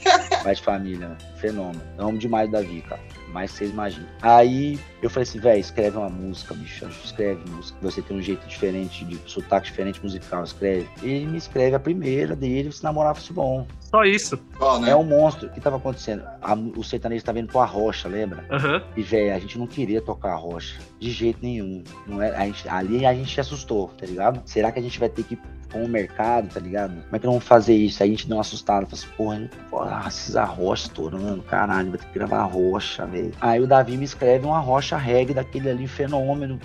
Pai 0.44 0.56
de 0.56 0.62
família, 0.62 1.18
fenômeno. 1.38 1.82
Eu 1.98 2.08
amo 2.08 2.18
demais 2.18 2.50
o 2.50 2.52
Davi, 2.52 2.82
cara. 2.82 3.02
Mais 3.32 3.52
que 3.52 3.60
vocês 3.60 3.72
imaginam. 3.72 4.08
Aí 4.22 4.80
eu 5.02 5.10
falei 5.10 5.24
assim, 5.24 5.40
velho, 5.40 5.60
escreve 5.60 5.98
uma 5.98 6.10
música, 6.10 6.54
bicho. 6.54 6.86
Escreve 7.04 7.42
música. 7.50 7.78
Você 7.82 8.02
tem 8.02 8.18
um 8.18 8.22
jeito 8.22 8.46
diferente, 8.48 8.71
de 9.06 9.20
sotaque 9.30 9.68
diferente 9.68 10.02
musical, 10.02 10.44
escreve. 10.44 10.88
Ele 11.02 11.26
me 11.26 11.38
escreve 11.38 11.76
a 11.76 11.80
primeira 11.80 12.36
dele, 12.36 12.72
se 12.72 12.84
namorar 12.84 13.16
fosse 13.16 13.34
bom. 13.34 13.66
Só 13.80 14.04
isso. 14.04 14.40
Né? 14.82 14.92
É 14.92 14.96
um 14.96 15.04
monstro. 15.04 15.48
O 15.48 15.52
que 15.52 15.60
tava 15.60 15.76
acontecendo? 15.78 16.24
A- 16.42 16.54
o 16.54 16.84
sertanejo 16.84 17.24
tá 17.26 17.32
vindo 17.34 17.52
pra 17.52 17.66
rocha, 17.66 18.08
lembra? 18.08 18.46
Aham. 18.50 18.82
E, 18.96 19.02
velho, 19.02 19.36
a 19.36 19.40
gente 19.40 19.60
não 19.60 19.68
queria 19.68 20.02
tocar 20.02 20.32
a 20.32 20.36
rocha. 20.36 20.80
De 21.00 21.12
jeito 21.12 21.40
nenhum. 21.42 21.84
Não 22.08 22.22
é, 22.22 22.36
a 22.36 22.46
gente, 22.46 22.70
ali 22.70 23.06
a 23.06 23.14
gente 23.14 23.34
se 23.34 23.42
assustou, 23.42 23.90
tá 24.00 24.06
ligado? 24.06 24.42
Será 24.46 24.72
que 24.72 24.80
a 24.80 24.82
gente 24.82 24.98
vai 25.00 25.10
ter 25.10 25.24
que 25.24 25.38
com 25.72 25.84
o 25.84 25.88
mercado, 25.88 26.54
tá 26.54 26.60
ligado? 26.60 26.94
Como 27.04 27.16
é 27.16 27.20
que 27.20 27.26
vamos 27.26 27.44
fazer 27.44 27.76
isso? 27.76 28.04
Aí 28.04 28.10
a 28.10 28.12
gente 28.12 28.28
deu 28.28 28.38
uma 28.38 28.42
assustada. 28.42 28.86
Falou 28.86 29.04
assim, 29.04 29.16
porra, 29.16 29.50
porra, 29.70 30.08
esses 30.08 30.36
arrocha 30.36 30.88
estourando, 30.88 31.42
caralho, 31.44 31.92
vai 31.92 32.00
ter 32.00 32.06
que 32.08 32.14
gravar 32.14 32.44
rocha, 32.44 33.06
velho. 33.06 33.32
Aí 33.40 33.60
o 33.60 33.68
Davi 33.68 33.98
me 33.98 34.06
escreve 34.06 34.46
uma 34.46 34.60
rocha 34.60 34.98
reggae 34.98 35.34
daquele 35.34 35.70
ali, 35.70 35.88
fenômeno, 35.88 36.60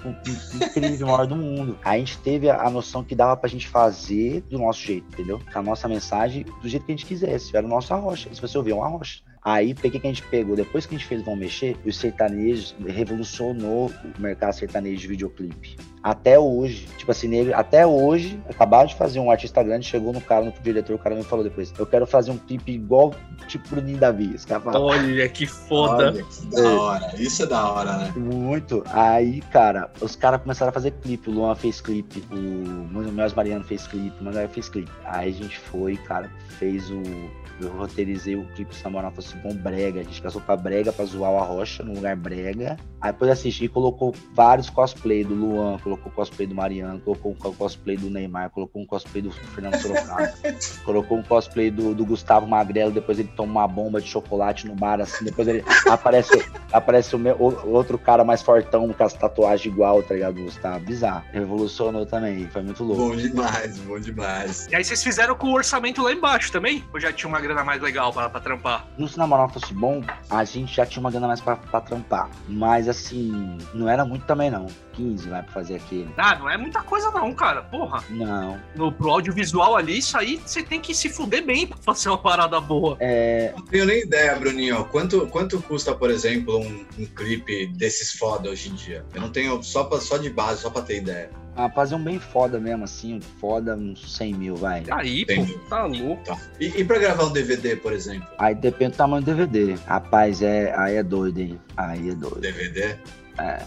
incrível, 0.55 1.07
maior 1.07 1.27
do 1.27 1.37
mundo. 1.37 1.79
Aí 1.85 1.97
a 1.97 1.99
gente 1.99 2.19
teve 2.19 2.51
a, 2.51 2.69
noção 2.71 3.05
que 3.05 3.15
dava 3.15 3.37
pra 3.37 3.49
gente 3.49 3.69
fazer 3.69 4.43
do 4.51 4.59
nosso 4.59 4.81
jeito, 4.81 5.07
entendeu? 5.13 5.41
Com 5.53 5.59
a 5.59 5.63
nossa 5.63 5.89
mensagem, 5.89 6.45
do 6.61 6.69
jeito 6.69 6.85
que 6.85 6.93
a 6.93 6.97
gente 6.97 7.07
quisesse. 7.07 7.57
Era 7.57 7.67
o 7.67 7.71
nosso 7.71 7.95
arrocha. 7.95 8.29
Se 8.33 8.41
você 8.41 8.59
ouvir, 8.59 8.73
é 8.73 8.75
uma 8.75 8.89
rocha. 8.89 9.21
Aí, 9.47 9.71
o 9.71 9.77
que 9.77 9.89
que 9.89 9.99
a 9.99 10.11
gente 10.11 10.25
pegou? 10.25 10.57
Depois 10.57 10.87
que 10.87 10.97
a 10.97 10.99
gente 10.99 11.07
fez 11.07 11.23
Vão 11.23 11.37
Mexer, 11.37 11.77
os 11.87 11.97
sertanejos 11.97 12.75
revolucionou 12.85 13.93
o 14.19 14.21
mercado 14.21 14.53
sertanejo 14.53 15.03
de 15.03 15.07
videoclipe. 15.07 15.77
Até 16.03 16.37
hoje, 16.37 16.89
tipo 16.99 17.13
assim, 17.13 17.29
nele, 17.29 17.55
até 17.55 17.87
hoje, 17.87 18.41
acabaram 18.49 18.89
de 18.89 18.97
fazer 18.97 19.21
um 19.21 19.31
artista 19.31 19.63
grande, 19.63 19.87
chegou 19.87 20.13
no 20.13 20.21
cara, 20.21 20.45
no 20.45 20.53
diretor, 20.61 20.97
o 20.97 20.99
cara 20.99 21.15
me 21.15 21.23
falou 21.23 21.45
depois, 21.45 21.73
eu 21.79 21.87
quero 21.87 22.09
fazer 22.09 22.33
um 22.33 22.37
clipe 22.39 22.73
igual, 22.73 23.15
tipo, 23.47 23.81
Davi. 23.81 24.35
Esse 24.35 24.49
cara 24.49 24.61
fala, 24.61 24.81
Olha 24.81 25.29
que 25.29 25.47
foda. 25.47 26.09
Olha, 26.09 26.25
que 26.25 26.47
da 26.47 26.81
hora. 26.81 27.15
Isso 27.17 27.43
é 27.45 27.47
da 27.47 27.71
hora, 27.71 27.99
né? 27.99 28.13
Muito. 28.17 28.83
Aí, 28.87 29.41
cara, 29.53 29.93
os 30.01 30.17
caras 30.17 30.43
começaram 30.43 30.71
a 30.71 30.73
fazer 30.73 30.91
clipe. 30.91 31.31
O 31.31 31.33
Luan 31.33 31.55
fez 31.55 31.81
clipe, 31.81 32.21
o 32.33 33.13
Meus 33.13 33.33
Mariano 33.33 33.63
fez 33.63 33.87
clipe, 33.87 34.17
o 34.21 34.25
Mangaia 34.25 34.49
fez 34.49 34.69
clipe. 34.69 34.91
Aí 35.05 35.31
a 35.31 35.33
gente 35.33 35.57
foi, 35.57 35.97
cara, 35.97 36.29
fez 36.59 36.91
o. 36.91 37.01
Eu 37.61 37.71
roteirizei 37.71 38.37
o 38.37 38.45
clipe 38.55 38.75
Samuel 38.75 39.11
fosse 39.13 39.35
bom 39.37 39.55
brega. 39.55 40.01
A 40.01 40.03
gente 40.03 40.21
passou 40.21 40.41
pra 40.41 40.57
brega 40.57 40.93
pra 40.93 41.05
zoar 41.05 41.31
o 41.33 41.39
Arrocha, 41.39 41.83
num 41.83 41.95
lugar 41.95 42.15
brega. 42.17 42.77
Aí 43.01 43.13
depois 43.13 43.31
assisti 43.31 43.65
e 43.65 43.69
colocou 43.69 44.15
vários 44.35 44.69
cosplay 44.71 45.23
do 45.25 45.35
Luan, 45.35 45.79
colocou 45.79 46.11
cosplay 46.13 46.47
do 46.47 46.55
Mariano, 46.55 47.01
colocou 47.01 47.33
um 47.33 47.35
cosplay 47.55 47.97
do 47.97 48.11
Neymar, 48.11 48.51
colocou 48.51 48.83
um 48.83 48.87
cosplay 48.87 49.23
do 49.23 49.31
Fernando 49.31 49.77
Sorocaba, 49.77 50.33
colocou 50.85 51.19
um 51.19 51.23
cosplay 51.23 51.71
do, 51.71 51.95
do 51.95 52.05
Gustavo 52.05 52.47
Magrelo, 52.47 52.91
depois 52.91 53.19
ele 53.19 53.31
toma 53.37 53.61
uma 53.61 53.69
bomba 53.69 54.01
de 54.01 54.09
chocolate 54.09 54.67
no 54.67 54.75
bar, 54.75 55.01
assim, 55.01 55.25
depois 55.25 55.47
ele 55.47 55.63
aparece, 55.89 56.43
aparece 56.73 57.15
o, 57.15 57.19
meu- 57.19 57.37
o- 57.37 57.69
outro 57.71 57.99
cara 57.99 58.25
mais 58.25 58.43
fortão 58.43 58.93
com 58.93 59.05
as 59.05 59.13
tatuagens 59.13 59.73
igual, 59.73 60.03
tá 60.03 60.15
ligado, 60.15 60.43
Gustavo? 60.43 60.85
Bizarro. 60.85 61.25
Revolucionou 61.33 62.07
também, 62.07 62.47
foi 62.49 62.63
muito 62.63 62.83
louco. 62.83 63.09
Bom 63.11 63.17
demais, 63.17 63.79
bom 63.81 63.99
demais. 64.01 64.67
E 64.71 64.75
aí 64.77 64.83
vocês 64.85 65.03
fizeram 65.03 65.35
com 65.35 65.49
o 65.49 65.53
orçamento 65.55 66.03
lá 66.03 66.13
embaixo 66.13 66.51
também? 66.51 66.83
Ou 66.93 66.99
já 67.01 67.13
tinha 67.13 67.29
uma 67.29 67.41
grana 67.47 67.65
mais 67.65 67.81
legal 67.81 68.13
pra, 68.13 68.29
pra 68.29 68.41
trampar? 68.41 68.87
No 68.99 69.07
Se 69.09 69.17
Namorar 69.19 69.49
Fosse 69.51 69.73
Bom, 69.73 70.03
a 70.29 70.45
gente 70.45 70.75
já 70.75 70.85
tinha 70.85 71.01
uma 71.01 71.11
grana 71.11 71.29
mais 71.29 71.41
pra, 71.41 71.57
pra 71.57 71.81
trampar. 71.81 72.29
Mas 72.49 72.89
assim, 72.89 73.59
não 73.73 73.89
era 73.89 74.05
muito 74.05 74.27
também 74.27 74.51
não. 74.51 74.67
15 74.93 75.29
vai 75.29 75.43
pra 75.43 75.53
fazer 75.53 75.77
aquele. 75.77 76.09
Ah, 76.17 76.37
não 76.37 76.49
é 76.49 76.57
muita 76.57 76.83
coisa 76.83 77.11
não, 77.11 77.33
cara. 77.35 77.63
Porra. 77.63 78.03
Não. 78.09 78.59
No, 78.75 78.91
pro 78.91 79.11
audiovisual 79.11 79.77
ali, 79.77 79.99
isso 79.99 80.17
aí 80.17 80.41
você 80.45 80.63
tem 80.63 80.81
que 80.81 80.95
se 80.95 81.09
fuder 81.11 81.45
bem 81.45 81.67
pra 81.67 81.77
fazer 81.79 82.09
uma 82.09 82.19
parada 82.19 82.59
boa. 82.61 82.97
É, 83.01 83.53
Não 83.57 83.65
tenho 83.67 83.85
nem 83.85 84.03
ideia, 84.03 84.35
Bruninho. 84.37 84.85
Quanto, 84.87 85.27
quanto 85.27 85.61
custa, 85.63 85.95
por 85.95 86.11
exemplo, 86.11 86.59
um, 86.59 86.87
um 86.99 87.07
clipe 87.07 87.67
desses 87.69 88.13
foda 88.13 88.49
hoje 88.49 88.71
em 88.71 88.75
dia? 88.75 89.05
Eu 89.15 89.21
não 89.21 89.31
tenho 89.31 89.63
só, 89.63 89.85
pra, 89.85 90.01
só 90.01 90.17
de 90.17 90.31
base, 90.31 90.63
só 90.63 90.71
pra 90.71 90.83
ter 90.83 90.99
ideia. 90.99 91.31
Ah, 91.57 91.71
fazer 91.71 91.95
um 91.95 92.03
bem 92.03 92.19
foda 92.19 92.61
mesmo, 92.61 92.85
assim, 92.85 93.21
foda, 93.41 93.75
uns 93.75 94.15
100 94.15 94.35
mil, 94.35 94.57
vai. 94.57 94.85
Aí, 94.91 95.23
Entendi. 95.23 95.55
pô, 95.55 95.59
tá 95.71 95.87
louco. 95.87 96.23
Tá. 96.25 96.39
E, 96.61 96.67
e 96.67 96.85
pra 96.85 96.99
gravar 96.99 97.25
um 97.25 97.33
DVD, 97.33 97.77
por 97.77 97.93
exemplo? 97.93 98.29
Aí 98.39 98.55
depende 98.55 98.93
do 98.93 98.97
tamanho 98.97 99.23
do 99.23 99.35
DVD. 99.35 99.75
Rapaz, 99.87 100.43
é, 100.43 100.75
aí 100.77 100.97
é 100.97 101.03
doido, 101.03 101.39
hein? 101.41 101.59
Aí 101.77 102.11
é 102.11 102.15
doido. 102.15 102.41
DVD? 102.41 102.97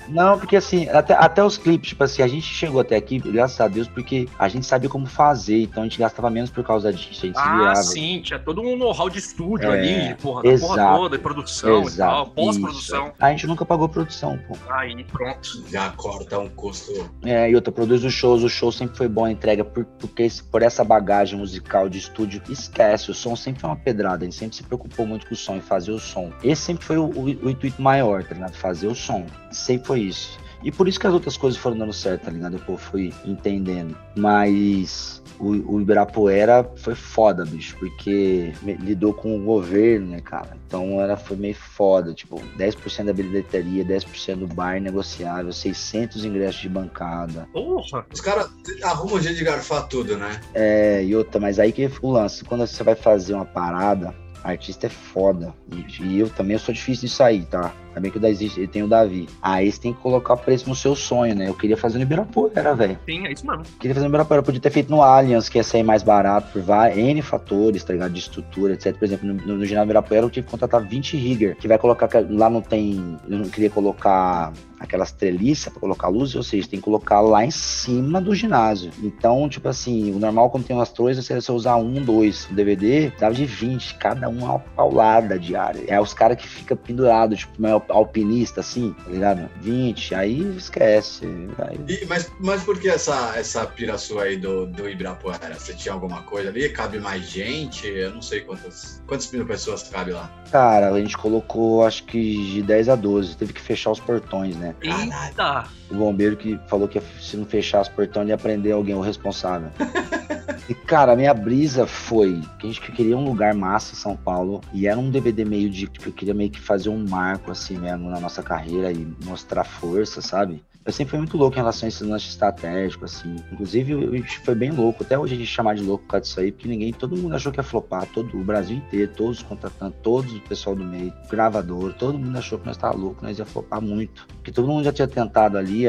Não, 0.07 0.37
porque 0.39 0.55
assim, 0.55 0.87
até, 0.89 1.13
até 1.13 1.43
os 1.43 1.57
clipes, 1.57 1.89
tipo 1.89 2.03
assim, 2.03 2.21
a 2.21 2.27
gente 2.27 2.41
chegou 2.45 2.81
até 2.81 2.95
aqui, 2.95 3.19
graças 3.19 3.59
a 3.61 3.67
Deus, 3.67 3.87
porque 3.87 4.27
a 4.37 4.47
gente 4.49 4.65
sabia 4.65 4.89
como 4.89 5.05
fazer, 5.05 5.61
então 5.63 5.83
a 5.83 5.85
gente 5.85 5.99
gastava 5.99 6.29
menos 6.29 6.49
por 6.49 6.63
causa 6.63 6.91
disso, 6.91 7.09
a 7.23 7.25
gente 7.27 7.37
se 7.37 7.43
Ah, 7.47 7.57
virava. 7.57 7.83
sim, 7.83 8.21
tinha 8.23 8.39
todo 8.39 8.61
um 8.61 8.75
know-how 8.75 9.09
de 9.09 9.19
estúdio 9.19 9.71
É, 9.71 9.79
ali, 9.79 10.15
porra, 10.15 10.41
da 10.43 10.49
porra 10.49 10.53
exato, 10.53 10.97
toda, 10.99 11.15
e 11.15 11.19
produção 11.19 11.69
e 11.69 11.73
tal, 11.73 11.83
Exato. 11.87 12.31
pós-produção. 12.31 13.11
A 13.19 13.29
gente 13.31 13.45
nunca 13.47 13.65
pagou 13.65 13.87
produção, 13.87 14.39
pô. 14.47 14.55
Aí, 14.69 15.03
pronto. 15.03 15.63
Já 15.69 15.89
corta 15.91 16.39
um 16.39 16.49
custo. 16.49 16.91
É, 17.23 17.49
e 17.49 17.55
outra, 17.55 17.71
produz 17.71 18.03
os 18.03 18.13
shows, 18.13 18.43
o 18.43 18.49
show 18.49 18.71
sempre 18.71 18.97
foi 18.97 19.07
bom, 19.07 19.25
a 19.25 19.31
entrega, 19.31 19.63
por, 19.63 19.85
porque 19.85 20.23
esse- 20.23 20.43
por 20.43 20.61
essa 20.61 20.83
bagagem 20.83 21.37
musical 21.37 21.87
de 21.89 21.97
estúdio, 21.99 22.41
esquece, 22.49 23.11
o 23.11 23.13
som 23.13 23.35
sempre 23.35 23.61
foi 23.61 23.69
uma 23.69 23.75
pedrada, 23.75 24.23
a 24.23 24.25
gente 24.25 24.35
sempre 24.35 24.55
se 24.55 24.63
preocupou 24.63 25.05
muito 25.05 25.27
com 25.27 25.33
o 25.33 25.37
som 25.37 25.57
e 25.57 25.61
fazer 25.61 25.91
o 25.91 25.99
som. 25.99 26.31
Esse 26.43 26.61
sempre 26.63 26.83
foi 26.85 26.97
o, 26.97 27.05
o- 27.05 27.23
o 27.45 27.49
intuito 27.49 27.81
maior, 27.81 28.23
tá 28.23 28.33
ligado? 28.33 28.53
Fazer 28.55 28.87
o 28.87 28.95
som. 28.95 29.25
Sempre 29.59 29.87
foi 29.87 29.99
isso. 30.01 30.37
E 30.61 30.71
por 30.71 30.87
isso 30.89 30.99
que 30.99 31.07
as 31.07 31.13
outras 31.13 31.37
coisas 31.37 31.57
foram 31.59 31.77
dando 31.77 31.93
certo, 31.93 32.23
tá 32.23 32.31
ligado? 32.31 32.61
Eu 32.67 32.77
fui 32.77 33.13
entendendo. 33.25 33.95
Mas 34.17 35.21
o, 35.39 35.75
o 35.75 35.81
Ibirapuera 35.81 36.69
foi 36.75 36.95
foda, 36.95 37.45
bicho, 37.45 37.77
porque 37.79 38.51
me- 38.61 38.73
lidou 38.75 39.13
com 39.13 39.37
o 39.37 39.41
governo, 39.41 40.07
né, 40.07 40.19
cara? 40.21 40.57
Então 40.67 41.01
era, 41.01 41.15
foi 41.15 41.37
meio 41.37 41.55
foda, 41.55 42.13
tipo, 42.13 42.41
10% 42.57 43.05
da 43.05 43.13
bilheteria, 43.13 43.85
10% 43.85 44.35
do 44.35 44.47
bar 44.47 44.81
negociável, 44.81 45.51
600 45.53 46.25
ingressos 46.25 46.61
de 46.61 46.67
bancada. 46.69 47.47
Porra. 47.53 48.05
Os 48.13 48.19
caras 48.19 48.49
arrumam 48.83 49.15
um 49.15 49.21
jeito 49.21 49.37
de 49.37 49.45
garfar 49.45 49.87
tudo, 49.87 50.17
né? 50.17 50.41
É, 50.53 51.03
e 51.03 51.15
outra, 51.15 51.39
mas 51.39 51.57
aí 51.57 51.71
que 51.71 51.89
o 52.01 52.11
lance, 52.11 52.43
quando 52.43 52.67
você 52.67 52.83
vai 52.83 52.95
fazer 52.95 53.33
uma 53.33 53.45
parada, 53.45 54.13
artista 54.43 54.87
é 54.87 54.89
foda. 54.89 55.53
E, 55.71 56.03
e 56.03 56.19
eu 56.19 56.29
também 56.29 56.53
eu 56.55 56.59
sou 56.59 56.73
difícil 56.73 57.07
de 57.07 57.13
sair, 57.13 57.45
tá? 57.45 57.73
Também 57.93 58.11
que 58.11 58.19
ele 58.19 58.67
tem 58.67 58.83
o 58.83 58.87
Davi. 58.87 59.27
Aí 59.41 59.71
você 59.71 59.79
tem 59.79 59.93
que 59.93 59.99
colocar 59.99 60.37
preço 60.37 60.69
no 60.69 60.75
seu 60.75 60.95
sonho, 60.95 61.35
né? 61.35 61.49
Eu 61.49 61.53
queria 61.53 61.77
fazer 61.77 61.97
no 61.97 62.03
Ibirapuera, 62.03 62.75
velho. 62.75 62.99
Sim, 63.05 63.25
é 63.25 63.31
isso 63.31 63.45
mesmo. 63.45 63.63
Queria 63.79 63.93
fazer 63.93 64.05
no 64.05 64.11
Ibirapuera, 64.11 64.39
eu 64.39 64.45
podia 64.45 64.61
ter 64.61 64.69
feito 64.69 64.89
no 64.89 65.01
Allianz, 65.01 65.49
que 65.49 65.57
ia 65.57 65.63
sair 65.63 65.83
mais 65.83 66.03
barato 66.03 66.51
por 66.51 66.63
N 66.95 67.21
fatores, 67.21 67.83
tá 67.83 67.93
ligado? 67.93 68.11
De 68.11 68.19
estrutura, 68.19 68.73
etc. 68.73 68.95
Por 68.97 69.05
exemplo, 69.05 69.27
no, 69.27 69.33
no, 69.33 69.57
no 69.57 69.65
ginásio 69.65 69.87
Ibirapuera 69.87 70.25
eu 70.25 70.29
tive 70.29 70.45
que 70.45 70.51
contratar 70.51 70.81
20 70.81 71.17
rigger, 71.17 71.55
que 71.55 71.67
vai 71.67 71.77
colocar, 71.77 72.09
lá 72.29 72.49
não 72.49 72.61
tem, 72.61 73.17
eu 73.27 73.37
não 73.37 73.49
queria 73.49 73.69
colocar 73.69 74.53
aquelas 74.79 75.11
treliças 75.11 75.71
pra 75.71 75.81
colocar 75.81 76.07
luz, 76.07 76.35
ou 76.35 76.43
seja, 76.43 76.67
tem 76.67 76.79
que 76.79 76.85
colocar 76.85 77.19
lá 77.19 77.45
em 77.45 77.51
cima 77.51 78.21
do 78.21 78.33
ginásio. 78.33 78.91
Então, 79.03 79.47
tipo 79.49 79.67
assim, 79.67 80.11
o 80.11 80.19
normal 80.19 80.49
quando 80.49 80.65
tem 80.65 80.75
umas 80.75 80.89
torres, 80.89 81.17
você, 81.17 81.39
você 81.39 81.51
usar 81.51 81.75
um, 81.75 82.01
dois, 82.01 82.47
o 82.49 82.53
DVD, 82.53 83.11
dava 83.19 83.35
de 83.35 83.45
20, 83.45 83.95
cada 83.95 84.29
um 84.29 84.39
uma 84.39 84.59
paulada 84.59 85.37
diária. 85.37 85.83
É 85.87 85.99
os 85.99 86.13
caras 86.13 86.37
que 86.37 86.47
fica 86.47 86.75
pendurado, 86.75 87.35
tipo, 87.35 87.53
alpinista, 87.89 88.61
assim, 88.61 88.93
tá 89.03 89.09
ligado? 89.09 89.49
20, 89.61 90.15
aí 90.15 90.55
esquece. 90.57 91.25
Aí... 91.57 91.79
E- 91.87 92.05
mas, 92.05 92.31
mas 92.39 92.63
por 92.63 92.79
que 92.79 92.89
essa, 92.89 93.33
essa 93.37 93.65
pira 93.65 93.97
sua 93.97 94.23
aí 94.23 94.37
do, 94.37 94.65
do 94.65 94.89
Ibirapuera? 94.89 95.57
Você 95.57 95.73
tinha 95.73 95.93
alguma 95.93 96.23
coisa 96.23 96.49
ali? 96.49 96.69
Cabe 96.69 96.99
mais 96.99 97.23
gente? 97.29 97.87
Eu 97.87 98.13
não 98.13 98.21
sei 98.21 98.41
quantas, 98.41 99.01
quantas 99.07 99.31
mil 99.31 99.45
pessoas 99.45 99.83
cabe 99.83 100.11
lá. 100.11 100.31
Cara, 100.51 100.91
a 100.93 100.99
gente 100.99 101.17
colocou 101.17 101.85
acho 101.85 102.03
que 102.03 102.53
de 102.53 102.61
10 102.61 102.89
a 102.89 102.95
12, 102.95 103.37
teve 103.37 103.53
que 103.53 103.61
fechar 103.61 103.91
os 103.91 103.99
portões, 103.99 104.55
né? 104.55 104.75
Eita. 104.81 105.63
O 105.91 105.95
bombeiro 105.95 106.37
que 106.37 106.59
falou 106.67 106.87
que 106.87 107.01
se 107.19 107.35
não 107.35 107.45
fechar 107.45 107.81
os 107.81 107.89
portões 107.89 108.29
ia 108.29 108.37
prender 108.37 108.73
alguém, 108.73 108.95
o 108.95 109.01
responsável. 109.01 109.69
E, 110.69 110.73
cara, 110.75 111.13
a 111.13 111.15
minha 111.15 111.33
brisa 111.33 111.87
foi 111.87 112.43
que 112.59 112.67
a 112.67 112.69
gente 112.69 112.91
queria 112.91 113.17
um 113.17 113.25
lugar 113.25 113.55
massa 113.55 113.93
em 113.93 113.97
São 113.97 114.15
Paulo 114.15 114.61
e 114.71 114.85
era 114.85 114.99
um 114.99 115.09
DVD 115.09 115.43
meio 115.43 115.67
de 115.67 115.87
que 115.87 116.07
eu 116.07 116.13
queria 116.13 116.33
meio 116.33 116.51
que 116.51 116.59
fazer 116.59 116.89
um 116.89 117.07
marco 117.09 117.49
assim 117.49 117.75
mesmo 117.75 118.07
na 118.07 118.19
nossa 118.19 118.43
carreira 118.43 118.91
e 118.91 119.11
mostrar 119.25 119.63
força, 119.63 120.21
sabe? 120.21 120.63
Eu 120.89 120.93
sempre 120.93 121.11
fui 121.11 121.19
muito 121.19 121.37
louco 121.37 121.53
em 121.55 121.59
relação 121.59 121.85
a 121.85 121.89
esse 121.89 122.03
lance 122.03 122.27
estratégico, 122.29 123.05
assim. 123.05 123.35
Inclusive, 123.51 124.23
foi 124.43 124.55
bem 124.55 124.71
louco. 124.71 125.03
Até 125.03 125.19
hoje 125.19 125.35
a 125.35 125.37
gente 125.37 125.47
chamar 125.47 125.75
de 125.75 125.83
louco 125.83 126.03
por 126.05 126.11
causa 126.13 126.23
disso 126.23 126.39
aí, 126.39 126.51
porque 126.51 126.67
ninguém, 126.67 126.91
todo 126.91 127.15
mundo 127.15 127.35
achou 127.35 127.51
que 127.51 127.59
ia 127.59 127.63
flopar. 127.63 128.07
Todo 128.07 128.35
o 128.35 128.43
Brasil 128.43 128.77
inteiro, 128.77 129.11
todos 129.15 129.37
os 129.37 129.43
contratantes, 129.43 129.99
todos 130.01 130.33
o 130.33 130.41
pessoal 130.41 130.75
do 130.75 130.83
meio, 130.83 131.13
gravador, 131.29 131.93
todo 131.93 132.17
mundo 132.17 132.35
achou 132.35 132.57
que 132.57 132.65
nós 132.65 132.75
tava 132.75 132.97
louco, 132.97 133.23
nós 133.23 133.37
ia 133.37 133.45
flopar 133.45 133.79
muito. 133.79 134.25
Porque 134.37 134.51
todo 134.51 134.67
mundo 134.67 134.83
já 134.83 134.91
tinha 134.91 135.07
tentado 135.07 135.59
ali 135.59 135.83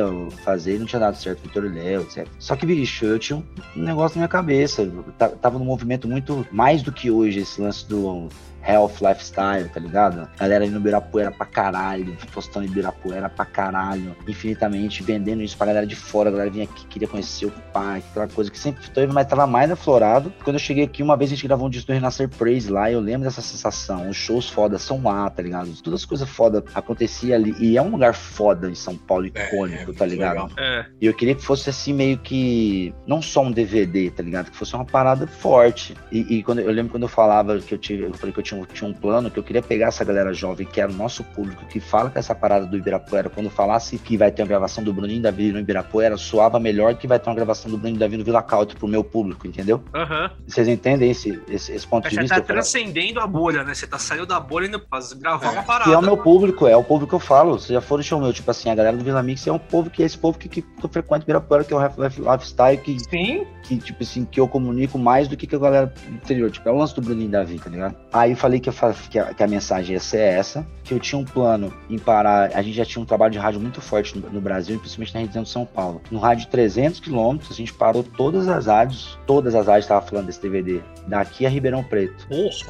fazer 0.44 0.78
não 0.78 0.84
tinha 0.84 1.01
dado 1.01 1.14
certo, 1.16 1.40
Vitor 1.44 1.64
e 1.64 1.68
Léo, 1.70 2.03
etc. 2.03 2.28
Só 2.38 2.55
que, 2.55 2.66
bicho, 2.66 3.07
eu 3.07 3.18
tinha 3.18 3.42
um 3.74 3.82
negócio 3.82 4.16
na 4.18 4.24
minha 4.24 4.28
cabeça. 4.28 4.82
Eu 4.82 5.03
ta- 5.16 5.30
tava 5.30 5.59
num 5.59 5.64
movimento 5.64 6.07
muito 6.07 6.46
mais 6.53 6.82
do 6.82 6.92
que 6.92 7.11
hoje, 7.11 7.40
esse 7.40 7.59
lance 7.59 7.88
do 7.88 8.28
health, 8.66 9.00
lifestyle, 9.00 9.68
tá 9.68 9.80
ligado? 9.80 10.28
Galera 10.38 10.64
indo 10.64 10.74
no 10.74 10.80
Ibirapuera 10.80 11.30
pra 11.30 11.46
caralho, 11.46 12.16
postando 12.32 12.66
Ibirapuera 12.66 13.28
pra 13.28 13.44
caralho, 13.44 14.16
infinitamente, 14.26 15.02
vendendo 15.02 15.42
isso 15.42 15.56
pra 15.56 15.66
galera 15.66 15.86
de 15.86 15.96
fora, 15.96 16.28
a 16.28 16.32
galera 16.32 16.50
vinha 16.50 16.64
aqui, 16.64 16.86
queria 16.86 17.08
conhecer 17.08 17.46
o 17.46 17.52
parque, 17.72 18.06
aquela 18.11 18.28
coisa 18.28 18.50
que 18.50 18.58
sempre 18.58 18.88
teve, 18.90 19.12
mas 19.12 19.26
tava 19.26 19.46
mais 19.46 19.70
aflorado. 19.70 20.32
Quando 20.44 20.56
eu 20.56 20.61
cheguei 20.61 20.84
aqui, 20.84 21.02
uma 21.02 21.16
vez 21.16 21.30
a 21.30 21.34
gente 21.34 21.46
gravou 21.46 21.66
um 21.66 21.70
disco 21.70 21.88
do 21.88 21.94
Renascer 21.94 22.28
Praise 22.28 22.70
lá, 22.70 22.90
eu 22.90 23.00
lembro 23.00 23.24
dessa 23.24 23.42
sensação, 23.42 24.08
os 24.08 24.16
shows 24.16 24.48
foda 24.48 24.78
são 24.78 25.02
lá, 25.02 25.28
tá 25.30 25.42
ligado? 25.42 25.70
Todas 25.82 26.00
as 26.00 26.06
coisas 26.06 26.28
foda 26.28 26.64
acontecia 26.74 27.34
ali, 27.34 27.54
e 27.58 27.76
é 27.76 27.82
um 27.82 27.90
lugar 27.90 28.14
foda 28.14 28.70
em 28.70 28.74
São 28.74 28.96
Paulo, 28.96 29.26
icônico, 29.26 29.90
é, 29.90 29.94
tá 29.94 30.06
ligado? 30.06 30.50
É. 30.58 30.86
E 31.00 31.06
eu 31.06 31.14
queria 31.14 31.34
que 31.34 31.42
fosse 31.42 31.70
assim, 31.70 31.92
meio 31.92 32.18
que. 32.18 32.94
Não 33.06 33.22
só 33.22 33.42
um 33.42 33.50
DVD, 33.50 34.11
tá 34.11 34.22
ligado? 34.22 34.50
Que 34.50 34.56
fosse 34.56 34.74
uma 34.74 34.84
parada 34.84 35.26
forte. 35.26 35.96
E, 36.11 36.38
e 36.38 36.42
quando 36.42 36.61
eu 36.61 36.70
lembro 36.70 36.92
quando 36.92 37.04
eu 37.04 37.08
falava 37.08 37.58
que 37.58 37.74
eu 37.74 37.78
tive. 37.78 38.04
Eu 38.04 38.14
falei 38.14 38.32
que 38.32 38.38
eu 38.38 38.44
tinha, 38.51 38.61
um- 38.61 38.64
tinha 38.64 38.88
um 38.90 38.92
plano, 38.92 39.30
que 39.30 39.38
eu 39.38 39.42
queria 39.42 39.62
pegar 39.62 39.86
essa 39.88 40.05
galera 40.05 40.32
jovem, 40.34 40.66
que 40.66 40.80
era 40.80 40.90
o 40.90 40.94
nosso 40.94 41.22
público, 41.24 41.64
que 41.66 41.80
fala 41.80 42.11
com 42.11 42.18
essa 42.18 42.34
parada 42.34 42.66
do 42.66 42.76
Ibirapuera. 42.76 43.28
Quando 43.30 43.51
falasse 43.51 43.98
que 43.98 44.16
vai 44.16 44.30
ter 44.30 44.42
uma 44.42 44.48
gravação 44.48 44.82
do 44.82 44.92
Bruninho 44.92 45.22
da 45.22 45.30
Vila 45.30 45.55
no 45.55 45.61
Ibirapuera, 45.61 46.16
soava 46.16 46.59
melhor 46.59 46.94
que 46.96 47.07
vai 47.07 47.18
ter 47.18 47.28
uma 47.28 47.36
gravação 47.36 47.70
do 47.70 47.76
Bruninho 47.78 47.98
da 48.01 48.07
Vila 48.07 48.18
no 48.18 48.24
Vila 48.24 48.42
Country 48.42 48.76
pro 48.76 48.88
meu 48.88 49.03
público, 49.05 49.46
entendeu? 49.46 49.82
Aham. 49.94 50.30
Vocês 50.46 50.68
entendem 50.68 51.11
esse, 51.11 51.40
esse, 51.48 51.72
esse 51.72 51.86
ponto 51.86 52.09
de 52.09 52.14
Você 52.14 52.20
vista? 52.22 52.36
tá 52.36 52.40
Eu 52.40 52.46
falei, 52.46 52.62
transcendendo 52.62 53.20
a 53.20 53.26
bolha, 53.26 53.62
né? 53.64 53.74
Você 53.74 53.86
tá 53.86 53.98
saindo 53.98 54.26
da 54.26 54.40
bolha 54.40 54.66
e 54.66 54.68
indo 54.68 54.80
fazer- 54.90 55.16
gravar 55.16 55.46
É. 55.46 55.51
uma 55.51 55.61
Que 55.62 55.66
parada. 55.66 55.92
é 55.92 55.96
o 55.96 56.03
meu 56.03 56.16
público, 56.16 56.66
é 56.66 56.76
o 56.76 56.82
público 56.84 57.11
que 57.11 57.14
eu 57.14 57.20
falo. 57.20 57.59
Você 57.59 57.72
já 57.72 57.80
foram 57.80 58.03
show 58.03 58.20
meu, 58.20 58.32
tipo 58.32 58.51
assim, 58.51 58.70
a 58.70 58.74
galera 58.74 58.96
do 58.96 59.05
Vila 59.05 59.22
Mix 59.22 59.46
é 59.46 59.53
um 59.53 59.59
povo 59.59 59.90
que 59.90 60.03
é 60.03 60.07
esse 60.07 60.18
povo 60.18 60.38
que, 60.38 60.48
que, 60.48 60.62
que 60.62 60.84
eu 60.84 60.88
frequento 60.88 61.24
Ibirapuera, 61.24 61.64
que 61.64 61.72
é 61.72 61.76
o 61.76 61.82
Life- 61.82 62.01
Life- 62.01 62.20
lifestyle, 62.20 62.76
que 62.78 62.98
Sim. 63.11 63.46
que, 63.62 63.76
tipo 63.78 64.03
assim, 64.03 64.24
que 64.24 64.40
eu 64.40 64.48
comunico 64.48 64.98
mais 64.98 65.28
do 65.28 65.36
que, 65.36 65.46
que 65.46 65.55
a 65.55 65.59
galera 65.59 65.86
do 66.09 66.14
interior. 66.14 66.51
Tipo, 66.51 66.68
é 66.68 66.72
o 66.72 66.76
lance 66.76 66.94
do 66.94 67.01
Bruninho 67.03 67.30
Davi, 67.30 67.59
tá 67.59 67.70
ligado? 67.70 67.94
Aí 68.12 68.34
falei 68.41 68.59
que, 68.59 68.68
eu 68.68 68.74
que, 69.11 69.18
a, 69.18 69.34
que 69.34 69.43
a 69.43 69.47
mensagem 69.47 69.93
ia 69.95 70.01
ser 70.01 70.20
essa, 70.20 70.66
que 70.84 70.95
eu 70.95 70.99
tinha 70.99 71.18
um 71.18 71.24
plano 71.24 71.72
em 71.88 71.99
parar. 71.99 72.51
A 72.55 72.62
gente 72.62 72.74
já 72.74 72.84
tinha 72.84 73.03
um 73.03 73.07
trabalho 73.07 73.32
de 73.32 73.38
rádio 73.38 73.61
muito 73.61 73.80
forte 73.80 74.18
no, 74.18 74.28
no 74.30 74.41
Brasil, 74.41 74.78
principalmente 74.78 75.14
na 75.14 75.20
região 75.20 75.43
de 75.43 75.49
São 75.49 75.64
Paulo. 75.66 76.01
No 76.11 76.18
rádio 76.18 76.47
de 76.47 76.51
300 76.51 77.01
quilômetros, 77.01 77.51
a 77.51 77.55
gente 77.55 77.72
parou 77.72 78.03
todas 78.03 78.49
as 78.49 78.66
rádios, 78.66 79.18
todas 79.26 79.55
as 79.55 79.66
rádios 79.66 79.84
estavam 79.84 80.09
falando 80.09 80.26
desse 80.26 80.41
DVD, 80.41 80.80
daqui 81.07 81.45
a 81.47 81.49
Ribeirão 81.49 81.84
Preto. 81.84 82.26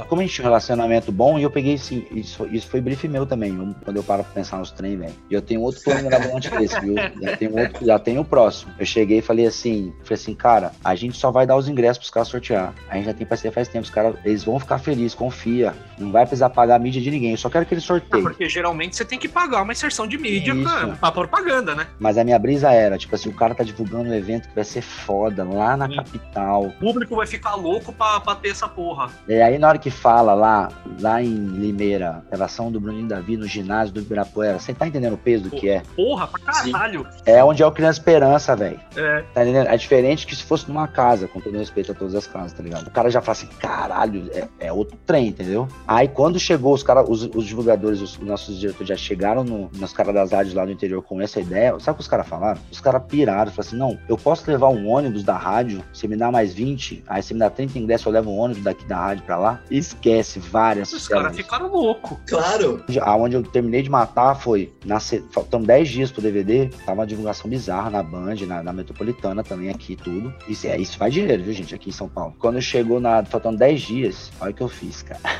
Como 0.09 0.21
a 0.21 0.25
gente 0.25 0.35
tinha 0.35 0.45
um 0.45 0.49
relacionamento 0.49 1.13
bom, 1.13 1.39
e 1.39 1.43
eu 1.43 1.51
peguei 1.51 1.75
assim, 1.75 2.05
isso, 2.11 2.37
foi- 2.39 2.49
isso 2.49 2.67
foi 2.67 2.81
brief 2.81 3.05
meu 3.09 3.25
também, 3.25 3.55
eu- 3.57 3.75
quando 3.85 3.97
eu 3.97 4.03
paro 4.03 4.25
pra 4.25 4.33
pensar 4.33 4.59
nos 4.59 4.71
trem, 4.73 4.97
velho. 4.97 5.15
E 5.31 5.35
eu 5.35 5.41
tenho 5.43 5.61
outro 5.63 5.83
plano 5.83 6.03
mirabolante 6.03 6.51
desse, 6.51 6.79
viu? 6.81 6.95
Já 7.23 7.37
tenho 7.37 7.59
outro, 7.59 7.87
já 7.87 7.99
tenho 7.99 8.21
o 8.23 8.25
próximo. 8.25 8.73
Eu 8.79 8.85
cheguei 8.87 9.19
e 9.19 9.23
falei 9.23 9.47
assim, 9.47 9.93
falei 10.03 10.15
assim, 10.21 10.35
cara, 10.35 10.73
a 10.85 10.95
gente 10.95 11.17
só 11.17 11.31
vai 11.31 11.47
dar 11.47 11.57
os 11.57 11.69
ingressos 11.69 11.99
pros 11.99 12.11
caras 12.11 12.29
sortear. 12.29 12.75
A 12.89 12.97
gente 12.97 13.07
já 13.07 13.15
tem 13.15 13.27
parceria 13.27 13.53
faz 13.53 13.69
tempo, 13.69 13.85
os 13.85 13.91
caras, 13.91 14.15
eles 14.25 14.43
vão 14.45 14.59
ficar 14.59 14.79
felizes, 14.79 15.15
confia. 15.15 15.60
Não 15.99 16.11
vai 16.11 16.23
precisar 16.23 16.49
pagar 16.51 16.77
a 16.77 16.79
mídia 16.79 17.01
de 17.01 17.11
ninguém, 17.11 17.33
eu 17.33 17.37
só 17.37 17.51
quero 17.51 17.67
que 17.67 17.75
eles 17.75 17.85
Ah, 17.85 17.89
sorteiem. 17.89 18.23
porque 18.23 18.49
geralmente 18.49 18.97
você 18.97 19.05
tem 19.05 19.19
que 19.19 19.29
pagar 19.29 19.63
uma 19.63 19.73
inserção 19.73 20.07
de 20.07 20.17
mídia 20.17 20.53
Isso. 20.55 20.63
pra, 20.63 20.87
pra 20.97 21.13
propaganda, 21.13 21.75
né? 21.75 21.87
Mas 21.99 22.17
a 22.17 22.25
minha 22.25 22.39
brisa 22.39 22.71
era, 22.73 22.97
tipo 22.97 23.15
assim, 23.15 23.29
o 23.29 23.35
cara 23.35 23.55
tá 23.55 23.63
divulgando 23.63 24.09
um 24.09 24.15
evento 24.15 24.49
que 24.49 24.55
vai 24.55 24.65
ser 24.65 24.81
foda, 24.81 25.45
lá 25.45 25.77
na 25.77 25.89
Sim. 25.89 25.97
capital. 25.97 26.65
O 26.67 26.73
público 26.73 27.15
vai 27.17 27.27
ficar 27.27 27.55
louco 27.55 27.93
pra, 27.93 28.19
pra 28.21 28.35
ter 28.35 28.49
essa 28.49 28.67
porra. 28.69 29.11
E 29.29 29.35
aí, 29.43 29.59
na 29.59 29.69
hora 29.69 29.79
que 29.79 29.91
fala 29.91 30.33
lá, 30.33 30.69
lá 31.01 31.23
em 31.23 31.35
Limeira, 31.35 32.25
gravação 32.29 32.73
do 32.73 32.81
Bruninho 32.81 33.07
Davi 33.09 33.37
no 33.37 33.47
ginásio 33.47 33.93
do 33.93 34.01
Ibirapuera, 34.01 34.59
você 34.59 34.73
tá 34.73 34.87
entendendo 34.87 35.15
o 35.15 35.19
peso 35.19 35.45
do 35.45 35.51
que 35.51 35.69
é? 35.69 35.83
Porra, 35.95 36.27
pra 36.27 36.41
caralho. 36.41 37.07
É 37.27 37.43
onde 37.45 37.63
é 37.63 37.67
o 37.67 37.73
Criança 37.73 37.99
Esperança, 38.01 38.57
velho. 38.57 38.81
É. 38.97 39.23
Tá 39.35 39.43
entendendo? 39.43 39.67
É 39.69 39.77
diferente 39.77 40.27
que 40.27 40.35
se 40.35 40.43
fosse 40.45 40.67
numa 40.69 40.89
casa, 40.89 41.29
com 41.29 41.41
todo 41.41 41.59
respeito 41.59 41.93
a 41.93 41.95
todas 41.95 42.15
as 42.15 42.27
casas, 42.27 42.53
tá 42.55 42.63
ligado? 42.63 42.87
O 42.87 42.91
cara 42.91 43.11
já 43.11 43.21
fala 43.21 43.33
assim, 43.33 43.49
caralho, 43.59 44.31
é, 44.33 44.49
é 44.59 44.73
outro 44.73 44.97
trem, 45.05 45.29
entendeu? 45.29 45.50
Aí 45.87 46.09
quando 46.09 46.39
chegou, 46.39 46.75
os 46.75 46.83
caras, 46.83 47.07
os, 47.09 47.23
os 47.35 47.45
divulgadores, 47.45 48.01
os, 48.01 48.19
nossos 48.19 48.59
diretores 48.59 48.89
já 48.89 48.97
chegaram 48.97 49.45
no, 49.45 49.71
nos 49.75 49.93
caras 49.93 50.15
das 50.15 50.33
rádios 50.33 50.55
lá 50.55 50.65
do 50.65 50.73
interior 50.73 51.03
com 51.03 51.21
essa 51.21 51.41
ideia. 51.41 51.79
Sabe 51.81 51.93
o 51.93 51.95
que 51.97 52.03
os 52.03 52.09
caras 52.09 52.27
falaram? 52.27 52.61
Os 52.71 52.81
caras 52.81 53.03
piraram, 53.09 53.51
falaram 53.51 53.61
assim: 53.61 53.77
não, 53.77 53.99
eu 54.09 54.17
posso 54.17 54.51
levar 54.51 54.69
um 54.69 54.89
ônibus 54.89 55.23
da 55.23 55.37
rádio, 55.37 55.83
você 55.93 56.07
me 56.07 56.17
dá 56.17 56.31
mais 56.31 56.55
20, 56.55 57.05
aí 57.07 57.23
você 57.23 57.35
me 57.35 57.41
dá 57.41 57.51
30 57.51 57.79
ingressos, 57.79 58.07
eu 58.07 58.13
levo 58.13 58.31
um 58.31 58.39
ônibus 58.39 58.63
daqui 58.63 58.85
da 58.85 58.97
rádio 58.97 59.25
pra 59.25 59.37
lá. 59.37 59.61
Esquece 59.71 60.39
várias 60.39 60.93
Os 60.93 61.09
caras 61.09 61.37
ficaram 61.37 61.69
loucos. 61.69 62.19
Claro. 62.27 62.83
Aonde 63.03 63.37
eu 63.37 63.43
terminei 63.43 63.83
de 63.83 63.91
matar 63.91 64.35
foi, 64.35 64.73
na, 64.85 65.01
faltando 65.01 65.67
10 65.67 65.89
dias 65.89 66.13
pro 66.13 66.23
DVD, 66.23 66.69
tava 66.85 67.01
uma 67.01 67.07
divulgação 67.07 67.49
bizarra 67.51 67.91
na 67.91 68.03
Band, 68.03 68.37
na, 68.47 68.63
na 68.63 68.73
Metropolitana 68.73 69.43
também, 69.43 69.71
aqui 69.71 69.97
tudo. 69.97 70.33
Isso, 70.49 70.67
é, 70.67 70.77
isso 70.79 70.99
vai 70.99 71.11
dinheiro, 71.11 71.43
viu, 71.43 71.53
gente, 71.53 71.75
aqui 71.75 71.91
em 71.91 71.93
São 71.93 72.09
Paulo. 72.09 72.35
Quando 72.39 72.61
chegou 72.61 73.01
na, 73.01 73.25
faltando 73.25 73.59
10 73.59 73.81
dias, 73.81 74.33
olha 74.41 74.51
o 74.51 74.55
que 74.55 74.63
eu 74.63 74.69
fiz, 74.69 75.03
cara. 75.03 75.21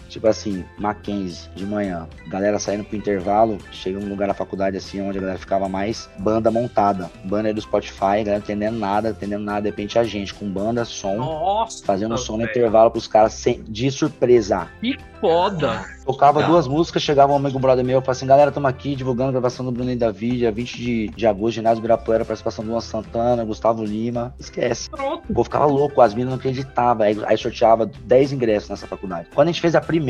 Tipo 0.11 0.27
assim, 0.27 0.65
Mackenzie, 0.77 1.49
de 1.55 1.65
manhã, 1.65 2.05
galera 2.27 2.59
saindo 2.59 2.83
pro 2.83 2.97
intervalo, 2.97 3.57
chega 3.71 3.97
num 3.97 4.09
lugar 4.09 4.27
na 4.27 4.33
faculdade 4.33 4.75
assim, 4.75 5.01
onde 5.01 5.17
a 5.17 5.21
galera 5.21 5.39
ficava 5.39 5.69
mais 5.69 6.09
banda 6.19 6.51
montada. 6.51 7.09
Banda 7.23 7.53
do 7.53 7.61
Spotify, 7.61 8.21
galera 8.23 8.31
não 8.31 8.37
entendendo 8.39 8.77
nada, 8.77 9.11
entendendo 9.11 9.43
nada, 9.43 9.61
de 9.61 9.69
repente 9.69 9.97
a 9.97 10.03
gente 10.03 10.33
com 10.33 10.49
banda, 10.49 10.83
som, 10.83 11.15
Nossa. 11.15 11.85
fazendo 11.85 12.17
som 12.17 12.35
no 12.35 12.43
intervalo 12.43 12.91
pros 12.91 13.07
caras 13.07 13.31
sem, 13.31 13.63
de 13.63 13.89
surpresa. 13.89 14.67
Que 14.81 14.97
foda. 15.21 15.85
Tocava 16.03 16.41
duas 16.43 16.67
músicas, 16.67 17.03
chegava 17.03 17.31
um 17.31 17.35
amigo 17.35 17.59
brother 17.59 17.85
meu, 17.85 18.01
falava 18.01 18.11
assim, 18.11 18.25
galera, 18.25 18.49
estamos 18.49 18.67
aqui 18.67 18.95
divulgando 18.95 19.29
a 19.29 19.31
gravação 19.33 19.63
do 19.63 19.71
Bruno 19.71 19.91
e 19.91 19.95
Davi, 19.95 20.37
dia 20.37 20.51
20 20.51 20.77
de, 20.77 21.07
de 21.09 21.27
agosto, 21.27 21.55
ginásio 21.55 21.79
Ibirapuera, 21.79 22.25
participação 22.25 22.65
do 22.65 22.71
Luan 22.71 22.81
Santana, 22.81 23.45
Gustavo 23.45 23.85
Lima, 23.85 24.33
esquece. 24.39 24.89
Pronto. 24.89 25.23
O 25.29 25.33
povo 25.33 25.43
ficava 25.43 25.65
louco, 25.65 26.01
as 26.01 26.13
minas 26.13 26.31
não 26.31 26.37
acreditavam, 26.37 27.05
aí, 27.05 27.17
aí 27.25 27.37
sorteava 27.37 27.85
10 27.85 28.33
ingressos 28.33 28.69
nessa 28.69 28.87
faculdade. 28.87 29.27
Quando 29.33 29.49
a 29.49 29.51
gente 29.51 29.61
fez 29.61 29.75
a 29.75 29.79
primeira, 29.79 30.00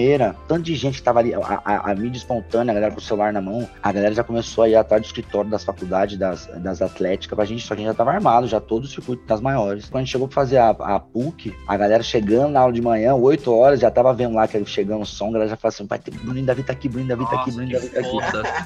tanto 0.48 0.64
de 0.64 0.76
gente 0.76 0.98
que 0.98 1.04
tava 1.04 1.20
ali, 1.20 1.34
a, 1.34 1.40
a- 1.40 1.92
a 1.92 1.96
mídia 1.96 2.18
espontânea, 2.18 2.72
a 2.72 2.76
galera 2.76 2.92
com 2.94 3.00
o 3.00 3.04
celular 3.04 3.32
na 3.34 3.42
mão, 3.42 3.68
a 3.82 3.92
galera 3.92 4.14
já 4.14 4.24
começou 4.24 4.64
a 4.64 4.70
ir 4.70 4.76
atrás 4.76 5.02
do 5.02 5.06
escritório 5.06 5.50
das 5.50 5.64
faculdades, 5.64 6.18
das, 6.18 6.48
das 6.58 6.82
atléticas, 6.82 7.36
pra 7.36 7.46
gente, 7.46 7.62
só 7.66 7.76
que 7.76 7.82
a 7.82 7.84
gente 7.84 7.92
já 7.92 7.94
tava 7.98 8.12
armado, 8.12 8.48
já 8.48 8.60
todo 8.60 8.84
o 8.86 8.88
circuito 8.88 9.26
das 9.26 9.42
maiores. 9.42 9.86
Quando 9.90 9.98
a 10.02 10.04
gente 10.06 10.12
chegou 10.12 10.28
pra 10.28 10.36
fazer 10.36 10.58
a, 10.58 10.70
a 10.70 11.00
PUC, 11.00 11.54
a 11.68 11.78
galera 11.78 12.04
chegando 12.04 12.52
na 12.52 12.62
aula 12.62 12.74
de 12.74 12.82
manhã, 12.82 13.14
8 13.16 13.54
horas, 13.54 13.80
já 13.80 13.92
tava 13.92 14.14
vendo 14.14 14.36
lá 14.36 14.48
que 14.48 14.64
chegando 14.66 15.02
o 15.02 15.06
som, 15.06 15.30
a 15.30 15.32
galera 15.34 15.50
já 15.50 15.56
falou 15.58 15.70
assim, 15.74 15.86
pai, 15.88 16.00
Bruninho 16.24 16.46
Davi 16.46 16.64
tá 16.64 16.74
aqui, 16.74 16.88
Bruninho 16.88 17.10
Davi 17.10 17.30
tá 17.30 17.42
aqui, 17.42 17.52
que 17.52 17.74
Davi 17.74 17.90
tá 17.90 18.00
aqui. 18.00 18.10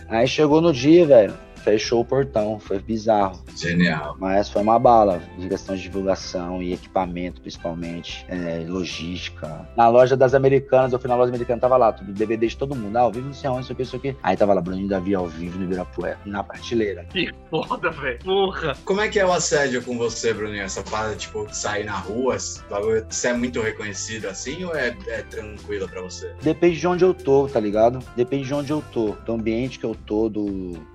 Aí 0.09 0.27
chegou 0.27 0.61
no 0.61 0.71
dia, 0.73 1.05
velho, 1.05 1.33
fechou 1.65 2.01
o 2.01 2.05
portão, 2.05 2.59
foi 2.59 2.77
bizarro. 2.77 3.43
Genial. 3.57 4.15
Mas 4.19 4.49
foi 4.49 4.61
uma 4.61 4.77
bala 4.77 5.19
de 5.35 5.49
questão 5.49 5.75
de 5.75 5.81
divulgação 5.81 6.61
e 6.61 6.73
equipamento, 6.73 7.41
principalmente, 7.41 8.23
é, 8.29 8.63
logística. 8.67 9.67
Na 9.75 9.89
loja 9.89 10.15
das 10.15 10.35
americanas, 10.35 10.93
eu 10.93 10.99
fui 10.99 11.09
na 11.09 11.15
loja 11.15 11.29
americana, 11.29 11.59
tava 11.59 11.75
lá, 11.75 11.91
tudo 11.91 12.13
DVD 12.13 12.47
de 12.47 12.55
todo 12.55 12.75
mundo, 12.75 12.95
ah, 12.95 13.01
ao 13.01 13.11
vivo 13.11 13.25
não 13.25 13.33
sei 13.33 13.49
onde, 13.49 13.63
isso 13.63 13.71
aqui, 13.73 13.81
isso 13.81 13.95
aqui. 13.95 14.15
Aí 14.21 14.37
tava 14.37 14.53
lá, 14.53 14.61
Bruninho 14.61 14.87
Davi 14.87 15.15
ao 15.15 15.27
vivo 15.27 15.57
no 15.57 15.63
Ibirapuera, 15.63 16.19
na 16.23 16.43
prateleira. 16.43 17.05
Que 17.05 17.33
foda, 17.49 17.89
velho. 17.89 18.19
Porra. 18.19 18.77
Como 18.85 19.01
é 19.01 19.09
que 19.09 19.19
é 19.19 19.25
o 19.25 19.33
assédio 19.33 19.81
com 19.81 19.97
você, 19.97 20.33
Bruninho? 20.33 20.61
Essa 20.61 20.83
parada, 20.83 21.15
tipo, 21.15 21.47
de 21.47 21.57
sair 21.57 21.83
na 21.83 21.97
rua, 21.97 22.37
você 22.37 23.29
é 23.29 23.33
muito 23.33 23.59
reconhecido 23.59 24.27
assim 24.27 24.63
ou 24.63 24.75
é, 24.75 24.95
é 25.07 25.23
tranquilo 25.23 25.89
pra 25.89 26.01
você? 26.01 26.31
Depende 26.43 26.79
de 26.79 26.87
onde 26.87 27.03
eu 27.03 27.13
tô, 27.13 27.47
tá 27.47 27.59
ligado? 27.59 27.99
Depende 28.15 28.45
de 28.45 28.53
onde 28.53 28.71
eu 28.71 28.83
tô, 28.93 29.15
do 29.25 29.33
ambiente 29.33 29.79
que 29.79 29.85
eu 29.85 29.95
tô, 30.05 30.29
do, 30.29 30.45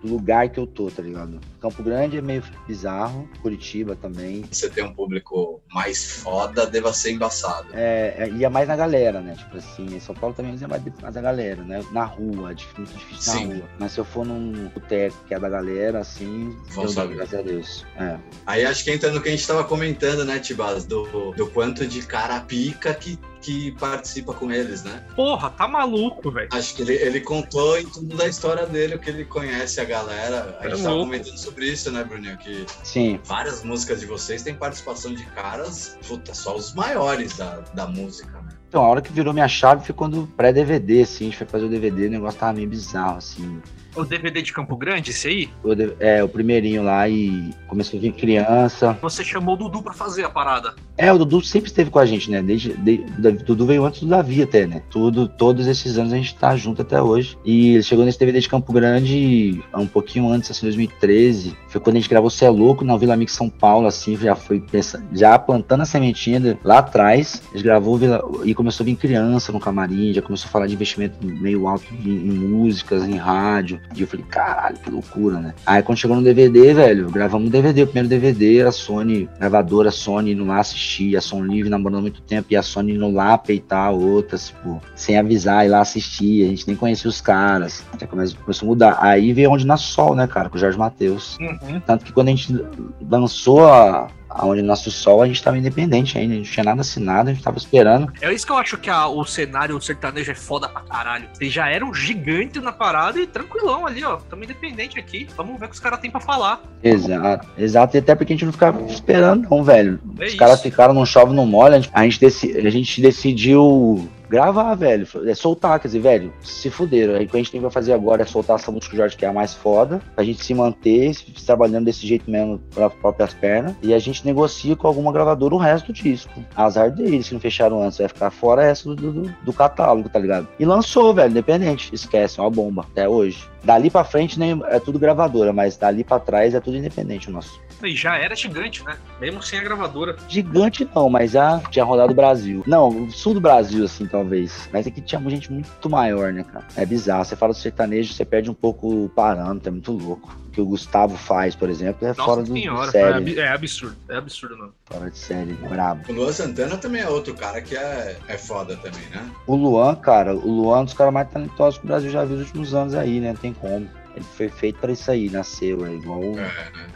do 0.02 0.08
lugar 0.08 0.48
que 0.48 0.59
eu 0.60 0.66
tô, 0.66 0.90
tá 0.90 1.02
ligado? 1.02 1.40
Campo 1.60 1.82
Grande 1.82 2.18
é 2.18 2.20
meio 2.20 2.42
bizarro, 2.66 3.28
Curitiba 3.42 3.96
também. 3.96 4.44
Você 4.50 4.68
tem 4.68 4.84
um 4.84 4.92
público 4.92 5.60
mais 5.72 6.12
foda, 6.12 6.66
deva 6.66 6.92
ser 6.92 7.12
embaçado. 7.12 7.68
É, 7.72 8.14
é, 8.18 8.30
ia 8.30 8.50
mais 8.50 8.68
na 8.68 8.76
galera, 8.76 9.20
né? 9.20 9.34
Tipo 9.34 9.56
assim, 9.56 9.86
em 9.86 10.00
São 10.00 10.14
Paulo 10.14 10.34
também 10.34 10.54
ia 10.54 10.68
mais, 10.68 10.82
mais 11.00 11.16
a 11.16 11.20
galera, 11.20 11.62
né? 11.62 11.84
Na 11.92 12.04
rua, 12.04 12.52
é 12.52 12.76
muito 12.76 12.92
difícil 12.94 13.32
Sim. 13.32 13.46
na 13.46 13.54
rua. 13.54 13.68
Mas 13.78 13.92
se 13.92 13.98
eu 13.98 14.04
for 14.04 14.24
num 14.24 14.68
boteco 14.68 15.16
que 15.26 15.34
é 15.34 15.38
da 15.38 15.48
galera, 15.48 16.00
assim, 16.00 16.56
Vão 16.68 16.84
eu, 16.84 16.90
saber. 16.90 17.16
graças 17.16 17.38
a 17.38 17.42
Deus. 17.42 17.86
É. 17.96 18.16
Aí 18.46 18.64
acho 18.64 18.84
que 18.84 18.90
entra 18.90 19.10
no 19.10 19.20
que 19.20 19.28
a 19.28 19.32
gente 19.32 19.46
tava 19.46 19.64
comentando, 19.64 20.24
né, 20.24 20.38
Tibas? 20.38 20.84
Do, 20.84 21.32
do 21.32 21.46
quanto 21.48 21.86
de 21.86 22.02
cara 22.02 22.40
pica 22.40 22.94
que, 22.94 23.18
que 23.40 23.72
participa 23.72 24.34
com 24.34 24.50
eles, 24.52 24.82
né? 24.84 25.02
Porra, 25.16 25.50
tá 25.50 25.66
maluco, 25.66 26.30
velho. 26.30 26.48
Acho 26.52 26.74
que 26.74 26.82
ele, 26.82 26.94
ele 26.94 27.20
contou 27.20 27.78
em 27.78 27.86
tudo 27.86 28.16
da 28.16 28.26
história 28.26 28.66
dele, 28.66 28.96
o 28.96 28.98
que 28.98 29.08
ele 29.10 29.24
conhece 29.24 29.80
a 29.80 29.84
galera. 29.84 30.58
A 30.60 30.66
É 30.66 30.70
gente 30.70 30.82
tava 30.82 30.94
louco. 30.94 31.10
comentando 31.10 31.38
sobre 31.38 31.66
isso, 31.66 31.90
né, 31.90 32.04
Bruninho? 32.04 32.36
Que 32.38 32.66
Sim, 32.84 33.18
várias 33.24 33.62
músicas 33.64 34.00
de 34.00 34.06
vocês 34.06 34.42
têm 34.42 34.54
participação 34.54 35.14
de 35.14 35.24
caras, 35.26 35.96
puta, 36.06 36.34
só 36.34 36.54
os 36.56 36.74
maiores 36.74 37.36
da, 37.36 37.60
da 37.74 37.86
música, 37.86 38.40
né? 38.42 38.50
então 38.68 38.84
a 38.84 38.88
hora 38.88 39.02
que 39.02 39.12
virou 39.12 39.32
minha 39.34 39.48
chave 39.48 39.84
foi 39.84 39.94
quando 39.94 40.28
pré-DVD, 40.36 41.02
assim, 41.02 41.24
a 41.24 41.28
gente 41.28 41.38
foi 41.38 41.46
fazer 41.46 41.64
o 41.64 41.68
DVD, 41.68 42.06
o 42.06 42.10
negócio 42.10 42.38
tava 42.38 42.52
meio 42.52 42.68
bizarro, 42.68 43.18
assim. 43.18 43.60
O 43.96 44.04
DVD 44.04 44.40
de 44.42 44.52
Campo 44.52 44.76
Grande, 44.76 45.10
esse 45.10 45.26
aí, 45.28 45.48
O, 45.64 45.70
é, 45.98 46.22
o 46.22 46.28
primeirinho 46.28 46.82
lá 46.82 47.08
e 47.08 47.50
começou 47.66 47.98
a 47.98 48.00
vir 48.02 48.12
criança. 48.12 48.96
você 49.02 49.24
chamou 49.24 49.54
o 49.54 49.58
Dudu 49.58 49.82
pra 49.82 49.92
fazer 49.92 50.24
a 50.24 50.30
parada. 50.30 50.74
É, 50.96 51.12
o 51.12 51.18
Dudu 51.18 51.40
sempre 51.42 51.70
esteve 51.70 51.90
com 51.90 51.98
a 51.98 52.04
gente, 52.06 52.30
né? 52.30 52.42
Desde, 52.42 52.72
de- 52.74 52.98
Dudu 53.44 53.64
veio 53.66 53.84
antes 53.84 54.00
do 54.02 54.06
Davi 54.08 54.42
até, 54.42 54.66
né? 54.66 54.82
Tudo, 54.90 55.26
todos 55.28 55.66
esses 55.66 55.96
anos 55.98 56.12
a 56.12 56.16
gente 56.16 56.34
tá 56.34 56.54
junto 56.56 56.82
até 56.82 57.00
hoje. 57.00 57.36
E 57.44 57.74
ele 57.74 57.82
chegou 57.82 58.04
nesse 58.04 58.18
DVD 58.18 58.38
de 58.38 58.48
Campo 58.48 58.72
Grande 58.72 59.62
um 59.74 59.86
pouquinho 59.86 60.28
antes, 60.30 60.50
assim, 60.50 60.66
2013. 60.66 61.56
Foi 61.68 61.80
quando 61.80 61.96
a 61.96 62.00
gente 62.00 62.08
gravou 62.08 62.28
Cê 62.30 62.44
é 62.44 62.50
Louco 62.50 62.84
na 62.84 62.96
Vila 62.96 63.16
Mix 63.16 63.32
São 63.32 63.48
Paulo, 63.48 63.86
assim, 63.86 64.16
já 64.16 64.34
foi 64.34 64.60
pensando, 64.60 65.06
já 65.12 65.38
plantando 65.38 65.80
a 65.82 65.86
sementinha 65.86 66.58
lá 66.62 66.78
atrás. 66.78 67.42
A 67.50 67.56
gente 67.56 67.64
gravou 67.64 67.96
Vila, 67.96 68.22
e 68.44 68.54
começou 68.54 68.84
a 68.84 68.86
vir 68.86 68.96
criança 68.96 69.50
no 69.52 69.58
camarim, 69.60 70.12
já 70.12 70.20
começou 70.22 70.48
a 70.48 70.50
falar 70.50 70.66
de 70.66 70.74
investimento 70.74 71.16
meio 71.26 71.66
alto 71.66 71.84
em, 72.04 72.08
em 72.10 72.30
músicas, 72.30 73.04
em 73.08 73.16
rádio. 73.16 73.79
E 73.94 74.02
eu 74.02 74.06
falei, 74.06 74.24
caralho, 74.26 74.76
que 74.76 74.90
loucura, 74.90 75.40
né? 75.40 75.54
Aí 75.66 75.82
quando 75.82 75.98
chegou 75.98 76.16
no 76.16 76.22
DVD, 76.22 76.72
velho, 76.72 77.10
gravamos 77.10 77.48
o 77.48 77.50
DVD, 77.50 77.82
o 77.82 77.86
primeiro 77.86 78.08
DVD, 78.08 78.62
a 78.62 78.70
Sony, 78.70 79.28
gravadora 79.38 79.90
Sony 79.90 80.32
indo 80.32 80.44
lá 80.44 80.60
assistir, 80.60 81.16
a 81.16 81.20
Som 81.20 81.44
Livre 81.44 81.68
namorando 81.68 82.02
muito 82.02 82.22
tempo, 82.22 82.46
e 82.50 82.56
a 82.56 82.62
Sony 82.62 82.94
indo 82.94 83.10
lá 83.10 83.36
peitar 83.36 83.88
a 83.88 83.90
outra, 83.90 84.38
tipo, 84.38 84.80
sem 84.94 85.18
avisar, 85.18 85.66
ir 85.66 85.70
lá 85.70 85.80
assistir, 85.80 86.44
a 86.44 86.48
gente 86.48 86.68
nem 86.68 86.76
conhecia 86.76 87.08
os 87.08 87.20
caras. 87.20 87.84
Já 88.00 88.06
começou, 88.06 88.38
começou 88.40 88.66
a 88.66 88.68
mudar. 88.68 88.98
Aí 89.00 89.32
veio 89.32 89.50
onde 89.50 89.66
nasce 89.66 89.84
sol, 89.84 90.14
né, 90.14 90.26
cara, 90.26 90.48
com 90.48 90.56
o 90.56 90.60
Jorge 90.60 90.78
Matheus. 90.78 91.36
Uhum. 91.38 91.80
Tanto 91.80 92.04
que 92.04 92.12
quando 92.12 92.28
a 92.28 92.30
gente 92.30 92.64
lançou 93.10 93.66
a, 93.66 94.08
aonde 94.30 94.62
nasce 94.62 94.88
o 94.88 94.90
sol, 94.92 95.22
a 95.22 95.26
gente 95.26 95.42
tava 95.42 95.58
independente 95.58 96.16
ainda, 96.16 96.34
a 96.34 96.36
gente 96.36 96.46
não 96.46 96.52
tinha 96.54 96.64
nada 96.64 96.80
assinado, 96.80 97.30
a 97.30 97.32
gente 97.34 97.42
tava 97.42 97.58
esperando. 97.58 98.12
É 98.20 98.32
isso 98.32 98.46
que 98.46 98.52
eu 98.52 98.56
acho 98.56 98.76
que 98.78 98.88
a- 98.88 99.06
o 99.08 99.24
cenário 99.24 99.80
sertanejo 99.80 100.30
é 100.30 100.34
foda 100.34 100.68
pra 100.68 100.82
caralho. 100.82 101.28
Eles 101.40 101.52
já 101.52 101.68
eram 101.68 101.92
gigante 101.92 102.60
na 102.60 102.72
parada 102.72 103.18
e 103.20 103.26
tranquilão 103.26 103.86
ali, 103.86 104.04
ó. 104.04 104.16
Tamo 104.16 104.44
independente 104.44 104.98
aqui. 104.98 105.26
Vamos 105.36 105.58
ver 105.58 105.66
o 105.66 105.68
que 105.68 105.74
os 105.74 105.80
caras 105.80 105.98
têm 106.00 106.10
pra 106.10 106.20
falar. 106.20 106.60
Exato, 106.82 107.46
exato, 107.58 107.96
e 107.96 107.98
até 107.98 108.14
porque 108.14 108.32
a 108.32 108.36
gente 108.36 108.44
não 108.46 108.52
ficava 108.52 108.80
esperando, 108.86 109.48
não, 109.50 109.62
velho. 109.64 109.98
É 110.18 110.26
Os 110.26 110.34
caras 110.34 110.62
ficaram 110.62 110.94
não 110.94 111.04
chove, 111.04 111.34
não 111.34 111.44
molha, 111.46 111.76
a 111.76 111.80
gente, 111.80 111.90
a 111.92 112.02
gente, 112.04 112.20
deci- 112.20 112.56
a 112.56 112.70
gente 112.70 113.00
decidiu 113.02 114.08
gravar, 114.30 114.74
velho. 114.76 115.06
É 115.26 115.34
soltar, 115.34 115.78
quer 115.80 115.88
dizer, 115.88 115.98
velho, 116.00 116.32
se 116.40 116.70
fuderam. 116.70 117.14
Aí 117.16 117.26
o 117.26 117.28
que 117.28 117.36
a 117.36 117.40
gente 117.40 117.50
tem 117.50 117.60
que 117.60 117.68
fazer 117.70 117.92
agora 117.92 118.22
é 118.22 118.24
soltar 118.24 118.56
essa 118.56 118.70
música 118.70 118.96
Jorge, 118.96 119.16
que 119.16 119.24
é 119.24 119.28
a 119.28 119.32
mais 119.32 119.52
foda, 119.54 120.00
pra 120.14 120.24
gente 120.24 120.42
se 120.44 120.54
manter 120.54 121.12
se- 121.14 121.24
trabalhando 121.44 121.86
desse 121.86 122.06
jeito 122.06 122.30
mesmo 122.30 122.58
pelas 122.74 122.92
próprias 122.94 123.34
pernas. 123.34 123.74
E 123.82 123.92
a 123.92 123.98
gente 123.98 124.24
negocia 124.24 124.76
com 124.76 124.86
alguma 124.86 125.12
gravadora 125.12 125.54
o 125.54 125.58
resto 125.58 125.86
do 125.88 125.92
disco. 125.92 126.32
Azar 126.54 126.90
deles, 126.90 127.26
se 127.26 127.34
não 127.34 127.40
fecharam 127.40 127.82
antes, 127.82 127.98
vai 127.98 128.08
ficar 128.08 128.30
fora 128.30 128.64
essa 128.64 128.88
do, 128.94 128.94
do, 129.12 129.34
do 129.42 129.52
catálogo, 129.52 130.08
tá 130.08 130.18
ligado? 130.18 130.46
E 130.58 130.64
lançou, 130.64 131.12
velho, 131.12 131.30
independente. 131.30 131.92
Esquece, 131.94 132.38
é 132.38 132.42
uma 132.42 132.50
bomba, 132.50 132.86
até 132.90 133.08
hoje. 133.08 133.44
Dali 133.64 133.90
pra 133.90 134.04
frente 134.04 134.38
nem, 134.38 134.58
é 134.68 134.78
tudo 134.78 134.98
gravadora, 134.98 135.52
mas 135.52 135.76
dali 135.76 136.04
pra 136.04 136.18
trás 136.18 136.54
é 136.54 136.60
tudo 136.60 136.76
independente 136.76 137.28
o 137.28 137.32
nosso. 137.32 137.60
E 137.82 137.94
já 137.94 138.16
era 138.16 138.34
gigante, 138.36 138.84
né? 138.84 138.96
Mesmo 139.20 139.42
sem 139.42 139.58
a 139.58 139.62
gravadora. 139.62 140.16
Gigante 140.28 140.88
não, 140.94 141.08
mas 141.08 141.32
já 141.32 141.58
tinha 141.70 141.84
rodado 141.84 142.12
o 142.12 142.14
Brasil. 142.16 142.62
Não, 142.66 142.88
o 142.88 143.10
sul 143.10 143.34
do 143.34 143.40
Brasil, 143.40 143.84
assim, 143.84 144.06
talvez. 144.06 144.68
Mas 144.72 144.86
aqui 144.86 145.00
tinha 145.00 145.20
gente 145.30 145.50
muito 145.52 145.88
maior, 145.88 146.32
né, 146.32 146.44
cara? 146.44 146.66
É 146.76 146.84
bizarro. 146.84 147.24
Você 147.24 147.36
fala 147.36 147.52
do 147.52 147.58
sertanejo, 147.58 148.12
você 148.12 148.24
perde 148.24 148.50
um 148.50 148.54
pouco 148.54 149.04
o 149.04 149.08
parâmetro, 149.08 149.68
é 149.68 149.72
muito 149.72 149.92
louco. 149.92 150.36
O 150.48 150.50
que 150.52 150.60
o 150.60 150.66
Gustavo 150.66 151.16
faz, 151.16 151.54
por 151.54 151.70
exemplo, 151.70 152.04
é 152.04 152.08
Nossa 152.08 152.22
fora 152.24 152.42
do, 152.42 152.52
senhora. 152.52 152.82
de 152.82 152.88
É, 152.88 152.90
série. 152.90 153.14
ab- 153.14 153.38
é 153.38 153.48
absurdo. 153.48 153.96
É 154.08 154.16
absurdo, 154.16 154.56
não. 154.56 154.70
Fora 154.84 155.08
de 155.10 155.16
série, 155.18 155.52
brabo. 155.52 156.02
O 156.08 156.12
Luan 156.12 156.32
Santana 156.32 156.76
também 156.76 157.02
é 157.02 157.08
outro 157.08 157.34
cara 157.34 157.60
que 157.60 157.76
é, 157.76 158.16
é 158.26 158.36
foda 158.36 158.76
também, 158.76 159.06
né? 159.10 159.30
O 159.46 159.54
Luan, 159.54 159.94
cara, 159.94 160.34
o 160.34 160.50
Luan 160.50 160.78
é 160.78 160.80
um 160.80 160.84
dos 160.84 160.94
caras 160.94 161.12
mais 161.14 161.28
talentosos 161.30 161.78
que 161.78 161.84
o 161.84 161.88
Brasil 161.88 162.10
já 162.10 162.24
viu 162.24 162.36
nos 162.36 162.46
últimos 162.46 162.74
anos 162.74 162.94
aí, 162.94 163.20
né? 163.20 163.28
Não 163.28 163.36
tem 163.36 163.52
como. 163.52 163.88
Ele 164.14 164.24
foi 164.24 164.48
feito 164.48 164.78
pra 164.80 164.92
isso 164.92 165.10
aí, 165.10 165.30
nasceu, 165.30 165.86
é 165.86 165.92
igual 165.94 166.20
o 166.20 166.38
É, 166.38 166.42
né? 166.42 166.52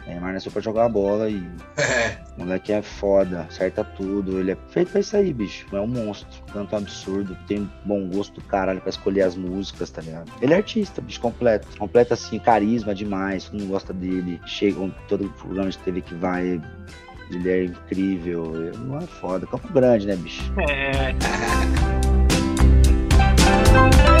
Neymar 0.07 0.33
nasceu 0.33 0.51
pra 0.51 0.61
jogar 0.61 0.89
bola 0.89 1.29
e 1.29 1.45
É. 1.77 2.17
O 2.37 2.41
moleque 2.41 2.73
é 2.73 2.81
foda, 2.81 3.41
acerta 3.49 3.83
tudo. 3.83 4.39
Ele 4.39 4.51
é 4.51 4.57
feito 4.69 4.91
pra 4.91 4.99
isso 4.99 5.15
aí, 5.15 5.33
bicho. 5.33 5.65
É 5.73 5.79
um 5.79 5.87
monstro. 5.87 6.27
Um 6.53 6.75
absurdo. 6.75 7.37
Tem 7.47 7.61
um 7.61 7.69
bom 7.85 8.09
gosto 8.09 8.33
do 8.33 8.41
caralho 8.41 8.81
pra 8.81 8.89
escolher 8.89 9.21
as 9.21 9.35
músicas, 9.35 9.89
tá 9.89 10.01
ligado? 10.01 10.31
Ele 10.41 10.53
é 10.53 10.57
artista, 10.57 11.01
bicho, 11.01 11.21
completo. 11.21 11.67
Completo 11.77 12.13
assim, 12.13 12.37
carisma 12.37 12.93
demais. 12.93 13.45
Todo 13.45 13.61
mundo 13.61 13.71
gosta 13.71 13.93
dele. 13.93 14.41
Chega 14.45 14.91
todo 15.07 15.29
programa 15.29 15.69
de 15.69 15.77
TV 15.77 16.01
que 16.01 16.13
vai. 16.15 16.61
Ele 17.31 17.49
é 17.49 17.63
incrível. 17.65 18.53
Ele 18.55 18.77
não 18.77 18.97
é 18.97 19.07
foda. 19.07 19.47
Campo 19.47 19.71
Grande, 19.71 20.05
né, 20.05 20.15
bicho? 20.17 20.43
É. 20.59 21.15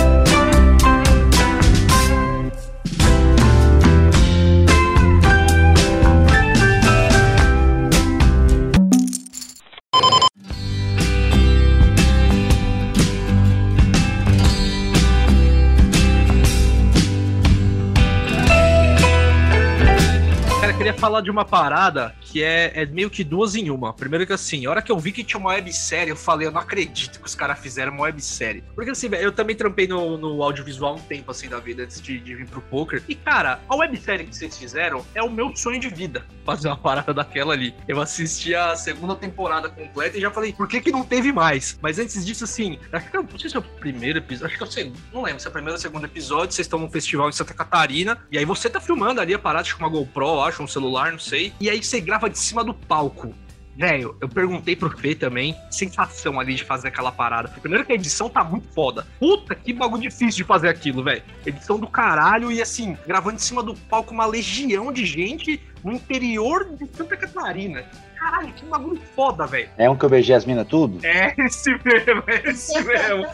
queria 20.85 20.99
falar 20.99 21.21
de 21.21 21.31
uma 21.31 21.43
parada 21.43 22.15
que 22.21 22.43
é, 22.43 22.71
é 22.75 22.85
meio 22.85 23.09
que 23.09 23.23
duas 23.23 23.55
em 23.55 23.71
uma. 23.71 23.91
Primeiro 23.91 24.27
que 24.27 24.33
assim, 24.33 24.67
a 24.67 24.69
hora 24.69 24.83
que 24.83 24.91
eu 24.91 24.99
vi 24.99 25.11
que 25.11 25.23
tinha 25.23 25.39
uma 25.39 25.49
websérie, 25.49 26.09
eu 26.09 26.15
falei, 26.15 26.47
eu 26.47 26.51
não 26.51 26.61
acredito 26.61 27.19
que 27.19 27.25
os 27.25 27.33
caras 27.33 27.57
fizeram 27.57 27.91
uma 27.93 28.03
websérie. 28.03 28.63
Porque 28.75 28.91
assim, 28.91 29.09
eu 29.15 29.31
também 29.31 29.55
trampei 29.55 29.87
no, 29.87 30.15
no 30.15 30.43
audiovisual 30.43 30.95
um 30.95 30.99
tempo 30.99 31.31
assim 31.31 31.49
da 31.49 31.59
vida 31.59 31.81
antes 31.81 31.99
de, 31.99 32.19
de 32.19 32.35
vir 32.35 32.45
pro 32.45 32.61
poker. 32.61 33.01
E 33.09 33.15
cara, 33.15 33.59
a 33.67 33.75
websérie 33.75 34.27
que 34.27 34.35
vocês 34.35 34.55
fizeram 34.55 35.03
é 35.15 35.23
o 35.23 35.31
meu 35.31 35.55
sonho 35.55 35.79
de 35.79 35.89
vida. 35.89 36.23
Fazer 36.45 36.67
uma 36.67 36.77
parada 36.77 37.11
daquela 37.11 37.53
ali. 37.53 37.73
Eu 37.87 37.99
assisti 37.99 38.53
a 38.53 38.75
segunda 38.75 39.15
temporada 39.15 39.67
completa 39.67 40.15
e 40.19 40.21
já 40.21 40.29
falei, 40.29 40.53
por 40.53 40.67
que 40.67 40.79
que 40.81 40.91
não 40.91 41.03
teve 41.03 41.31
mais? 41.31 41.79
Mas 41.81 41.97
antes 41.97 42.23
disso, 42.23 42.43
assim, 42.43 42.77
acho 42.91 43.09
que 43.09 43.17
eu, 43.17 43.23
não 43.23 43.39
sei 43.39 43.49
se 43.49 43.55
é 43.55 43.59
o 43.59 43.63
primeiro 43.63 44.19
episódio, 44.19 44.45
acho 44.45 44.57
que 44.57 44.63
é 44.63 44.67
o 44.67 44.71
segundo, 44.71 44.99
não 45.11 45.23
lembro 45.23 45.39
se 45.39 45.47
é 45.47 45.49
o 45.49 45.53
primeiro 45.53 45.73
ou 45.73 45.81
segundo 45.81 46.05
episódio, 46.05 46.53
vocês 46.53 46.67
estão 46.67 46.77
num 46.77 46.91
festival 46.91 47.27
em 47.27 47.31
Santa 47.31 47.55
Catarina, 47.55 48.19
e 48.31 48.37
aí 48.37 48.45
você 48.45 48.69
tá 48.69 48.79
filmando 48.79 49.19
ali 49.19 49.33
a 49.33 49.39
parada, 49.39 49.67
que 49.67 49.79
uma 49.79 49.89
GoPro, 49.89 50.41
acho, 50.41 50.61
um 50.61 50.67
celular, 50.75 51.11
não 51.11 51.19
sei, 51.19 51.53
e 51.59 51.69
aí 51.69 51.81
você 51.81 51.99
grava 52.01 52.29
de 52.29 52.37
cima 52.37 52.63
do 52.63 52.73
palco. 52.73 53.33
Velho, 53.77 54.15
eu 54.21 54.29
perguntei 54.29 54.73
pro 54.73 54.89
Fê 54.89 55.13
também, 55.13 55.53
sensação 55.69 56.39
ali 56.39 56.55
de 56.55 56.63
fazer 56.63 56.87
aquela 56.87 57.11
parada. 57.11 57.49
Primeiro 57.49 57.85
que 57.85 57.91
a 57.91 57.95
edição 57.95 58.29
tá 58.29 58.41
muito 58.41 58.69
foda. 58.69 59.05
Puta, 59.19 59.53
que 59.53 59.73
bagulho 59.73 60.03
difícil 60.03 60.37
de 60.37 60.43
fazer 60.45 60.69
aquilo, 60.69 61.03
velho. 61.03 61.21
Edição 61.45 61.77
do 61.77 61.87
caralho 61.87 62.49
e 62.51 62.61
assim, 62.61 62.97
gravando 63.05 63.35
em 63.35 63.39
cima 63.39 63.61
do 63.61 63.75
palco 63.75 64.13
uma 64.13 64.25
legião 64.25 64.93
de 64.93 65.05
gente 65.05 65.61
no 65.83 65.91
interior 65.91 66.65
de 66.73 66.87
Santa 66.95 67.17
Catarina. 67.17 67.83
Caralho, 68.17 68.53
que 68.53 68.65
bagulho 68.65 69.01
foda, 69.15 69.45
velho. 69.45 69.69
É 69.77 69.89
um 69.89 69.95
que 69.95 70.05
eu 70.05 70.09
beijei 70.09 70.35
as 70.35 70.45
minas 70.45 70.67
tudo? 70.67 71.05
É 71.05 71.33
esse 71.37 71.69
mesmo, 71.83 72.23
é 72.27 72.49
esse 72.49 72.81
mesmo. 72.83 73.25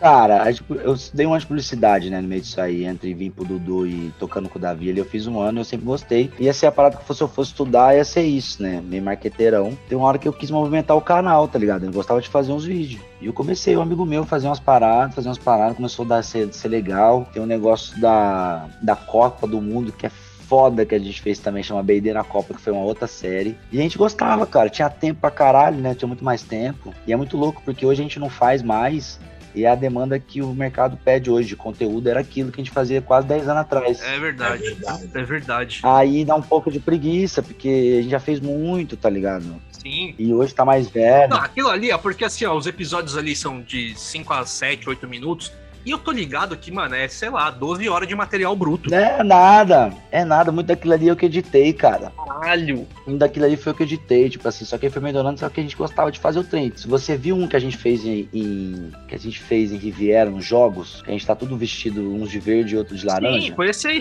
Cara, 0.00 0.50
eu 0.82 0.94
dei 1.12 1.26
uma 1.26 1.38
publicidade, 1.38 2.08
né, 2.08 2.22
no 2.22 2.26
meio 2.26 2.40
disso 2.40 2.58
aí, 2.58 2.86
entre 2.86 3.12
vir 3.12 3.30
pro 3.30 3.44
Dudu 3.44 3.86
e 3.86 4.10
tocando 4.18 4.48
com 4.48 4.58
o 4.58 4.60
Davi 4.60 4.88
ali. 4.88 4.98
Eu 4.98 5.04
fiz 5.04 5.26
um 5.26 5.38
ano, 5.38 5.60
eu 5.60 5.64
sempre 5.64 5.84
gostei. 5.84 6.32
Ia 6.38 6.54
ser 6.54 6.66
a 6.66 6.72
parada 6.72 6.96
que 6.96 7.14
se 7.14 7.22
eu 7.22 7.28
fosse 7.28 7.50
estudar, 7.50 7.94
ia 7.94 8.04
ser 8.04 8.22
isso, 8.22 8.62
né? 8.62 8.82
Meio 8.82 9.02
marqueteirão. 9.02 9.76
Tem 9.88 9.98
uma 9.98 10.08
hora 10.08 10.16
que 10.16 10.26
eu 10.26 10.32
quis 10.32 10.50
movimentar 10.50 10.96
o 10.96 11.02
canal, 11.02 11.46
tá 11.46 11.58
ligado? 11.58 11.84
Eu 11.84 11.92
gostava 11.92 12.20
de 12.20 12.30
fazer 12.30 12.50
uns 12.50 12.64
vídeos. 12.64 13.02
E 13.20 13.26
eu 13.26 13.32
comecei, 13.34 13.76
um 13.76 13.82
amigo 13.82 14.06
meu, 14.06 14.24
fazer 14.24 14.46
umas 14.46 14.58
paradas, 14.58 15.14
fazer 15.14 15.28
umas 15.28 15.38
paradas, 15.38 15.76
começou 15.76 16.06
a 16.06 16.08
dar, 16.08 16.22
ser, 16.22 16.50
ser 16.54 16.68
legal. 16.68 17.28
Tem 17.30 17.42
um 17.42 17.46
negócio 17.46 18.00
da, 18.00 18.68
da 18.80 18.96
Copa 18.96 19.46
do 19.46 19.60
Mundo 19.60 19.92
que 19.92 20.06
é 20.06 20.10
foda 20.50 20.84
que 20.84 20.96
a 20.96 20.98
gente 20.98 21.22
fez 21.22 21.38
também, 21.38 21.62
chama 21.62 21.80
BD 21.80 22.12
na 22.12 22.24
Copa, 22.24 22.52
que 22.52 22.60
foi 22.60 22.72
uma 22.72 22.82
outra 22.82 23.06
série. 23.06 23.56
E 23.70 23.78
a 23.78 23.82
gente 23.82 23.96
gostava, 23.96 24.44
cara. 24.44 24.68
Tinha 24.68 24.90
tempo 24.90 25.20
pra 25.20 25.30
caralho, 25.30 25.76
né? 25.76 25.94
Tinha 25.94 26.08
muito 26.08 26.24
mais 26.24 26.42
tempo. 26.42 26.92
E 27.06 27.12
é 27.12 27.16
muito 27.16 27.36
louco, 27.36 27.62
porque 27.64 27.86
hoje 27.86 28.00
a 28.00 28.02
gente 28.02 28.18
não 28.18 28.28
faz 28.28 28.60
mais. 28.60 29.20
E 29.54 29.64
a 29.64 29.76
demanda 29.76 30.18
que 30.18 30.42
o 30.42 30.52
mercado 30.52 30.96
pede 31.04 31.30
hoje 31.30 31.46
de 31.48 31.56
conteúdo 31.56 32.08
era 32.08 32.18
aquilo 32.18 32.50
que 32.50 32.60
a 32.60 32.64
gente 32.64 32.72
fazia 32.72 33.00
quase 33.00 33.28
10 33.28 33.48
anos 33.48 33.60
atrás. 33.62 34.02
É 34.02 34.16
É 34.16 34.18
verdade. 34.18 34.62
verdade. 34.64 35.10
É 35.14 35.22
verdade. 35.22 35.80
Aí 35.84 36.24
dá 36.24 36.34
um 36.34 36.42
pouco 36.42 36.68
de 36.70 36.80
preguiça, 36.80 37.42
porque 37.42 37.96
a 37.98 38.02
gente 38.02 38.10
já 38.10 38.20
fez 38.20 38.40
muito, 38.40 38.96
tá 38.96 39.08
ligado? 39.08 39.54
Sim. 39.70 40.14
E 40.18 40.34
hoje 40.34 40.52
tá 40.52 40.64
mais 40.64 40.88
velho. 40.88 41.30
Não, 41.30 41.38
aquilo 41.38 41.68
ali, 41.68 41.92
ó, 41.92 41.98
porque 41.98 42.24
assim, 42.24 42.44
ó, 42.44 42.56
os 42.56 42.66
episódios 42.66 43.16
ali 43.16 43.34
são 43.36 43.60
de 43.62 43.94
5 43.96 44.32
a 44.32 44.44
7, 44.44 44.88
8 44.88 45.06
minutos. 45.08 45.52
E 45.84 45.90
eu 45.90 45.98
tô 45.98 46.10
ligado 46.10 46.56
que, 46.56 46.70
mano, 46.70 46.94
é, 46.94 47.08
sei 47.08 47.30
lá, 47.30 47.50
12 47.50 47.88
horas 47.88 48.06
de 48.08 48.14
material 48.14 48.54
bruto. 48.54 48.92
É 48.94 49.22
nada, 49.22 49.92
é 50.10 50.24
nada. 50.24 50.52
Muito 50.52 50.66
daquilo 50.66 50.92
ali 50.94 51.08
eu 51.08 51.16
que 51.16 51.26
editei, 51.26 51.72
cara. 51.72 52.12
Caralho. 52.26 52.86
Um 53.06 53.16
daquilo 53.16 53.46
ali 53.46 53.56
foi 53.56 53.72
o 53.72 53.74
que 53.74 53.82
eu 53.82 53.86
editei, 53.86 54.28
tipo 54.28 54.46
assim, 54.46 54.64
só 54.64 54.76
que 54.76 54.86
aí 54.86 54.92
foi 54.92 55.00
melhorando, 55.02 55.40
só 55.40 55.48
que 55.48 55.58
a 55.60 55.62
gente 55.62 55.76
gostava 55.76 56.12
de 56.12 56.18
fazer 56.18 56.38
o 56.38 56.44
trem. 56.44 56.72
Se 56.76 56.86
você 56.86 57.16
viu 57.16 57.34
um 57.36 57.48
que 57.48 57.56
a 57.56 57.60
gente 57.60 57.76
fez 57.76 58.04
em, 58.04 58.28
em- 58.32 58.92
que 59.08 59.14
a 59.14 59.18
gente 59.18 59.38
fez 59.38 59.72
em 59.72 59.76
Riviera, 59.76 60.30
nos 60.30 60.44
jogos, 60.44 61.02
que 61.02 61.10
a 61.10 61.12
gente 61.12 61.26
tá 61.26 61.34
tudo 61.34 61.56
vestido, 61.56 62.00
uns 62.14 62.30
de 62.30 62.38
verde 62.38 62.74
e 62.74 62.78
outros 62.78 63.00
de 63.00 63.06
laranja. 63.06 63.40
Sim, 63.48 63.54
foi 63.54 63.70
esse 63.70 63.88
aí. 63.88 64.00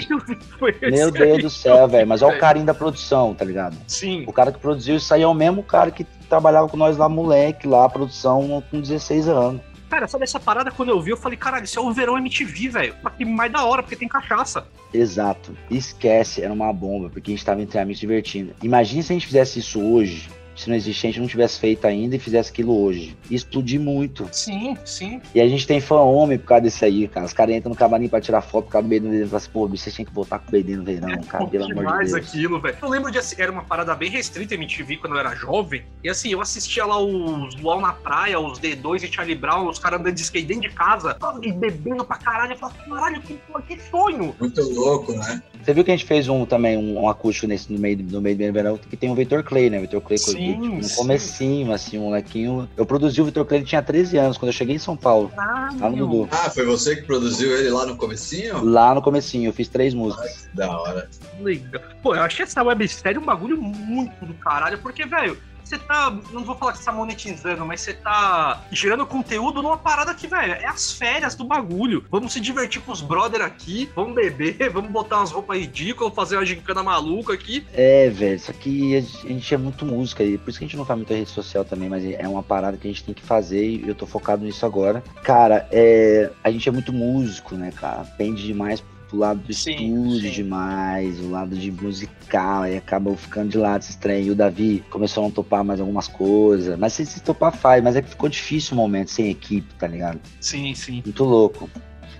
Foi 0.59 0.71
esse 0.82 0.91
Meu 0.91 1.05
aí. 1.07 1.11
Deus 1.11 1.43
do 1.43 1.49
céu, 1.49 1.88
velho, 1.88 2.07
mas 2.07 2.21
olha 2.21 2.36
o 2.36 2.39
carinho 2.39 2.65
da 2.65 2.73
produção, 2.73 3.34
tá 3.34 3.45
ligado? 3.45 3.75
Sim. 3.88 4.23
O 4.27 4.34
cara 4.34 4.51
que 4.51 4.59
produziu 4.59 4.97
isso 4.97 5.13
aí 5.13 5.21
é 5.21 5.27
o 5.27 5.34
mesmo 5.34 5.63
cara 5.63 5.91
que 5.91 6.03
trabalhava 6.27 6.67
com 6.67 6.77
nós 6.77 6.97
lá, 6.97 7.09
moleque, 7.09 7.67
lá, 7.67 7.89
produção 7.89 8.63
com 8.69 8.80
16 8.80 9.27
anos. 9.27 9.61
Cara, 9.89 10.07
sabe 10.07 10.23
essa 10.23 10.39
parada 10.39 10.69
quando 10.69 10.89
eu 10.89 11.01
vi, 11.01 11.11
eu 11.11 11.17
falei, 11.17 11.37
caralho, 11.37 11.65
isso 11.65 11.79
é 11.79 11.81
o 11.81 11.91
verão 11.91 12.17
MTV, 12.17 12.69
velho. 12.69 12.95
Que 13.17 13.25
mais 13.25 13.51
da 13.51 13.63
hora, 13.65 13.81
porque 13.81 13.95
tem 13.95 14.07
cachaça. 14.07 14.67
Exato. 14.93 15.57
Esquece, 15.69 16.41
era 16.41 16.53
uma 16.53 16.71
bomba, 16.71 17.09
porque 17.09 17.31
a 17.31 17.35
gente 17.35 17.45
tava 17.45 17.61
entre 17.61 17.79
amigos 17.79 17.99
divertindo. 17.99 18.53
Imagina 18.61 19.01
se 19.01 19.11
a 19.11 19.15
gente 19.15 19.25
fizesse 19.25 19.59
isso 19.59 19.81
hoje. 19.81 20.29
Se 20.60 20.70
não 20.70 20.76
existisse, 20.76 21.07
a 21.07 21.10
gente 21.12 21.22
não 21.22 21.28
tivesse 21.28 21.57
feito 21.57 21.88
ainda 21.88 22.18
e 22.18 22.20
fizesse 22.20 22.51
aquilo 22.51 22.78
hoje. 22.84 23.16
E 23.30 23.36
explodir 23.36 23.80
muito. 23.80 24.28
Sim, 24.32 24.76
sim. 24.84 25.22
E 25.34 25.39
a 25.39 25.47
gente 25.47 25.66
tem 25.66 25.80
fã 25.80 25.99
homem 26.01 26.38
por 26.38 26.47
causa 26.47 26.64
desse 26.64 26.84
aí, 26.84 27.07
cara. 27.07 27.26
Os 27.26 27.32
caras 27.32 27.55
entram 27.55 27.70
no 27.70 27.78
camarim 27.78 28.10
pra 28.10 28.20
tirar 28.20 28.41
foto 28.41 28.66
por 28.66 28.72
causa 28.74 28.88
do 28.88 28.99
no 28.99 29.10
verão. 29.10 29.28
Falam 29.28 29.38
assim, 29.38 29.49
pô, 29.51 29.68
bicho, 29.70 29.84
você 29.86 29.91
tinha 29.91 30.05
que 30.05 30.14
voltar 30.14 30.39
com 30.39 30.49
o 30.49 30.51
BD 30.51 30.76
no 30.76 30.84
verão, 30.84 31.10
cara, 31.24 31.47
pelo 31.47 31.64
amor 31.64 31.86
de 31.86 32.12
Deus. 32.12 32.14
aquilo, 32.14 32.60
velho. 32.60 32.78
Eu 32.82 32.89
lembro 32.89 33.10
de 33.10 33.18
assim, 33.20 33.36
era 33.39 33.49
uma 33.49 33.64
parada 33.64 33.95
bem 33.95 34.10
restrita 34.10 34.53
MTV 34.53 34.97
quando 34.97 35.14
eu 35.14 35.20
era 35.20 35.34
jovem. 35.34 35.82
E 36.03 36.10
assim, 36.10 36.30
eu 36.30 36.41
assistia 36.41 36.86
lá 36.86 36.99
os 36.99 37.55
Luau 37.55 37.80
na 37.80 37.93
praia, 37.93 38.38
os 38.38 38.60
D2 38.60 39.03
e 39.03 39.07
Charlie 39.14 39.36
Brown, 39.36 39.70
os 39.70 39.80
caras 39.80 40.01
andando 40.01 40.16
de 40.16 40.22
skate 40.22 40.45
dentro 40.45 40.70
de 40.70 40.76
casa, 40.76 41.18
e 41.41 41.53
bebendo 41.53 42.03
pra 42.03 42.18
caralho. 42.18 42.51
Eu 42.51 42.57
falava, 42.57 42.78
caralho, 42.84 43.22
que, 43.22 43.39
que 43.66 43.82
sonho! 43.89 44.36
Muito 44.38 44.62
louco, 44.74 45.14
né? 45.14 45.41
Você 45.64 45.74
viu 45.74 45.84
que 45.84 45.91
a 45.91 45.95
gente 45.95 46.05
fez 46.05 46.28
um 46.28 46.45
também, 46.45 46.78
um, 46.78 47.01
um 47.01 47.10
acústico 47.10 47.47
nesse, 47.47 47.72
no 47.72 47.80
meio, 47.80 47.97
no 48.01 48.22
meio 48.22 48.36
do 48.36 48.53
verão, 48.53 48.78
que 48.78 48.97
tem 48.97 49.12
o 49.12 49.16
Victor 49.16 49.43
Clay, 49.43 49.70
né? 49.70 49.78
O 49.78 49.82
Victor 49.82 50.01
Clay, 50.01 50.18
Sim, 50.18 50.48
tipo, 50.53 50.75
no 50.75 50.83
sim. 50.83 50.95
comecinho, 50.95 51.73
assim, 51.73 51.97
um 51.97 52.03
molequinho. 52.03 52.69
Eu 52.75 52.85
produzi 52.85 53.21
o 53.21 53.25
Victor 53.25 53.45
Clay, 53.45 53.59
ele 53.59 53.67
tinha 53.67 53.81
13 53.81 54.17
anos, 54.17 54.37
quando 54.37 54.49
eu 54.49 54.53
cheguei 54.53 54.75
em 54.75 54.79
São 54.79 54.95
Paulo, 54.95 55.31
lá 55.35 55.71
no! 55.71 55.97
Dudu. 55.97 56.29
Ah, 56.31 56.49
foi 56.49 56.65
você 56.65 56.95
que 56.95 57.03
produziu 57.03 57.57
ele 57.57 57.69
lá 57.69 57.85
no 57.85 57.97
comecinho? 57.97 58.63
Lá 58.63 58.95
no 58.95 59.01
comecinho, 59.01 59.49
eu 59.49 59.53
fiz 59.53 59.67
três 59.67 59.93
músicas. 59.93 60.49
Da 60.53 60.69
hora. 60.69 61.09
Legal. 61.39 61.81
Pô, 62.01 62.15
eu 62.15 62.21
achei 62.21 62.43
essa 62.43 62.63
websérie 62.63 63.19
um 63.19 63.25
bagulho 63.25 63.61
muito 63.61 64.25
do 64.25 64.33
caralho, 64.35 64.77
porque, 64.79 65.05
velho, 65.05 65.37
você 65.70 65.78
tá. 65.78 66.17
Não 66.32 66.43
vou 66.43 66.55
falar 66.55 66.72
que 66.74 66.80
você 66.80 66.86
tá 66.86 66.91
monetizando, 66.91 67.65
mas 67.65 67.82
você 67.82 67.93
tá 67.93 68.65
gerando 68.72 69.05
conteúdo 69.05 69.61
numa 69.61 69.78
parada 69.78 70.13
que, 70.13 70.28
velho, 70.28 70.53
é 70.53 70.65
as 70.65 70.91
férias 70.91 71.36
do 71.36 71.43
bagulho. 71.43 72.03
Vamos 72.09 72.34
se 72.34 72.39
divertir 72.39 72.82
com 72.82 72.91
os 72.91 73.01
brother 73.01 73.41
aqui, 73.41 73.89
vamos 73.95 74.15
beber, 74.15 74.70
vamos 74.72 74.91
botar 74.91 75.17
umas 75.17 75.32
roupas 75.32 75.59
ridículas, 75.59 76.13
fazer 76.13 76.38
uma 76.38 76.45
gincana 76.45 76.82
maluca 76.82 77.34
aqui. 77.34 77.65
É, 77.74 78.09
velho, 78.09 78.39
só 78.39 78.51
que 78.51 78.97
a 78.97 79.01
gente 79.01 79.53
é 79.53 79.57
muito 79.57 79.86
música 79.86 80.24
e 80.24 80.38
por 80.38 80.49
isso 80.49 80.59
que 80.59 80.65
a 80.65 80.67
gente 80.67 80.78
não 80.78 80.86
faz 80.86 80.97
muita 80.97 81.13
rede 81.13 81.30
social 81.30 81.63
também, 81.63 81.89
mas 81.89 82.03
é 82.03 82.28
uma 82.28 82.43
parada 82.43 82.78
que 82.78 82.88
a 82.88 82.91
gente 82.91 83.03
tem 83.03 83.13
que 83.13 83.22
fazer 83.22 83.63
e 83.63 83.88
eu 83.88 83.95
tô 83.95 84.05
focado 84.05 84.43
nisso 84.43 84.65
agora. 84.65 85.03
Cara, 85.24 85.67
é, 85.72 86.32
a 86.43 86.49
gente 86.49 86.67
é 86.67 86.72
muito 86.72 86.91
músico, 86.91 87.55
né, 87.55 87.72
cara? 87.72 88.03
Pende 88.17 88.45
demais 88.45 88.84
pro 89.10 89.18
lado 89.18 89.41
do 89.41 89.53
Sim, 89.53 89.72
estúdio 89.72 90.30
sim. 90.30 90.36
demais, 90.36 91.20
o 91.20 91.30
lado 91.30 91.55
de 91.55 91.72
musical, 91.72 92.62
aí 92.64 92.78
acaba 92.78 93.14
ficando 93.16 93.49
de 93.49 93.57
lado 93.57 93.82
esse 93.82 93.97
trem. 93.97 94.26
E 94.28 94.32
o 94.32 94.36
Davi 94.36 94.84
começou 94.89 95.24
a 95.24 95.28
não 95.28 95.32
topar 95.32 95.64
mais 95.64 95.80
algumas 95.82 96.07
coisas, 96.07 96.78
mas 96.78 96.93
se, 96.93 97.05
se 97.05 97.22
topar 97.22 97.51
faz, 97.51 97.84
mas 97.84 97.95
é 97.95 98.01
que 98.01 98.10
ficou 98.10 98.30
difícil 98.30 98.74
o 98.74 98.78
momento, 98.78 99.10
sem 99.12 99.30
equipe, 99.30 99.74
tá 99.76 99.88
ligado? 99.88 100.20
Sim, 100.39 100.74
sim. 100.76 101.01
Muito 101.03 101.24
louco. 101.24 101.70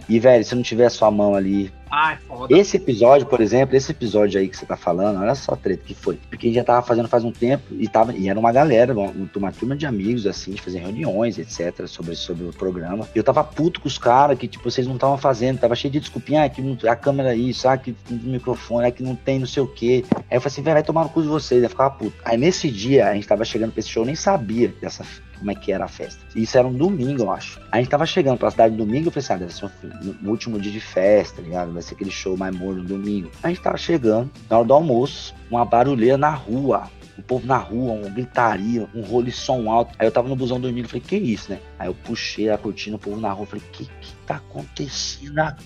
E, 0.10 0.20
velho, 0.20 0.44
se 0.44 0.56
não 0.56 0.64
tiver 0.64 0.88
a 0.88 0.90
sua 0.90 1.12
mão 1.12 1.36
ali, 1.36 1.72
Ai, 1.92 2.18
foda. 2.28 2.56
esse 2.56 2.78
episódio, 2.78 3.26
por 3.28 3.42
exemplo, 3.42 3.76
esse 3.76 3.92
episódio 3.92 4.40
aí 4.40 4.48
que 4.48 4.56
você 4.58 4.66
tá 4.66 4.78
falando, 4.78 5.20
olha 5.20 5.34
só 5.36 5.56
treta 5.56 5.84
que 5.86 5.94
foi. 5.94 6.20
Porque 6.30 6.48
a 6.48 6.50
gente 6.50 6.56
já 6.56 6.64
tava 6.64 6.86
fazendo 6.86 7.08
faz 7.08 7.24
um 7.24 7.32
tempo 7.32 7.64
e, 7.72 7.88
tava, 7.88 8.14
e 8.14 8.30
era 8.30 8.40
uma 8.40 8.52
galera, 8.52 8.94
uma, 8.94 9.52
turma 9.52 9.76
de 9.76 9.86
amigos, 9.86 10.28
assim, 10.28 10.52
de 10.52 10.62
fazer 10.62 10.80
reuniões, 10.80 11.38
etc., 11.38 11.88
sobre, 11.88 12.16
sobre 12.16 12.46
o 12.46 12.54
programa. 12.54 13.08
E 13.14 13.18
eu 13.18 13.24
tava 13.24 13.44
puto 13.44 13.82
com 13.82 13.88
os 13.88 13.98
caras 13.98 14.38
que, 14.38 14.48
tipo, 14.48 14.70
vocês 14.70 14.86
não 14.86 14.96
estavam 14.96 15.18
fazendo, 15.18 15.60
tava 15.60 15.76
cheio 15.76 15.92
de 15.92 16.00
desculpinha, 16.00 16.44
ah, 16.44 16.50
que 16.50 16.62
não, 16.62 16.78
a 16.90 16.96
câmera 16.96 17.34
é 17.34 17.38
isso, 17.38 17.68
ah, 17.68 17.78
que 17.78 17.92
o 18.10 18.14
microfone, 18.14 18.88
ah, 18.88 18.92
que 18.92 19.02
não 19.04 19.16
tem 19.16 19.40
não 19.40 19.48
sei 19.48 19.64
o 19.64 19.68
quê. 19.68 20.04
Aí 20.30 20.38
eu 20.38 20.42
falei 20.42 20.54
assim, 20.54 20.62
"Véi, 20.62 20.74
vai 20.74 20.84
tomar 20.84 21.04
no 21.04 21.10
cu 21.10 21.22
de 21.22 21.28
vocês, 21.28 21.64
eu 21.64 21.70
ficava 21.70 21.90
puto. 21.92 22.14
Aí 22.24 22.38
nesse 22.38 22.70
dia, 22.70 23.08
a 23.10 23.14
gente 23.14 23.28
tava 23.28 23.44
chegando 23.44 23.72
pra 23.72 23.80
esse 23.80 23.90
show, 23.90 24.04
eu 24.04 24.08
nem 24.08 24.16
sabia 24.16 24.74
dessa 24.82 25.04
como 25.40 25.52
é 25.52 25.56
que 25.56 25.72
era 25.72 25.86
a 25.86 25.88
festa. 25.88 26.20
Isso 26.36 26.58
era 26.58 26.68
um 26.68 26.74
domingo, 26.74 27.24
eu 27.24 27.32
acho. 27.32 27.62
A 27.72 27.78
gente 27.78 27.90
tava 27.90 28.06
chegando 28.06 28.38
pra 28.38 28.52
cidade 28.52 28.76
domingo, 28.76 29.08
eu 29.08 29.12
falei 29.12 29.24
assim, 29.24 29.34
ah, 29.34 29.38
deve 29.38 29.54
ser 29.54 29.66
um- 29.66 30.16
no 30.22 30.32
último 30.32 30.60
dia 30.60 30.72
de 30.72 30.82
festa, 30.82 31.38
tá 31.38 31.42
ligado? 31.42 31.72
Vai 31.80 31.84
ser 31.84 31.94
aquele 31.94 32.12
show 32.12 32.36
mais 32.36 32.54
morno 32.54 32.84
no 32.84 32.90
domingo. 32.90 33.32
A 33.42 33.48
gente 33.48 33.62
tava 33.62 33.78
chegando, 33.78 34.30
na 34.50 34.58
hora 34.58 34.68
do 34.68 34.74
almoço, 34.74 35.34
uma 35.50 35.64
barulheira 35.64 36.18
na 36.18 36.30
rua. 36.30 36.92
O 37.18 37.22
povo 37.22 37.48
na 37.48 37.56
rua, 37.56 37.94
uma 37.94 38.10
gritaria, 38.10 38.86
um 38.94 39.02
rolo 39.02 39.26
de 39.26 39.32
som 39.32 39.72
alto. 39.72 39.96
Aí 39.98 40.06
eu 40.06 40.12
tava 40.12 40.28
no 40.28 40.36
busão 40.36 40.60
dormindo, 40.60 40.90
falei, 40.90 41.04
que 41.06 41.16
isso, 41.16 41.50
né? 41.50 41.60
Aí 41.78 41.88
eu 41.88 41.94
puxei 41.94 42.50
a 42.50 42.58
cortina, 42.58 42.98
o 42.98 43.00
povo 43.00 43.20
na 43.20 43.32
rua, 43.32 43.46
falei, 43.46 43.64
que 43.72 43.86
que 43.86 44.14
tá 44.28 44.36
acontecendo 44.36 45.40
aqui? 45.40 45.64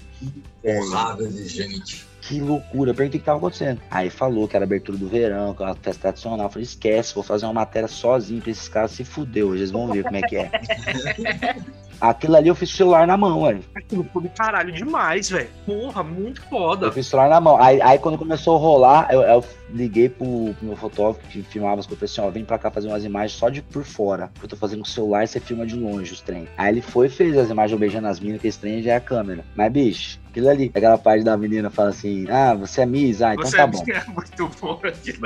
Porrada 0.62 1.28
de 1.28 1.48
gente. 1.48 2.06
Que 2.22 2.40
loucura. 2.40 2.92
Eu 2.92 2.96
perguntei 2.96 3.18
o 3.18 3.22
que 3.22 3.26
tava 3.26 3.40
acontecendo. 3.40 3.82
Aí 3.90 4.12
falou 4.12 4.48
que 4.48 4.56
era 4.56 4.66
abertura 4.66 4.98
do 4.98 5.08
verão, 5.08 5.56
que 5.56 5.64
era 5.64 5.72
uma 5.72 5.78
festa 5.78 6.02
tradicional. 6.04 6.46
Eu 6.46 6.50
falei, 6.52 6.64
esquece, 6.64 7.16
vou 7.16 7.24
fazer 7.24 7.48
uma 7.48 7.54
matéria 7.54 7.88
sozinho 7.88 8.40
pra 8.40 8.52
esses 8.52 8.68
caras 8.68 8.92
se 8.92 9.04
fuder 9.04 9.46
hoje. 9.46 9.62
Eles 9.62 9.72
vão 9.72 9.92
ver 9.92 10.04
como 10.04 10.16
é 10.16 10.22
que 10.22 10.36
é. 10.36 10.52
Aquilo 12.02 12.36
ali 12.36 12.48
eu 12.50 12.56
fiz 12.56 12.72
o 12.72 12.76
celular 12.76 13.08
na 13.08 13.16
mão, 13.18 13.44
velho. 13.46 13.64
Aquilo 13.76 14.06
foi 14.12 14.24
do 14.24 14.30
caralho 14.30 14.72
demais, 14.72 15.30
velho. 15.30 15.50
Porra, 15.66 16.04
muito 16.04 16.42
foda. 16.44 16.88
Eu 16.88 16.92
fiz 16.92 17.08
o 17.08 17.10
celular 17.12 17.30
na 17.30 17.40
mão. 17.42 17.62
Aí, 17.62 17.82
aí 17.82 17.98
quando 18.00 18.18
começou 18.18 18.56
a 18.56 18.60
rolar, 18.60 19.08
eu, 19.12 19.22
eu 19.22 19.44
liguei 19.70 20.10
pro, 20.10 20.54
pro 20.58 20.68
meu 20.68 20.76
fotógrafo 20.76 21.20
que 21.30 21.42
filmava 21.44 21.80
as 21.80 21.88
coisas. 21.88 22.12
Assim, 22.12 22.22
ó, 22.22 22.30
vem 22.30 22.44
pra 22.46 22.58
cá 22.58 22.70
fazer 22.70 22.88
umas 22.88 23.04
imagens 23.06 23.34
só 23.34 23.50
de 23.50 23.62
por 23.62 23.84
fora. 23.84 24.32
Eu 24.42 24.48
tô 24.48 24.56
fazendo 24.56 24.80
com 24.82 24.88
o 24.88 24.90
celular 24.90 25.24
e 25.24 25.28
você 25.28 25.40
filma 25.40 25.66
de 25.66 25.76
longe 25.76 26.12
os 26.14 26.22
trem. 26.22 26.48
Aí 26.58 26.70
ele 26.74 26.82
foi 26.82 27.08
e 27.08 27.10
fez 27.10 27.38
as 27.38 27.50
imagens 27.50 27.72
eu 27.74 27.80
beijando 27.80 28.08
as 28.08 28.20
minas, 28.20 28.42
que 28.42 28.48
esse 28.48 28.60
trem 28.60 28.82
já 28.82 28.94
é 28.94 28.96
a 28.96 29.00
câmera. 29.02 29.44
Mas, 29.56 29.72
bicho, 29.72 30.20
aquilo 30.30 30.50
ali. 30.50 30.72
Aquela 30.74 30.98
parte 30.98 31.24
da 31.24 31.38
menina 31.38 31.70
fala 31.70 31.90
assim, 31.90 32.26
ah, 32.30 32.54
você 32.54 32.82
é 32.82 32.86
Miss? 32.86 33.22
Ah, 33.22 33.34
então 33.34 33.46
Você 33.46 33.58
tá 33.58 33.68
bom. 33.68 33.84
é 33.88 34.04
muito 34.06 34.52
bom 34.62 34.80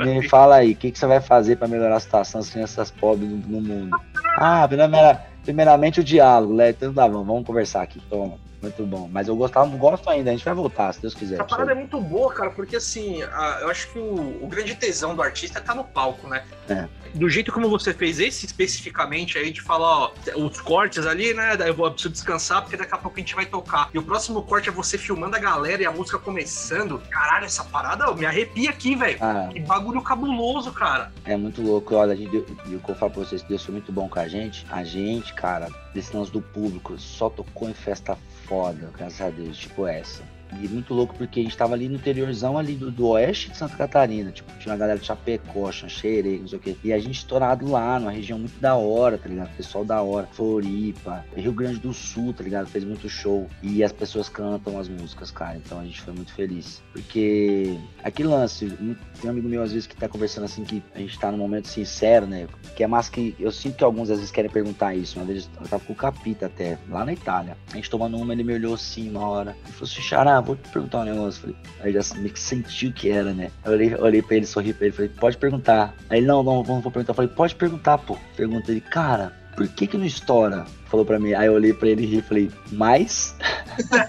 Me 0.04 0.18
ali. 0.18 0.28
fala 0.28 0.56
aí, 0.56 0.72
o 0.72 0.76
que, 0.76 0.90
que 0.92 0.98
você 0.98 1.06
vai 1.06 1.20
fazer 1.20 1.56
pra 1.56 1.66
melhorar 1.68 1.96
a 1.96 2.00
situação 2.00 2.40
das 2.40 2.50
crianças 2.50 2.90
pobres 2.90 3.28
no, 3.28 3.36
no 3.36 3.60
mundo? 3.60 3.96
Ah, 4.36 4.66
primeira- 4.68 5.26
primeiramente 5.42 6.00
o 6.00 6.04
diálogo, 6.04 6.54
Léo. 6.54 6.70
Então 6.70 6.92
tá 6.92 7.08
bom, 7.08 7.24
vamos 7.24 7.46
conversar 7.46 7.82
aqui. 7.82 8.00
Toma. 8.08 8.47
Muito 8.60 8.84
bom. 8.84 9.08
Mas 9.12 9.28
eu 9.28 9.36
gostava, 9.36 9.66
gosto 9.76 10.10
ainda, 10.10 10.30
a 10.30 10.32
gente 10.32 10.44
vai 10.44 10.52
voltar, 10.54 10.92
se 10.92 11.00
Deus 11.00 11.14
quiser. 11.14 11.34
Essa 11.36 11.44
parada 11.44 11.70
é 11.72 11.74
muito 11.74 12.00
boa, 12.00 12.32
cara, 12.32 12.50
porque 12.50 12.76
assim, 12.76 13.22
a- 13.22 13.58
eu 13.62 13.70
acho 13.70 13.88
que 13.92 13.98
o, 13.98 14.44
o 14.44 14.48
grande 14.48 14.74
tesão 14.74 15.14
do 15.14 15.22
artista 15.22 15.60
tá 15.60 15.74
no 15.74 15.84
palco, 15.84 16.26
né? 16.28 16.42
É. 16.68 16.88
Do 17.14 17.28
jeito 17.30 17.52
como 17.52 17.70
você 17.70 17.94
fez 17.94 18.18
esse 18.18 18.44
especificamente 18.46 19.38
aí, 19.38 19.50
de 19.50 19.62
falar, 19.62 19.86
ó, 19.98 20.12
os 20.36 20.60
cortes 20.60 21.06
ali, 21.06 21.32
né? 21.34 21.56
Daí 21.56 21.68
eu 21.68 21.74
vou 21.74 21.86
eu 21.86 21.92
preciso 21.92 22.12
descansar, 22.12 22.62
porque 22.62 22.76
daqui 22.76 22.92
a 22.94 22.98
pouco 22.98 23.16
a 23.16 23.20
gente 23.20 23.34
vai 23.34 23.46
tocar. 23.46 23.88
E 23.94 23.98
o 23.98 24.02
próximo 24.02 24.42
corte 24.42 24.68
é 24.68 24.72
você 24.72 24.98
filmando 24.98 25.36
a 25.36 25.38
galera 25.38 25.82
e 25.82 25.86
a 25.86 25.92
música 25.92 26.18
começando. 26.18 27.00
Caralho, 27.10 27.46
essa 27.46 27.64
parada 27.64 28.10
ó, 28.10 28.14
me 28.14 28.26
arrepia 28.26 28.70
aqui, 28.70 28.94
velho. 28.94 29.18
Ah, 29.20 29.48
Que 29.52 29.60
bagulho 29.60 30.02
cabuloso, 30.02 30.72
cara. 30.72 31.10
é 31.24 31.36
muito 31.36 31.62
louco. 31.62 31.94
Olha, 31.94 32.12
a 32.12 32.16
e 32.16 32.26
o 32.26 32.80
que 32.80 32.90
eu 32.90 32.94
falo 32.94 33.12
pra 33.12 33.24
vocês, 33.24 33.42
Deus 33.42 33.64
foi 33.64 33.72
muito 33.72 33.90
bom 33.92 34.08
com 34.08 34.18
a 34.18 34.28
gente. 34.28 34.66
A 34.70 34.84
gente, 34.84 35.32
cara, 35.34 35.68
desse 35.94 36.14
lance 36.14 36.30
do 36.30 36.42
público, 36.42 36.98
só 36.98 37.30
tocou 37.30 37.68
em 37.70 37.74
festa 37.74 38.18
foda, 38.48 38.90
graças 38.96 39.20
a 39.20 39.30
Deus, 39.30 39.58
tipo 39.58 39.86
essa. 39.86 40.22
E 40.60 40.68
muito 40.68 40.94
louco 40.94 41.14
porque 41.16 41.40
a 41.40 41.42
gente 41.42 41.56
tava 41.56 41.74
ali 41.74 41.88
no 41.88 41.96
interiorzão 41.96 42.58
ali 42.58 42.74
do, 42.74 42.90
do 42.90 43.08
oeste 43.08 43.50
de 43.50 43.56
Santa 43.56 43.76
Catarina. 43.76 44.30
Tipo, 44.30 44.50
tinha 44.58 44.72
uma 44.72 44.78
galera 44.78 44.98
de 44.98 45.06
Chapecó, 45.06 45.70
Xanxerê, 45.70 46.38
não 46.38 46.48
sei 46.48 46.58
o 46.58 46.60
quê. 46.60 46.76
E 46.82 46.92
a 46.92 46.98
gente 46.98 47.18
estourado 47.18 47.70
lá, 47.70 47.98
numa 47.98 48.10
região 48.10 48.38
muito 48.38 48.58
da 48.60 48.74
hora, 48.74 49.18
tá 49.18 49.28
ligado? 49.28 49.54
Pessoal 49.56 49.84
da 49.84 50.02
hora. 50.02 50.26
Floripa, 50.32 51.24
Rio 51.36 51.52
Grande 51.52 51.78
do 51.78 51.92
Sul, 51.92 52.32
tá 52.32 52.42
ligado? 52.42 52.66
Fez 52.66 52.84
muito 52.84 53.08
show. 53.08 53.48
E 53.62 53.82
as 53.84 53.92
pessoas 53.92 54.28
cantam 54.28 54.78
as 54.78 54.88
músicas, 54.88 55.30
cara. 55.30 55.56
Então 55.56 55.80
a 55.80 55.84
gente 55.84 56.00
foi 56.00 56.14
muito 56.14 56.32
feliz. 56.32 56.82
Porque 56.92 57.78
aquele 58.02 58.28
lance, 58.28 58.68
tem 58.68 58.96
um 59.24 59.30
amigo 59.30 59.48
meu 59.48 59.62
às 59.62 59.72
vezes 59.72 59.86
que 59.86 59.96
tá 59.96 60.08
conversando 60.08 60.44
assim 60.44 60.64
que 60.64 60.82
a 60.94 60.98
gente 60.98 61.18
tá 61.18 61.30
num 61.30 61.38
momento 61.38 61.68
sincero, 61.68 62.26
né? 62.26 62.46
Que 62.76 62.84
é 62.84 62.86
mais 62.86 63.08
que. 63.08 63.34
Eu 63.38 63.52
sinto 63.52 63.76
que 63.76 63.84
alguns 63.84 64.10
às 64.10 64.18
vezes 64.18 64.30
querem 64.30 64.50
perguntar 64.50 64.94
isso. 64.94 65.18
Uma 65.18 65.26
vez 65.26 65.48
eu 65.60 65.66
tava 65.68 65.84
com 65.84 65.92
o 65.92 65.96
Capita 65.96 66.46
até, 66.46 66.78
lá 66.88 67.04
na 67.04 67.12
Itália. 67.12 67.56
A 67.72 67.76
gente 67.76 67.90
tomando 67.90 68.16
uma, 68.16 68.32
ele 68.32 68.44
me 68.44 68.54
olhou 68.54 68.74
assim 68.74 69.10
uma 69.10 69.26
hora. 69.26 69.56
Ele 69.64 69.72
falou 69.72 69.90
assim, 69.90 70.02
vou 70.40 70.56
te 70.56 70.68
perguntar 70.68 71.00
um 71.00 71.04
negócio. 71.04 71.40
Falei, 71.40 71.56
aí 71.80 71.92
já 71.92 72.14
meio 72.16 72.30
que 72.30 72.40
sentiu 72.40 72.92
que 72.92 73.10
era, 73.10 73.32
né? 73.32 73.50
Eu 73.64 73.72
olhei, 73.72 73.94
olhei 73.94 74.22
pra 74.22 74.36
ele, 74.36 74.46
sorri 74.46 74.72
pra 74.72 74.86
ele, 74.86 74.94
falei, 74.94 75.10
pode 75.10 75.36
perguntar. 75.36 75.94
Aí 76.08 76.18
ele, 76.18 76.26
não, 76.26 76.42
não, 76.42 76.62
não 76.62 76.80
vou 76.80 76.90
perguntar. 76.90 77.10
Eu 77.10 77.16
falei, 77.16 77.30
pode 77.30 77.54
perguntar, 77.54 77.98
pô. 77.98 78.16
Pergunta 78.36 78.70
ele, 78.70 78.80
cara, 78.80 79.32
por 79.58 79.66
que 79.66 79.88
que 79.88 79.98
não 79.98 80.04
estoura? 80.04 80.66
Falou 80.86 81.04
pra 81.04 81.18
mim, 81.18 81.34
aí 81.34 81.48
eu 81.48 81.52
olhei 81.52 81.74
pra 81.74 81.88
ele 81.88 82.04
e 82.04 82.06
ri, 82.06 82.22
falei, 82.22 82.50
mas... 82.70 83.36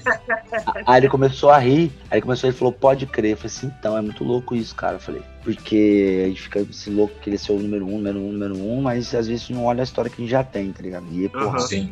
aí 0.86 1.02
ele 1.02 1.10
começou 1.10 1.50
a 1.50 1.58
rir, 1.58 1.92
aí 2.10 2.20
ele 2.20 2.22
começou, 2.22 2.50
ele 2.50 2.56
falou, 2.56 2.72
pode 2.72 3.06
crer. 3.08 3.32
Eu 3.32 3.38
falei 3.38 3.48
assim, 3.48 3.74
então, 3.80 3.98
é 3.98 4.02
muito 4.02 4.24
louco 4.24 4.56
isso, 4.56 4.76
cara. 4.76 4.98
Eu 4.98 5.00
falei, 5.00 5.24
porque 5.44 6.22
a 6.24 6.28
gente 6.28 6.42
fica 6.44 6.60
esse 6.60 6.90
louco 6.92 7.20
querer 7.20 7.40
ser 7.40 7.52
o 7.52 7.60
número 7.60 7.86
um, 7.86 7.98
número 7.98 8.20
um, 8.20 8.32
número 8.32 8.58
um, 8.58 8.82
mas 8.82 9.14
às 9.16 9.28
vezes 9.28 9.50
não 9.50 9.66
olha 9.66 9.82
a 9.82 9.84
história 9.84 10.10
que 10.10 10.22
a 10.22 10.24
gente 10.24 10.32
já 10.32 10.44
tem, 10.44 10.72
tá 10.72 10.84
ligado? 10.84 11.06
E, 11.12 11.28
porra, 11.28 11.58
Aham. 11.58 11.60
Sim. 11.60 11.90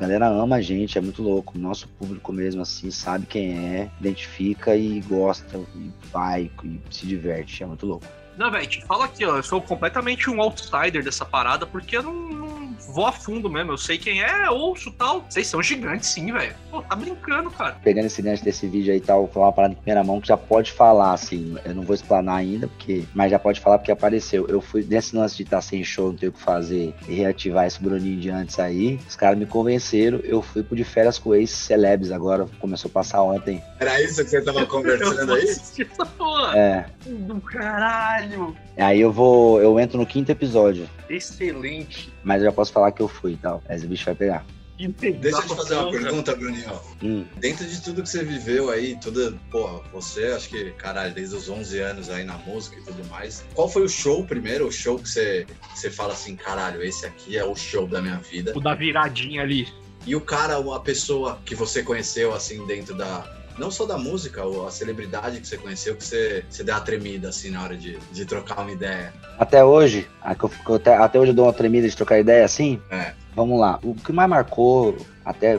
A 0.00 0.08
galera 0.08 0.28
ama 0.28 0.56
a 0.56 0.60
gente, 0.62 0.96
é 0.96 1.00
muito 1.00 1.22
louco. 1.22 1.58
Nosso 1.58 1.86
público 1.86 2.32
mesmo, 2.32 2.62
assim, 2.62 2.90
sabe 2.90 3.26
quem 3.26 3.52
é, 3.52 3.90
identifica 4.00 4.74
e 4.74 4.98
gosta, 5.02 5.58
e 5.76 5.90
vai, 6.10 6.50
e 6.64 6.80
se 6.90 7.06
diverte, 7.06 7.62
é 7.62 7.66
muito 7.66 7.84
louco. 7.84 8.06
Não, 8.38 8.50
velho, 8.50 8.66
te 8.66 8.82
aqui, 8.88 9.26
ó. 9.26 9.36
Eu 9.36 9.42
sou 9.42 9.60
completamente 9.60 10.30
um 10.30 10.40
outsider 10.40 11.04
dessa 11.04 11.26
parada, 11.26 11.66
porque 11.66 11.98
eu 11.98 12.02
não 12.02 12.49
vou 12.88 13.06
a 13.06 13.12
fundo 13.12 13.50
mesmo. 13.50 13.72
Eu 13.72 13.78
sei 13.78 13.98
quem 13.98 14.22
é, 14.22 14.50
ouço 14.50 14.90
tal. 14.92 15.24
Vocês 15.28 15.46
são 15.46 15.62
gigantes, 15.62 16.08
sim, 16.08 16.32
velho. 16.32 16.54
Pô, 16.70 16.82
tá 16.82 16.96
brincando, 16.96 17.50
cara. 17.50 17.76
Pegando 17.82 18.06
esse 18.06 18.22
gancho 18.22 18.44
desse 18.44 18.66
vídeo 18.66 18.92
aí 18.92 18.98
e 18.98 19.02
tal, 19.02 19.20
vou 19.20 19.28
falar 19.28 19.46
uma 19.46 19.52
parada 19.52 19.74
em 19.74 19.76
primeira 19.76 20.04
mão 20.04 20.20
que 20.20 20.28
já 20.28 20.36
pode 20.36 20.72
falar, 20.72 21.12
assim. 21.12 21.56
Eu 21.64 21.74
não 21.74 21.82
vou 21.82 21.94
explanar 21.94 22.36
ainda, 22.36 22.68
porque. 22.68 23.04
Mas 23.14 23.30
já 23.30 23.38
pode 23.38 23.60
falar 23.60 23.78
porque 23.78 23.92
apareceu. 23.92 24.46
Eu 24.48 24.60
fui 24.60 24.84
nesse 24.88 25.14
lance 25.14 25.36
de 25.36 25.42
estar 25.42 25.60
sem 25.60 25.84
show, 25.84 26.08
não 26.08 26.16
ter 26.16 26.28
o 26.28 26.32
que 26.32 26.40
fazer 26.40 26.94
e 27.08 27.14
reativar 27.14 27.66
esse 27.66 27.80
Bruninho 27.80 28.20
de 28.20 28.30
antes 28.30 28.58
aí. 28.58 28.98
Os 29.08 29.16
caras 29.16 29.38
me 29.38 29.46
convenceram. 29.46 30.18
Eu 30.24 30.42
fui 30.42 30.62
pro 30.62 30.76
de 30.76 30.84
férias 30.84 31.18
com 31.18 31.34
ex-celebs 31.34 32.10
agora. 32.10 32.46
Começou 32.58 32.88
a 32.88 32.92
passar 32.92 33.22
ontem. 33.22 33.62
Era 33.78 34.00
isso 34.02 34.22
que 34.24 34.30
você 34.30 34.40
tava 34.40 34.64
conversando 34.66 35.34
aí? 35.34 35.44
Essa 35.44 36.06
porra. 36.06 36.58
É. 36.58 36.86
Do 37.06 37.40
caralho. 37.40 38.56
Aí 38.76 39.00
eu 39.00 39.12
vou. 39.12 39.60
Eu 39.60 39.78
entro 39.78 39.98
no 39.98 40.06
quinto 40.06 40.32
episódio. 40.32 40.88
Excelente. 41.08 42.12
Mas 42.22 42.42
eu 42.42 42.50
já 42.50 42.52
posso 42.52 42.72
falar 42.72 42.92
que 42.92 43.00
eu 43.00 43.08
fui 43.08 43.32
e 43.32 43.36
tal. 43.36 43.62
Mas 43.68 43.82
o 43.84 43.88
bicho 43.88 44.04
vai 44.04 44.14
pegar. 44.14 44.44
Deixa 44.88 45.38
eu 45.38 45.42
te 45.42 45.56
fazer 45.56 45.74
uma 45.74 45.90
pergunta, 45.90 46.34
Bruninho. 46.34 46.80
Hum. 47.02 47.26
Dentro 47.36 47.66
de 47.66 47.82
tudo 47.82 48.02
que 48.02 48.08
você 48.08 48.24
viveu 48.24 48.70
aí, 48.70 48.98
toda, 48.98 49.32
porra, 49.50 49.82
você 49.92 50.26
acho 50.28 50.48
que, 50.48 50.70
caralho, 50.72 51.12
desde 51.12 51.36
os 51.36 51.50
11 51.50 51.78
anos 51.80 52.08
aí 52.08 52.24
na 52.24 52.38
música 52.38 52.78
e 52.78 52.82
tudo 52.84 53.06
mais, 53.10 53.44
qual 53.54 53.68
foi 53.68 53.82
o 53.82 53.88
show 53.88 54.24
primeiro, 54.24 54.66
o 54.66 54.72
show 54.72 54.98
que 54.98 55.08
você, 55.08 55.46
você 55.74 55.90
fala 55.90 56.14
assim, 56.14 56.34
caralho, 56.34 56.82
esse 56.82 57.04
aqui 57.04 57.36
é 57.36 57.44
o 57.44 57.54
show 57.54 57.86
da 57.86 58.00
minha 58.00 58.16
vida? 58.16 58.56
O 58.56 58.60
da 58.60 58.74
viradinha 58.74 59.42
ali. 59.42 59.68
E 60.06 60.16
o 60.16 60.20
cara, 60.20 60.56
a 60.56 60.80
pessoa 60.80 61.38
que 61.44 61.54
você 61.54 61.82
conheceu, 61.82 62.32
assim, 62.32 62.66
dentro 62.66 62.94
da, 62.94 63.39
não 63.58 63.70
só 63.70 63.84
da 63.86 63.98
música, 63.98 64.44
ou 64.44 64.66
a 64.66 64.70
celebridade 64.70 65.40
que 65.40 65.46
você 65.46 65.56
conheceu, 65.56 65.96
que 65.96 66.04
você, 66.04 66.44
você 66.48 66.64
deu 66.64 66.74
uma 66.74 66.80
tremida, 66.80 67.28
assim, 67.28 67.50
na 67.50 67.62
hora 67.62 67.76
de, 67.76 67.98
de 68.12 68.24
trocar 68.24 68.60
uma 68.60 68.72
ideia. 68.72 69.12
Até 69.38 69.64
hoje, 69.64 70.08
até, 70.22 70.96
até 70.96 71.18
hoje 71.18 71.30
eu 71.30 71.34
dou 71.34 71.46
uma 71.46 71.52
tremida 71.52 71.88
de 71.88 71.96
trocar 71.96 72.18
ideia 72.18 72.44
assim. 72.44 72.80
É. 72.90 73.12
Vamos 73.34 73.60
lá. 73.60 73.78
O 73.82 73.94
que 73.94 74.12
mais 74.12 74.28
marcou, 74.28 74.96
até 75.24 75.56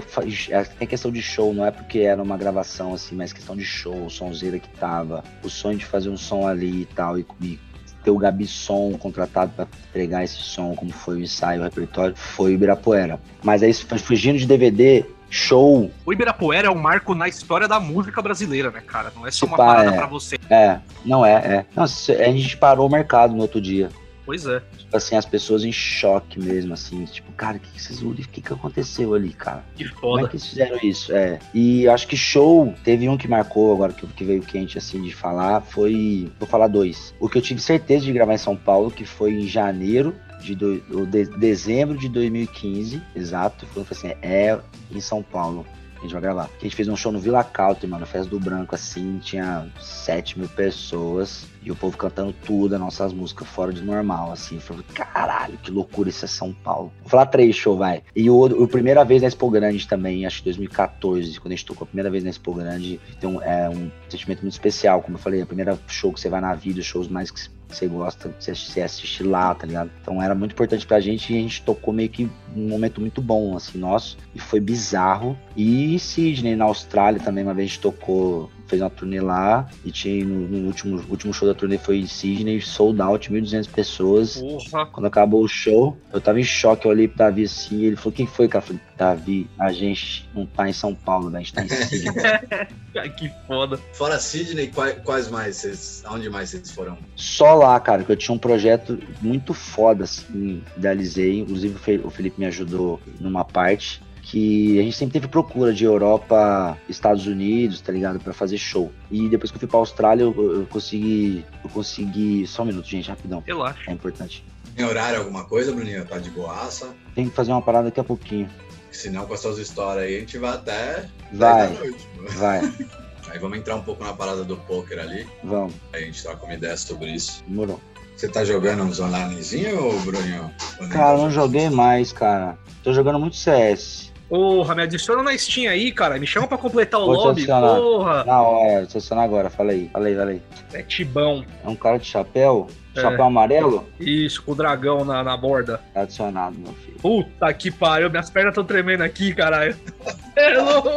é, 0.49 0.63
tem 0.63 0.87
questão 0.87 1.11
de 1.11 1.21
show, 1.21 1.53
não 1.53 1.65
é 1.65 1.71
porque 1.71 1.99
era 1.99 2.21
uma 2.21 2.37
gravação 2.37 2.93
assim, 2.93 3.15
mas 3.15 3.31
questão 3.31 3.55
de 3.55 3.63
show, 3.63 4.05
o 4.05 4.09
sonzeira 4.09 4.59
que 4.59 4.69
tava, 4.69 5.23
o 5.43 5.49
sonho 5.49 5.77
de 5.77 5.85
fazer 5.85 6.09
um 6.09 6.17
som 6.17 6.47
ali 6.47 6.81
e 6.81 6.85
tal, 6.85 7.17
e, 7.17 7.25
e 7.41 7.59
ter 8.03 8.11
o 8.11 8.17
Gabi 8.17 8.47
Som 8.47 8.93
contratado 8.93 9.51
para 9.55 9.67
entregar 9.89 10.23
esse 10.23 10.37
som, 10.37 10.75
como 10.75 10.91
foi 10.91 11.17
o 11.17 11.21
ensaio, 11.21 11.61
o 11.61 11.63
repertório, 11.63 12.15
foi 12.15 12.51
o 12.51 12.53
Ibirapuera. 12.55 13.19
Mas 13.43 13.63
aí, 13.63 13.73
fugindo 13.73 14.37
de 14.37 14.45
DVD, 14.45 15.05
show, 15.31 15.89
O 16.05 16.13
Ibirapuera 16.13 16.67
é 16.67 16.69
um 16.71 16.75
marco 16.75 17.15
na 17.15 17.27
história 17.27 17.67
da 17.67 17.79
música 17.79 18.21
brasileira, 18.21 18.69
né, 18.69 18.81
cara? 18.85 19.11
Não 19.15 19.25
é 19.25 19.31
só 19.31 19.45
uma 19.47 19.57
Pá, 19.57 19.65
parada 19.65 19.91
é. 19.95 19.97
pra 19.97 20.05
você. 20.05 20.37
é, 20.49 20.79
não 21.05 21.25
é, 21.25 21.65
é. 21.75 21.87
Se- 21.87 22.11
a 22.11 22.25
gente 22.31 22.57
parou 22.57 22.87
o 22.87 22.91
mercado 22.91 23.33
no 23.33 23.41
outro 23.41 23.59
dia. 23.61 23.89
Pois 24.23 24.45
é. 24.45 24.61
Tipo 24.77 24.95
assim, 24.95 25.15
as 25.15 25.25
pessoas 25.25 25.63
em 25.63 25.71
choque 25.71 26.39
mesmo, 26.39 26.73
assim, 26.73 27.03
tipo, 27.05 27.31
cara, 27.31 27.57
o 27.57 27.59
que, 27.59 27.69
que 27.71 27.81
vocês 27.81 28.01
o 28.01 28.13
que, 28.13 28.39
que 28.41 28.53
aconteceu 28.53 29.13
ali, 29.15 29.33
cara? 29.33 29.63
Que 29.75 29.89
Como 29.89 30.13
foda. 30.15 30.25
é 30.25 30.29
que 30.29 30.35
eles 30.35 30.45
fizeram 30.45 30.77
isso? 30.83 31.11
É. 31.13 31.39
E 31.53 31.87
acho 31.89 32.07
que 32.07 32.15
show, 32.15 32.73
teve 32.83 33.09
um 33.09 33.17
que 33.17 33.27
marcou 33.27 33.73
agora, 33.73 33.91
que, 33.93 34.05
que 34.05 34.23
veio 34.23 34.41
quente 34.41 34.77
assim 34.77 35.01
de 35.01 35.13
falar, 35.13 35.61
foi. 35.61 36.31
Vou 36.39 36.47
falar 36.47 36.67
dois. 36.67 37.15
O 37.19 37.27
que 37.27 37.37
eu 37.37 37.41
tive 37.41 37.59
certeza 37.61 38.05
de 38.05 38.13
gravar 38.13 38.33
em 38.33 38.37
São 38.37 38.55
Paulo, 38.55 38.91
que 38.91 39.05
foi 39.05 39.31
em 39.33 39.47
janeiro 39.47 40.13
de, 40.41 40.55
do, 40.55 41.05
de- 41.05 41.25
dezembro 41.37 41.97
de 41.97 42.09
2015, 42.09 43.01
exato. 43.15 43.65
Foi 43.67 43.85
assim, 43.91 44.07
é 44.21 44.59
em 44.91 44.99
São 44.99 45.21
Paulo. 45.23 45.65
A 45.97 46.01
gente 46.01 46.13
vai 46.13 46.21
gravar. 46.21 46.49
A 46.59 46.63
gente 46.63 46.75
fez 46.75 46.87
um 46.87 46.95
show 46.95 47.11
no 47.11 47.19
Vila 47.19 47.43
Country, 47.43 47.87
mano, 47.87 48.05
festa 48.07 48.27
do 48.29 48.39
branco, 48.39 48.73
assim, 48.73 49.19
tinha 49.19 49.67
7 49.79 50.39
mil 50.39 50.49
pessoas. 50.49 51.45
E 51.63 51.71
o 51.71 51.75
povo 51.75 51.97
cantando 51.97 52.33
tudo, 52.45 52.73
as 52.73 52.81
nossas 52.81 53.13
músicas 53.13 53.47
fora 53.47 53.71
de 53.71 53.81
normal, 53.81 54.31
assim. 54.31 54.55
Eu 54.55 54.61
falei, 54.61 54.83
caralho, 54.93 55.57
que 55.57 55.71
loucura 55.71 56.09
isso 56.09 56.25
é 56.25 56.27
São 56.27 56.53
Paulo. 56.53 56.91
Vou 57.01 57.09
falar 57.09 57.27
três 57.27 57.55
show, 57.55 57.77
vai. 57.77 58.01
E 58.15 58.29
o, 58.29 58.45
o 58.45 58.67
primeira 58.67 59.03
vez 59.03 59.21
na 59.21 59.27
Expo 59.27 59.49
Grande 59.49 59.87
também, 59.87 60.25
acho 60.25 60.39
que 60.39 60.45
2014, 60.45 61.39
quando 61.39 61.53
a 61.53 61.55
gente 61.55 61.65
tocou 61.65 61.85
a 61.85 61.87
primeira 61.87 62.09
vez 62.09 62.23
na 62.23 62.29
Expo 62.29 62.53
Grande, 62.53 62.99
um, 63.23 63.41
é 63.41 63.69
um 63.69 63.91
sentimento 64.09 64.41
muito 64.41 64.53
especial. 64.53 65.01
Como 65.01 65.17
eu 65.17 65.21
falei, 65.21 65.41
a 65.41 65.45
primeira 65.45 65.77
show 65.87 66.11
que 66.11 66.19
você 66.19 66.29
vai 66.29 66.41
na 66.41 66.55
vida, 66.55 66.79
os 66.79 66.85
shows 66.85 67.07
mais 67.07 67.29
que 67.29 67.41
você 67.75 67.87
gosta, 67.87 68.33
você 68.39 68.81
assiste 68.81 69.23
lá, 69.23 69.53
tá 69.55 69.65
ligado? 69.65 69.89
Então 70.01 70.21
era 70.21 70.35
muito 70.35 70.51
importante 70.51 70.85
pra 70.85 70.99
gente 70.99 71.33
e 71.33 71.37
a 71.37 71.41
gente 71.41 71.61
tocou 71.63 71.93
meio 71.93 72.09
que 72.09 72.29
um 72.55 72.67
momento 72.67 72.99
muito 72.99 73.21
bom, 73.21 73.55
assim, 73.55 73.77
nosso. 73.77 74.17
E 74.35 74.39
foi 74.39 74.59
bizarro. 74.59 75.37
E 75.55 75.97
Sydney, 75.97 76.55
na 76.55 76.65
Austrália 76.65 77.19
também, 77.19 77.43
uma 77.43 77.53
vez 77.53 77.67
a 77.67 77.69
gente 77.69 77.81
tocou, 77.81 78.51
fez 78.71 78.81
uma 78.81 78.89
turnê 78.89 79.19
lá. 79.19 79.69
E 79.83 79.91
tinha 79.91 80.25
no, 80.25 80.47
no 80.47 80.67
último, 80.67 81.03
último 81.09 81.33
show 81.33 81.47
da 81.47 81.53
turnê 81.53 81.77
foi 81.77 81.99
em 81.99 82.07
Sydney, 82.07 82.61
sold 82.61 83.01
out, 83.01 83.29
1.200 83.29 83.69
pessoas. 83.69 84.37
Porra. 84.37 84.85
Quando 84.87 85.05
acabou 85.05 85.43
o 85.43 85.47
show, 85.47 85.97
eu 86.13 86.21
tava 86.21 86.39
em 86.39 86.43
choque, 86.43 86.85
eu 86.85 86.91
olhei 86.91 87.07
pro 87.07 87.17
Davi 87.17 87.43
assim, 87.43 87.79
e 87.79 87.85
ele 87.85 87.95
falou, 87.95 88.13
quem 88.13 88.25
foi, 88.25 88.47
cara? 88.47 88.63
Eu 88.63 88.67
falei, 88.67 88.81
Davi, 88.97 89.49
a 89.59 89.71
gente 89.71 90.29
não 90.33 90.45
tá 90.45 90.69
em 90.69 90.73
São 90.73 90.95
Paulo, 90.95 91.29
né? 91.29 91.39
a 91.39 91.41
gente 91.41 91.53
tá 91.53 91.63
em 91.63 91.67
Sydney. 91.67 92.13
Que 93.17 93.31
foda. 93.47 93.79
Fora 93.93 94.19
Sidney, 94.19 94.67
quais, 94.67 94.99
quais 95.05 95.29
mais 95.29 95.55
vocês, 95.55 96.03
aonde 96.05 96.29
mais 96.29 96.49
vocês 96.49 96.71
foram? 96.71 96.97
Só 97.15 97.53
lá, 97.53 97.79
cara, 97.79 98.03
que 98.03 98.11
eu 98.11 98.17
tinha 98.17 98.35
um 98.35 98.37
projeto 98.37 98.99
muito 99.21 99.53
foda, 99.53 100.03
assim, 100.03 100.61
idealizei. 100.75 101.39
Inclusive 101.39 101.75
o 102.03 102.09
Felipe 102.09 102.37
me 102.37 102.45
ajudou 102.45 102.99
numa 103.19 103.45
parte. 103.45 104.01
Que 104.31 104.79
a 104.79 104.83
gente 104.83 104.95
sempre 104.95 105.11
teve 105.11 105.27
procura 105.27 105.73
de 105.73 105.83
Europa, 105.83 106.77
Estados 106.87 107.27
Unidos, 107.27 107.81
tá 107.81 107.91
ligado? 107.91 108.17
Pra 108.17 108.31
fazer 108.31 108.57
show. 108.57 108.89
E 109.11 109.27
depois 109.27 109.51
que 109.51 109.57
eu 109.57 109.59
fui 109.59 109.67
pra 109.67 109.77
Austrália, 109.79 110.23
eu, 110.23 110.33
eu 110.61 110.65
consegui. 110.67 111.43
Eu 111.61 111.69
consegui. 111.69 112.47
Só 112.47 112.61
um 112.63 112.67
minuto, 112.67 112.87
gente, 112.87 113.09
rapidão. 113.09 113.43
Relaxa. 113.45 113.91
É 113.91 113.93
importante. 113.93 114.45
Tem 114.73 114.85
horário 114.85 115.19
alguma 115.19 115.43
coisa, 115.43 115.73
Bruninho? 115.73 116.05
Tá 116.05 116.17
de 116.17 116.29
boaça? 116.29 116.95
Tem 117.13 117.27
que 117.27 117.35
fazer 117.35 117.51
uma 117.51 117.61
parada 117.61 117.85
daqui 117.85 117.99
a 117.99 118.05
pouquinho. 118.05 118.49
Se 118.89 119.09
não, 119.09 119.25
com 119.25 119.33
as 119.33 119.41
suas 119.41 119.57
histórias 119.57 120.05
aí, 120.05 120.15
a 120.15 120.19
gente 120.21 120.37
vai 120.37 120.51
até 120.53 120.95
10 121.01 121.09
Vai, 121.33 121.73
noite. 121.73 122.07
vai, 122.37 122.61
Aí 123.29 123.37
vamos 123.39 123.57
entrar 123.57 123.75
um 123.75 123.81
pouco 123.81 124.01
na 124.01 124.13
parada 124.13 124.45
do 124.45 124.55
poker 124.55 124.97
ali. 124.97 125.27
vamos. 125.43 125.73
Aí 125.91 126.03
a 126.03 126.05
gente 126.05 126.23
troca 126.23 126.45
uma 126.45 126.53
ideia 126.53 126.77
sobre 126.77 127.11
isso. 127.11 127.43
Demorou. 127.45 127.79
Você 128.15 128.27
tá 128.29 128.45
jogando 128.45 128.83
uns 128.83 128.99
onlinezinho, 128.99 129.99
Bruninho? 130.01 130.51
Ou 130.79 130.87
Cara, 130.87 131.17
tá 131.17 131.23
não 131.23 131.31
joguei 131.31 131.69
mais, 131.69 132.13
cara. 132.13 132.57
Tô 132.83 132.93
jogando 132.93 133.19
muito 133.19 133.35
CS. 133.35 134.10
Porra, 134.31 134.73
me 134.75 134.83
adiciona 134.83 135.21
na 135.21 135.37
Steam 135.37 135.69
aí, 135.69 135.91
cara. 135.91 136.17
Me 136.17 136.25
chama 136.25 136.47
pra 136.47 136.57
completar 136.57 137.01
o 137.01 137.05
Vou 137.07 137.15
lobby. 137.15 137.41
adicionar. 137.41 137.75
Porra. 137.75 138.23
Na 138.23 138.41
hora, 138.41 138.83
acionando 138.83 139.25
agora, 139.25 139.49
fala 139.49 139.73
aí, 139.73 139.89
fala 139.91 140.07
aí, 140.07 140.15
fala 140.15 140.29
aí. 140.31 140.41
É 140.71 140.81
tibão. 140.81 141.43
É 141.61 141.67
um 141.67 141.75
cara 141.75 141.97
de 141.99 142.05
chapéu? 142.05 142.69
É. 142.95 143.01
Chapéu 143.01 143.25
amarelo? 143.25 143.85
Isso, 143.99 144.41
com 144.41 144.53
o 144.53 144.55
dragão 144.55 145.03
na, 145.03 145.21
na 145.21 145.35
borda. 145.35 145.81
Tá 145.93 146.03
adicionado, 146.03 146.57
meu 146.57 146.71
filho. 146.75 146.97
Puta 147.01 147.53
que 147.53 147.69
pariu, 147.69 148.09
minhas 148.09 148.29
pernas 148.29 148.51
estão 148.51 148.63
tremendo 148.63 149.03
aqui, 149.03 149.33
caralho. 149.33 149.75
É 150.33 150.57
louco! 150.57 150.87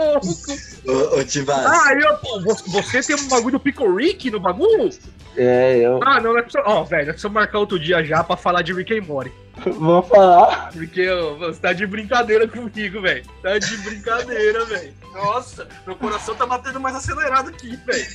Ô, 0.87 0.93
ô 0.93 1.53
Ah, 1.67 1.93
eu, 1.93 2.41
você 2.69 3.03
tem 3.03 3.17
um 3.17 3.29
bagulho 3.29 3.59
do 3.59 3.61
Pico 3.61 3.93
Rick 3.97 4.31
no 4.31 4.39
bagulho? 4.39 4.89
É, 5.37 5.79
eu. 5.79 6.01
Ah, 6.03 6.21
não, 6.21 6.33
não 6.33 6.39
é 6.39 6.43
preciso. 6.43 6.65
Ó, 6.67 6.85
velho, 6.85 7.09
é 7.11 7.13
preciso 7.13 7.31
marcar 7.31 7.59
outro 7.59 7.79
dia 7.79 8.05
já 8.05 8.23
pra 8.23 8.37
falar 8.37 8.63
de 8.63 8.73
Rick 8.73 8.99
and 8.99 9.03
Morty. 9.03 9.33
Vou 9.79 10.03
falar. 10.03 10.71
Porque 10.73 11.09
ó, 11.09 11.35
você 11.35 11.61
tá 11.61 11.73
de 11.73 11.87
brincadeira 11.87 12.47
comigo, 12.47 13.01
velho. 13.01 13.25
Tá 13.43 13.59
de 13.59 13.77
brincadeira, 13.79 14.65
velho. 14.67 14.93
Nossa, 15.15 15.69
meu 15.87 15.95
coração 15.97 16.35
tá 16.35 16.45
batendo 16.45 16.81
mais 16.81 16.97
acelerado 16.97 17.49
aqui, 17.51 17.77
velho. 17.77 18.07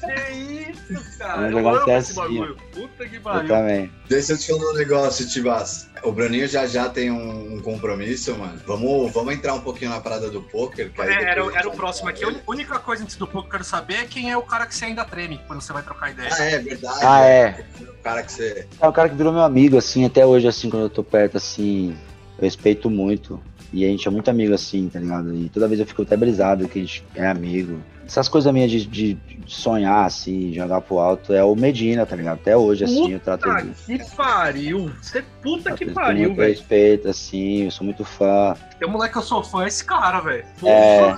Que 0.00 0.70
isso, 0.70 1.18
cara? 1.18 1.36
Vamos 1.36 1.52
Eu 1.52 1.58
jogar 1.58 1.70
amo 1.70 1.90
esse 1.90 1.92
assim, 1.92 2.14
bagulho. 2.14 2.56
Puta 2.72 3.06
que 3.08 3.16
Eu 3.16 3.20
pariu. 3.20 3.48
também. 3.48 3.92
deixa 4.08 4.32
eu 4.32 4.38
te 4.38 4.46
falar 4.46 4.70
um 4.70 4.74
negócio, 4.74 5.28
Tivas. 5.28 5.88
O 6.02 6.12
Bruninho 6.12 6.48
já 6.48 6.66
já 6.66 6.88
tem 6.88 7.10
um, 7.10 7.60
compromisso, 7.60 8.34
mano. 8.36 8.60
Vamos, 8.66 9.12
vamos 9.12 9.34
entrar 9.34 9.54
um 9.54 9.60
pouquinho 9.60 9.90
na 9.90 10.00
parada 10.00 10.30
do 10.30 10.40
poker. 10.42 10.90
que 10.92 11.02
aí 11.02 11.08
É, 11.12 11.22
era, 11.30 11.44
era 11.54 11.68
o 11.68 11.72
próximo 11.72 12.08
aqui. 12.08 12.24
A 12.24 12.34
única 12.46 12.78
coisa 12.78 13.02
antes 13.02 13.16
do 13.16 13.26
pouco 13.26 13.48
que 13.48 13.54
eu 13.56 13.58
quero 13.58 13.64
saber 13.64 13.94
é 13.94 14.04
quem 14.06 14.30
é 14.30 14.36
o 14.36 14.42
cara 14.42 14.66
que 14.66 14.74
você 14.74 14.86
ainda 14.86 15.04
treme 15.04 15.40
quando 15.46 15.60
você 15.60 15.72
vai 15.72 15.82
trocar 15.82 16.10
ideia. 16.10 16.30
Ah, 16.32 16.44
é 16.44 16.58
verdade. 16.58 16.98
Ah, 17.02 17.20
é. 17.20 17.64
O 17.80 18.02
cara 18.02 18.22
que 18.22 18.32
você. 18.32 18.66
É 18.80 18.88
um 18.88 18.92
cara 18.92 19.08
que 19.08 19.16
virou 19.16 19.32
meu 19.32 19.42
amigo, 19.42 19.76
assim, 19.76 20.04
até 20.04 20.24
hoje, 20.24 20.46
assim, 20.48 20.70
quando 20.70 20.84
eu 20.84 20.90
tô 20.90 21.02
perto, 21.02 21.36
assim, 21.36 21.96
eu 22.38 22.44
respeito 22.44 22.88
muito. 22.88 23.40
E 23.72 23.84
a 23.84 23.88
gente 23.88 24.06
é 24.06 24.10
muito 24.10 24.28
amigo, 24.30 24.54
assim, 24.54 24.88
tá 24.88 24.98
ligado? 24.98 25.34
E 25.34 25.48
toda 25.48 25.68
vez 25.68 25.80
eu 25.80 25.86
fico 25.86 26.02
até 26.02 26.16
brisado 26.16 26.68
que 26.68 26.78
a 26.78 26.82
gente 26.82 27.04
é 27.14 27.26
amigo. 27.26 27.78
Essas 28.06 28.28
coisas 28.28 28.52
minhas 28.52 28.70
de, 28.70 28.86
de 28.86 29.18
sonhar, 29.46 30.04
assim, 30.06 30.52
jogar 30.52 30.80
pro 30.80 30.98
alto, 30.98 31.32
é 31.32 31.42
o 31.42 31.56
Medina, 31.56 32.06
tá 32.06 32.14
ligado? 32.14 32.36
Até 32.36 32.56
hoje, 32.56 32.84
assim, 32.84 33.12
eu 33.12 33.20
trato 33.20 33.42
Puta 33.42 33.60
ele. 33.60 33.98
que 33.98 34.16
pariu. 34.16 34.90
Você 35.02 35.24
puta 35.42 35.62
trato 35.64 35.78
que 35.78 35.86
pariu, 35.90 36.28
muito 36.28 36.36
velho. 36.36 36.50
respeito, 36.52 37.08
assim, 37.08 37.64
eu 37.64 37.70
sou 37.70 37.84
muito 37.84 38.04
fã. 38.04 38.54
Tem 38.78 38.88
um 38.88 38.92
moleque 38.92 39.12
que 39.12 39.18
eu 39.18 39.22
sou 39.22 39.42
fã, 39.42 39.64
é 39.64 39.68
esse 39.68 39.84
cara, 39.84 40.20
velho. 40.20 40.44
É. 40.64 41.16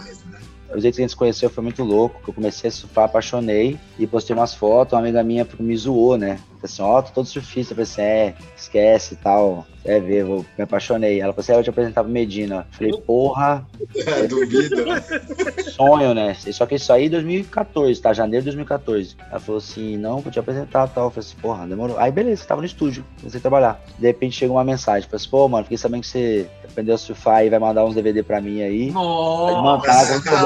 O 0.75 0.81
jeito 0.81 0.97
que 0.97 1.01
a 1.01 1.05
gente 1.05 1.11
se 1.11 1.16
conheceu 1.16 1.49
foi 1.49 1.62
muito 1.65 1.83
louco, 1.83 2.20
que 2.23 2.29
eu 2.29 2.35
comecei 2.35 2.69
a 2.69 2.70
surfar, 2.70 3.05
apaixonei 3.05 3.79
e 3.99 4.07
postei 4.07 4.37
umas 4.37 4.55
fotos, 4.55 4.93
uma 4.93 5.01
amiga 5.01 5.23
minha 5.23 5.47
me 5.59 5.77
zoou, 5.77 6.19
né? 6.19 6.39
Assim, 6.67 6.83
ó, 6.83 7.03
tô 7.03 7.13
todo 7.13 7.27
surfista. 7.27 7.73
Eu 7.73 7.77
falei 7.77 7.83
assim, 7.85 8.03
é, 8.03 8.35
esquece 8.57 9.15
e 9.15 9.17
tal. 9.17 9.67
É 9.85 9.99
ver, 10.01 10.25
vou, 10.25 10.45
me 10.57 10.65
apaixonei. 10.65 11.21
Ela 11.21 11.33
falou 11.33 11.43
assim, 11.43 11.53
ah, 11.53 11.57
eu 11.57 11.63
te 11.63 11.71
apresentar 11.71 12.03
pro 12.03 12.13
Medina. 12.13 12.67
Eu 12.73 12.77
falei, 12.77 12.93
porra. 13.07 13.67
É, 13.97 14.27
duvido. 14.27 14.77
Sonho, 15.71 16.15
né? 16.15 16.35
Só 16.35 16.67
que 16.67 16.75
isso 16.75 16.93
aí 16.93 17.07
em 17.07 17.11
2014, 17.11 18.01
tá? 18.01 18.13
Janeiro 18.13 18.43
de 18.43 18.51
2014. 18.51 19.17
Ela 19.31 19.41
falou 19.41 19.59
assim, 19.59 19.97
não, 19.97 20.21
vou 20.21 20.31
te 20.31 20.39
apresentar 20.39 20.89
tal. 20.89 21.07
Eu 21.07 21.11
falei 21.11 21.27
assim, 21.27 21.37
porra, 21.41 21.67
demorou. 21.67 21.99
Aí 21.99 22.11
beleza, 22.11 22.45
tava 22.45 22.61
no 22.61 22.67
estúdio, 22.67 23.05
comecei 23.19 23.39
a 23.39 23.41
trabalhar. 23.41 23.81
De 23.99 24.07
repente 24.07 24.37
chega 24.37 24.53
uma 24.53 24.65
mensagem, 24.65 25.09
falei 25.09 25.17
assim, 25.17 25.31
pô, 25.31 25.49
mano, 25.49 25.65
fiquei 25.65 25.79
sabendo 25.79 26.03
que 26.03 26.09
você 26.09 26.49
aprendeu 26.65 26.95
a 26.95 26.99
surfar 26.99 27.45
e 27.45 27.51
vai 27.51 27.59
mandar 27.59 27.85
uns 27.85 27.95
DVD 27.95 28.23
pra 28.23 28.41
mim 28.41 28.63
aí. 28.63 28.91
Nossa! 28.91 29.91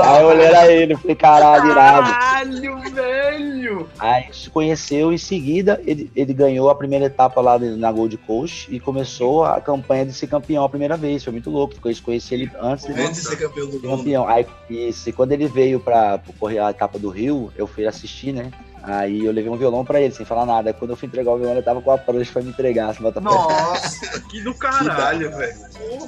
Aí 0.04 0.22
eu 0.22 0.28
olhei 0.28 0.48
pra 0.48 0.72
ele, 0.72 0.96
falei, 0.96 1.16
caralho, 1.16 1.70
irado. 1.70 2.10
Caralho, 2.10 2.78
velho! 2.90 3.88
Aí 3.98 4.26
se 4.32 4.50
conheceu, 4.50 5.12
em 5.12 5.18
seguida 5.18 5.80
ele, 5.84 6.01
ele 6.16 6.32
ganhou 6.32 6.70
a 6.70 6.74
primeira 6.74 7.06
etapa 7.06 7.40
lá 7.40 7.58
na 7.58 7.92
Gold 7.92 8.16
Coast 8.18 8.74
e 8.74 8.80
começou 8.80 9.44
a 9.44 9.60
campanha 9.60 10.06
de 10.06 10.12
ser 10.12 10.26
campeão 10.26 10.64
a 10.64 10.68
primeira 10.68 10.96
vez. 10.96 11.22
Foi 11.24 11.32
muito 11.32 11.50
louco, 11.50 11.74
porque 11.74 11.88
eu 11.88 12.02
conheci 12.04 12.34
ele 12.34 12.50
antes 12.60 12.86
de 12.86 12.92
Antes 12.92 13.22
de 13.22 13.28
ser 13.28 13.36
campeão 13.36 13.66
do 13.68 13.74
mundo. 13.80 13.96
campeão. 13.98 14.26
Aí, 14.28 14.46
isso, 14.70 15.08
e 15.08 15.12
quando 15.12 15.32
ele 15.32 15.46
veio 15.48 15.78
pra, 15.80 16.18
pra 16.18 16.32
correr 16.38 16.58
a 16.58 16.70
etapa 16.70 16.98
do 16.98 17.08
Rio, 17.10 17.52
eu 17.56 17.66
fui 17.66 17.86
assistir, 17.86 18.32
né? 18.32 18.50
Aí 18.84 19.24
eu 19.24 19.30
levei 19.32 19.48
um 19.50 19.56
violão 19.56 19.84
pra 19.84 20.00
ele, 20.00 20.12
sem 20.12 20.26
falar 20.26 20.44
nada. 20.44 20.70
Aí 20.70 20.74
quando 20.74 20.90
eu 20.90 20.96
fui 20.96 21.06
entregar 21.06 21.30
o 21.32 21.36
violão, 21.36 21.54
ele 21.54 21.62
tava 21.62 21.80
com 21.80 21.90
a 21.92 21.98
prancha 21.98 22.32
pra 22.32 22.42
me 22.42 22.50
entregar. 22.50 22.92
Você 22.92 23.00
bota 23.02 23.20
a 23.20 23.22
prancha. 23.22 23.38
Nossa, 23.38 24.20
que 24.28 24.40
do 24.42 24.52
caralho, 24.54 25.26
Que 25.26 25.30
da- 25.30 25.38
velho. 25.38 25.54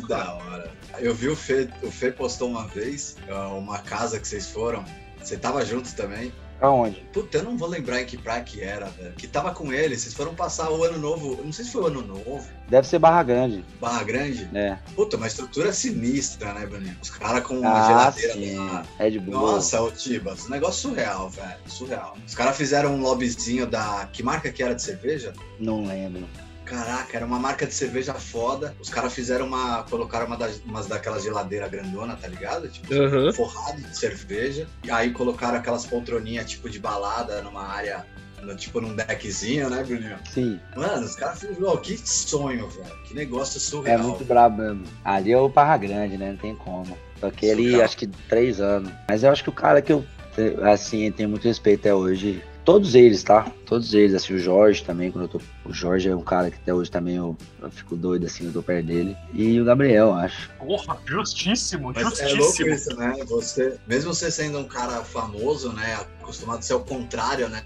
Que 0.01 0.09
da 0.09 0.35
hora. 0.35 0.71
Eu 0.99 1.15
vi 1.15 1.29
o 1.29 1.37
Fê, 1.37 1.69
o 1.83 1.91
Fê 1.91 2.11
postou 2.11 2.49
uma 2.49 2.67
vez 2.67 3.17
uh, 3.29 3.57
uma 3.59 3.79
casa 3.79 4.19
que 4.19 4.27
vocês 4.27 4.49
foram. 4.51 4.85
Você 5.23 5.37
tava 5.37 5.65
junto 5.65 5.95
também. 5.95 6.33
Aonde? 6.61 7.05
Puta, 7.13 7.39
eu 7.39 7.43
não 7.45 7.59
vou 7.59 7.69
lembrar 7.69 8.01
em 8.01 8.07
que 8.07 8.17
praia 8.17 8.43
que 8.43 8.61
era, 8.63 8.87
velho. 8.87 9.13
Que 9.15 9.27
tava 9.27 9.53
com 9.53 9.73
ele, 9.73 9.97
vocês 9.99 10.15
foram 10.15 10.35
passar 10.35 10.71
o 10.71 10.83
ano 10.85 10.99
novo. 10.99 11.37
eu 11.39 11.45
Não 11.45 11.53
sei 11.53 11.65
se 11.65 11.73
foi 11.73 11.83
o 11.83 11.87
ano 11.87 12.03
novo, 12.03 12.47
Deve 12.69 12.89
ser 12.89 12.99
Barra 12.99 13.23
Grande, 13.23 13.63
Barra 13.81 14.03
Grande. 14.05 14.47
né? 14.51 14.79
Puta, 14.97 15.17
uma 15.19 15.27
estrutura 15.27 15.73
sinistra, 15.73 16.55
né, 16.55 16.65
Bruninho? 16.65 16.97
Os 17.03 17.11
caras 17.11 17.45
com 17.45 17.59
uma 17.59 17.71
Ah, 17.71 17.87
geladeira 17.87 18.33
sim. 18.33 18.57
lá. 18.57 18.87
Red 18.99 19.19
Bull. 19.19 19.35
Nossa, 19.35 19.83
ô 19.83 19.91
Tibas, 19.91 20.47
um 20.47 20.51
negócio 20.51 20.89
surreal, 20.89 21.29
velho. 21.29 21.57
Surreal. 21.67 22.17
Os 22.27 22.35
caras 22.35 22.57
fizeram 22.57 22.95
um 22.95 23.01
lobbyzinho 23.03 23.67
da. 23.67 24.09
Que 24.13 24.23
marca 24.23 24.51
que 24.51 24.63
era 24.63 24.75
de 24.75 24.83
cerveja? 24.83 25.35
Não 25.61 25.85
lembro. 25.85 26.27
Caraca, 26.65 27.17
era 27.17 27.27
uma 27.27 27.39
marca 27.39 27.67
de 27.67 27.75
cerveja 27.75 28.15
foda. 28.15 28.75
Os 28.81 28.89
caras 28.89 29.13
fizeram 29.13 29.47
uma. 29.47 29.83
colocaram 29.85 30.27
uma 30.27 30.37
das, 30.37 30.61
umas 30.65 30.87
daquelas 30.87 31.23
geladeiras 31.23 31.71
grandona, 31.71 32.17
tá 32.17 32.27
ligado? 32.27 32.69
Tipo, 32.69 32.95
Aham. 32.95 33.33
forrado 33.33 33.81
de 33.83 33.97
cerveja. 33.97 34.67
E 34.83 34.91
aí 34.91 35.11
colocaram 35.13 35.59
aquelas 35.59 35.85
poltroninhas 35.85 36.49
tipo 36.51 36.69
de 36.71 36.79
balada 36.79 37.43
numa 37.43 37.67
área. 37.67 38.07
no- 38.43 38.55
Tipo 38.57 38.79
num 38.81 38.95
deckzinho, 38.95 39.71
né, 39.71 39.83
Bruninho? 39.83 40.19
Sim, 40.31 40.61
Mano, 40.77 41.07
os 41.07 41.15
caras 41.17 41.41
fizeram. 41.41 41.77
que 41.79 41.97
sonho, 41.97 42.69
velho. 42.69 42.95
Que 43.05 43.15
negócio 43.15 43.57
é 43.57 43.61
surreal. 43.61 43.99
muito 44.01 44.25
brabo 44.25 44.61
mesmo. 44.63 44.85
Ali 45.05 45.33
é 45.33 45.39
o 45.39 45.49
Barra 45.49 45.77
Grande, 45.79 46.17
né? 46.19 46.31
Não 46.33 46.37
tem 46.37 46.55
como. 46.55 46.97
Só 47.21 47.31
que 47.31 47.47
ele, 47.47 47.81
acho 47.81 47.97
que 47.97 48.07
três 48.07 48.61
anos. 48.61 48.93
Mas 49.09 49.23
eu 49.23 49.31
acho 49.31 49.43
que 49.43 49.49
o 49.49 49.53
cara 49.53 49.81
que 49.81 49.93
eu, 49.93 50.05
assim, 50.71 51.11
tenho 51.13 51.29
muito 51.29 51.45
respeito 51.49 51.81
até 51.81 51.95
hoje. 51.95 52.43
Todos 52.65 52.95
eles, 52.95 53.23
tá? 53.23 53.47
Todos 53.67 53.93
eles, 53.93 54.15
assim, 54.15 54.35
o 54.35 54.39
Jorge 54.39 54.83
também, 54.83 55.13
quando 55.13 55.25
eu 55.25 55.29
tô. 55.29 55.41
O 55.67 55.73
Jorge 55.73 56.09
é 56.09 56.17
um 56.17 56.23
cara 56.23 56.51
que 56.51 56.57
até 56.57 56.73
hoje 56.73 56.91
também 56.91 57.17
eu, 57.17 57.37
eu 57.61 57.71
fico 57.71 57.95
doido, 57.95 58.25
assim, 58.25 58.47
eu 58.47 58.53
tô 58.53 58.63
perto 58.63 58.87
dele. 58.87 59.15
E 59.35 59.61
o 59.61 59.65
Gabriel, 59.67 60.07
eu 60.09 60.15
acho. 60.15 60.51
Porra, 60.59 60.97
justíssimo, 61.05 61.93
Mas 61.95 62.19
é 62.21 62.29
louco 62.29 62.45
justíssimo. 62.47 62.71
isso, 62.71 62.97
né? 62.97 63.15
Você, 63.29 63.77
mesmo 63.87 64.15
você 64.15 64.31
sendo 64.31 64.59
um 64.59 64.65
cara 64.65 65.05
famoso, 65.05 65.73
né? 65.75 65.95
Acostumado 66.23 66.61
a 66.61 66.63
ser 66.63 66.75
o 66.75 66.81
contrário, 66.81 67.49
né? 67.51 67.63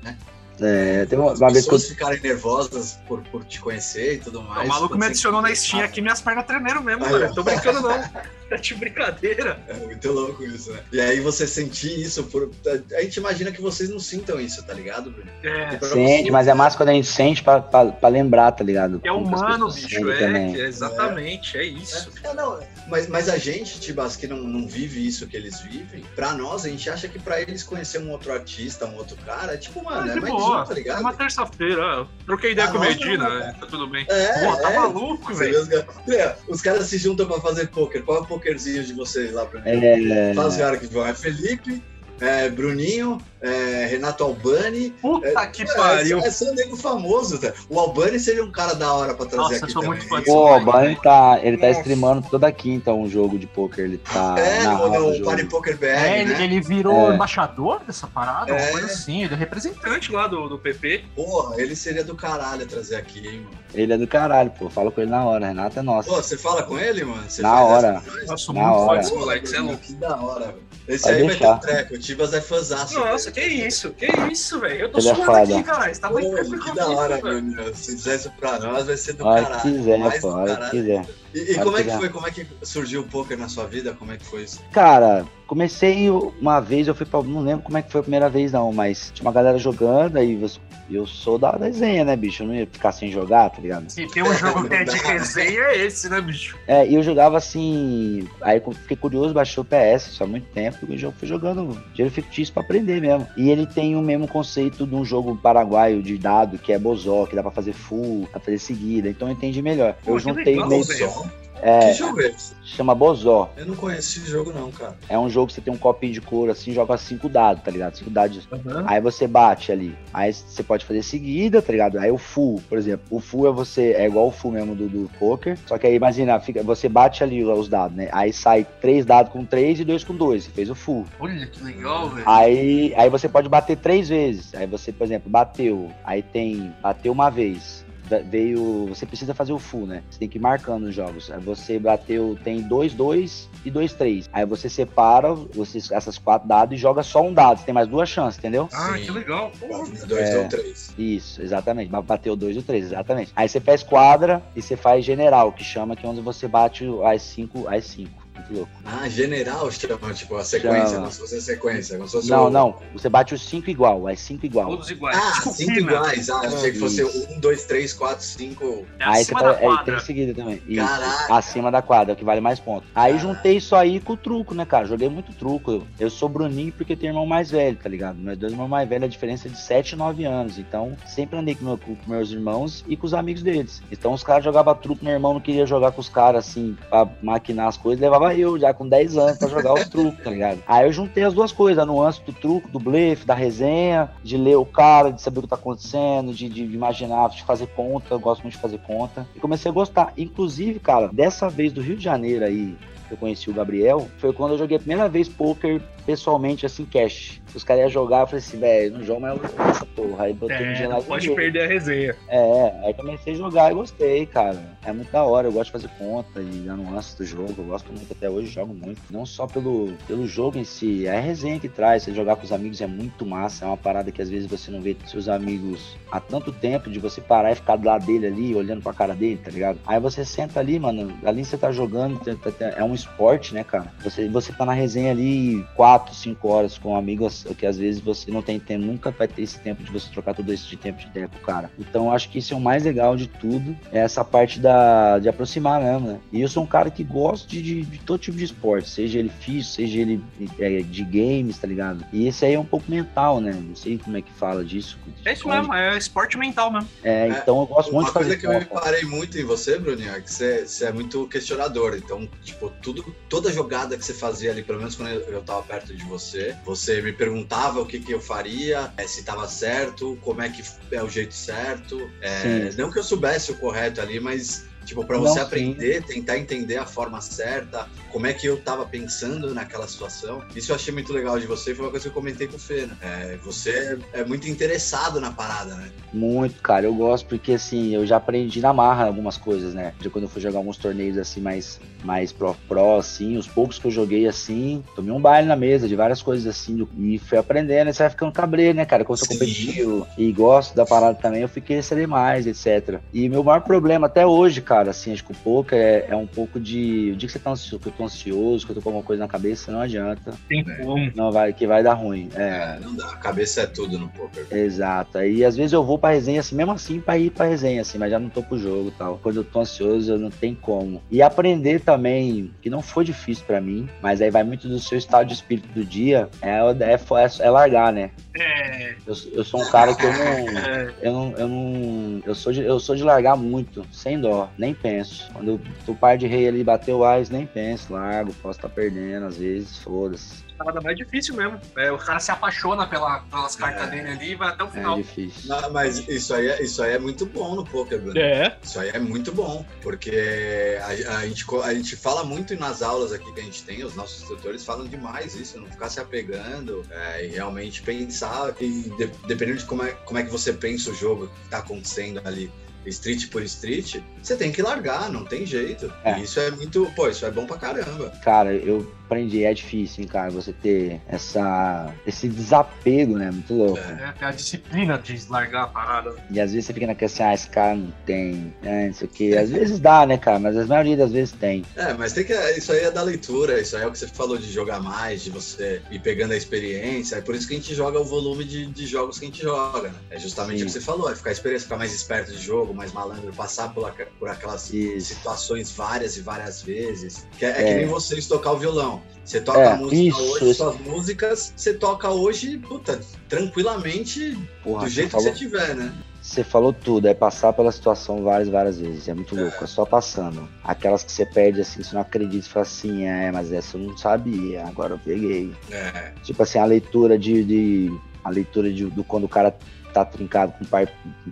É, 0.60 1.06
tem 1.06 1.16
uma, 1.16 1.32
As 1.32 1.40
uma 1.40 1.52
vez 1.52 1.64
que 1.64 1.70
pessoas 1.70 1.88
ficarem 1.88 2.20
nervosas 2.20 2.98
por, 3.06 3.22
por 3.30 3.44
te 3.44 3.60
conhecer 3.60 4.14
e 4.14 4.18
tudo 4.18 4.42
mais. 4.42 4.68
o 4.68 4.72
maluco 4.72 4.98
me 4.98 5.06
adicionou 5.06 5.40
na 5.40 5.54
Steam 5.54 5.84
aqui, 5.84 6.00
minhas 6.00 6.20
pernas 6.20 6.44
tremeram 6.46 6.82
mesmo, 6.82 7.04
Aí, 7.04 7.12
velho. 7.12 7.30
ó. 7.30 7.34
Tô 7.34 7.44
brincando 7.44 7.80
não. 7.80 7.90
É 8.50 8.56
de 8.58 8.74
brincadeira. 8.74 9.58
É 9.68 9.74
muito 9.74 10.10
louco 10.12 10.42
isso, 10.44 10.72
né? 10.72 10.80
E 10.92 11.00
aí 11.00 11.20
você 11.20 11.46
sentir 11.46 12.00
isso, 12.00 12.24
por... 12.24 12.50
a 12.96 13.02
gente 13.02 13.16
imagina 13.18 13.50
que 13.52 13.60
vocês 13.60 13.88
não 13.90 13.98
sintam 14.00 14.40
isso, 14.40 14.62
tá 14.64 14.72
ligado, 14.72 15.10
Bruno? 15.10 15.30
É, 15.42 15.70
Sente, 15.80 16.24
você- 16.24 16.30
mas 16.30 16.48
é 16.48 16.54
mais 16.54 16.74
quando 16.74 16.88
a 16.90 16.92
gente 16.92 17.06
sente 17.08 17.42
pra, 17.42 17.60
pra, 17.60 17.86
pra 17.86 18.08
lembrar, 18.08 18.52
tá 18.52 18.64
ligado? 18.64 19.00
é 19.04 19.12
humano, 19.12 19.70
bicho. 19.72 20.10
É, 20.10 20.18
também. 20.18 20.54
é 20.60 20.64
exatamente, 20.66 21.56
é 21.58 21.64
isso. 21.64 22.10
É, 22.24 22.32
não, 22.34 22.58
mas, 22.88 23.06
mas 23.08 23.28
a 23.28 23.36
gente, 23.38 23.80
Tibas, 23.80 24.16
que 24.16 24.26
não, 24.26 24.38
não 24.38 24.66
vive 24.66 25.06
isso 25.06 25.26
que 25.26 25.36
eles 25.36 25.60
vivem, 25.60 26.02
pra 26.14 26.32
nós, 26.34 26.64
a 26.64 26.68
gente 26.68 26.88
acha 26.90 27.08
que 27.08 27.18
pra 27.18 27.40
eles 27.40 27.62
conhecer 27.62 27.98
um 28.00 28.10
outro 28.10 28.32
artista, 28.32 28.86
um 28.86 28.96
outro 28.96 29.16
cara, 29.24 29.54
é 29.54 29.56
tipo, 29.56 29.82
mano, 29.84 30.10
é 30.10 30.14
de 30.14 30.20
mais 30.20 30.32
boa. 30.32 30.62
um, 30.62 30.64
tá 30.64 30.72
É 30.72 30.74
ligado? 30.74 31.00
uma 31.00 31.12
terça-feira. 31.12 32.06
Troquei 32.26 32.52
ideia 32.52 32.68
Ah, 32.68 32.70
com 32.72 32.78
o 32.78 32.80
Medina, 32.80 33.28
não, 33.28 33.38
né? 33.38 33.54
tá 33.60 33.66
tudo 33.66 33.86
bem. 33.88 34.06
É, 34.08 34.44
Pô, 34.46 34.56
tá 34.56 34.72
é. 34.72 34.76
maluco, 34.78 35.34
velho. 35.34 35.60
os, 35.62 35.68
caras- 35.68 35.86
É, 36.08 36.36
os 36.48 36.62
caras 36.62 36.86
se 36.86 36.98
juntam 36.98 37.26
pra 37.26 37.40
fazer 37.40 37.68
poker. 37.68 38.02
Qual 38.02 38.22
é 38.22 38.26
o 38.38 38.40
pokerzinho 38.40 38.84
de 38.84 38.92
vocês 38.92 39.32
lá 39.32 39.44
pra 39.44 39.60
mim? 39.60 39.70
É, 39.70 40.32
Fala 40.34 40.48
os 40.48 40.56
caras 40.56 40.80
que 40.80 40.86
vão. 40.86 41.06
É 41.06 41.12
Felipe, 41.12 41.82
é 42.20 42.48
Bruninho, 42.48 43.18
é 43.40 43.86
Renato 43.90 44.24
Albani. 44.24 44.90
Puta 45.00 45.46
que 45.46 45.62
É, 45.62 45.74
pariu. 45.74 46.18
É, 46.18 46.30
só 46.30 46.52
nego 46.52 46.76
famoso, 46.76 47.38
tá? 47.38 47.52
O 47.68 47.78
Albani 47.78 48.18
seria 48.18 48.44
um 48.44 48.50
cara 48.50 48.74
da 48.74 48.92
hora 48.92 49.14
pra 49.14 49.26
trazer 49.26 49.42
Nossa, 49.42 49.54
aqui 49.56 49.64
eu 49.64 49.68
sou 49.70 49.82
também. 49.82 49.98
muito 49.98 50.08
fã 50.08 50.22
Pô, 50.22 50.44
o 50.44 50.48
Albani 50.48 50.96
tá, 51.02 51.38
ele 51.42 51.56
tá 51.56 51.66
Nossa. 51.68 51.78
streamando 51.80 52.26
toda 52.30 52.50
quinta 52.52 52.92
um 52.92 53.08
jogo 53.08 53.38
de 53.38 53.46
poker. 53.46 53.84
Ele 53.84 53.98
tá 53.98 54.34
É, 54.38 54.68
o 54.68 55.12
jogo. 55.14 55.24
Party 55.24 55.44
Poker 55.46 55.76
BR, 55.78 55.86
É, 55.86 56.20
ele, 56.22 56.34
né? 56.34 56.44
ele 56.44 56.60
virou 56.60 57.10
É. 57.12 57.14
embaixador 57.14 57.80
dessa 57.86 58.06
parada, 58.06 58.52
uma 58.52 58.60
É. 58.60 58.70
coisa 58.72 58.86
assim. 58.86 59.24
Ele 59.24 59.34
é 59.34 59.36
representante 59.36 60.10
lá 60.12 60.26
do, 60.26 60.48
do 60.48 60.58
PP. 60.58 61.04
Porra, 61.14 61.60
ele 61.60 61.76
seria 61.76 62.02
do 62.04 62.14
caralho 62.14 62.66
trazer 62.66 62.96
aqui, 62.96 63.26
hein, 63.26 63.40
mano. 63.44 63.58
Ele 63.74 63.92
é 63.92 63.98
do 63.98 64.06
caralho, 64.06 64.50
pô. 64.50 64.68
Falo 64.70 64.90
com 64.90 65.00
ele 65.00 65.10
na 65.10 65.24
hora. 65.24 65.46
Renato 65.46 65.78
é 65.78 65.82
nosso. 65.82 66.08
Pô, 66.08 66.16
você 66.16 66.36
fala 66.36 66.62
com 66.62 66.78
ele, 66.78 67.04
mano? 67.04 67.22
Você 67.28 67.42
Na 67.42 67.50
faz 67.54 67.70
hora. 67.70 68.02
sou 68.36 68.54
Na 68.54 68.60
muito 68.62 68.74
fã 68.78 68.84
hora. 68.86 68.98
desse 69.00 69.14
moleque, 69.14 69.46
você 69.48 69.56
é 69.56 69.60
louco. 69.60 69.78
Que 69.78 69.92
da 69.94 70.16
hora, 70.16 70.46
velho. 70.46 70.68
Esse 70.88 71.02
Pode 71.04 71.14
aí 71.16 71.20
vai 71.20 71.36
deixar. 71.36 71.46
ter 71.48 71.54
um 71.56 71.58
treco. 71.74 71.94
O 71.94 71.98
Tibas 71.98 72.32
é 72.32 72.40
fãzaço. 72.40 72.98
Nossa, 72.98 73.27
velho. 73.30 73.32
que 73.48 73.66
isso, 73.66 73.90
que 73.90 74.06
isso, 74.32 74.60
velho. 74.60 74.80
Eu 74.82 74.90
tô 74.92 74.98
Ele 74.98 75.08
é 75.08 75.14
suando 75.14 75.26
foda. 75.26 75.42
aqui, 75.54 75.62
cara. 75.62 75.94
Você 75.94 76.00
tá 76.00 76.10
muito 76.10 76.30
tranquilo 76.30 76.62
que 76.64 76.72
da 76.74 76.88
hora, 76.88 77.20
meu. 77.22 77.74
Se 77.74 77.92
fizer 77.92 78.14
isso 78.16 78.30
pra 78.38 78.58
nós, 78.58 78.86
vai 78.86 78.96
ser 78.96 79.12
do 79.14 79.24
caralho. 79.24 79.60
quiser, 79.62 79.98
Mais 79.98 80.20
pô. 80.20 80.32
caralho. 80.34 80.70
quiser. 80.70 81.06
E, 81.34 81.52
e 81.52 81.58
como 81.58 81.76
é 81.76 81.84
que 81.84 81.96
foi? 81.96 82.08
Como 82.08 82.26
é 82.26 82.30
que 82.30 82.46
surgiu 82.62 83.02
o 83.02 83.04
poker 83.04 83.36
na 83.38 83.48
sua 83.48 83.66
vida? 83.66 83.92
Como 83.94 84.12
é 84.12 84.16
que 84.16 84.24
foi 84.24 84.42
isso? 84.42 84.60
Cara, 84.72 85.26
comecei 85.46 86.08
uma 86.10 86.60
vez, 86.60 86.88
eu 86.88 86.94
fui 86.94 87.06
pra. 87.06 87.22
Não 87.22 87.40
lembro 87.40 87.62
como 87.64 87.76
é 87.78 87.82
que 87.82 87.90
foi 87.92 88.00
a 88.00 88.04
primeira 88.04 88.28
vez, 88.28 88.52
não, 88.52 88.72
mas 88.72 89.10
tinha 89.14 89.26
uma 89.26 89.32
galera 89.32 89.58
jogando, 89.58 90.16
aí 90.16 90.36
você- 90.36 90.58
eu 90.90 91.06
sou 91.06 91.38
da 91.38 91.52
desenha, 91.52 92.02
né, 92.02 92.16
bicho? 92.16 92.42
Eu 92.42 92.46
não 92.46 92.54
ia 92.54 92.66
ficar 92.66 92.92
sem 92.92 93.10
jogar, 93.10 93.50
tá 93.50 93.60
ligado? 93.60 93.90
Se 93.90 94.06
tem 94.06 94.22
um 94.22 94.32
jogo 94.32 94.66
que 94.66 94.74
é 94.74 94.84
de 94.84 94.96
resenha, 94.96 95.60
é 95.64 95.84
esse, 95.84 96.08
né, 96.08 96.18
bicho? 96.20 96.56
É, 96.66 96.86
e 96.88 96.94
eu 96.94 97.02
jogava 97.02 97.36
assim. 97.36 98.26
Aí 98.40 98.62
eu 98.64 98.72
fiquei 98.72 98.96
curioso, 98.96 99.34
baixei 99.34 99.60
o 99.60 99.64
PS, 99.64 100.10
só 100.12 100.24
há 100.24 100.26
muito 100.26 100.46
tempo, 100.52 100.86
e 100.88 101.02
eu 101.02 101.12
fui 101.12 101.28
jogando 101.28 101.78
dinheiro 101.92 102.14
fictício 102.14 102.54
pra 102.54 102.62
aprender 102.62 103.00
mesmo. 103.02 103.26
E 103.36 103.50
ele 103.50 103.66
tem 103.66 103.96
o 103.96 104.00
mesmo 104.02 104.26
conceito 104.26 104.86
de 104.86 104.94
um 104.94 105.04
jogo 105.04 105.36
paraguaio 105.36 106.02
de 106.02 106.16
dado, 106.16 106.58
que 106.58 106.72
é 106.72 106.78
Bozó, 106.78 107.26
que 107.26 107.36
dá 107.36 107.42
pra 107.42 107.50
fazer 107.50 107.74
full, 107.74 108.22
dá 108.22 108.28
pra 108.32 108.40
fazer 108.40 108.58
seguida, 108.58 109.10
então 109.10 109.28
eu 109.28 109.32
entendi 109.34 109.60
melhor. 109.60 109.94
Pô, 110.02 110.12
eu 110.12 110.16
que 110.16 110.22
juntei 110.22 110.54
legal, 110.54 110.68
meio. 110.68 110.84
Só? 110.84 111.27
É, 111.62 111.88
Que 111.88 111.94
jogo 111.94 112.20
é 112.20 112.28
esse? 112.28 112.54
chama 112.64 112.94
Bozó. 112.94 113.50
Eu 113.56 113.66
não 113.66 113.74
conheço 113.74 114.18
esse 114.18 114.30
jogo, 114.30 114.52
não, 114.52 114.70
cara. 114.70 114.96
É 115.08 115.18
um 115.18 115.28
jogo 115.28 115.48
que 115.48 115.54
você 115.54 115.60
tem 115.60 115.72
um 115.72 115.78
copinho 115.78 116.12
de 116.12 116.20
couro 116.20 116.52
assim, 116.52 116.72
joga 116.72 116.96
cinco 116.96 117.28
dados, 117.28 117.62
tá 117.62 117.70
ligado? 117.70 117.96
Cinco 117.96 118.10
dados. 118.10 118.48
Aí 118.86 119.00
você 119.00 119.26
bate 119.26 119.72
ali. 119.72 119.96
Aí 120.12 120.32
você 120.32 120.62
pode 120.62 120.84
fazer 120.84 121.02
seguida, 121.02 121.62
tá 121.62 121.72
ligado? 121.72 121.98
Aí 121.98 122.10
o 122.10 122.18
full, 122.18 122.62
por 122.68 122.78
exemplo. 122.78 123.04
O 123.10 123.20
full 123.20 123.48
é 123.48 123.52
você. 123.52 123.92
É 123.92 124.06
igual 124.06 124.28
o 124.28 124.30
full 124.30 124.52
mesmo 124.52 124.74
do, 124.74 124.88
do 124.88 125.10
poker. 125.18 125.58
Só 125.66 125.78
que 125.78 125.86
aí, 125.86 125.94
imagina, 125.94 126.38
fica, 126.40 126.62
você 126.62 126.88
bate 126.88 127.22
ali 127.24 127.44
os 127.44 127.68
dados, 127.68 127.96
né? 127.96 128.08
Aí 128.12 128.32
sai 128.32 128.66
três 128.80 129.04
dados 129.04 129.32
com 129.32 129.44
três 129.44 129.80
e 129.80 129.84
dois 129.84 130.04
com 130.04 130.14
dois. 130.14 130.44
Você 130.44 130.50
fez 130.50 130.70
o 130.70 130.74
full. 130.74 131.04
Olha 131.18 131.46
que 131.46 131.62
legal, 131.62 132.10
velho. 132.10 132.28
Aí, 132.28 132.94
aí 132.96 133.08
você 133.08 133.28
pode 133.28 133.48
bater 133.48 133.76
três 133.76 134.08
vezes. 134.08 134.54
Aí 134.54 134.66
você, 134.66 134.92
por 134.92 135.04
exemplo, 135.04 135.30
bateu. 135.30 135.90
Aí 136.04 136.22
tem. 136.22 136.72
Bateu 136.82 137.12
uma 137.12 137.30
vez. 137.30 137.84
Ve- 138.08 138.22
Veio. 138.22 138.86
Você 138.86 139.04
precisa 139.06 139.34
fazer 139.34 139.52
o 139.52 139.58
full, 139.58 139.86
né? 139.86 140.02
Você 140.10 140.18
tem 140.18 140.28
que 140.28 140.38
ir 140.38 140.40
marcando 140.40 140.84
os 140.84 140.94
jogos. 140.94 141.30
Aí 141.30 141.40
você 141.40 141.78
bateu. 141.78 142.38
Tem 142.42 142.60
dois, 142.62 142.92
dois 142.94 143.48
e 143.64 143.70
dois, 143.70 143.92
três. 143.92 144.28
Aí 144.32 144.44
você 144.46 144.68
separa 144.68 145.32
você, 145.34 145.78
essas 145.94 146.18
quatro 146.18 146.48
dados 146.48 146.74
e 146.74 146.80
joga 146.80 147.02
só 147.02 147.22
um 147.22 147.32
dado. 147.32 147.58
Você 147.58 147.64
tem 147.66 147.74
mais 147.74 147.88
duas 147.88 148.08
chances, 148.08 148.38
entendeu? 148.38 148.68
Ah, 148.72 148.94
Sim. 148.96 149.04
que 149.04 149.10
legal. 149.10 149.50
Porra. 149.58 149.84
Dois 150.06 150.28
É. 150.30 150.38
ou 150.38 150.48
três. 150.48 150.94
Isso, 150.98 151.42
exatamente. 151.42 151.90
Ba- 151.90 152.02
Bateu 152.02 152.34
dois 152.34 152.56
ou 152.56 152.62
três, 152.62 152.86
exatamente. 152.86 153.32
Aí 153.36 153.48
você 153.48 153.60
faz 153.60 153.82
quadra 153.82 154.42
e 154.56 154.62
você 154.62 154.76
faz 154.76 155.04
general, 155.04 155.52
que 155.52 155.62
chama 155.64 155.94
que 155.94 156.06
é 156.06 156.08
onde 156.08 156.20
você 156.20 156.48
bate 156.48 156.84
as 157.04 157.22
cinco, 157.22 157.68
as 157.68 157.84
cinco. 157.84 158.17
Muito 158.38 158.54
louco. 158.54 158.70
Ah, 158.84 159.08
general 159.08 159.70
chama, 159.70 160.14
tipo, 160.14 160.36
a 160.36 160.44
sequência, 160.44 160.86
Chama. 160.88 161.00
não 161.00 161.10
se 161.10 161.18
fosse 161.20 161.36
a 161.36 161.40
sequência. 161.40 161.96
Como 161.96 162.08
se 162.08 162.16
fosse 162.16 162.30
Não, 162.30 162.46
o- 162.46 162.50
não. 162.50 162.76
Você 162.92 163.08
bate 163.08 163.34
os 163.34 163.42
cinco 163.46 163.68
igual, 163.70 164.08
é 164.08 164.14
cinco 164.16 164.46
igual. 164.46 164.68
Todos 164.68 164.90
iguais. 164.90 165.16
Ah, 165.16 165.32
Tipo 165.40 165.50
cinco 165.52 165.72
quina. 165.74 165.90
iguais. 165.92 166.30
Ah, 166.30 166.40
achei 166.40 166.72
que 166.72 166.78
fosse 166.78 167.02
Isso. 167.02 167.26
um, 167.30 167.40
dois, 167.40 167.64
três, 167.64 167.92
quatro, 167.92 168.24
cinco. 168.24 168.86
É 168.98 169.04
Aí 169.04 169.14
você 169.24 169.34
acima 169.34 169.40
tá, 169.40 169.52
da 169.52 169.58
é, 169.80 169.84
tem 169.84 170.00
seguida 170.00 170.34
também. 170.34 170.62
Isso, 170.66 170.86
Caraca. 170.86 171.34
acima 171.34 171.70
da 171.70 171.82
quadra, 171.82 172.14
que 172.16 172.24
vale 172.24 172.40
mais 172.40 172.58
pontos. 172.60 172.88
Aí 172.94 173.14
Caraca. 173.14 173.34
juntei 173.34 173.56
isso 173.56 173.74
aí 173.74 174.00
com 174.00 174.12
o 174.12 174.16
truco, 174.16 174.54
né, 174.54 174.64
cara? 174.64 174.86
Joguei 174.86 175.08
muito 175.08 175.32
truco. 175.32 175.70
Eu, 175.72 175.86
eu 175.98 176.10
sou 176.10 176.28
Bruninho 176.28 176.72
porque 176.72 176.94
tenho 176.96 177.10
irmão 177.10 177.26
mais 177.26 177.50
velho, 177.50 177.76
tá 177.76 177.88
ligado? 177.88 178.16
Meus 178.16 178.38
dois 178.38 178.52
irmãos 178.52 178.68
mais 178.68 178.88
velhos, 178.88 179.04
a 179.04 179.08
diferença 179.08 179.48
é 179.48 179.50
de 179.50 179.58
7 179.60 179.92
e 179.92 179.96
9 179.96 180.24
anos. 180.24 180.58
Então, 180.58 180.96
sempre 181.06 181.38
andei 181.38 181.54
com, 181.54 181.64
meu- 181.64 181.78
com 181.78 181.96
meus 182.06 182.30
irmãos 182.30 182.84
e 182.86 182.96
com 182.96 183.06
os 183.06 183.14
amigos 183.14 183.42
deles. 183.42 183.82
Então, 183.90 184.12
os 184.12 184.22
caras 184.22 184.44
jogavam 184.44 184.74
truco, 184.74 185.04
meu 185.04 185.14
irmão 185.14 185.34
não 185.34 185.40
queria 185.40 185.66
jogar 185.66 185.92
com 185.92 186.00
os 186.00 186.08
caras, 186.08 186.46
assim, 186.46 186.76
pra 186.88 187.06
maquinar 187.22 187.68
as 187.68 187.76
coisas, 187.76 188.00
levava 188.00 188.27
eu, 188.34 188.58
já 188.58 188.72
com 188.72 188.88
10 188.88 189.16
anos, 189.16 189.38
pra 189.38 189.48
jogar 189.48 189.74
os 189.74 189.88
trucos, 189.88 190.22
tá 190.22 190.30
ligado? 190.30 190.62
Aí 190.66 190.86
eu 190.86 190.92
juntei 190.92 191.24
as 191.24 191.34
duas 191.34 191.52
coisas, 191.52 191.82
a 191.82 191.86
nuance 191.86 192.22
do 192.24 192.32
truco, 192.32 192.68
do 192.68 192.78
blefe, 192.78 193.26
da 193.26 193.34
resenha, 193.34 194.10
de 194.22 194.36
ler 194.36 194.56
o 194.56 194.64
cara, 194.64 195.10
de 195.10 195.20
saber 195.20 195.40
o 195.40 195.42
que 195.42 195.48
tá 195.48 195.56
acontecendo, 195.56 196.32
de, 196.32 196.48
de 196.48 196.62
imaginar, 196.62 197.28
de 197.30 197.42
fazer 197.44 197.66
conta, 197.68 198.14
eu 198.14 198.20
gosto 198.20 198.42
muito 198.42 198.54
de 198.54 198.60
fazer 198.60 198.78
conta. 198.78 199.26
E 199.34 199.40
comecei 199.40 199.70
a 199.70 199.74
gostar. 199.74 200.12
Inclusive, 200.16 200.78
cara, 200.78 201.08
dessa 201.08 201.48
vez 201.48 201.72
do 201.72 201.80
Rio 201.80 201.96
de 201.96 202.04
Janeiro 202.04 202.44
aí, 202.44 202.76
eu 203.10 203.16
conheci 203.16 203.48
o 203.50 203.54
Gabriel, 203.54 204.06
foi 204.18 204.32
quando 204.32 204.52
eu 204.52 204.58
joguei 204.58 204.76
a 204.76 204.80
primeira 204.80 205.08
vez 205.08 205.28
poker 205.28 205.80
pessoalmente, 206.18 206.64
assim, 206.64 206.86
cash. 206.86 207.38
Os 207.54 207.62
caras 207.62 207.82
iam 207.82 207.90
jogar, 207.90 208.20
eu 208.20 208.26
falei 208.26 208.38
assim, 208.38 208.58
velho, 208.58 208.94
não 208.94 209.04
joga 209.04 209.20
mais 209.20 209.40
essa 209.70 209.84
porra. 209.84 210.24
Aí 210.24 210.32
botei 210.32 210.56
um 210.56 210.60
É, 210.70 210.88
não 210.88 211.00
e 211.00 211.02
pode 211.02 211.26
joguei. 211.26 211.44
perder 211.44 211.64
a 211.64 211.66
resenha. 211.66 212.16
É, 212.28 212.72
aí 212.86 212.94
comecei 212.94 213.34
a 213.34 213.36
jogar 213.36 213.70
e 213.70 213.74
gostei, 213.74 214.24
cara. 214.24 214.78
É 214.86 214.90
muito 214.92 215.10
da 215.12 215.22
hora, 215.24 215.48
eu 215.48 215.52
gosto 215.52 215.66
de 215.66 215.72
fazer 215.72 215.88
conta 215.98 216.40
e 216.40 216.44
dar 216.66 216.76
nuances 216.78 217.14
do 217.14 217.26
jogo, 217.26 217.54
eu 217.58 217.64
gosto 217.64 217.92
muito 217.92 218.10
até 218.10 218.28
hoje, 218.30 218.48
jogo 218.48 218.72
muito. 218.74 219.02
Não 219.10 219.26
só 219.26 219.46
pelo, 219.46 219.92
pelo 220.06 220.26
jogo 220.26 220.56
em 220.56 220.64
si, 220.64 221.06
é 221.06 221.18
a 221.18 221.20
resenha 221.20 221.60
que 221.60 221.68
traz, 221.68 222.04
você 222.04 222.14
jogar 222.14 222.36
com 222.36 222.44
os 222.44 222.52
amigos 222.52 222.80
é 222.80 222.86
muito 222.86 223.26
massa, 223.26 223.66
é 223.66 223.68
uma 223.68 223.76
parada 223.76 224.10
que 224.10 224.22
às 224.22 224.30
vezes 224.30 224.48
você 224.48 224.70
não 224.70 224.80
vê 224.80 224.96
seus 225.06 225.28
amigos 225.28 225.94
há 226.10 226.20
tanto 226.20 226.52
tempo 226.52 226.88
de 226.90 226.98
você 226.98 227.20
parar 227.20 227.52
e 227.52 227.54
ficar 227.54 227.76
do 227.76 227.86
lado 227.86 228.06
dele 228.06 228.26
ali, 228.28 228.54
olhando 228.54 228.80
pra 228.82 228.94
cara 228.94 229.14
dele, 229.14 229.38
tá 229.44 229.50
ligado? 229.50 229.78
Aí 229.86 230.00
você 230.00 230.24
senta 230.24 230.58
ali, 230.60 230.78
mano, 230.78 231.12
ali 231.24 231.44
você 231.44 231.58
tá 231.58 231.70
jogando, 231.70 232.18
tá- 232.20 232.34
tá- 232.42 232.50
tá- 232.50 232.74
é 232.78 232.82
um 232.84 232.94
esporte, 232.94 233.52
né, 233.54 233.62
cara? 233.62 233.92
Você, 234.02 234.26
você 234.28 234.52
tá 234.52 234.64
na 234.64 234.72
resenha 234.72 235.10
ali 235.10 235.64
4, 235.98 236.14
5 236.14 236.48
horas 236.48 236.78
com 236.78 236.96
amigos 236.96 237.46
que 237.56 237.66
às 237.66 237.76
vezes 237.76 238.00
você 238.00 238.30
não 238.30 238.42
tem 238.42 238.58
tempo, 238.58 238.84
nunca 238.84 239.10
vai 239.10 239.26
ter 239.26 239.42
esse 239.42 239.58
tempo 239.58 239.82
de 239.82 239.90
você 239.90 240.10
trocar 240.12 240.34
todo 240.34 240.52
esse 240.52 240.76
tempo 240.76 240.98
de 240.98 241.06
ideia 241.06 241.28
com 241.28 241.36
o 241.36 241.40
cara. 241.40 241.70
Então 241.78 242.06
eu 242.06 242.12
acho 242.12 242.28
que 242.28 242.38
isso 242.38 242.54
é 242.54 242.56
o 242.56 242.60
mais 242.60 242.84
legal 242.84 243.16
de 243.16 243.26
tudo, 243.26 243.76
é 243.92 243.98
essa 243.98 244.24
parte 244.24 244.60
da, 244.60 245.18
de 245.18 245.28
aproximar 245.28 245.82
mesmo, 245.82 246.08
né? 246.08 246.20
E 246.32 246.40
eu 246.40 246.48
sou 246.48 246.62
um 246.62 246.66
cara 246.66 246.90
que 246.90 247.02
gosta 247.02 247.48
de, 247.48 247.62
de, 247.62 247.82
de 247.82 247.98
todo 247.98 248.18
tipo 248.18 248.36
de 248.36 248.44
esporte, 248.44 248.88
seja 248.88 249.18
ele 249.18 249.30
físico, 249.40 249.74
seja 249.74 250.00
ele 250.00 250.22
é, 250.58 250.82
de 250.82 251.04
games, 251.04 251.58
tá 251.58 251.66
ligado? 251.66 252.04
E 252.12 252.26
esse 252.26 252.44
aí 252.44 252.54
é 252.54 252.58
um 252.58 252.64
pouco 252.64 252.90
mental, 252.90 253.40
né? 253.40 253.52
Não 253.52 253.74
sei 253.74 253.98
como 253.98 254.16
é 254.16 254.22
que 254.22 254.32
fala 254.32 254.64
disso. 254.64 254.98
É 255.24 255.32
isso 255.32 255.48
mesmo, 255.48 255.74
é 255.74 255.96
esporte 255.96 256.38
mental 256.38 256.72
mesmo. 256.72 256.88
É, 257.02 257.28
então 257.28 257.60
eu 257.60 257.66
gosto 257.66 257.92
muito 257.92 258.06
Uma 258.06 258.08
de 258.08 258.12
fazer 258.12 258.40
coisa 258.40 258.40
que 258.40 258.46
eu 258.46 258.76
me 258.76 258.80
parei 258.80 259.04
muito 259.04 259.38
em 259.38 259.44
você, 259.44 259.78
Bruninho, 259.78 260.12
é 260.12 260.20
que 260.20 260.30
você, 260.30 260.66
você 260.66 260.86
é 260.86 260.92
muito 260.92 261.26
questionador. 261.28 261.96
Então, 261.96 262.28
tipo, 262.42 262.70
tudo, 262.82 263.14
toda 263.28 263.52
jogada 263.52 263.96
que 263.96 264.04
você 264.04 264.14
fazia 264.14 264.50
ali, 264.50 264.62
pelo 264.62 264.78
menos 264.78 264.94
quando 264.94 265.10
eu, 265.10 265.20
eu 265.20 265.42
tava 265.42 265.62
perto 265.62 265.87
de 265.94 266.04
você, 266.04 266.56
você 266.64 267.00
me 267.02 267.12
perguntava 267.12 267.80
o 267.80 267.86
que, 267.86 267.98
que 267.98 268.12
eu 268.12 268.20
faria, 268.20 268.92
eh, 268.96 269.06
se 269.06 269.24
tava 269.24 269.46
certo, 269.48 270.18
como 270.22 270.42
é 270.42 270.48
que 270.48 270.62
é 270.90 271.02
o 271.02 271.08
jeito 271.08 271.34
certo. 271.34 271.98
Sim. 272.42 272.76
não 272.76 272.90
que 272.90 272.98
eu 272.98 273.04
soubesse 273.04 273.52
o 273.52 273.56
correto 273.56 274.00
ali, 274.00 274.20
mas. 274.20 274.67
Tipo, 274.88 275.04
pra 275.04 275.18
Não, 275.18 275.26
você 275.26 275.38
aprender, 275.38 276.02
tentar 276.02 276.38
entender 276.38 276.78
a 276.78 276.86
forma 276.86 277.20
certa, 277.20 277.86
como 278.10 278.26
é 278.26 278.32
que 278.32 278.46
eu 278.46 278.56
tava 278.56 278.86
pensando 278.86 279.54
naquela 279.54 279.86
situação. 279.86 280.42
Isso 280.56 280.72
eu 280.72 280.76
achei 280.76 280.94
muito 280.94 281.12
legal 281.12 281.38
de 281.38 281.46
você, 281.46 281.74
foi 281.74 281.84
uma 281.84 281.90
coisa 281.90 282.04
que 282.04 282.08
eu 282.08 282.14
comentei 282.14 282.46
com 282.48 282.56
o 282.56 282.58
Fê, 282.58 282.86
né? 282.86 282.96
É, 283.02 283.36
você 283.44 283.98
é 284.14 284.24
muito 284.24 284.48
interessado 284.48 285.20
na 285.20 285.30
parada, 285.30 285.74
né? 285.74 285.90
Muito, 286.10 286.62
cara. 286.62 286.86
Eu 286.86 286.94
gosto 286.94 287.26
porque, 287.26 287.52
assim, 287.52 287.94
eu 287.94 288.06
já 288.06 288.16
aprendi 288.16 288.62
na 288.62 288.72
marra 288.72 289.04
algumas 289.04 289.36
coisas, 289.36 289.74
né? 289.74 289.92
De 290.00 290.08
quando 290.08 290.24
eu 290.24 290.30
fui 290.30 290.40
jogar 290.40 290.58
alguns 290.58 290.78
torneios, 290.78 291.18
assim, 291.18 291.42
mais, 291.42 291.78
mais 292.02 292.32
pro, 292.32 292.56
pro, 292.66 292.96
assim, 292.96 293.36
os 293.36 293.46
poucos 293.46 293.78
que 293.78 293.86
eu 293.86 293.90
joguei, 293.90 294.26
assim, 294.26 294.82
tomei 294.96 295.12
um 295.12 295.20
baile 295.20 295.46
na 295.46 295.56
mesa 295.56 295.86
de 295.86 295.94
várias 295.94 296.22
coisas, 296.22 296.46
assim, 296.46 296.88
e 296.98 297.18
fui 297.18 297.36
aprendendo, 297.36 297.90
e 297.90 297.92
você 297.92 298.04
vai 298.04 298.10
ficando 298.10 298.32
cabreiro, 298.32 298.74
né, 298.74 298.86
cara? 298.86 299.04
Como 299.04 299.12
eu 299.12 299.18
sou 299.18 299.28
competitivo 299.28 300.08
e 300.16 300.32
gosto 300.32 300.74
da 300.74 300.86
parada 300.86 301.18
também, 301.18 301.42
eu 301.42 301.48
fiquei 301.48 301.78
querer 301.98 302.06
mais, 302.06 302.46
etc. 302.46 303.00
E 303.12 303.28
meu 303.28 303.42
maior 303.42 303.60
problema 303.60 304.06
até 304.06 304.24
hoje, 304.24 304.60
cara, 304.60 304.77
assim, 304.86 305.12
acho 305.12 305.24
que 305.24 305.32
o 305.32 305.36
poker 305.36 305.78
é, 305.78 306.06
é 306.10 306.16
um 306.16 306.26
pouco 306.26 306.60
de... 306.60 307.10
O 307.12 307.16
dia 307.16 307.26
que 307.26 307.32
você 307.32 307.38
tá 307.38 307.50
ansioso, 307.50 307.80
que 307.80 307.88
eu 307.88 307.92
tô 307.92 308.04
ansioso, 308.04 308.64
que 308.66 308.70
eu 308.72 308.76
tô 308.76 308.82
com 308.82 308.90
alguma 308.90 309.04
coisa 309.04 309.22
na 309.22 309.28
cabeça, 309.28 309.72
não 309.72 309.80
adianta. 309.80 310.32
Tem 310.48 310.60
É. 310.60 310.74
como. 310.84 311.10
Não 311.14 311.32
vai, 311.32 311.52
que 311.52 311.66
vai 311.66 311.82
dar 311.82 311.94
ruim. 311.94 312.28
É, 312.34 312.76
É, 312.76 312.78
não 312.80 312.94
dá. 312.94 313.06
A 313.08 313.16
cabeça 313.16 313.62
é 313.62 313.66
tudo 313.66 313.98
no 313.98 314.08
poker. 314.10 314.46
Exato. 314.50 315.18
Aí 315.18 315.44
às 315.44 315.56
vezes 315.56 315.72
eu 315.72 315.82
vou 315.82 315.98
pra 315.98 316.10
resenha 316.10 316.40
assim, 316.40 316.54
mesmo 316.54 316.72
assim, 316.72 317.00
pra 317.00 317.16
ir 317.18 317.30
pra 317.30 317.46
resenha, 317.46 317.80
assim, 317.80 317.98
mas 317.98 318.10
já 318.10 318.18
não 318.18 318.28
tô 318.28 318.42
pro 318.42 318.58
jogo 318.58 318.88
e 318.88 318.92
tal. 318.92 319.18
Quando 319.22 319.36
eu 319.36 319.44
tô 319.44 319.60
ansioso, 319.60 320.12
eu 320.12 320.18
não 320.18 320.30
tem 320.30 320.54
como. 320.54 321.02
E 321.10 321.22
aprender 321.22 321.80
também, 321.80 322.52
que 322.60 322.68
não 322.70 322.82
foi 322.82 323.04
difícil 323.04 323.44
pra 323.46 323.60
mim, 323.60 323.88
mas 324.02 324.20
aí 324.20 324.30
vai 324.30 324.42
muito 324.44 324.68
do 324.68 324.78
seu 324.78 324.98
estado 324.98 325.26
de 325.26 325.34
espírito 325.34 325.68
do 325.68 325.84
dia, 325.84 326.28
é, 326.42 326.50
é, 326.50 326.94
é, 326.94 327.46
é 327.46 327.50
largar, 327.50 327.92
né? 327.92 328.10
É, 328.36 328.94
Eu, 329.06 329.14
eu 329.32 329.44
sou 329.44 329.60
um 329.62 329.70
cara 329.70 329.94
que 329.94 330.04
eu 330.04 330.12
não. 330.12 330.18
é, 330.58 330.94
Eu 331.02 331.12
não, 331.12 331.32
eu 331.36 331.48
não. 331.48 332.22
Eu 332.26 332.34
sou, 332.34 332.52
de, 332.52 332.62
eu 332.62 332.78
sou 332.80 332.94
de 332.96 333.02
largar 333.02 333.36
muito, 333.36 333.84
sem 333.92 334.20
dó, 334.20 334.48
nem 334.58 334.74
penso. 334.74 335.30
Quando 335.32 335.60
tô 335.86 335.94
par 335.94 336.18
de 336.18 336.26
rei 336.26 336.48
ali, 336.48 336.64
bateu 336.64 336.98
o 336.98 337.04
ás, 337.04 337.30
nem 337.30 337.46
penso, 337.46 337.92
largo, 337.92 338.32
posso 338.34 338.58
estar 338.58 338.68
perdendo, 338.68 339.26
às 339.26 339.36
vezes, 339.38 339.78
foda-se. 339.78 340.46
parada 340.58 340.80
mais 340.80 340.96
difícil 340.96 341.36
mesmo. 341.36 341.60
É, 341.76 341.92
o 341.92 341.96
cara 341.96 342.18
se 342.18 342.32
apaixona 342.32 342.84
pela, 342.84 343.20
pelas 343.30 343.54
cartas 343.54 343.86
É. 343.86 343.90
dele 343.92 344.08
ali 344.10 344.32
e 344.32 344.34
vai 344.34 344.48
até 344.48 344.64
o 344.64 344.66
É 344.66 344.70
final. 344.70 344.96
difícil. 344.96 345.48
Não, 345.48 345.70
mas 345.72 345.98
isso 346.08 346.34
aí, 346.34 346.48
é- 346.48 346.60
isso 346.60 346.82
aí 346.82 346.94
é 346.94 346.98
muito 346.98 347.24
bom 347.26 347.54
no 347.54 347.64
poker, 347.64 348.00
Bruno. 348.00 348.18
É. 348.18 348.58
Isso 348.60 348.80
aí 348.80 348.88
é 348.88 348.98
muito 348.98 349.30
bom, 349.30 349.64
porque 349.80 350.76
a, 350.82 351.18
a 351.18 351.26
gente, 351.28 351.44
a 351.62 351.72
gente 351.74 351.94
fala 351.94 352.24
muito 352.24 352.56
nas 352.58 352.82
aulas 352.82 353.12
aqui 353.12 353.32
que 353.32 353.38
a 353.40 353.44
gente 353.44 353.62
tem, 353.62 353.84
os 353.84 353.94
nossos 353.94 354.20
instrutores 354.22 354.64
falam 354.64 354.84
demais 354.86 355.36
isso, 355.36 355.60
não 355.60 355.66
ficar 355.68 355.90
se 355.90 356.00
apegando 356.00 356.82
é, 356.90 357.26
e 357.26 357.28
realmente 357.28 357.80
pensar, 357.82 358.52
e 358.60 358.90
de- 358.96 359.12
dependendo 359.28 359.58
de 359.58 359.64
como 359.64 359.84
é, 359.84 359.92
como 359.92 360.18
é 360.18 360.24
que 360.24 360.30
você 360.30 360.52
pensa 360.52 360.90
o 360.90 360.94
jogo 360.94 361.28
que 361.28 361.48
tá 361.50 361.58
acontecendo 361.58 362.20
ali, 362.24 362.50
street 362.88 363.28
por 363.28 363.42
street, 363.42 363.96
você 364.22 364.36
tem 364.36 364.50
que 364.50 364.62
largar, 364.62 365.10
não 365.10 365.24
tem 365.24 365.46
jeito. 365.46 365.92
É. 366.04 366.18
Isso 366.20 366.40
é 366.40 366.50
muito, 366.50 366.90
pô, 366.94 367.08
isso 367.08 367.24
é 367.24 367.30
bom 367.30 367.46
pra 367.46 367.56
caramba. 367.56 368.10
Cara, 368.22 368.54
eu 368.54 368.90
aprendi, 369.08 369.44
é 369.44 369.54
difícil, 369.54 370.02
hein, 370.02 370.08
cara, 370.08 370.30
você 370.30 370.52
ter 370.52 371.00
essa, 371.08 371.92
esse 372.06 372.28
desapego, 372.28 373.16
né? 373.16 373.30
Muito 373.30 373.54
louco. 373.54 373.78
É. 373.78 374.08
É, 374.08 374.12
tem 374.12 374.28
a 374.28 374.30
disciplina 374.30 374.98
de 374.98 375.18
largar 375.28 375.64
a 375.64 375.66
parada. 375.66 376.14
E 376.30 376.38
às 376.40 376.52
vezes 376.52 376.66
você 376.66 376.72
fica 376.74 376.86
naquela 376.86 377.10
assim, 377.10 377.22
ah, 377.22 377.34
esse 377.34 377.48
cara 377.48 377.74
não 377.74 377.92
tem, 378.04 378.54
né, 378.62 378.88
não 378.88 378.94
sei 378.94 379.06
o 379.08 379.10
quê. 379.10 379.36
Às 379.36 379.50
vezes 379.50 379.78
dá, 379.80 380.06
né, 380.06 380.18
cara, 380.18 380.38
mas 380.38 380.56
a 380.56 380.66
maioria 380.66 380.96
das 380.96 381.10
vezes 381.12 381.32
tem. 381.32 381.64
É, 381.74 381.94
mas 381.94 382.12
tem 382.12 382.24
que. 382.24 382.32
Isso 382.56 382.70
aí 382.72 382.80
é 382.80 382.90
da 382.90 383.02
leitura, 383.02 383.60
isso 383.60 383.76
aí 383.76 383.82
é 383.82 383.86
o 383.86 383.90
que 383.92 383.98
você 383.98 384.06
falou 384.08 384.36
de 384.36 384.50
jogar 384.50 384.80
mais, 384.80 385.22
de 385.22 385.30
você 385.30 385.80
ir 385.90 385.98
pegando 386.00 386.32
a 386.32 386.36
experiência. 386.36 387.16
É 387.16 387.20
por 387.20 387.34
isso 387.34 387.48
que 387.48 387.54
a 387.54 387.56
gente 387.56 387.74
joga 387.74 387.98
o 387.98 388.04
volume 388.04 388.44
de, 388.44 388.66
de 388.66 388.86
jogos 388.86 389.18
que 389.18 389.24
a 389.24 389.28
gente 389.28 389.42
joga, 389.42 389.88
né? 389.88 389.94
É 390.10 390.18
justamente 390.18 390.58
Sim. 390.58 390.64
o 390.64 390.66
que 390.66 390.72
você 390.72 390.80
falou, 390.80 391.10
é 391.10 391.16
ficar 391.16 391.30
a 391.30 391.32
experiência, 391.32 391.64
ficar 391.66 391.78
mais 391.78 391.94
esperto 391.94 392.30
de 392.32 392.38
jogo, 392.38 392.74
mais 392.74 392.92
malandro, 392.92 393.32
passar 393.32 393.72
por, 393.72 393.90
por 394.18 394.28
aquelas 394.28 394.72
Isso. 394.72 395.14
situações 395.14 395.70
várias 395.70 396.16
e 396.16 396.20
várias 396.20 396.62
vezes. 396.62 397.26
Que 397.38 397.44
é, 397.46 397.48
é 397.48 397.62
É. 397.62 397.64
que 397.64 397.74
nem 397.74 397.86
vocês 397.86 398.26
tocar 398.26 398.52
o 398.52 398.58
violão. 398.58 398.97
Você 399.24 399.40
toca 399.40 399.60
É, 399.60 399.76
música 399.76 399.94
isso, 400.02 400.20
hoje, 400.32 400.50
isso. 400.50 400.54
suas 400.64 400.80
músicas, 400.80 401.52
você 401.56 401.74
toca 401.74 402.10
hoje, 402.10 402.56
puta, 402.58 402.98
tranquilamente, 403.28 404.36
Porra, 404.62 404.84
do 404.84 404.88
você 404.88 404.94
jeito 404.94 405.10
falou, 405.10 405.32
que 405.32 405.38
você 405.38 405.44
tiver, 405.44 405.74
né? 405.76 405.92
você 406.22 406.44
falou 406.44 406.72
tudo, 406.72 407.06
é 407.08 407.14
passar 407.14 407.52
pela 407.52 407.72
situação 407.72 408.22
várias, 408.22 408.48
várias 408.48 408.78
vezes. 408.78 409.08
É 409.08 409.14
muito 409.14 409.34
louco, 409.34 409.64
é 409.64 409.66
só 409.66 409.84
passando. 409.84 410.48
Aquelas 410.64 411.02
que 411.02 411.12
você 411.12 411.24
perde 411.26 411.60
assim, 411.60 411.82
você 411.82 411.94
não 411.94 412.02
acredita, 412.02 412.42
você 412.44 412.50
fala 412.50 412.62
assim, 412.66 413.04
é, 413.04 413.30
mas 413.32 413.52
essa 413.52 413.76
eu 413.76 413.82
não 413.82 413.96
sabia, 413.96 414.64
agora 414.66 414.94
eu 414.94 414.98
peguei. 414.98 415.52
É, 415.70 416.12
Tipo 416.22 416.42
assim, 416.42 416.58
a 416.58 416.64
leitura 416.64 417.18
de. 417.18 417.44
de- 417.44 417.98
a 418.24 418.30
leitura 418.30 418.70
de, 418.70 418.84
do 418.84 419.02
quando 419.04 419.24
o 419.24 419.28
cara 419.28 419.56
tá 419.94 420.04
trincado 420.04 420.52
com 420.52 420.64
um 420.64 420.66
par 420.66 420.86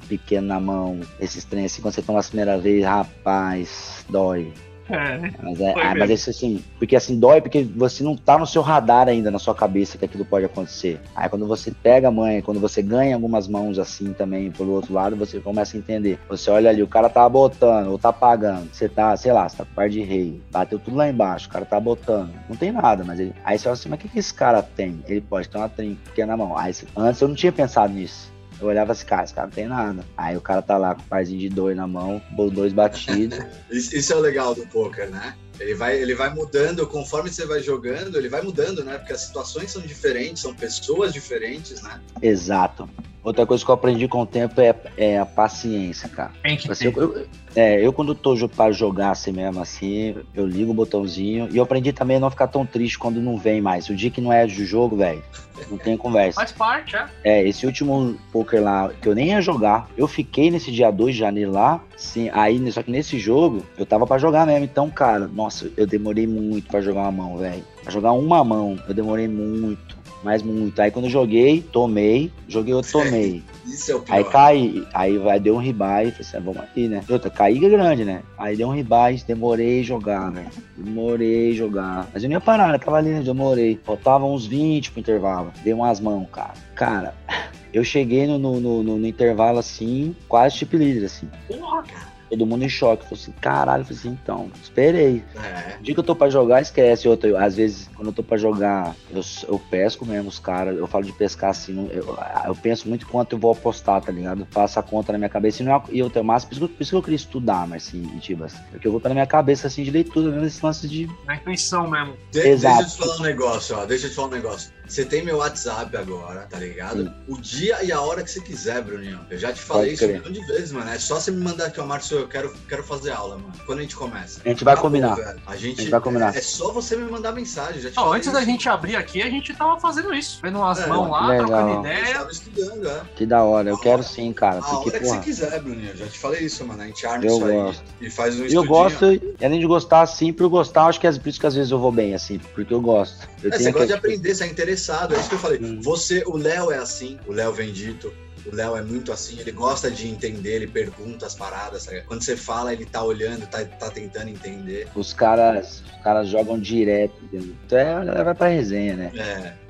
pequeno 0.08 0.46
na 0.46 0.58
mão, 0.58 0.98
esses 1.20 1.44
trem 1.44 1.66
assim, 1.66 1.82
quando 1.82 1.92
você 1.94 2.00
toma 2.00 2.20
a 2.20 2.22
primeira 2.22 2.56
vez, 2.58 2.84
rapaz, 2.84 4.04
dói. 4.08 4.52
É, 4.88 5.30
Mas, 5.42 5.60
é, 5.60 5.74
ah, 5.76 5.94
mas 5.96 6.10
isso 6.10 6.30
assim, 6.30 6.62
porque 6.78 6.94
assim, 6.94 7.18
dói 7.18 7.40
porque 7.40 7.62
você 7.62 8.04
não 8.04 8.16
tá 8.16 8.38
no 8.38 8.46
seu 8.46 8.62
radar 8.62 9.08
ainda, 9.08 9.30
na 9.30 9.38
sua 9.38 9.54
cabeça, 9.54 9.98
que 9.98 10.04
aquilo 10.04 10.24
pode 10.24 10.44
acontecer. 10.44 11.00
Aí 11.14 11.28
quando 11.28 11.46
você 11.46 11.70
pega 11.70 12.08
a 12.08 12.10
mãe, 12.10 12.40
quando 12.40 12.60
você 12.60 12.82
ganha 12.82 13.14
algumas 13.14 13.48
mãos 13.48 13.78
assim 13.78 14.12
também 14.12 14.50
pelo 14.50 14.72
outro 14.72 14.94
lado, 14.94 15.16
você 15.16 15.40
começa 15.40 15.76
a 15.76 15.80
entender. 15.80 16.18
Você 16.28 16.50
olha 16.50 16.70
ali, 16.70 16.82
o 16.82 16.88
cara 16.88 17.08
tá 17.08 17.28
botando 17.28 17.88
ou 17.88 17.98
tá 17.98 18.12
pagando. 18.12 18.68
Você 18.72 18.88
tá, 18.88 19.16
sei 19.16 19.32
lá, 19.32 19.48
você 19.48 19.56
tá 19.56 19.64
com 19.64 19.74
par 19.74 19.88
de 19.88 20.02
rei, 20.02 20.40
bateu 20.50 20.78
tudo 20.78 20.96
lá 20.96 21.08
embaixo, 21.08 21.48
o 21.48 21.50
cara 21.50 21.64
tá 21.64 21.80
botando. 21.80 22.30
Não 22.48 22.56
tem 22.56 22.70
nada, 22.70 23.04
mas 23.04 23.18
ele. 23.18 23.32
Aí 23.44 23.58
você 23.58 23.64
fala 23.64 23.74
assim, 23.74 23.88
mas 23.88 23.98
o 23.98 24.02
que, 24.02 24.08
que 24.08 24.18
esse 24.18 24.32
cara 24.32 24.62
tem? 24.62 25.02
Ele 25.08 25.20
pode 25.20 25.48
ter 25.48 25.58
uma 25.58 25.68
trinca 25.68 26.26
na 26.26 26.36
mão. 26.36 26.56
Aí 26.56 26.72
antes 26.96 27.20
eu 27.20 27.28
não 27.28 27.34
tinha 27.34 27.52
pensado 27.52 27.92
nisso. 27.92 28.35
Eu 28.60 28.68
olhava 28.68 28.92
assim, 28.92 29.06
cara, 29.06 29.24
esse 29.24 29.34
cara 29.34 29.46
não 29.46 29.54
tem 29.54 29.66
nada. 29.66 30.04
Aí 30.16 30.36
o 30.36 30.40
cara 30.40 30.62
tá 30.62 30.78
lá 30.78 30.94
com 30.94 31.02
o 31.02 31.04
parzinho 31.04 31.40
de 31.40 31.48
dois 31.48 31.76
na 31.76 31.86
mão, 31.86 32.20
dois 32.52 32.72
batidos. 32.72 33.38
isso, 33.70 33.96
isso 33.96 34.12
é 34.12 34.16
o 34.16 34.20
legal 34.20 34.54
do 34.54 34.66
poker, 34.66 35.10
né? 35.10 35.34
Ele 35.58 35.74
vai, 35.74 35.96
ele 36.00 36.14
vai 36.14 36.32
mudando 36.32 36.86
conforme 36.86 37.30
você 37.30 37.46
vai 37.46 37.62
jogando, 37.62 38.16
ele 38.16 38.28
vai 38.28 38.42
mudando, 38.42 38.84
né? 38.84 38.98
Porque 38.98 39.12
as 39.12 39.22
situações 39.22 39.70
são 39.70 39.82
diferentes, 39.82 40.42
são 40.42 40.54
pessoas 40.54 41.12
diferentes, 41.12 41.82
né? 41.82 42.00
Exato. 42.20 42.88
Outra 43.26 43.44
coisa 43.44 43.64
que 43.64 43.68
eu 43.68 43.74
aprendi 43.74 44.06
com 44.06 44.20
o 44.20 44.26
tempo 44.26 44.60
é, 44.60 44.72
é 44.96 45.18
a 45.18 45.26
paciência, 45.26 46.08
cara. 46.08 46.30
Tem 46.44 46.56
que 46.56 46.70
Assim, 46.70 46.92
ter. 46.92 47.00
eu, 47.00 47.26
é, 47.56 47.84
eu 47.84 47.92
quando 47.92 48.14
tô 48.14 48.36
pra 48.48 48.70
jogar 48.70 49.10
assim 49.10 49.32
mesmo, 49.32 49.60
assim, 49.60 50.14
eu 50.32 50.46
ligo 50.46 50.70
o 50.70 50.74
botãozinho. 50.74 51.48
E 51.50 51.56
eu 51.56 51.64
aprendi 51.64 51.92
também 51.92 52.18
a 52.18 52.20
não 52.20 52.30
ficar 52.30 52.46
tão 52.46 52.64
triste 52.64 52.96
quando 52.96 53.20
não 53.20 53.36
vem 53.36 53.60
mais. 53.60 53.88
O 53.88 53.96
dia 53.96 54.12
que 54.12 54.20
não 54.20 54.32
é 54.32 54.46
de 54.46 54.64
jogo, 54.64 54.94
velho, 54.94 55.20
não 55.68 55.76
tem 55.76 55.96
conversa. 55.96 56.38
Faz 56.38 56.52
parte, 56.52 56.94
é. 56.94 57.06
É, 57.24 57.48
esse 57.48 57.66
último 57.66 58.16
poker 58.30 58.62
lá, 58.62 58.92
que 59.02 59.08
eu 59.08 59.14
nem 59.14 59.30
ia 59.30 59.40
jogar, 59.40 59.88
eu 59.96 60.06
fiquei 60.06 60.48
nesse 60.48 60.70
dia 60.70 60.92
2 60.92 61.14
de 61.14 61.18
janeiro 61.20 61.50
lá, 61.50 61.82
sim, 61.96 62.30
aí, 62.32 62.70
só 62.70 62.80
que 62.80 62.92
nesse 62.92 63.18
jogo, 63.18 63.66
eu 63.76 63.84
tava 63.84 64.06
pra 64.06 64.18
jogar 64.18 64.46
mesmo, 64.46 64.64
então, 64.64 64.88
cara, 64.88 65.26
nossa, 65.26 65.68
eu 65.76 65.84
demorei 65.86 66.28
muito 66.28 66.68
pra 66.68 66.80
jogar 66.80 67.00
uma 67.00 67.10
mão, 67.10 67.38
velho. 67.38 67.64
Pra 67.82 67.92
jogar 67.92 68.12
uma 68.12 68.42
mão, 68.44 68.78
eu 68.88 68.94
demorei 68.94 69.26
muito, 69.28 69.85
mas 70.26 70.42
muito. 70.42 70.78
Aí 70.82 70.90
quando 70.90 71.04
eu 71.04 71.10
joguei, 71.10 71.62
tomei, 71.62 72.32
joguei, 72.48 72.74
eu 72.74 72.82
tomei. 72.82 73.44
Isso 73.64 73.92
é 73.92 73.94
o 73.94 74.00
pior. 74.00 74.14
Aí 74.16 74.24
caí, 74.24 74.86
aí 74.92 75.18
vai, 75.18 75.38
deu 75.38 75.54
um 75.54 75.58
ribai, 75.58 76.10
falei 76.10 76.20
assim, 76.20 76.36
ah, 76.36 76.40
vamos 76.40 76.60
aqui, 76.62 76.88
né? 76.88 77.00
Outra, 77.08 77.30
caí 77.30 77.64
é 77.64 77.68
grande, 77.68 78.04
né? 78.04 78.22
Aí 78.36 78.56
deu 78.56 78.66
um 78.68 78.72
ribai, 78.74 79.16
demorei 79.26 79.84
jogar, 79.84 80.30
velho. 80.30 80.48
Demorei 80.76 81.52
jogar. 81.52 82.08
Mas 82.12 82.24
eu 82.24 82.28
não 82.28 82.34
ia 82.34 82.40
parar, 82.40 82.72
né? 82.72 82.78
Tava 82.78 82.96
ali, 82.96 83.10
né? 83.10 83.20
Demorei. 83.22 83.78
Faltavam 83.84 84.34
uns 84.34 84.46
20 84.46 84.90
pro 84.90 84.98
intervalo. 85.00 85.52
Dei 85.62 85.72
umas 85.72 86.00
mãos, 86.00 86.26
cara. 86.32 86.54
Cara, 86.74 87.14
eu 87.72 87.84
cheguei 87.84 88.26
no, 88.26 88.36
no, 88.36 88.60
no- 88.60 88.82
no- 88.82 89.06
intervalo 89.06 89.60
assim, 89.60 90.14
quase 90.28 90.56
chip 90.56 90.76
líder, 90.76 91.04
assim. 91.06 91.28
Porra, 91.46 91.84
Todo 92.28 92.46
mundo 92.46 92.64
em 92.64 92.68
choque. 92.68 93.04
Falei 93.04 93.22
assim, 93.22 93.32
caralho, 93.40 93.80
eu 93.82 93.84
falei 93.84 93.98
assim, 94.00 94.18
então, 94.22 94.50
esperei. 94.62 95.24
É. 95.36 95.76
O 95.78 95.82
dia 95.82 95.94
que 95.94 96.00
eu 96.00 96.04
tô 96.04 96.14
pra 96.16 96.28
jogar, 96.28 96.60
esquece. 96.60 97.06
Outra, 97.08 97.28
eu- 97.30 97.36
às 97.38 97.54
vezes, 97.56 97.88
quando 97.94 98.08
eu 98.08 98.12
tô 98.12 98.22
pra 98.22 98.36
jogar, 98.36 98.94
eu, 99.10 99.20
eu 99.48 99.58
pesco 99.70 100.04
mesmo 100.04 100.28
os 100.28 100.38
caras. 100.38 100.76
Eu 100.76 100.86
falo 100.86 101.04
de 101.04 101.12
pescar 101.12 101.50
assim, 101.50 101.88
eu, 101.92 102.16
eu 102.46 102.54
penso 102.56 102.88
muito 102.88 103.06
quanto 103.06 103.34
eu 103.34 103.38
vou 103.38 103.52
apostar, 103.52 104.00
tá 104.00 104.10
ligado? 104.10 104.46
Faço 104.50 104.78
a 104.78 104.82
conta 104.82 105.12
na 105.12 105.18
minha 105.18 105.28
cabeça. 105.28 105.62
E, 105.62 105.64
não 105.66 105.76
é- 105.76 105.82
e 105.90 105.98
eu 105.98 106.10
tenho 106.10 106.24
massa, 106.24 106.46
por 106.46 106.52
isso, 106.54 106.60
que 106.60 106.64
eu- 106.72 106.76
por 106.76 106.82
isso 106.82 106.90
que 106.90 106.96
eu 106.96 107.02
queria 107.02 107.16
estudar, 107.16 107.66
mas 107.66 107.86
assim, 107.86 108.02
Tibas. 108.18 108.54
Porque 108.70 108.86
eu 108.86 108.92
vou 108.92 109.00
pela 109.00 109.14
minha 109.14 109.26
cabeça 109.26 109.66
assim 109.68 109.82
de 109.84 109.90
leitura, 109.90 110.30
mesmo 110.30 110.46
esse 110.46 110.64
lance 110.64 110.88
de. 110.88 111.08
na 111.26 111.36
intuição 111.36 111.88
mesmo. 111.88 112.12
De- 112.32 112.42
deixa 112.42 112.48
Exato. 112.48 112.82
eu 112.82 112.86
te 112.88 112.96
falar 112.98 113.16
um 113.16 113.22
negócio, 113.22 113.76
ó. 113.76 113.84
Deixa 113.86 114.06
eu 114.06 114.10
te 114.10 114.16
falar 114.16 114.28
um 114.28 114.30
negócio. 114.32 114.70
Você 114.88 115.04
tem 115.04 115.24
meu 115.24 115.38
WhatsApp 115.38 115.96
agora, 115.96 116.46
tá 116.48 116.58
ligado? 116.58 117.04
Sim. 117.04 117.12
O 117.28 117.36
dia 117.40 117.82
e 117.84 117.90
a 117.92 118.00
hora 118.00 118.22
que 118.22 118.30
você 118.30 118.40
quiser, 118.40 118.82
Bruninho. 118.82 119.20
Eu 119.30 119.38
já 119.38 119.52
te 119.52 119.60
falei 119.60 119.82
Pode 119.90 119.94
isso 119.94 120.04
um 120.04 120.08
crer. 120.08 120.18
milhão 120.30 120.32
de 120.32 120.52
vezes, 120.52 120.72
mano. 120.72 120.90
É 120.90 120.98
só 120.98 121.18
você 121.20 121.30
me 121.30 121.42
mandar 121.42 121.66
aqui, 121.66 121.80
ó, 121.80 121.86
Márcio, 121.86 122.18
eu 122.18 122.28
quero, 122.28 122.54
quero 122.68 122.82
fazer 122.84 123.10
aula, 123.10 123.36
mano. 123.36 123.52
Quando 123.66 123.80
a 123.80 123.82
gente 123.82 123.96
começa. 123.96 124.40
A 124.44 124.48
gente 124.48 124.62
vai 124.64 124.74
Acabou, 124.74 124.90
combinar. 124.90 125.14
velho. 125.16 125.40
A 125.46 125.56
gente, 125.56 125.78
A 125.78 125.82
gente 125.82 125.90
vai 125.90 126.00
combinar. 126.00 126.34
É, 126.34 126.38
é 126.38 126.42
só 126.42 126.72
você 126.72 126.96
me 126.96 127.10
mandar 127.10 127.32
mensagem. 127.32 127.80
Já 127.80 127.90
te 127.90 127.98
antes 128.00 128.32
da 128.32 128.40
isso. 128.40 128.50
gente 128.50 128.68
abrir 128.68 128.96
aqui, 128.96 129.22
a 129.22 129.30
gente 129.30 129.52
tava 129.54 129.78
fazendo 129.80 130.12
isso. 130.14 130.38
Vendo 130.42 130.58
umas 130.58 130.78
É, 130.78 130.86
mãos 130.86 131.10
lá, 131.10 131.26
legal. 131.28 131.46
trocando 131.46 131.70
Eu 131.74 131.80
ideia. 131.80 132.28
estudando, 132.30 132.88
é. 132.88 133.00
Que 133.16 133.26
da 133.26 133.42
hora. 133.42 133.68
Eu 133.70 133.78
quero 133.78 134.02
sim, 134.02 134.32
cara. 134.32 134.58
A 134.58 134.62
Porque, 134.62 134.90
hora 134.90 134.98
que 135.00 135.06
você 135.06 135.18
quiser, 135.18 135.60
Bruninho. 135.60 135.90
Eu 135.90 135.96
já 135.96 136.06
te 136.06 136.18
falei 136.18 136.40
isso, 136.42 136.64
mano. 136.64 136.82
A 136.82 136.86
gente 136.86 137.04
arma 137.06 137.24
Eu 137.24 137.36
isso 137.36 137.44
aí 137.44 137.52
gosto. 137.56 137.84
e 138.00 138.10
faz 138.10 138.34
um 138.34 138.38
E 138.38 138.40
eu 138.40 138.46
estudinho. 138.46 138.68
gosto, 138.68 139.12
e 139.12 139.44
além 139.44 139.60
de 139.60 139.66
gostar 139.66 140.02
assim, 140.02 140.32
por 140.32 140.48
gostar, 140.48 140.86
acho 140.86 141.00
que 141.00 141.06
é 141.06 141.12
por 141.12 141.28
isso 141.28 141.40
que 141.40 141.46
às 141.46 141.54
vezes 141.54 141.70
eu 141.70 141.78
vou 141.78 141.90
bem, 141.90 142.14
assim, 142.14 142.38
porque 142.54 142.72
eu 142.72 142.80
gosto. 142.80 143.26
Eu 143.42 143.50
É, 143.52 143.58
você 143.58 143.70
gosta 143.72 143.86
de 143.88 143.92
aprender, 143.92 144.34
você 144.34 144.44
é 144.44 144.46
interessado. 144.76 145.14
É 145.14 145.18
isso 145.18 145.28
que 145.28 145.34
eu 145.34 145.38
falei. 145.38 145.58
Hum. 145.60 145.80
Você, 145.80 146.22
o 146.26 146.36
Léo 146.36 146.70
é 146.70 146.78
assim, 146.78 147.18
o 147.26 147.32
Léo 147.32 147.52
Vendito. 147.52 148.12
O 148.50 148.54
Léo 148.54 148.76
é 148.76 148.82
muito 148.82 149.12
assim, 149.12 149.38
ele 149.40 149.52
gosta 149.52 149.90
de 149.90 150.08
entender, 150.08 150.56
ele 150.56 150.66
pergunta 150.66 151.26
as 151.26 151.34
paradas. 151.34 151.82
sabe? 151.84 152.02
Quando 152.02 152.22
você 152.22 152.36
fala, 152.36 152.72
ele 152.72 152.84
tá 152.84 153.02
olhando, 153.02 153.46
tá, 153.46 153.64
tá 153.64 153.90
tentando 153.90 154.28
entender. 154.28 154.88
Os 154.94 155.12
caras, 155.12 155.82
os 155.84 156.02
caras 156.02 156.28
jogam 156.28 156.58
direto, 156.58 157.14
entendeu? 157.24 157.54
Então 157.66 157.78
é, 157.78 157.94
a 157.94 158.04
galera 158.04 158.24
vai 158.24 158.34
pra 158.34 158.48
resenha, 158.48 158.94
né? 158.94 159.12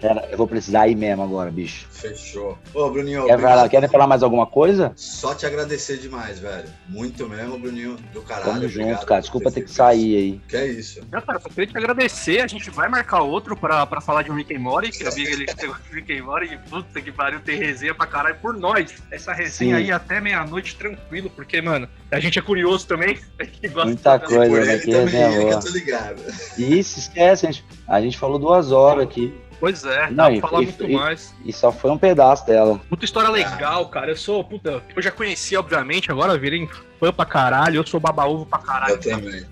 É, 0.02 0.32
eu 0.32 0.36
vou 0.36 0.46
precisar 0.46 0.88
ir 0.88 0.94
mesmo 0.94 1.22
agora, 1.22 1.50
bicho. 1.50 1.86
fechou. 1.90 2.58
Ô, 2.74 2.90
Bruninho, 2.90 3.26
Quer 3.26 3.40
falar, 3.40 3.68
querem 3.68 3.88
falar 3.88 4.06
mais 4.06 4.22
alguma 4.22 4.46
coisa? 4.46 4.92
Só 4.96 5.34
te 5.34 5.46
agradecer 5.46 5.96
demais, 5.98 6.38
velho. 6.38 6.68
Muito 6.88 7.28
mesmo, 7.28 7.58
Bruninho, 7.58 7.96
do 8.12 8.22
caralho. 8.22 8.52
Tamo 8.52 8.68
junto, 8.68 9.06
cara. 9.06 9.20
Desculpa 9.20 9.50
ter 9.50 9.62
que 9.62 9.70
sair 9.70 10.16
aí. 10.16 10.40
Que 10.48 10.56
é 10.56 10.66
isso. 10.66 11.00
Eu, 11.10 11.22
cara, 11.22 11.40
só 11.40 11.48
queria 11.48 11.66
te 11.66 11.76
agradecer. 11.78 12.40
A 12.40 12.46
gente 12.46 12.70
vai 12.70 12.88
marcar 12.88 13.22
outro 13.22 13.56
pra, 13.56 13.86
pra 13.86 14.00
falar 14.00 14.22
de 14.22 14.30
Rick 14.30 14.54
and 14.54 14.60
Morty, 14.60 14.90
que 14.90 15.04
eu 15.04 15.12
vi 15.12 15.24
que 15.24 15.32
ele 15.32 15.46
pegou 15.54 15.76
Rick 15.90 16.12
and 16.18 16.24
Morty 16.24 16.54
e 16.54 16.58
puta 16.58 17.00
que 17.00 17.10
pariu, 17.10 17.40
tem 17.40 17.58
resenha 17.58 17.94
pra 17.94 18.06
caralho 18.06 18.36
por 18.36 18.54
nós. 18.54 18.65
Essa 19.10 19.32
resenha 19.32 19.76
Sim. 19.76 19.82
aí 19.84 19.90
até 19.92 20.20
meia-noite 20.20 20.76
tranquilo, 20.76 21.30
porque, 21.30 21.60
mano, 21.60 21.88
a 22.10 22.18
gente 22.20 22.38
é 22.38 22.42
curioso 22.42 22.86
também. 22.86 23.18
Muita 23.84 24.16
de- 24.18 24.26
Coisa, 24.26 24.64
né? 24.64 24.78
Que 24.78 24.90
também, 24.90 25.72
ligado. 25.72 26.22
E 26.58 26.82
se 26.82 26.98
esquece, 27.00 27.46
a 27.46 27.50
gente, 27.50 27.64
a 27.86 28.00
gente 28.00 28.18
falou 28.18 28.38
duas 28.38 28.72
horas 28.72 29.04
aqui. 29.04 29.34
Pois 29.58 29.84
é, 29.84 30.08
Não, 30.08 30.16
dá 30.16 30.30
e- 30.32 30.40
pra 30.40 30.48
falar 30.50 30.62
e- 30.62 30.66
muito 30.66 30.84
e- 30.84 30.92
mais. 30.94 31.34
E 31.44 31.52
só 31.52 31.72
foi 31.72 31.90
um 31.90 31.96
pedaço 31.98 32.46
dela. 32.46 32.78
Puta 32.90 33.04
história 33.06 33.30
legal, 33.30 33.88
cara. 33.88 34.10
Eu 34.10 34.16
sou, 34.16 34.44
puta, 34.44 34.82
eu 34.94 35.02
já 35.02 35.10
conhecia, 35.10 35.58
obviamente, 35.58 36.10
agora 36.10 36.34
eu 36.34 36.38
virei 36.40 36.68
fã 37.00 37.10
pra 37.12 37.24
caralho. 37.24 37.76
Eu 37.76 37.86
sou 37.86 37.98
baba-ovo 37.98 38.44
pra 38.44 38.58
caralho. 38.58 38.94
Eu 38.94 39.00
também. 39.00 39.46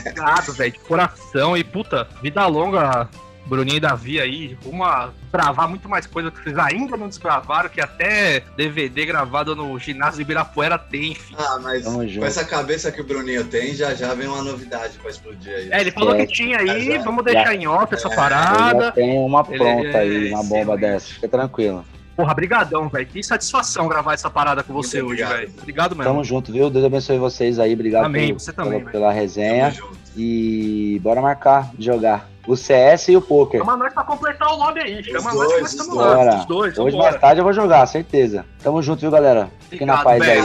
Obrigado, 0.00 0.52
velho, 0.52 0.72
de 0.72 0.78
coração. 0.80 1.56
E, 1.56 1.64
puta, 1.64 2.06
vida 2.22 2.46
longa, 2.46 3.08
Bruninho 3.46 3.76
e 3.78 3.80
Davi 3.80 4.20
aí. 4.20 4.56
Uma 4.64 5.12
gravar 5.32 5.66
muito 5.66 5.88
mais 5.88 6.06
coisa 6.06 6.30
que 6.30 6.42
vocês 6.42 6.56
ainda 6.58 6.96
não 6.96 7.08
desgravaram, 7.08 7.68
que 7.68 7.80
até 7.80 8.40
DVD 8.56 9.06
gravado 9.06 9.56
no 9.56 9.78
ginásio 9.78 10.16
de 10.16 10.22
Ibirapuera 10.22 10.78
tem, 10.78 11.14
filho. 11.14 11.38
Ah, 11.40 11.58
mas 11.60 11.82
Tamo 11.84 11.98
com 11.98 12.06
junto. 12.08 12.26
essa 12.26 12.44
cabeça 12.44 12.92
que 12.92 13.00
o 13.00 13.04
Bruninho 13.04 13.44
tem, 13.44 13.74
já 13.74 13.94
já 13.94 14.14
vem 14.14 14.28
uma 14.28 14.42
novidade 14.42 14.98
pra 14.98 15.10
explodir 15.10 15.52
aí. 15.52 15.68
É, 15.72 15.80
ele 15.80 15.90
falou 15.90 16.14
É, 16.14 16.24
que 16.26 16.32
tinha 16.32 16.58
aí, 16.58 16.92
já- 16.92 17.02
vamos 17.02 17.24
deixar 17.24 17.54
em 17.54 17.66
off 17.66 17.92
essa 17.94 18.06
é, 18.06 18.10
já 18.10 18.16
parada. 18.16 18.92
tenho 18.92 19.24
uma 19.24 19.44
Ele 19.48 19.58
pronta 19.58 19.88
é 19.88 19.98
aí, 20.00 20.30
uma 20.32 20.42
bomba 20.44 20.74
excelente. 20.74 20.80
dessa. 20.80 21.14
Fica 21.14 21.28
tranquilo. 21.28 21.84
Porra, 22.16 22.34
brigadão, 22.34 22.86
velho. 22.88 23.06
Que 23.06 23.22
satisfação 23.22 23.88
gravar 23.88 24.12
essa 24.12 24.28
parada 24.28 24.62
com 24.62 24.74
você 24.74 25.00
Muito 25.02 25.14
hoje, 25.14 25.24
velho. 25.24 25.52
Obrigado 25.58 25.96
mesmo. 25.96 26.04
Tamo 26.12 26.22
junto, 26.22 26.52
viu? 26.52 26.68
Deus 26.68 26.84
abençoe 26.84 27.18
vocês 27.18 27.58
aí. 27.58 27.72
Obrigado 27.72 28.04
Amém, 28.04 28.26
pelo- 28.28 28.40
você 28.40 28.52
também, 28.52 28.78
pela, 28.80 28.90
pela 28.90 29.12
resenha. 29.12 29.72
Tamo 29.72 29.88
junto. 29.88 29.99
E 30.16 30.98
bora 31.02 31.20
marcar 31.20 31.70
de 31.74 31.84
jogar. 31.86 32.28
O 32.46 32.56
CS 32.56 33.08
e 33.08 33.16
o 33.16 33.20
poker. 33.22 33.60
Chama 33.60 33.76
nós 33.76 33.92
pra 33.92 34.02
completar 34.02 34.48
o 34.48 34.56
lobby 34.56 34.80
aí. 34.80 35.04
Chama 35.04 35.30
Os 35.30 35.36
nós 35.36 35.46
que 35.46 35.48
dois, 35.48 35.60
nós 35.60 35.62
os 35.62 35.70
estamos 35.72 35.94
lá. 35.96 36.14
Bora. 36.14 36.36
Os 36.36 36.44
dois, 36.46 36.78
Hoje 36.78 36.96
mais 36.96 37.20
tarde 37.20 37.40
eu 37.40 37.44
vou 37.44 37.52
jogar, 37.52 37.86
certeza. 37.86 38.44
Tamo 38.62 38.82
junto, 38.82 39.00
viu, 39.00 39.10
galera? 39.10 39.50
Fiquem 39.68 39.86
na 39.86 40.02
paz 40.02 40.20
aí. 40.22 40.40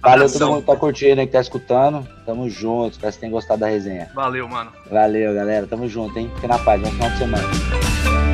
Valeu 0.00 0.30
todo 0.30 0.46
mundo 0.48 0.60
que 0.60 0.66
tá 0.66 0.76
curtindo 0.76 1.20
aí, 1.20 1.26
que 1.26 1.32
tá 1.32 1.40
escutando. 1.40 2.06
Tamo 2.24 2.48
junto. 2.48 2.92
Espero 2.92 2.98
que 2.98 3.00
vocês 3.00 3.16
tenham 3.16 3.32
gostado 3.32 3.60
da 3.60 3.66
resenha. 3.68 4.10
Valeu, 4.14 4.46
mano. 4.46 4.70
Valeu, 4.90 5.34
galera. 5.34 5.66
Tamo 5.66 5.88
junto, 5.88 6.16
hein? 6.18 6.30
Fiquem 6.34 6.50
na 6.50 6.58
paz. 6.58 6.80
Bom 6.80 6.90
final 6.90 7.10
de 7.10 7.18
semana. 7.18 8.31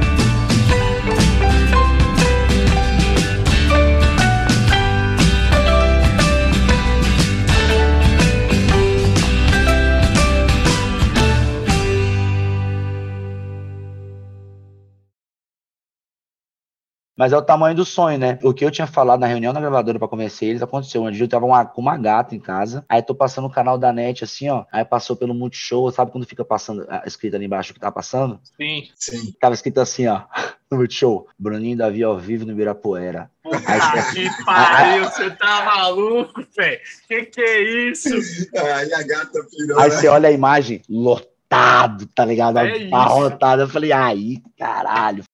Mas 17.18 17.32
é 17.32 17.36
o 17.36 17.42
tamanho 17.42 17.74
do 17.74 17.84
sonho, 17.84 18.16
né? 18.16 18.38
O 18.44 18.54
que 18.54 18.64
eu 18.64 18.70
tinha 18.70 18.86
falado 18.86 19.18
na 19.18 19.26
reunião 19.26 19.52
da 19.52 19.58
gravadora 19.60 19.98
pra 19.98 20.06
convencer 20.06 20.48
eles 20.50 20.62
aconteceu. 20.62 21.02
Um 21.02 21.10
dia 21.10 21.24
eu 21.24 21.28
tava 21.28 21.44
uma- 21.44 21.64
com 21.66 21.80
uma 21.80 21.96
gata 21.98 22.36
em 22.36 22.38
casa, 22.38 22.84
aí 22.88 23.02
tô 23.02 23.12
passando 23.14 23.46
o 23.46 23.50
canal 23.50 23.76
da 23.76 23.92
net 23.92 24.22
assim, 24.22 24.48
ó. 24.48 24.64
Aí 24.70 24.84
passou 24.84 25.16
pelo 25.16 25.34
Multishow, 25.34 25.90
sabe 25.90 26.12
quando 26.12 26.26
fica 26.26 26.44
passando, 26.44 26.86
ah, 26.88 27.02
escrito 27.04 27.34
ali 27.34 27.46
embaixo 27.46 27.72
o 27.72 27.74
que 27.74 27.80
tá 27.80 27.90
passando? 27.90 28.38
Sim. 28.56 28.84
Sim. 28.94 29.34
Tava 29.40 29.54
escrito 29.54 29.80
assim, 29.80 30.06
ó, 30.06 30.22
no 30.70 30.78
Multishow. 30.78 31.26
Bruninho 31.36 31.76
Davi 31.76 32.04
ao 32.04 32.16
vivo 32.16 32.44
no 32.46 32.52
Ibirapuera. 32.52 33.28
Puta 33.42 33.56
Aí, 33.66 33.80
que 34.14 34.44
pariu, 34.44 35.04
você 35.04 35.30
tá 35.30 35.64
maluco, 35.64 36.44
velho? 36.56 36.78
Que 37.08 37.24
que 37.24 37.40
é 37.40 37.90
isso? 37.90 38.10
Aí 38.54 38.92
a 38.94 39.02
gata 39.02 39.44
pirou, 39.50 39.80
Aí 39.80 39.88
né? 39.90 39.96
você 39.96 40.06
olha 40.06 40.28
a 40.28 40.32
imagem, 40.32 40.82
lotado, 40.88 42.06
tá 42.14 42.24
ligado? 42.24 42.58
É 42.58 42.76
isso. 42.76 42.94
Abarrotado. 42.94 43.62
Eu 43.62 43.68
falei, 43.68 43.90
aí, 43.92 44.42
caralho, 44.58 45.24